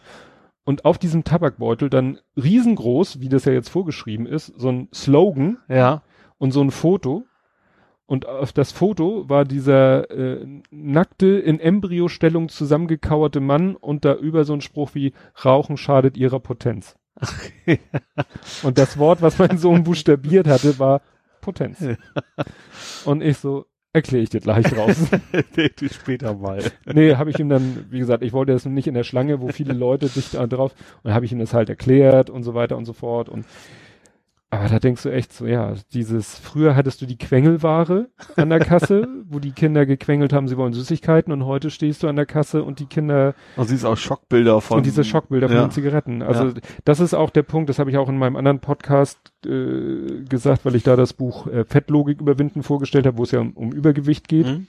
[0.64, 5.58] Und auf diesem Tabakbeutel dann riesengroß, wie das ja jetzt vorgeschrieben ist, so ein Slogan
[5.68, 6.02] Ja.
[6.38, 7.24] und so ein Foto.
[8.10, 14.44] Und auf das Foto war dieser äh, nackte, in Embryostellung zusammengekauerte Mann und da über
[14.44, 15.12] so ein Spruch wie
[15.44, 16.96] Rauchen schadet ihrer Potenz.
[18.64, 21.02] und das Wort, was mein Sohn buchstabiert hatte, war
[21.40, 21.84] Potenz.
[23.04, 25.06] und ich so, erkläre ich dir gleich draußen.
[25.92, 26.64] Später mal.
[26.92, 29.52] nee, habe ich ihm dann, wie gesagt, ich wollte das nicht in der Schlange, wo
[29.52, 30.74] viele Leute dicht da drauf,
[31.04, 33.46] und habe ich ihm das halt erklärt und so weiter und so fort und
[34.52, 38.58] aber da denkst du echt so, ja, dieses, früher hattest du die Quengelware an der
[38.58, 42.26] Kasse, wo die Kinder gequengelt haben, sie wollen Süßigkeiten und heute stehst du an der
[42.26, 44.78] Kasse und die Kinder Und siehst auch Schockbilder von.
[44.78, 45.66] und diese Schockbilder von ja.
[45.66, 46.22] den Zigaretten.
[46.22, 46.54] Also Ja.
[46.84, 50.64] das ist auch der Punkt, das habe ich auch in meinem anderen Podcast äh, gesagt,
[50.64, 53.70] weil ich da das Buch äh, Fettlogik überwinden vorgestellt habe, wo es ja um, um
[53.70, 54.46] Übergewicht geht.
[54.46, 54.66] Mhm.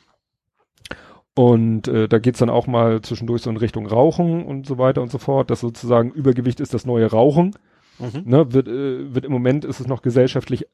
[1.34, 5.01] Und äh, da geht's dann auch mal zwischendurch so in Richtung Rauchen und so weiter
[5.01, 7.56] und so fort, dass sozusagen Übergewicht ist das neue Rauchen.
[8.01, 8.23] Mhm.
[8.30, 8.53] Ne?
[8.53, 10.67] Wird, äh, wird im Moment ist es noch gesellschaftlich äh,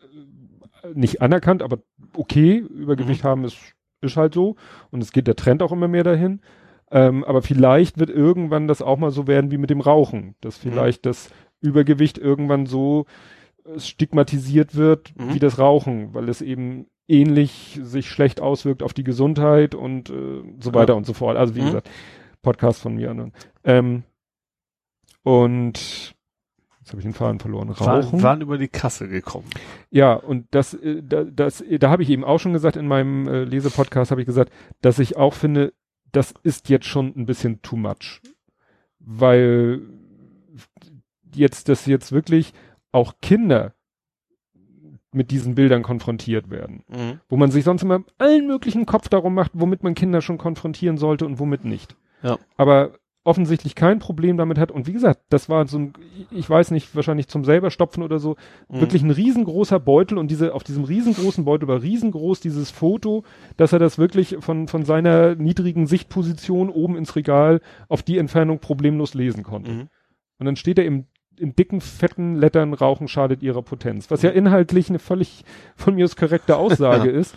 [0.94, 1.80] nicht anerkannt, aber
[2.16, 3.58] okay, Übergewicht haben ist,
[4.02, 4.56] ist halt so.
[4.92, 6.42] Und es geht der Trend auch immer mehr dahin.
[6.90, 10.58] Ähm, aber vielleicht wird irgendwann das auch mal so werden wie mit dem Rauchen, dass
[10.58, 13.06] vielleicht das Übergewicht irgendwann so
[13.66, 15.34] äh, stigmatisiert wird Mhm.
[15.34, 20.44] wie das Rauchen, weil es eben ähnlich sich schlecht auswirkt auf die Gesundheit und äh,
[20.60, 20.98] so weiter Ja.
[20.98, 21.36] und so fort.
[21.38, 21.66] Also wie Mhm.
[21.66, 21.90] gesagt,
[22.42, 23.14] Podcast von mir.
[23.14, 23.32] Ne?
[23.66, 24.04] Ähm,
[25.24, 26.16] und
[26.88, 27.70] jetzt habe ich den Faden verloren.
[27.70, 28.14] Rauchen.
[28.14, 29.46] Waren, waren über die Kasse gekommen.
[29.90, 33.28] Ja, und das, äh, da, das, da habe ich eben auch schon gesagt in meinem
[33.28, 35.74] äh, Lesepodcast, habe ich gesagt, dass ich auch finde,
[36.14, 38.22] das ist jetzt schon ein bisschen too much.
[39.00, 39.82] Weil
[41.34, 42.54] jetzt, dass jetzt wirklich
[42.94, 43.74] auch Kinder
[45.12, 46.84] mit diesen Bildern konfrontiert werden.
[46.88, 47.20] Mhm.
[47.28, 50.98] Wo man sich sonst immer allen möglichen Kopf darum macht, womit man Kinder schon konfrontieren
[50.98, 51.98] sollte und womit nicht.
[52.24, 52.38] Ja.
[52.56, 52.94] Aber
[53.28, 54.72] offensichtlich kein Problem damit hat.
[54.72, 55.94] Und wie gesagt, das war so ein,
[56.32, 58.36] ich weiß nicht, wahrscheinlich zum selber stopfen oder so,
[58.70, 58.80] Mhm.
[58.82, 63.24] wirklich ein riesengroßer Beutel und diese, auf diesem riesengroßen Beutel war riesengroß dieses Foto,
[63.58, 68.60] dass er das wirklich von, von seiner niedrigen Sichtposition oben ins Regal auf die Entfernung
[68.60, 69.72] problemlos lesen konnte.
[69.72, 69.90] Mhm.
[70.40, 71.06] Und dann steht er im,
[71.38, 74.10] in dicken, fetten Lettern, Rauchen schadet ihrer Potenz.
[74.10, 75.44] Was ja inhaltlich eine völlig
[75.76, 77.36] von mir aus korrekte Aussage ist.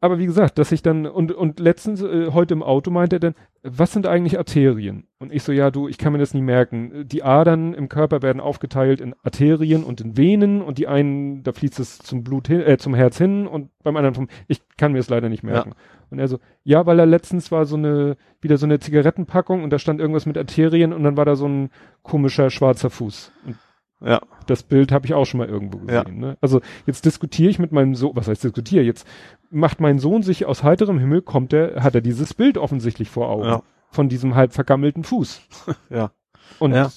[0.00, 3.20] Aber wie gesagt, dass ich dann, und, und letztens, äh, heute im Auto meinte er
[3.20, 5.08] dann, was sind eigentlich Arterien?
[5.18, 7.04] Und ich so, ja, du, ich kann mir das nie merken.
[7.08, 11.52] Die Adern im Körper werden aufgeteilt in Arterien und in Venen und die einen, da
[11.52, 14.92] fließt es zum Blut hin, äh, zum Herz hin und beim anderen vom, ich kann
[14.92, 15.72] mir es leider nicht merken.
[16.10, 19.70] Und er so, ja, weil er letztens war so eine, wieder so eine Zigarettenpackung und
[19.70, 21.70] da stand irgendwas mit Arterien und dann war da so ein
[22.02, 23.32] komischer schwarzer Fuß.
[23.44, 23.56] Und
[24.00, 24.20] Ja.
[24.50, 26.02] Das Bild habe ich auch schon mal irgendwo Ja.
[26.02, 26.18] gesehen.
[26.20, 26.36] Ne?
[26.40, 28.82] Also jetzt diskutiere ich mit meinem Sohn, was heißt diskutiere?
[28.84, 29.06] Jetzt
[29.50, 33.28] macht mein Sohn sich aus heiterem Himmel, kommt er, hat er dieses Bild offensichtlich vor
[33.28, 33.62] Augen Ja.
[33.90, 35.40] von diesem halb vergammelten Fuß.
[35.90, 36.10] Ja.
[36.58, 36.90] Und Ja.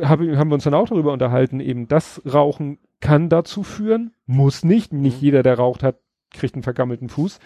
[0.00, 4.64] hab, haben wir uns dann auch darüber unterhalten, eben das Rauchen kann dazu führen, muss
[4.64, 4.92] nicht.
[4.92, 5.24] Nicht Mhm.
[5.24, 5.96] jeder, der raucht hat,
[6.30, 7.38] kriegt einen vergammelten Fuß.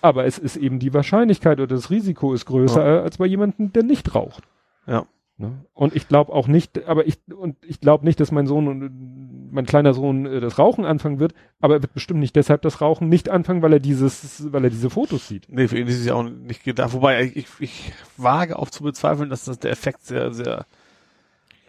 [0.00, 3.72] Aber es ist eben die Wahrscheinlichkeit oder das Risiko ist größer äh, als bei jemandem,
[3.72, 4.44] der nicht raucht.
[4.86, 5.06] Ja.
[5.40, 5.64] Ne?
[5.72, 9.52] Und ich glaube auch nicht, aber ich und ich glaube nicht, dass mein Sohn und
[9.52, 12.80] mein kleiner Sohn äh, das Rauchen anfangen wird, aber er wird bestimmt nicht deshalb das
[12.80, 15.46] Rauchen nicht anfangen, weil er dieses, weil er diese Fotos sieht.
[15.48, 16.92] Nee, für ihn ist es ja auch nicht gedacht.
[16.92, 20.66] Wobei ich, ich wage auch zu bezweifeln, dass das der Effekt sehr, sehr.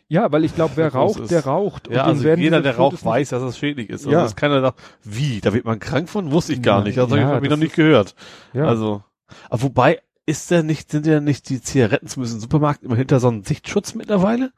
[0.07, 1.29] Ja, weil ich glaube, wer raucht, ist.
[1.29, 1.87] der raucht.
[1.91, 4.01] Ja, dem also jeder, der raucht, weiß, dass das schädlich ist.
[4.01, 4.23] Also Ja.
[4.23, 6.97] dass keiner sagt, wie, da wird man krank von, wusste ich gar Ja, nicht.
[6.97, 8.15] Also ja, hab ich, noch das nicht gehört.
[8.53, 8.65] Ja.
[8.65, 9.03] Also,
[9.51, 13.19] aber wobei, ist der nicht, sind ja nicht die Zigaretten zumindest im Supermarkt immer hinter
[13.19, 14.51] so einem Sichtschutz mittlerweile?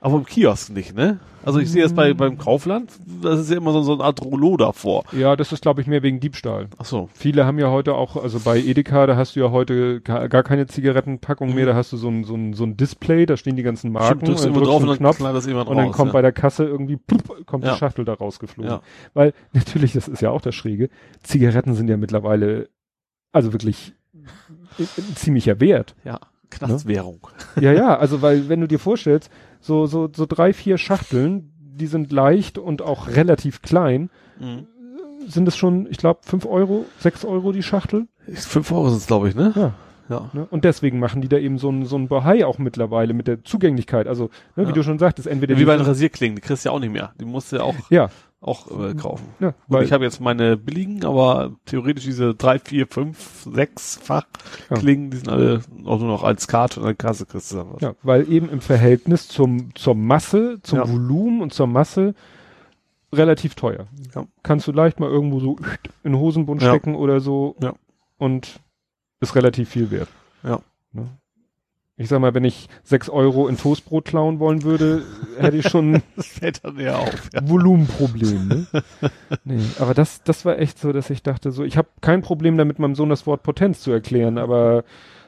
[0.00, 1.18] Aber im Kiosk nicht, ne?
[1.44, 2.16] Also ich sehe das bei, Mm.
[2.16, 5.02] beim Kaufland, das ist ja immer so, so eine Art Rollo davor.
[5.10, 6.68] ja, das ist, glaube ich, mehr wegen Diebstahl.
[6.78, 7.08] Ach so.
[7.14, 10.44] Viele haben ja heute auch, also bei Edeka, da hast du ja heute ga- gar
[10.44, 13.56] keine Zigarettenpackung mehr, da hast du so ein, so ein, so ein Display, da stehen
[13.56, 15.76] die ganzen Marken, Stimmt, drückst du drückst drauf einen und dann Knopf das jemand und
[15.76, 16.12] dann kommt ja.
[16.12, 17.72] bei der Kasse irgendwie, plupp, kommt Ja.
[17.72, 18.70] die Schachtel da rausgeflogen.
[18.70, 18.82] Ja.
[19.14, 20.90] Weil natürlich, das ist ja auch das Schräge,
[21.24, 22.68] Zigaretten sind ja mittlerweile,
[23.32, 23.94] also wirklich
[24.78, 25.94] ein- ziemlicher Wert.
[26.04, 27.26] Ja, Knastwährung.
[27.60, 31.86] Ja, ja, also weil, wenn du dir vorstellst, so, so, so drei, vier Schachteln, die
[31.86, 34.66] sind leicht und auch relativ klein, Mhm.
[35.26, 38.06] sind es schon, ich glaube, fünf Euro, sechs Euro die Schachtel.
[38.32, 39.52] Fünf Euro sind es, glaube ich, ne?
[39.56, 39.74] Ja.
[40.08, 40.30] Ja.
[40.32, 40.46] Ne?
[40.48, 43.44] Und deswegen machen die da eben so ein, so ein Bohai auch mittlerweile mit der
[43.44, 44.06] Zugänglichkeit.
[44.06, 44.72] Also, ne, wie Ja.
[44.72, 47.12] du schon sagtest, entweder Wie bei den Rasierklingen, die kriegst du ja auch nicht mehr.
[47.20, 48.08] Die musst du ja auch, ja,
[48.40, 49.26] auch äh, kaufen.
[49.40, 54.26] ja, Gut, weil, ich habe jetzt meine billigen, aber theoretisch diese drei, vier, fünf, sechsfach
[54.70, 54.76] Ja.
[54.76, 57.80] Klingen, die sind alle auch nur noch als Karte und eine Kasse kriegst du was.
[57.82, 60.88] ja, weil eben im Verhältnis zum, zur Masse, zum Ja.
[60.88, 62.14] Volumen und zur Masse
[63.12, 63.86] relativ teuer.
[64.14, 64.26] Ja.
[64.42, 65.56] Kannst du leicht mal irgendwo so
[66.04, 66.68] in den Hosenbund Ja.
[66.70, 67.74] stecken oder so Ja.
[68.18, 68.60] und
[69.20, 70.08] ist relativ viel wert.
[70.44, 70.60] Ja.
[70.92, 71.08] Ne?
[72.00, 75.02] Ich sag mal, wenn ich sechs Euro in Toastbrot klauen wollen würde,
[75.38, 77.28] hätte ich schon Das fällt dann eher auf.
[77.34, 77.46] Ja.
[77.46, 78.66] Volumenproblem, ne?
[79.44, 82.56] nee, aber das, das war echt so, dass ich dachte so, ich habe kein Problem
[82.56, 84.84] damit, meinem Sohn das Wort Potenz zu erklären, aber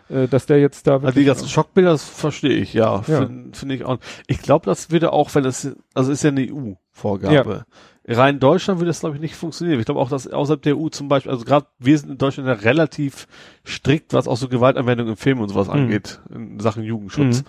[0.09, 3.03] äh, dass der jetzt da Also die ganzen Schockbilder, das verstehe ich, ja.
[3.07, 3.27] Ja.
[3.27, 3.99] Finde find ich auch.
[4.29, 7.65] Ich glaube, das würde auch, wenn es, also ist ja eine EU-Vorgabe.
[8.13, 9.79] Rein in Deutschland würde das, glaube ich, nicht funktionieren.
[9.79, 12.49] Ich glaube auch, dass außerhalb der EU zum Beispiel, also gerade wir sind in Deutschland
[12.49, 13.29] ja relativ
[13.67, 15.73] strikt, was auch so Gewaltanwendung im Film und sowas Mhm.
[15.75, 17.43] angeht, in Sachen Jugendschutz.
[17.43, 17.47] Mhm.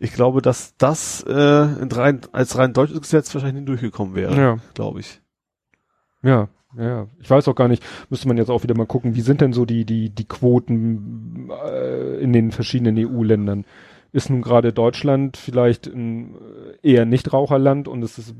[0.00, 1.32] Ich glaube, dass das äh,
[1.80, 5.20] in rein, als rein deutsches Gesetz wahrscheinlich nicht durchgekommen wäre, Ja, glaube ich.
[6.22, 7.06] ja, ja, ja.
[7.20, 9.52] Ich weiß auch gar nicht, müsste man jetzt auch wieder mal gucken, wie sind denn
[9.52, 13.64] so die, die, die Quoten äh, in den verschiedenen EU-Ländern?
[14.14, 16.34] Ist nun gerade Deutschland vielleicht ein
[16.82, 18.34] äh, eher Nichtraucherland und es ist,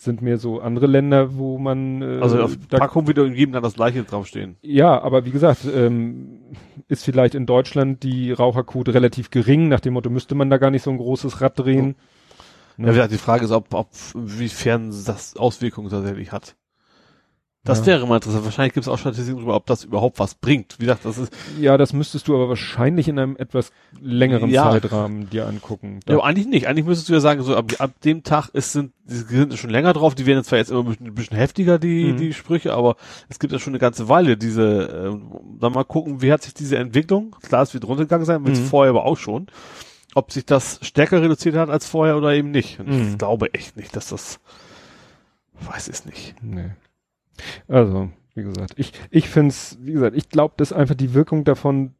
[0.00, 3.52] sind mehr so andere Länder, wo man äh, Also auf da Packung wieder in jedem
[3.52, 4.56] dann das gleiche draufstehen.
[4.62, 6.40] Ja, aber wie gesagt, ähm,
[6.86, 9.68] ist vielleicht in Deutschland die Raucherquote relativ gering.
[9.68, 11.96] Nach dem Motto müsste man da gar nicht so ein großes Rad drehen.
[12.78, 16.54] Ja, wie gesagt, die Frage ist, ob, ob wiefern das Auswirkungen tatsächlich hat.
[17.68, 17.86] Das Ja.
[17.86, 18.44] wäre mal interessant.
[18.44, 20.74] Wahrscheinlich gibt es auch Statistiken darüber, ob das überhaupt was bringt.
[20.78, 24.70] Wie gesagt, das ist, Ja, das müsstest du aber wahrscheinlich in einem etwas längeren Ja.
[24.70, 26.00] Zeitrahmen dir angucken.
[26.08, 26.66] ja, aber eigentlich nicht.
[26.66, 29.70] Eigentlich müsstest du ja sagen, so ab, ab dem Tag ist, sind, die sind schon
[29.70, 30.14] länger drauf.
[30.14, 32.16] Die werden zwar jetzt immer ein bisschen, ein bisschen heftiger, die, Mhm.
[32.16, 32.96] die Sprüche, aber
[33.28, 36.54] es gibt ja schon eine ganze Weile diese, äh, dann mal gucken, wie hat sich
[36.54, 38.66] diese Entwicklung, klar, es wird runtergegangen sein, wird es Mhm.
[38.66, 39.46] vorher aber auch schon,
[40.14, 42.80] ob sich das stärker reduziert hat als vorher oder eben nicht.
[42.80, 43.08] Und Mhm.
[43.12, 44.40] Ich glaube echt nicht, dass das,
[45.60, 46.34] weiß es nicht.
[46.42, 46.70] Nee.
[47.66, 51.94] Also, wie gesagt, ich, ich find's, wie gesagt, ich glaube, dass einfach die Wirkung davon,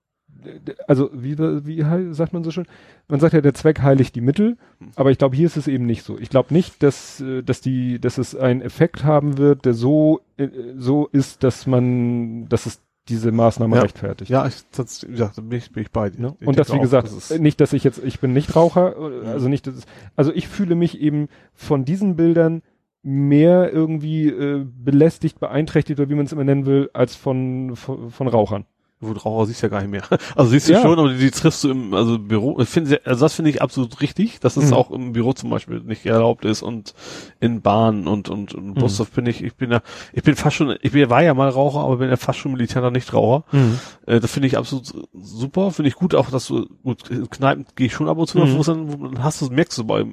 [0.87, 2.67] also wie, wie sagt man so schön?
[3.09, 4.57] Man sagt ja, der Zweck heiligt die Mittel,
[4.95, 6.17] aber ich glaube, hier ist es eben nicht so.
[6.19, 10.21] Ich glaube nicht, dass, äh, dass die, dass es einen Effekt haben wird, der so,
[10.37, 13.83] äh, so ist, dass man, dass es diese Maßnahme Ja.
[13.83, 14.31] rechtfertigt.
[14.31, 16.21] Ja, ich, das, da bin ich, bin ich bei dir.
[16.21, 16.37] Ne?
[16.45, 19.25] Und das, wie auch, gesagt, das nicht, dass ich jetzt, ich bin nicht Raucher, äh,
[19.27, 19.33] Ja.
[19.33, 22.63] also nicht, dass, es- also ich fühle mich eben von diesen Bildern
[23.03, 28.11] mehr irgendwie äh, belästigt, beeinträchtigt oder wie man es immer nennen will, als von, von,
[28.11, 28.65] von Rauchern.
[29.01, 30.03] Gut, Raucher siehst du ja gar nicht mehr.
[30.35, 30.83] Also siehst du Ja.
[30.83, 32.59] schon, aber die, die triffst du im also Büro.
[32.61, 34.73] Ich finde, also das finde ich absolut richtig, dass es Mhm.
[34.73, 36.95] auch im Büro zum Beispiel nicht erlaubt ist und
[37.39, 38.99] in Bahnen und und, und Bus.
[38.99, 39.05] Mhm.
[39.15, 39.45] Bin ich.
[39.45, 42.11] Ich bin ja, ich bin fast schon, ich bin, war ja mal Raucher, aber bin
[42.11, 43.45] ja fast schon militärer Nichtraucher.
[44.07, 45.71] Äh, das finde ich absolut super.
[45.71, 48.59] Finde ich gut, auch dass du gut Kneipen gehe ich schon ab und zu, Mhm.
[48.59, 50.07] wo dann, wo dann hast du merkst du bei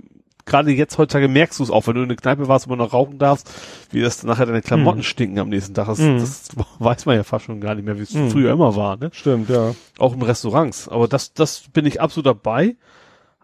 [0.46, 2.78] gerade jetzt heutzutage merkst du es auch, wenn du in eine Kneipe warst, wo du
[2.84, 3.52] noch rauchen darfst,
[3.92, 5.04] wie das nachher deine Klamotten Mhm.
[5.04, 5.88] stinken am nächsten Tag.
[5.88, 6.20] Das, Mhm.
[6.20, 6.50] das
[6.80, 8.30] weiß man ja fast schon gar nicht mehr, wie es Mhm.
[8.30, 8.98] früher immer war.
[8.98, 9.10] Ne?
[9.14, 9.74] Stimmt, ja.
[9.98, 10.88] auch in Restaurants.
[10.88, 12.76] Aber das, das bin ich absolut dabei.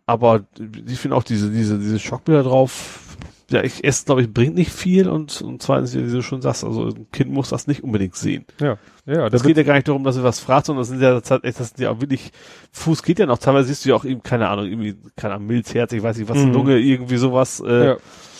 [0.05, 0.41] Aber
[0.87, 3.10] ich finde auch diese, diese, diese Schockbilder drauf,
[3.51, 6.63] ja, ich esse, glaube ich, bringt nicht viel und, und zweitens, wie du schon sagst,
[6.63, 8.45] also ein Kind muss das nicht unbedingt sehen.
[8.59, 9.29] Ja, ja.
[9.29, 11.69] Das geht ja gar nicht darum, dass er was fragt, sondern das sind ja, das
[11.69, 12.31] sind ja auch wirklich,
[12.71, 15.47] Fuß geht ja noch, teilweise siehst du ja auch eben, keine Ahnung, irgendwie, keine Ahnung,
[15.47, 16.53] Milzherz, ich weiß nicht, was, Mhm.
[16.53, 17.97] Lunge, irgendwie sowas, äh, ja.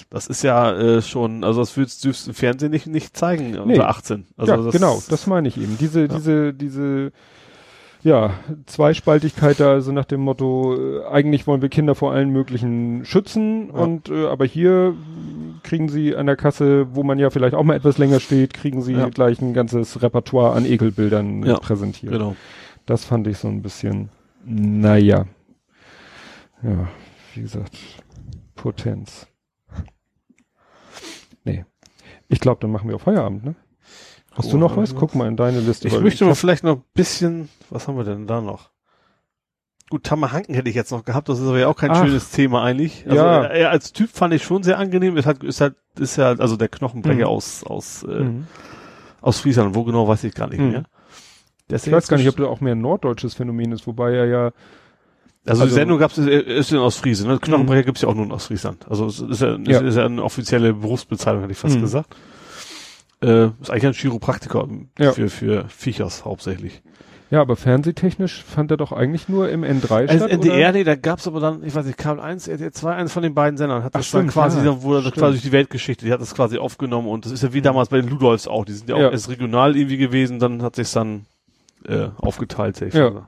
[0.10, 3.90] das ist ja äh, schon, also das würdest du im Fernsehen nicht, nicht zeigen, unter
[3.90, 4.26] 18.
[4.38, 5.78] Also ja, das, genau, das meine ich eben.
[5.78, 7.12] Diese, diese, diese,
[8.04, 8.32] ja,
[8.66, 13.68] Zweispaltigkeit da, also nach dem Motto, äh, eigentlich wollen wir Kinder vor allen möglichen schützen
[13.68, 13.74] Ja.
[13.74, 14.96] und äh, aber hier
[15.64, 18.82] kriegen sie an der Kasse, wo man ja vielleicht auch mal etwas länger steht, kriegen
[18.82, 19.10] sie Ja.
[19.10, 22.12] gleich ein ganzes Repertoire an Ekelbildern Ja, präsentiert.
[22.14, 22.36] Genau.
[22.86, 24.10] Das fand ich so ein bisschen,
[24.44, 25.26] naja.
[26.64, 26.88] Ja,
[27.36, 27.78] wie gesagt,
[28.56, 29.28] Potenz.
[31.44, 31.66] Nee.
[32.28, 33.56] Ich glaube, dann machen wir auch Feierabend, ne?
[34.34, 34.96] Hast Oh, du noch was?
[34.96, 35.88] Guck mal in deine Liste.
[35.88, 38.70] Ich möchte mal vielleicht noch ein bisschen, was haben wir denn da noch?
[39.90, 42.06] Gut, Tamahanken hätte ich jetzt noch gehabt, das ist aber ja auch kein Ach.
[42.06, 43.04] schönes Thema eigentlich.
[43.06, 43.44] Also Ja.
[43.44, 45.18] er, er als Typ fand ich schon sehr angenehm.
[45.18, 47.26] Ist halt, ist halt, ist ja, also der Knochenbrecher Mhm.
[47.26, 48.48] aus, aus, äh, Mhm.
[49.20, 50.72] aus Friesland, wo genau weiß ich gar nicht Mhm.
[50.72, 50.84] mehr.
[51.68, 54.26] Ist Ich weiß gar nicht, ob das auch mehr ein norddeutsches Phänomen ist, wobei er
[54.26, 54.52] ja,
[55.44, 57.40] Also, Also- die Sendung gab's, ist, ist in Ostfriesen, ne?
[57.40, 58.86] Knochenbrecher gibt's ja auch nur in Ostfriesland.
[58.88, 59.80] Also es ist ja, Ja.
[59.80, 61.82] Ist, ist ja eine offizielle Berufsbezeichnung, hätte ich fast Mhm.
[61.82, 62.16] gesagt.
[63.24, 64.68] Äh, ist eigentlich ein Chiropraktiker
[65.00, 65.12] Ja.
[65.12, 66.82] für, für Viechers hauptsächlich.
[67.30, 70.72] ja, aber fernsehtechnisch fand er doch eigentlich nur im N3 Also statt, NDR, oder?
[70.74, 73.34] nee, da gab's aber dann, ich weiß nicht, Kabel 1, RTL 2, eins von den
[73.36, 75.52] beiden Sendern hat Ach, das dann stimmt, quasi, ja, dann wurde das quasi durch die
[75.52, 78.48] Weltgeschichte, die hat das quasi aufgenommen und das ist ja wie damals bei den Ludolfs
[78.48, 79.12] auch, die sind ja auch Ja.
[79.12, 81.26] erst regional irgendwie gewesen, dann hat sich's dann
[81.88, 82.82] äh, aufgeteilt.
[82.82, 83.28] Ich, Ja.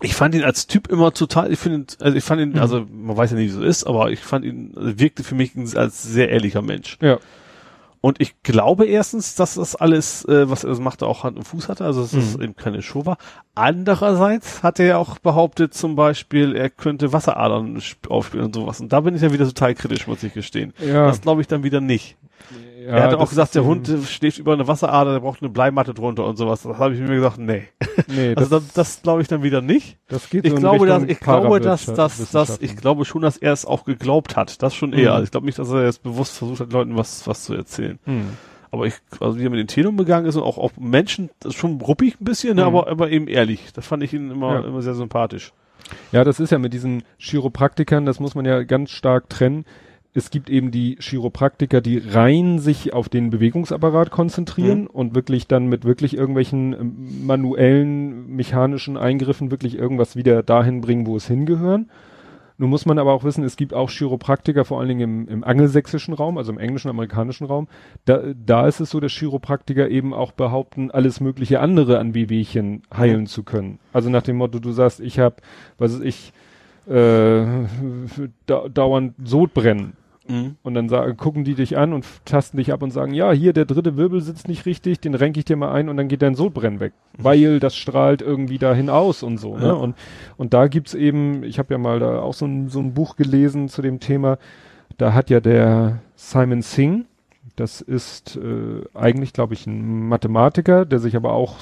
[0.00, 2.58] ich fand ihn als Typ immer total, ich finde, also ich fand ihn, Mhm.
[2.58, 5.22] also man weiß ja nicht, wie es so ist, aber ich fand ihn, also wirkte
[5.24, 6.98] für mich als sehr ehrlicher Mensch.
[7.00, 7.18] Ja.
[8.02, 11.44] Und ich glaube erstens, dass das alles, äh, was er das machte, auch Hand und
[11.44, 12.42] Fuß hatte, also dass das Mhm.
[12.42, 13.16] eben keine Show war.
[13.54, 18.80] Andererseits hat er ja auch behauptet, zum Beispiel, er könnte Wasseradern sp- aufspielen und sowas.
[18.80, 20.74] Und da bin ich ja wieder total kritisch, muss ich gestehen.
[20.84, 22.16] Ja, Das glaube ich dann wieder nicht.
[22.86, 25.50] Ja, er hat auch gesagt, der Hund äh, schläft über eine Wasserader, der braucht eine
[25.50, 26.62] Bleimatte drunter und sowas.
[26.62, 27.64] Das habe ich mir gesagt, nee.
[28.08, 29.98] Nee, das, Also das, das glaube ich dann wieder nicht.
[30.08, 33.36] das geht Ich so glaube, dass, ich glaube, dass, dass, dass, ich glaube schon, dass
[33.36, 34.62] er es auch geglaubt hat.
[34.62, 35.10] Das schon eher.
[35.10, 35.14] Mhm.
[35.14, 37.98] Also ich glaube nicht, dass er jetzt bewusst versucht hat, Leuten was, was zu erzählen.
[38.04, 38.24] Hm.
[38.70, 41.52] Aber ich, also wie er mit den Themen umgegangen ist und auch auf Menschen, das
[41.52, 42.68] ist schon ruppig ein bisschen, ne, Mhm.
[42.68, 43.70] aber, aber eben ehrlich.
[43.74, 44.66] Das fand ich ihn immer, Ja.
[44.66, 45.52] immer sehr sympathisch.
[46.10, 49.64] Ja, das ist ja mit diesen Chiropraktikern, das muss man ja ganz stark trennen.
[50.14, 54.86] Es gibt eben die Chiropraktiker, die rein sich auf den Bewegungsapparat konzentrieren Mhm.
[54.88, 61.06] und wirklich dann mit wirklich irgendwelchen ähm, manuellen, mechanischen Eingriffen wirklich irgendwas wieder dahin bringen,
[61.06, 61.88] wo es hingehören.
[62.58, 65.44] Nun muss man aber auch wissen, es gibt auch Chiropraktiker, vor allen Dingen im, im
[65.44, 67.66] angelsächsischen Raum, also im englischen, amerikanischen Raum.
[68.04, 72.82] Da, da ist es so, dass Chiropraktiker eben auch behaupten, alles mögliche andere an Wehwehchen
[72.94, 73.78] heilen zu können.
[73.94, 75.36] Also nach dem Motto, du sagst, ich habe,
[75.78, 76.32] was weiß ich,
[76.86, 77.44] äh,
[78.46, 79.94] da, dauernd Sodbrennen.
[80.62, 83.52] Und dann sagen, gucken die dich an und tasten dich ab und sagen, ja, hier
[83.52, 86.22] der dritte Wirbel sitzt nicht richtig, den renke ich dir mal ein und dann geht
[86.22, 86.92] dein Sodbrennen weg.
[87.18, 89.56] Weil das strahlt irgendwie dahin aus und so.
[89.56, 89.66] Ne?
[89.66, 89.72] Ja.
[89.72, 89.96] Und,
[90.36, 93.16] und da gibt's eben, ich habe ja mal da auch so ein, so ein Buch
[93.16, 94.38] gelesen zu dem Thema,
[94.98, 97.04] da hat ja der Simon Singh,
[97.56, 101.56] das ist äh, eigentlich, glaube ich, ein Mathematiker, der sich aber auch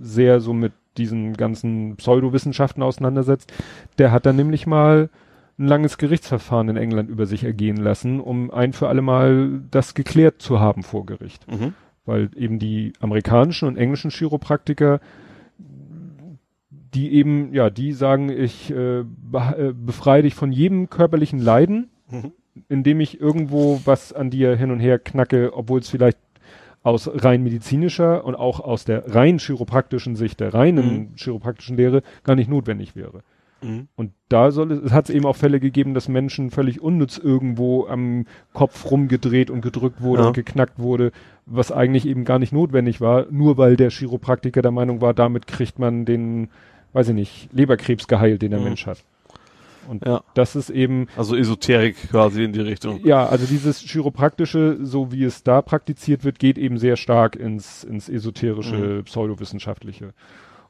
[0.00, 3.52] sehr so mit diesen ganzen Pseudowissenschaften auseinandersetzt.
[3.98, 5.10] Der hat dann nämlich mal
[5.58, 9.94] ein langes Gerichtsverfahren in England über sich ergehen lassen, um ein für alle Mal das
[9.94, 11.50] geklärt zu haben vor Gericht.
[11.50, 11.74] Mhm.
[12.04, 15.00] Weil eben die amerikanischen und englischen Chiropraktiker,
[16.94, 19.04] die eben, ja, die sagen, ich äh, äh,
[19.74, 22.32] befreie dich von jedem körperlichen Leiden, Mhm.
[22.68, 26.18] indem ich irgendwo was an dir hin und her knacke, obwohl es vielleicht
[26.82, 32.34] aus rein medizinischer und auch aus der rein chiropraktischen Sicht, der reinen chiropraktischen Lehre gar
[32.34, 33.22] nicht notwendig wäre.
[33.62, 33.88] Mhm.
[33.96, 37.86] Und da soll es, es hat eben auch Fälle gegeben, dass Menschen völlig unnütz irgendwo
[37.86, 40.28] am Kopf rumgedreht und gedrückt wurde Ja.
[40.28, 41.12] und geknackt wurde,
[41.46, 45.46] was eigentlich eben gar nicht notwendig war, nur weil der Chiropraktiker der Meinung war, damit
[45.46, 46.48] kriegt man den,
[46.92, 48.66] weiß ich nicht, Leberkrebs geheilt, den der Mhm.
[48.66, 49.02] Mensch hat.
[49.88, 50.22] Und Ja.
[50.34, 53.00] das ist eben, Also Esoterik quasi in die Richtung.
[53.04, 57.82] ja, also dieses Chiropraktische, so wie es da praktiziert wird, geht eben sehr stark ins,
[57.82, 60.12] ins esoterische, pseudowissenschaftliche.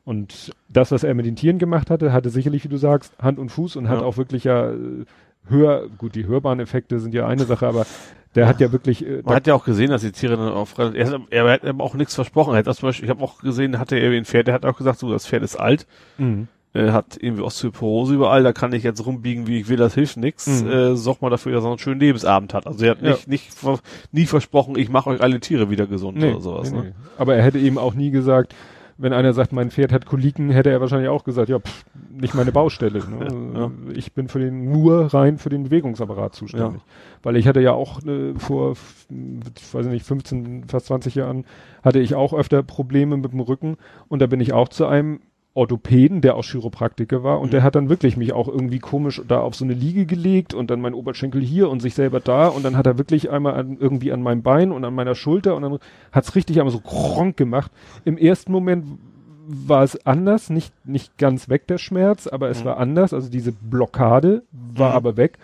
[0.05, 3.39] Und das, was er mit den Tieren gemacht hatte, hatte sicherlich, wie du sagst, Hand
[3.39, 4.05] und Fuß und hat Ja.
[4.05, 5.05] auch wirklich ja äh,
[5.49, 7.87] hör, gut, die hörbaren Effekte sind ja eine Sache, aber
[8.35, 10.67] der hat ja wirklich, äh, Man hat ja auch gesehen, dass die Tiere dann auch
[10.79, 12.55] relativ- er, hat- er hat eben auch nichts versprochen.
[12.55, 14.65] Er hat das zum Beispiel, ich habe auch gesehen, hatte er ein Pferd, der hat
[14.65, 15.87] auch gesagt, so, das Pferd ist alt,
[16.19, 16.49] Mhm.
[16.73, 20.17] er hat irgendwie Osteoporose überall, da kann ich jetzt rumbiegen, wie ich will, das hilft
[20.17, 20.63] nichts.
[20.65, 20.71] Mhm.
[20.71, 22.67] Äh, sorg mal dafür, dass er einen schönen Lebensabend hat.
[22.67, 23.11] Also er hat Ja.
[23.11, 23.51] nicht, nicht
[24.13, 26.73] nie versprochen, ich mache euch alle Tiere wieder gesund nee, oder sowas.
[26.73, 26.93] nee, ne?
[27.19, 28.55] aber er hätte eben auch nie gesagt,
[29.03, 32.35] wenn einer sagt, mein Pferd hat Koliken, hätte er wahrscheinlich auch gesagt, ja, pff, nicht
[32.35, 33.01] meine Baustelle.
[33.01, 33.53] Ne?
[33.53, 33.71] Ja.
[33.95, 36.81] Ich bin für den nur rein für den Bewegungsapparat zuständig.
[37.23, 41.45] Weil ich hatte ja auch äh, vor, ich weiß nicht, 15, fast 20 Jahren,
[41.83, 43.77] hatte ich auch öfter Probleme mit dem Rücken
[44.09, 45.21] und da bin ich auch zu einem
[45.55, 47.51] Orthopäden, der auch Chiropraktiker war und Mhm.
[47.51, 50.71] der hat dann wirklich mich auch irgendwie komisch da auf so eine Liege gelegt und
[50.71, 53.77] dann mein Oberschenkel hier und sich selber da und dann hat er wirklich einmal an,
[53.79, 55.79] irgendwie an meinem Bein und an meiner Schulter und dann
[56.11, 57.71] hat's richtig einmal so kronk gemacht.
[58.05, 58.87] Im ersten Moment
[59.47, 62.69] war es anders, nicht, nicht ganz weg der Schmerz, aber es Mhm.
[62.69, 64.97] war anders, also diese Blockade war Mhm.
[64.97, 65.39] aber weg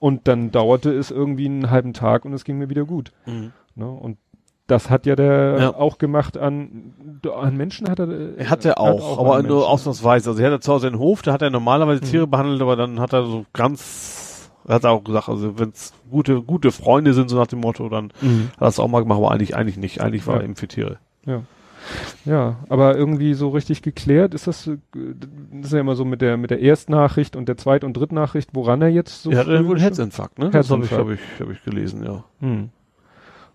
[0.00, 3.12] und dann dauerte es irgendwie einen halben Tag und es ging mir wieder gut.
[3.76, 3.88] Ne?
[3.88, 4.16] Und
[4.72, 5.74] das hat ja der Ja.
[5.74, 6.92] auch gemacht an,
[7.40, 8.08] an Menschen hat er.
[8.38, 10.30] Er hat er auch, aber nur ausnahmsweise.
[10.30, 12.06] Also er hat zu Hause einen Hof, da hat er normalerweise Mhm.
[12.08, 15.92] Tiere behandelt, aber dann hat er so ganz, er hat auch gesagt, also wenn es
[16.10, 18.48] gute, gute Freunde sind, so nach dem Motto, dann Mhm.
[18.56, 20.00] hat er es auch mal gemacht, aber eigentlich, eigentlich nicht.
[20.00, 20.40] Eigentlich war Ja.
[20.40, 20.98] er eben für Tiere.
[21.26, 21.42] Ja.
[22.24, 26.20] Ja, aber irgendwie so richtig geklärt ist das, äh, das ist ja immer so mit
[26.20, 29.30] der, mit der Erstnachricht und der Zweit- und Drittnachricht, woran er jetzt so.
[29.32, 30.50] er hatte wohl schon- Herzinfarkt, ne?
[30.50, 31.20] Das habe ich, Herzinfarkt.
[31.40, 32.22] hab ich, hab ich gelesen, ja.
[32.40, 32.68] Hm.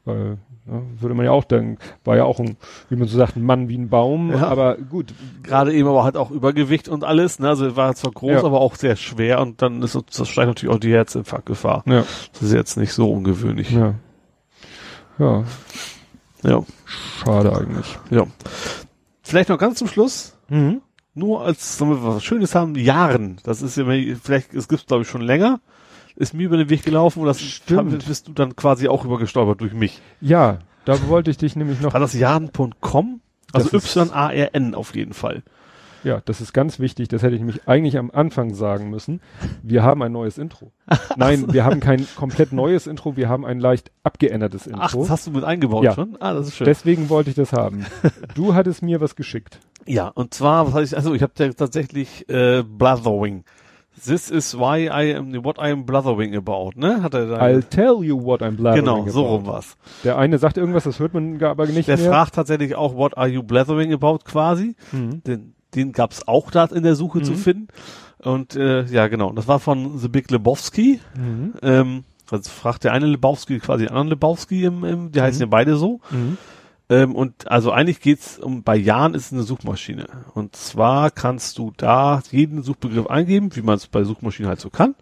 [0.07, 0.37] Weil,
[0.67, 2.55] ja, würde man ja auch denken, war ja auch ein,
[2.89, 4.47] wie man so sagt, ein Mann wie ein Baum, Ja.
[4.47, 5.13] aber gut.
[5.43, 7.49] Gerade eben aber halt auch Übergewicht und alles, ne?
[7.49, 8.43] Also war zwar groß, Ja.
[8.43, 11.83] aber auch sehr schwer und dann ist das steigt natürlich auch die Herzinfarktgefahr.
[11.85, 12.03] Ja.
[12.31, 13.71] Das ist jetzt nicht so ungewöhnlich.
[13.71, 13.95] Ja.
[15.19, 15.43] Ja,
[16.43, 16.63] Ja.
[17.23, 17.97] schade eigentlich.
[18.11, 18.25] ja.
[19.23, 20.81] Vielleicht noch ganz zum Schluss, Mhm.
[21.15, 23.37] nur als damit wir was Schönes haben, Jahren.
[23.43, 25.59] Das ist ja vielleicht, es gibt glaube ich schon länger.
[26.17, 28.05] Ist mir über den Weg gelaufen und das Stimmt.
[28.07, 30.01] bist du dann quasi auch übergestolpert durch mich.
[30.19, 33.21] Ja, da wollte ich dich nämlich noch War das jahren.com?
[33.53, 35.43] Also Y-A-R-N auf jeden Fall.
[36.03, 37.07] Ja, das ist ganz wichtig.
[37.07, 39.19] Das hätte ich nämlich eigentlich am Anfang sagen müssen.
[39.63, 40.71] Wir haben ein neues Intro.
[41.17, 43.15] Nein, wir haben kein komplett neues Intro.
[43.15, 44.81] Wir haben ein leicht abgeändertes Intro.
[44.81, 45.93] Ach, das hast du mit eingebaut Ja.
[45.93, 46.17] schon?
[46.19, 46.65] Ah, das ist schön.
[46.65, 47.85] Deswegen wollte ich das haben.
[48.35, 49.59] Du hattest mir was geschickt.
[49.89, 53.45] Ja, und zwar, was hatte ich, also ich habe ja tatsächlich äh, Blathering.
[54.05, 57.01] This is why I am, what I am blathering about, ne?
[57.01, 57.37] Hat er da.
[57.41, 59.35] I'll tell you what I'm blathering genau, so about.
[59.37, 59.75] rum war's.
[60.03, 62.09] Der eine sagt irgendwas, das hört man gar- aber nicht Der mehr.
[62.11, 64.75] fragt tatsächlich auch, what are you blathering about quasi.
[64.91, 65.23] Mhm.
[65.23, 67.35] Den, den gab's auch da in der Suche zu Mhm.
[67.37, 67.67] finden.
[68.19, 69.31] Und äh, ja, genau.
[69.33, 70.99] Das war von The Big Lebowski.
[71.15, 71.53] Mhm.
[71.61, 75.47] Ähm, also fragt der eine Lebowski quasi den anderen Lebowski im, im die heißen ja
[75.47, 76.01] beide so.
[76.89, 80.07] Ähm, und also eigentlich geht's um, bei Jahren ist es eine Suchmaschine.
[80.33, 84.69] Und zwar kannst du da jeden Suchbegriff eingeben, wie man es bei Suchmaschinen halt so
[84.69, 84.95] kann.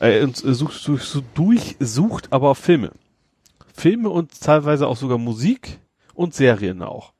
[0.00, 2.92] Äh, und äh, suchst du so durchsucht aber Filme.
[3.74, 5.78] Filme und teilweise auch sogar Musik
[6.14, 7.12] und Serien auch.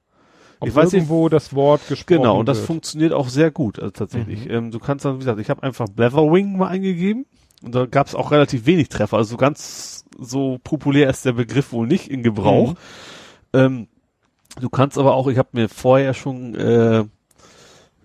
[0.60, 2.66] Ob Ich weiß nicht- irgendwo das Wort gesprochen Genau, und das wird.
[2.66, 4.47] funktioniert auch sehr gut, also tatsächlich.
[4.47, 4.50] Mhm.
[4.50, 7.26] Ähm, du kannst dann, wie gesagt, ich habe einfach Blatherwing mal eingegeben
[7.62, 9.18] und da gab es auch relativ wenig Treffer.
[9.18, 12.70] Also ganz so populär ist der Begriff wohl nicht in Gebrauch.
[12.72, 12.76] Mhm.
[13.52, 13.88] Ähm,
[14.60, 17.04] du kannst aber auch, ich habe mir vorher schon, äh,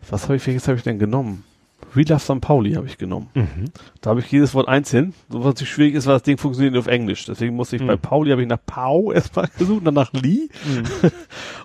[0.10, 1.44] was habe ich, welches habe ich denn genommen?
[1.96, 2.42] We Love St.
[2.42, 3.30] Pauli habe ich genommen.
[3.36, 3.66] Mhm.
[4.02, 5.14] Da habe ich jedes Wort einzeln.
[5.30, 7.26] So was natürlich schwierig ist, weil das Ding funktioniert nur auf Englisch.
[7.26, 7.88] Deswegen musste ich Mhm.
[7.88, 10.50] bei Pauli habe ich nach Pau erstmal gesucht, dann nach Lee.
[10.66, 10.84] Mhm.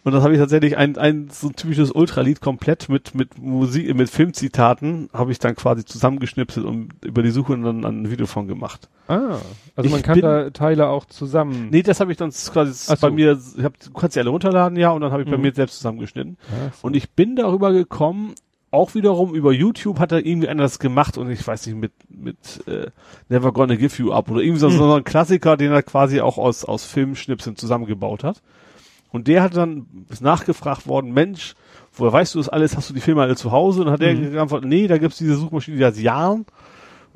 [0.05, 3.95] Und dann habe ich tatsächlich ein, ein so ein typisches Ultralied komplett mit mit Musik,
[3.95, 8.47] mit Filmzitaten habe ich dann quasi zusammengeschnipselt und über die Suche dann ein Video von
[8.49, 8.89] gemacht.
[9.09, 9.39] Ah,
[9.77, 11.69] also Ich man kann bin- da Teile auch zusammen.
[11.71, 12.95] Nee, das habe ich dann quasi so.
[13.01, 15.37] bei mir, ich hab, du kannst sie alle runterladen, ja, und dann habe ich bei
[15.37, 15.43] Mhm.
[15.43, 16.37] mir selbst zusammengeschnitten.
[16.81, 16.87] So.
[16.87, 18.35] Und ich bin darüber gekommen,
[18.71, 22.67] auch wiederum über YouTube hat da irgendwie das gemacht und ich weiß nicht, mit, mit
[22.67, 22.91] äh,
[23.29, 24.77] Never Gonna Give You Up oder irgendwie so, Hm.
[24.77, 28.43] so ein Klassiker, den er quasi auch aus, aus Filmschnipseln zusammengebaut hat.
[29.11, 31.55] Und der hat dann, ist nachgefragt worden, Mensch,
[31.95, 32.77] woher weißt du das alles?
[32.77, 33.83] Hast du die Filme alle zu Hause?
[33.83, 34.33] Und hat er Mhm.
[34.33, 36.45] geantwortet, nee, da gibt's diese Suchmaschine, die heißt Jahren.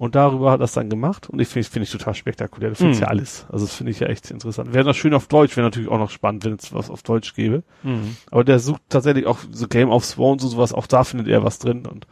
[0.03, 1.31] Und darüber hat er das dann gemacht.
[1.31, 2.71] Und ich finde finde ich total spektakulär.
[2.71, 3.05] Du findest Mhm.
[3.05, 3.47] ja alles.
[3.53, 4.75] Also das finde ich ja echt interessant.
[4.75, 7.35] Wäre das schön auf Deutsch, wäre natürlich auch noch spannend, wenn es was auf Deutsch
[7.35, 7.63] gäbe.
[7.85, 8.17] Mhm.
[8.33, 11.45] Aber der sucht tatsächlich auch so Game of Thrones und sowas, auch da findet er
[11.45, 12.09] was drin und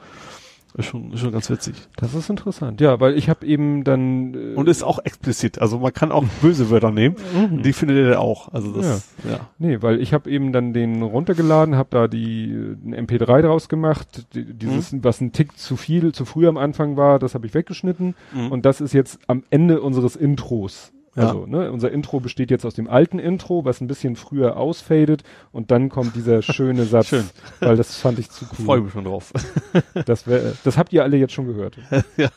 [0.74, 1.74] ist schon, ist schon ganz witzig.
[1.96, 2.80] Das ist interessant.
[2.80, 6.24] Ja, weil ich habe eben dann äh, Und ist auch explizit, also man kann auch
[6.42, 7.62] böse Wörter nehmen, Mhm.
[7.62, 8.52] die findet er auch.
[8.52, 9.40] Also das, ja.
[9.58, 13.68] Nee, weil ich habe eben dann den runtergeladen, habe da die äh, ein MP3 draus
[13.68, 17.46] gemacht, die, dieses was ein Tick zu viel, zu früh am Anfang war, das habe
[17.46, 18.52] ich weggeschnitten Mhm.
[18.52, 20.92] und das ist jetzt am Ende unseres Intros.
[21.16, 21.24] Ja.
[21.26, 25.24] Also, ne, unser Intro besteht jetzt aus dem alten Intro, was ein bisschen früher ausfadet
[25.50, 27.24] und dann kommt dieser schöne Satz, Schön.
[27.58, 28.84] weil das fand ich zu Freue cool.
[28.84, 29.32] mich schon drauf.
[30.06, 31.76] Das, wär, das habt ihr alle jetzt schon gehört.
[32.16, 32.28] ja.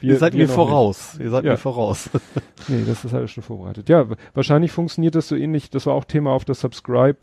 [0.00, 1.16] Wir- ihr seid mir voraus.
[1.20, 1.52] Ihr seid Ja.
[1.52, 2.10] mir voraus.
[2.68, 3.88] Nee, das ist alles schon vorbereitet.
[3.88, 5.70] Ja, wahrscheinlich funktioniert das so ähnlich.
[5.70, 7.18] Das war auch Thema auf der Subscribe.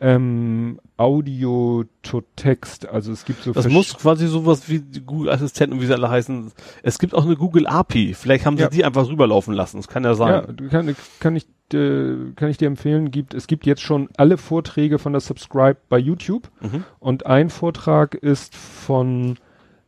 [0.00, 2.88] Ähm, Audio to Text.
[2.88, 6.08] Also es gibt so Das muss quasi sowas wie Google Assistenten und wie sie alle
[6.10, 6.52] heißen.
[6.82, 8.14] Es gibt auch eine Google API.
[8.14, 8.68] Vielleicht haben sie Ja.
[8.70, 9.76] die einfach rüberlaufen lassen.
[9.76, 10.56] Das kann ja ja, sein.
[10.56, 13.10] du kann, kann ich äh, kann ich dir empfehlen.
[13.10, 16.84] Gibt es gibt jetzt schon alle Vorträge von der Subscribe bei YouTube Mhm.
[16.98, 19.36] und ein Vortrag ist von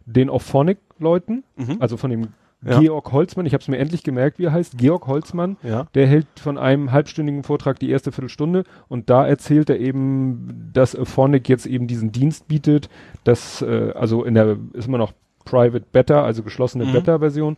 [0.07, 1.79] den Auphonic Leuten, Mhm.
[1.81, 2.29] also von dem
[2.65, 2.79] Ja.
[2.79, 3.47] Georg Holzmann.
[3.47, 4.79] Ich habe es mir endlich gemerkt, wie er heißt.
[4.79, 5.57] Georg Holzmann.
[5.63, 5.87] Ja.
[5.95, 10.97] Der hält von einem halbstündigen Vortrag die erste Viertelstunde und da erzählt er eben, dass
[11.03, 12.89] Phonic jetzt eben diesen Dienst bietet,
[13.25, 15.13] dass äh, also in der ist immer noch
[15.45, 16.93] Private Beta, also geschlossene Mhm.
[16.93, 17.57] Beta-Version,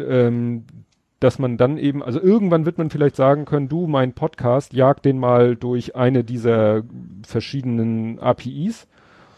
[0.00, 0.64] ähm,
[1.20, 5.02] dass man dann eben, also irgendwann wird man vielleicht sagen können, du, mein Podcast, jag
[5.02, 6.82] den mal durch eine dieser
[7.26, 8.86] verschiedenen APIs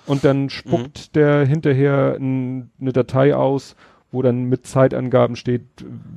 [0.06, 3.76] und dann spuckt der hinterher eine Datei aus,
[4.16, 5.62] wo dann mit Zeitangaben steht,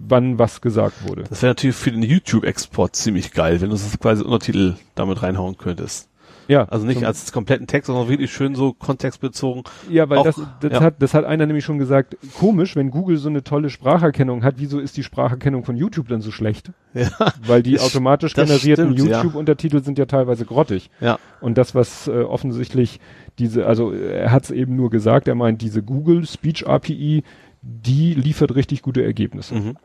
[0.08, 1.26] wann was gesagt wurde.
[1.30, 5.58] Das wäre natürlich für den YouTube-Export ziemlich geil, wenn du das quasi Untertitel damit reinhauen
[5.58, 6.08] könntest.
[6.48, 9.62] Ja, Also nicht als kompletten Text, sondern wirklich schön so kontextbezogen.
[9.88, 10.82] Ja, weil Auch- das, das, ja.
[10.82, 14.56] hat, das hat einer nämlich schon gesagt, komisch, wenn Google so eine tolle Spracherkennung hat,
[14.58, 16.72] wieso ist die Spracherkennung von YouTube dann so schlecht?
[16.96, 17.08] Ja.
[17.46, 19.18] Weil die Das- automatisch das generierten stimmt, ja.
[19.18, 20.90] YouTube-Untertitel sind ja teilweise grottig.
[21.00, 21.20] Ja.
[21.40, 23.00] Und das, was äh, offensichtlich
[23.38, 27.24] diese, also er hat es eben nur gesagt, er meint, diese Google Speech API,
[27.62, 29.56] die liefert richtig gute Ergebnisse.
[29.56, 29.78] Mhm.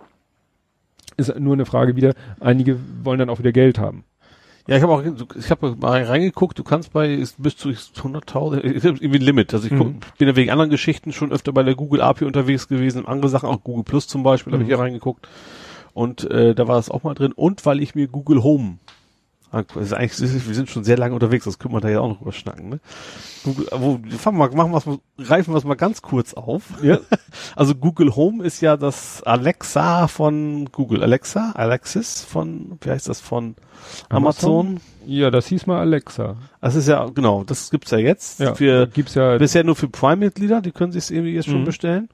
[1.16, 4.04] Ist nur eine Frage wieder, einige wollen dann auch wieder Geld haben.
[4.66, 5.02] Ja, ich habe auch,
[5.36, 9.52] ich habe mal reingeguckt, du kannst bei bis zu 100.000, ich hab irgendwie ein Limit.
[9.52, 10.00] Also ich guck, Mhm.
[10.18, 13.48] bin ja wegen anderen Geschichten schon öfter bei der Google API unterwegs gewesen, andere Sachen,
[13.50, 14.70] auch Google Plus zum Beispiel, habe Mhm.
[14.70, 15.28] ich hier reingeguckt.
[15.92, 17.32] Und äh, da war das auch mal drin.
[17.32, 18.78] Und weil ich mir Google Home.
[19.54, 22.20] Also eigentlich, wir sind schon sehr lange unterwegs, das können wir da ja auch noch
[22.20, 22.68] überschnacken.
[22.68, 22.80] Ne?
[23.44, 26.62] Google, wo, fangen wir, machen wir mal, greifen wir es mal ganz kurz auf.
[26.82, 26.98] Ja.
[27.56, 31.02] Also Google Home ist ja das Alexa von Google.
[31.02, 33.54] Alexa, Alexis von, wie heißt das, von
[34.08, 34.80] Amazon.
[35.06, 36.36] Ja, das hieß mal Alexa.
[36.60, 38.40] Das ist ja, genau, das gibt's ja jetzt.
[38.40, 41.64] Ja, Für, gibt's ja bisher nur für Prime-Mitglieder, die können sich irgendwie jetzt schon Mhm.
[41.66, 42.08] bestellen.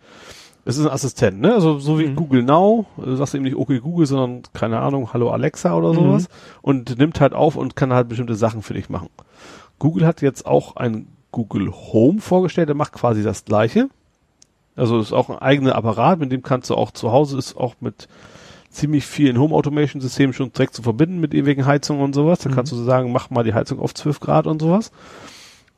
[0.65, 1.55] Es ist ein Assistent, ne?
[1.55, 2.17] Also so wie Mhm.
[2.17, 5.95] Google Now, du sagst eben nicht okay Google, sondern keine Ahnung, hallo Alexa oder Mhm.
[5.95, 6.29] sowas
[6.63, 9.09] und nimmt halt auf und kann halt bestimmte Sachen für dich machen.
[9.79, 13.89] Google hat jetzt auch ein Google Home vorgestellt, der macht quasi das gleiche.
[14.77, 17.75] Also ist auch ein eigener Apparat, mit dem kannst du auch zu Hause ist auch
[17.81, 18.09] mit
[18.71, 22.39] ziemlich vielen Home Automation Systemen schon direkt zu verbinden mit ewigen Heizungen und sowas.
[22.41, 22.55] Da Mhm.
[22.55, 24.93] kannst du sagen, mach mal die Heizung auf 12 Grad und sowas.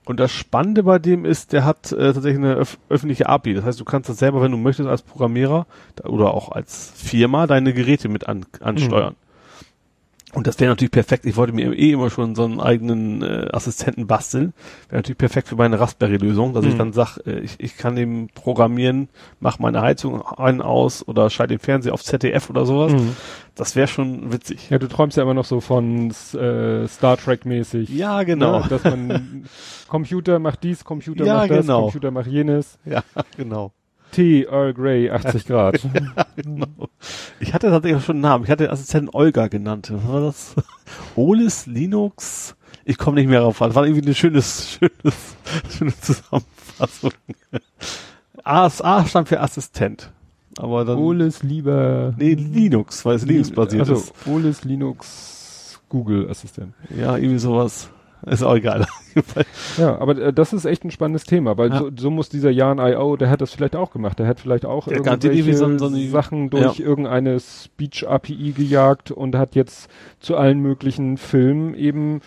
[0.04, 3.54] Und das Spannende bei dem ist, der hat äh, tatsächlich eine öf öffentliche API.
[3.54, 5.66] Das heißt, du kannst das selber, wenn du möchtest, als Programmierer
[6.04, 9.14] oder auch als Firma deine Geräte mit an, ansteuern.
[10.34, 11.26] Und das wäre natürlich perfekt.
[11.26, 14.54] Ich wollte mir eh immer schon so einen eigenen äh, Assistenten basteln.
[14.88, 16.78] Wäre natürlich perfekt für meine Raspberry-Lösung, dass ich Mhm.
[16.78, 21.54] dann sage, äh, ich, ich kann dem programmieren, mach meine Heizung ein aus oder schalte
[21.54, 22.92] den Fernseher auf ZDF oder sowas.
[22.92, 23.14] Mhm.
[23.54, 24.70] Das wäre schon witzig.
[24.70, 27.90] Ja, du träumst ja immer noch so von äh, Star Trek mäßig.
[27.90, 28.60] Ja, genau.
[28.60, 28.66] Ne?
[28.70, 29.44] Dass man
[29.88, 31.82] Computer macht dies, Computer Ja, macht das, genau.
[31.82, 32.78] Computer macht jenes.
[32.86, 33.02] Ja,
[33.36, 33.72] genau.
[34.12, 35.80] Tee, Earl Grey, 80 Grad.
[36.36, 36.66] genau.
[37.40, 38.44] Ich hatte tatsächlich auch schon einen Namen.
[38.44, 39.90] Ich hatte den Assistenten Olga genannt.
[39.92, 40.54] Was war das?
[41.16, 42.54] Olis, Linux.
[42.84, 43.58] Ich komme nicht mehr drauf.
[43.58, 45.36] Das war irgendwie eine schönes, schönes,
[45.70, 47.12] schöne Zusammenfassung.
[48.44, 50.10] A, A stand für Assistent.
[50.58, 50.98] Aber dann.
[50.98, 52.14] Oles lieber.
[52.18, 54.12] nee, Linux, weil es Linux basiert also, ist.
[54.26, 56.74] Oles Linux Google Assistent.
[56.96, 57.90] Ja, irgendwie sowas.
[58.26, 58.86] Ist auch egal.
[59.78, 61.78] Ja, aber äh, das ist echt ein spannendes Thema, weil Ja.
[61.80, 64.18] so, so muss dieser Jan I.O., der hat das vielleicht auch gemacht.
[64.18, 69.34] Der hat vielleicht auch Der irgendwelche so- so eine- Sachen durch irgendeine Speech-API gejagt und
[69.36, 72.20] hat jetzt zu allen möglichen Filmen eben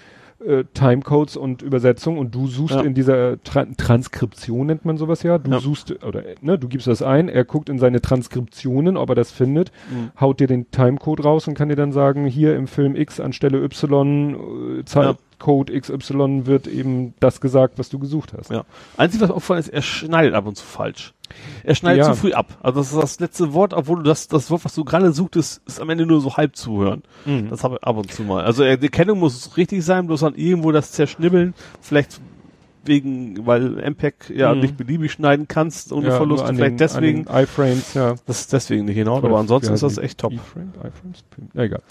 [0.45, 2.82] äh, Timecodes und Übersetzung und du suchst Ja.
[2.82, 5.38] in dieser Tra Transkription nennt man sowas ja.
[5.40, 5.59] Du Ja.
[5.59, 9.32] suchst oder ne, du gibst das ein, er guckt in seine Transkriptionen, ob er das
[9.32, 10.11] findet, Mhm.
[10.19, 13.64] haut dir den Timecode raus und kann dir dann sagen, hier im Film X anstelle
[13.64, 14.35] Y
[14.82, 14.83] äh,
[15.38, 18.51] Zeitcode XY wird eben das gesagt, was du gesucht hast.
[18.51, 18.64] Ja.
[18.97, 21.14] Einzig, was auffällt, ist, er schneidet ab und zu falsch.
[21.64, 22.14] Er schneidet Ja.
[22.14, 22.57] zu früh ab.
[22.61, 25.61] Also das ist das letzte Wort, obwohl du das, das Wort, was du gerade suchtest,
[25.65, 27.03] ist am Ende nur so halb zuhören.
[27.25, 27.49] Mhm.
[27.49, 28.43] Das habe ich ab und zu mal.
[28.45, 32.22] Also die Erkennung muss richtig sein, bloß dann irgendwo das zerschnibbeln, vielleicht
[32.85, 34.61] wegen, weil MPEG ja Mhm.
[34.61, 37.27] nicht beliebig schneiden kannst ohne Ja, an vielleicht den, deswegen.
[37.27, 38.14] An iFrames, ja.
[38.27, 40.33] Das ist deswegen nicht genau, aber ansonsten ist das echt top.
[40.33, 41.23] E-Frames, iFrames,
[41.55, 41.81] egal.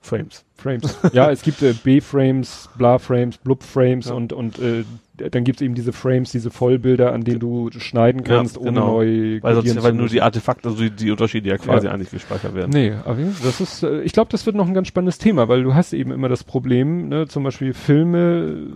[0.00, 0.46] Frames.
[0.60, 0.96] Frames.
[1.12, 4.14] ja, es gibt äh, B-Frames, Bla-Frames, Blub-Frames Ja.
[4.14, 4.84] und, und äh,
[5.32, 8.86] dann gibt's eben diese Frames, diese Vollbilder, an denen du schneiden Ja, kannst, ohne genau.
[8.94, 11.92] neu Weil sonst weil nur die Artefakte, also die, die Unterschiede ja quasi Ja.
[11.92, 12.70] eigentlich gespeichert werden.
[12.72, 15.62] Nee, aber das ist, äh, ich glaube, das wird noch ein ganz spannendes Thema, weil
[15.62, 18.68] du hast eben immer das Problem, ne, zum Beispiel Filme,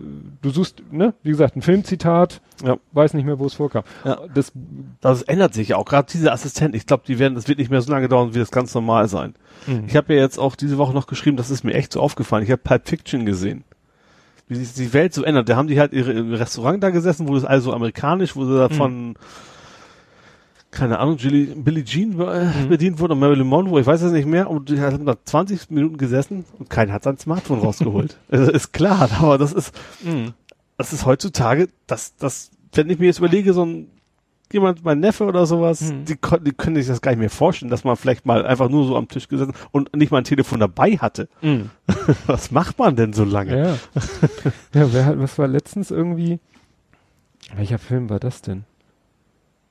[0.42, 2.76] du suchst, ne, wie gesagt, ein Filmzitat, Ja.
[2.92, 3.84] weiß nicht mehr, wo es vorkam.
[4.04, 4.18] Ja.
[4.34, 4.52] Das,
[5.00, 5.86] Das ändert sich ja auch.
[5.86, 8.38] Gerade diese Assistenten, ich glaube, die werden, das wird nicht mehr so lange dauern, wie
[8.38, 9.34] das ganz normal sein.
[9.86, 12.44] Ich habe ja jetzt auch diese Woche noch geschrieben, das ist mir echt so aufgefallen.
[12.44, 13.64] Ich habe Pulp Fiction gesehen.
[14.48, 15.48] wie sich die Welt so ändert.
[15.48, 18.44] Da haben die halt ihre im Restaurant da gesessen, wo das alles so amerikanisch, wo
[18.44, 19.16] sie da von
[20.70, 22.68] keine Ahnung, Gilly, Billie Jean äh, Mhm.
[22.68, 25.70] bedient wurde und Marilyn Monroe, ich weiß es nicht mehr, und die haben da 20
[25.70, 28.18] Minuten gesessen und keiner hat sein Smartphone rausgeholt.
[28.28, 29.72] also ist klar, aber das ist,
[30.76, 33.86] das ist heutzutage, das, das, wenn ich mir jetzt überlege, so ein
[34.54, 36.04] jemand, mein Neffe oder sowas, Mhm.
[36.06, 38.86] die, die können sich das gar nicht mehr vorstellen, dass man vielleicht mal einfach nur
[38.86, 41.28] so am Tisch gesessen und nicht mal ein Telefon dabei hatte.
[41.42, 41.70] Mhm.
[42.26, 43.56] Was macht man denn so lange?
[43.58, 43.74] Ja.
[44.80, 46.38] ja, wer hat, was war letztens irgendwie,
[47.54, 48.64] welcher Film war das denn?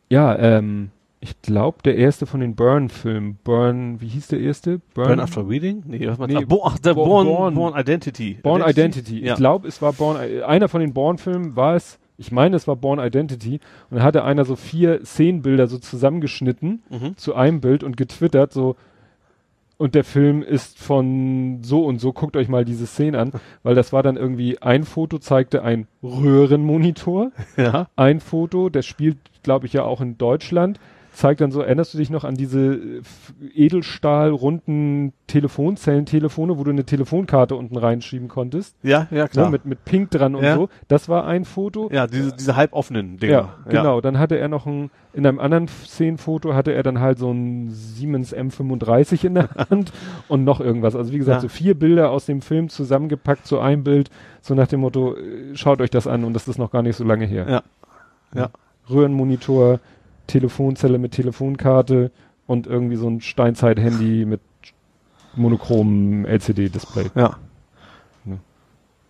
[0.10, 3.40] Ja, ähm, ich glaube, der erste von den Burn-Filmen.
[3.44, 4.80] Burn, wie hieß der erste?
[4.94, 5.82] Burn After Reading?
[5.88, 8.40] Nee, was Nee, ah, Bo ach, der Bo- Born, Born- Born, Identity.
[8.44, 9.20] Born Identity.
[9.24, 9.32] Ja.
[9.34, 12.76] Ich glaube, es war Born, einer von den Born-Filmen war es, ich meine, es war
[12.76, 13.60] Born Identity.
[13.90, 17.18] Und da hatte einer so vier Szenenbilder so zusammengeschnitten Mhm.
[17.18, 18.76] zu einem Bild und getwittert so,
[19.78, 23.32] und der Film ist von so und so, guckt euch mal diese Szene an,
[23.64, 27.88] weil das war dann irgendwie, ein Foto zeigte ein Röhrenmonitor, Ja.
[27.96, 30.80] ein Foto, der spielt, glaube ich, ja auch in Deutschland,
[31.14, 33.02] zeigt dann so, erinnerst du dich noch an diese äh,
[33.56, 39.46] Edelstahl-runden Telefonzellentelefone, wo du eine Telefonkarte unten reinschieben konntest, Ja, ja, klar.
[39.46, 40.56] ne, mit, mit Pink dran und Ja.
[40.56, 40.70] so.
[40.88, 41.90] Das war ein Foto.
[41.92, 43.34] ja, diese, diese halboffenen Dinger.
[43.34, 44.02] Ja, genau.
[44.02, 47.70] Dann hatte er noch ein, in einem anderen Szenenfoto hatte er dann halt so ein
[47.70, 49.92] Siemens M35 in der Hand
[50.28, 50.96] und noch irgendwas.
[50.96, 51.42] Also wie gesagt, Ja.
[51.42, 54.10] so vier Bilder aus dem Film zusammengepackt zu einem Bild,
[54.42, 56.96] so nach dem Motto, äh, schaut euch das an und das ist noch gar nicht
[56.96, 57.46] so lange her.
[57.48, 57.64] Ja.
[58.36, 58.50] Ja.
[58.90, 59.80] Röhrenmonitor,
[60.28, 62.12] Telefonzelle mit Telefonkarte
[62.48, 64.42] und irgendwie so ein Steinzeit-Handy mit
[65.36, 67.12] monochromen LCD-Display.
[67.16, 67.38] Ja.
[68.26, 68.38] Ja.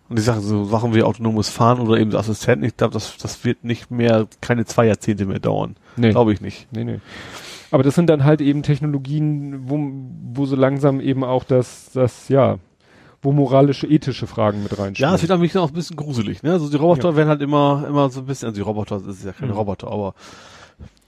[0.08, 3.44] Und ich sage so Sachen wie autonomes Fahren oder eben Assistenten, ich glaube, das, das
[3.44, 5.76] wird nicht mehr, keine zwei Jahrzehnte mehr dauern.
[5.96, 6.10] Nee.
[6.10, 6.68] Glaube ich nicht.
[6.72, 7.00] Nee, nee.
[7.70, 9.78] Aber das sind dann halt eben Technologien, wo,
[10.32, 12.58] wo so langsam eben auch das, das, ja,
[13.20, 15.10] wo moralische, ethische Fragen mit reinspielen.
[15.10, 16.52] Ja, es wird mich auch ein bisschen gruselig, ne?
[16.52, 19.24] Also die Roboter werden halt immer, immer so ein bisschen, also die Roboter, das ist
[19.24, 19.58] ja keine Mhm.
[19.58, 20.14] Roboter, aber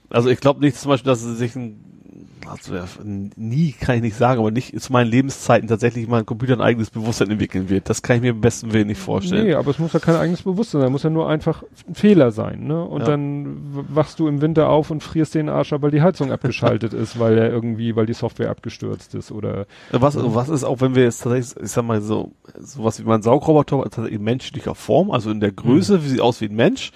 [0.09, 1.83] also ich glaube nicht zum Beispiel, dass sie sich ein,
[2.47, 6.53] also nie kann ich nicht sagen, aber nicht zu meinen Lebenszeiten tatsächlich mal ein Computer
[6.53, 7.89] ein eigenes Bewusstsein entwickeln wird.
[7.89, 9.47] Das kann ich mir im besten Willen nicht vorstellen.
[9.47, 12.31] Nee, aber es muss ja kein eigenes Bewusstsein sein, muss ja nur einfach ein Fehler
[12.31, 12.81] sein, ne?
[12.85, 13.07] Und Ja.
[13.07, 13.57] dann
[13.89, 17.19] wachst du im Winter auf und frierst den Arsch ab, weil die Heizung abgeschaltet ist,
[17.19, 21.03] weil er irgendwie, weil die Software abgestürzt ist oder Was, was ist auch, wenn wir
[21.03, 25.29] jetzt tatsächlich, ich sag mal so, sowas wie mein Saugroboter tatsächlich in menschlicher Form, also
[25.31, 26.91] in der Größe, wie sie aus wie ein Mensch,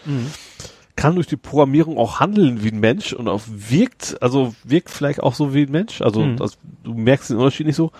[0.95, 5.21] kann durch die Programmierung auch handeln wie ein Mensch und auch wirkt, also wirkt vielleicht
[5.23, 6.01] auch so wie ein Mensch.
[6.01, 6.37] Also Mhm.
[6.37, 7.91] das, du merkst den Unterschied nicht so.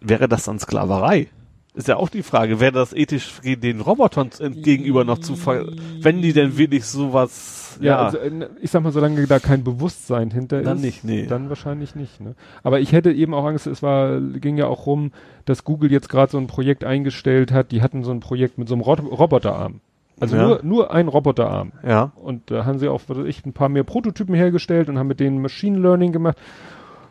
[0.00, 1.28] Wäre das dann Sklaverei?
[1.74, 4.30] Ist ja auch die Frage, wäre das ethisch den Robotern
[4.62, 5.66] gegenüber noch zu ver
[6.00, 9.62] wenn die denn wirklich sowas, Ja, ja, also äh, ich sag mal, solange da kein
[9.62, 11.26] Bewusstsein hinter Dann ist, nicht, nee.
[11.26, 12.18] dann wahrscheinlich nicht.
[12.22, 12.34] Ne?
[12.62, 15.12] Aber ich hätte eben auch Angst, es war, ging ja auch rum,
[15.44, 17.72] dass Google jetzt gerade so ein Projekt eingestellt hat.
[17.72, 19.80] Die hatten so ein Projekt mit so einem Ro Roboterarm.
[20.18, 20.46] Also Ja.
[20.46, 21.72] nur, nur ein Roboterarm.
[21.86, 24.98] ja, Und da haben sie auch, was weiß ich, ein paar mehr Prototypen hergestellt und
[24.98, 26.38] haben mit denen Machine Learning gemacht.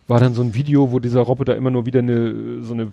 [0.07, 2.91] War dann so ein Video, wo dieser Roboter immer nur wieder eine, so eine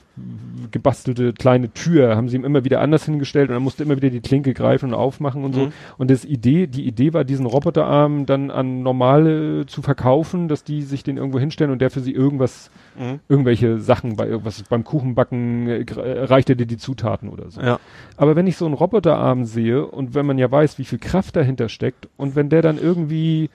[0.71, 4.09] gebastelte kleine Tür, haben sie ihm immer wieder anders hingestellt und er musste immer wieder
[4.09, 5.67] die Klinke greifen und aufmachen und so.
[5.67, 5.73] Mhm.
[5.99, 10.81] Und das Idee, die Idee war, diesen Roboterarm dann an normale zu verkaufen, dass die
[10.83, 13.21] sich den irgendwo hinstellen und der für sie irgendwas, Mhm.
[13.29, 17.61] irgendwelche Sachen bei irgendwas, beim Kuchenbacken äh, äh, reicht er dir die Zutaten oder so.
[17.61, 17.79] ja,
[18.17, 21.37] Aber wenn ich so einen Roboterarm sehe und wenn man ja weiß, wie viel Kraft
[21.37, 23.49] dahinter steckt und wenn der dann irgendwie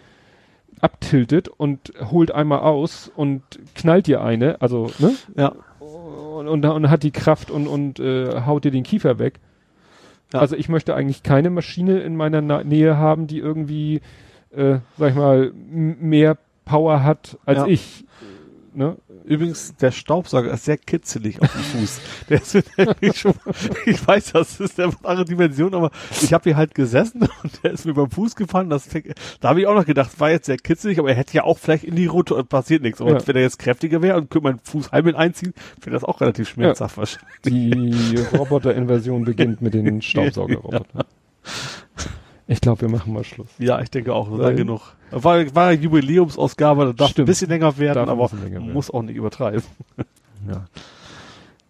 [0.81, 3.41] abtiltet und holt einmal aus und
[3.75, 5.13] knallt dir eine, also, ne?
[5.35, 9.39] ja, Und, und, und hat die Kraft und, und äh, haut dir den Kiefer weg.
[10.33, 10.39] Ja.
[10.39, 14.01] Also ich möchte eigentlich keine Maschine in meiner Na Nähe haben, die irgendwie,
[14.51, 17.67] äh, sag ich mal, mehr Power hat als Ja.
[17.67, 18.03] ich.
[18.77, 18.95] Ne?
[19.25, 21.99] Übrigens, der Staubsauger ist sehr kitzelig auf dem Fuß.
[22.29, 22.53] Der ist
[23.01, 23.33] mir schon,
[23.87, 27.71] ich weiß, das ist eine andere Dimension, aber ich habe hier halt gesessen und der
[27.71, 28.69] ist mir beim Fuß gefallen.
[28.69, 28.87] Das,
[29.39, 31.57] da habe ich auch noch gedacht, war jetzt sehr kitzelig, aber er hätte ja auch
[31.57, 33.01] vielleicht in die Route und passiert nichts.
[33.01, 33.27] Aber Ja.
[33.27, 36.47] wenn er jetzt kräftiger wäre und könnte meinen Fuß halb einziehen, wäre das auch relativ
[36.49, 37.33] schmerzhaft wahrscheinlich.
[37.45, 41.03] Die Roboterinvasion beginnt mit den Staubsaugerrobotern.
[42.47, 43.49] Ich glaube, wir machen mal Schluss.
[43.59, 44.93] Ja, ich denke auch, war genug.
[45.11, 47.25] War, war Jubiläumsausgabe, da darf ein Stimmt.
[47.27, 48.73] bisschen länger werden, Darf ein aber länger werden.
[48.73, 49.63] muss auch nicht übertreiben.
[50.47, 50.65] Ja.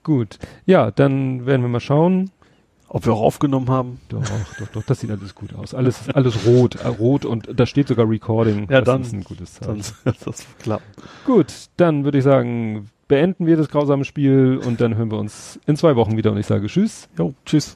[0.03, 0.37] Gut.
[0.65, 2.29] Ja, dann werden wir mal schauen.
[2.89, 3.99] Ob wir auch aufgenommen haben.
[4.07, 4.21] Doch,
[4.59, 5.73] doch, doch, das sieht alles gut aus.
[5.73, 8.61] Alles, alles rot, äh, rot und da steht sogar Recording.
[8.69, 10.17] Ja, das dann- ist ein gutes Dann Zeichen.
[10.23, 10.85] das klappt.
[11.25, 15.59] Gut, dann würde ich sagen, beenden wir das grausame Spiel und dann hören wir uns
[15.65, 17.09] in zwei Wochen wieder und ich sage Tschüss.
[17.17, 17.75] Jo, tschüss.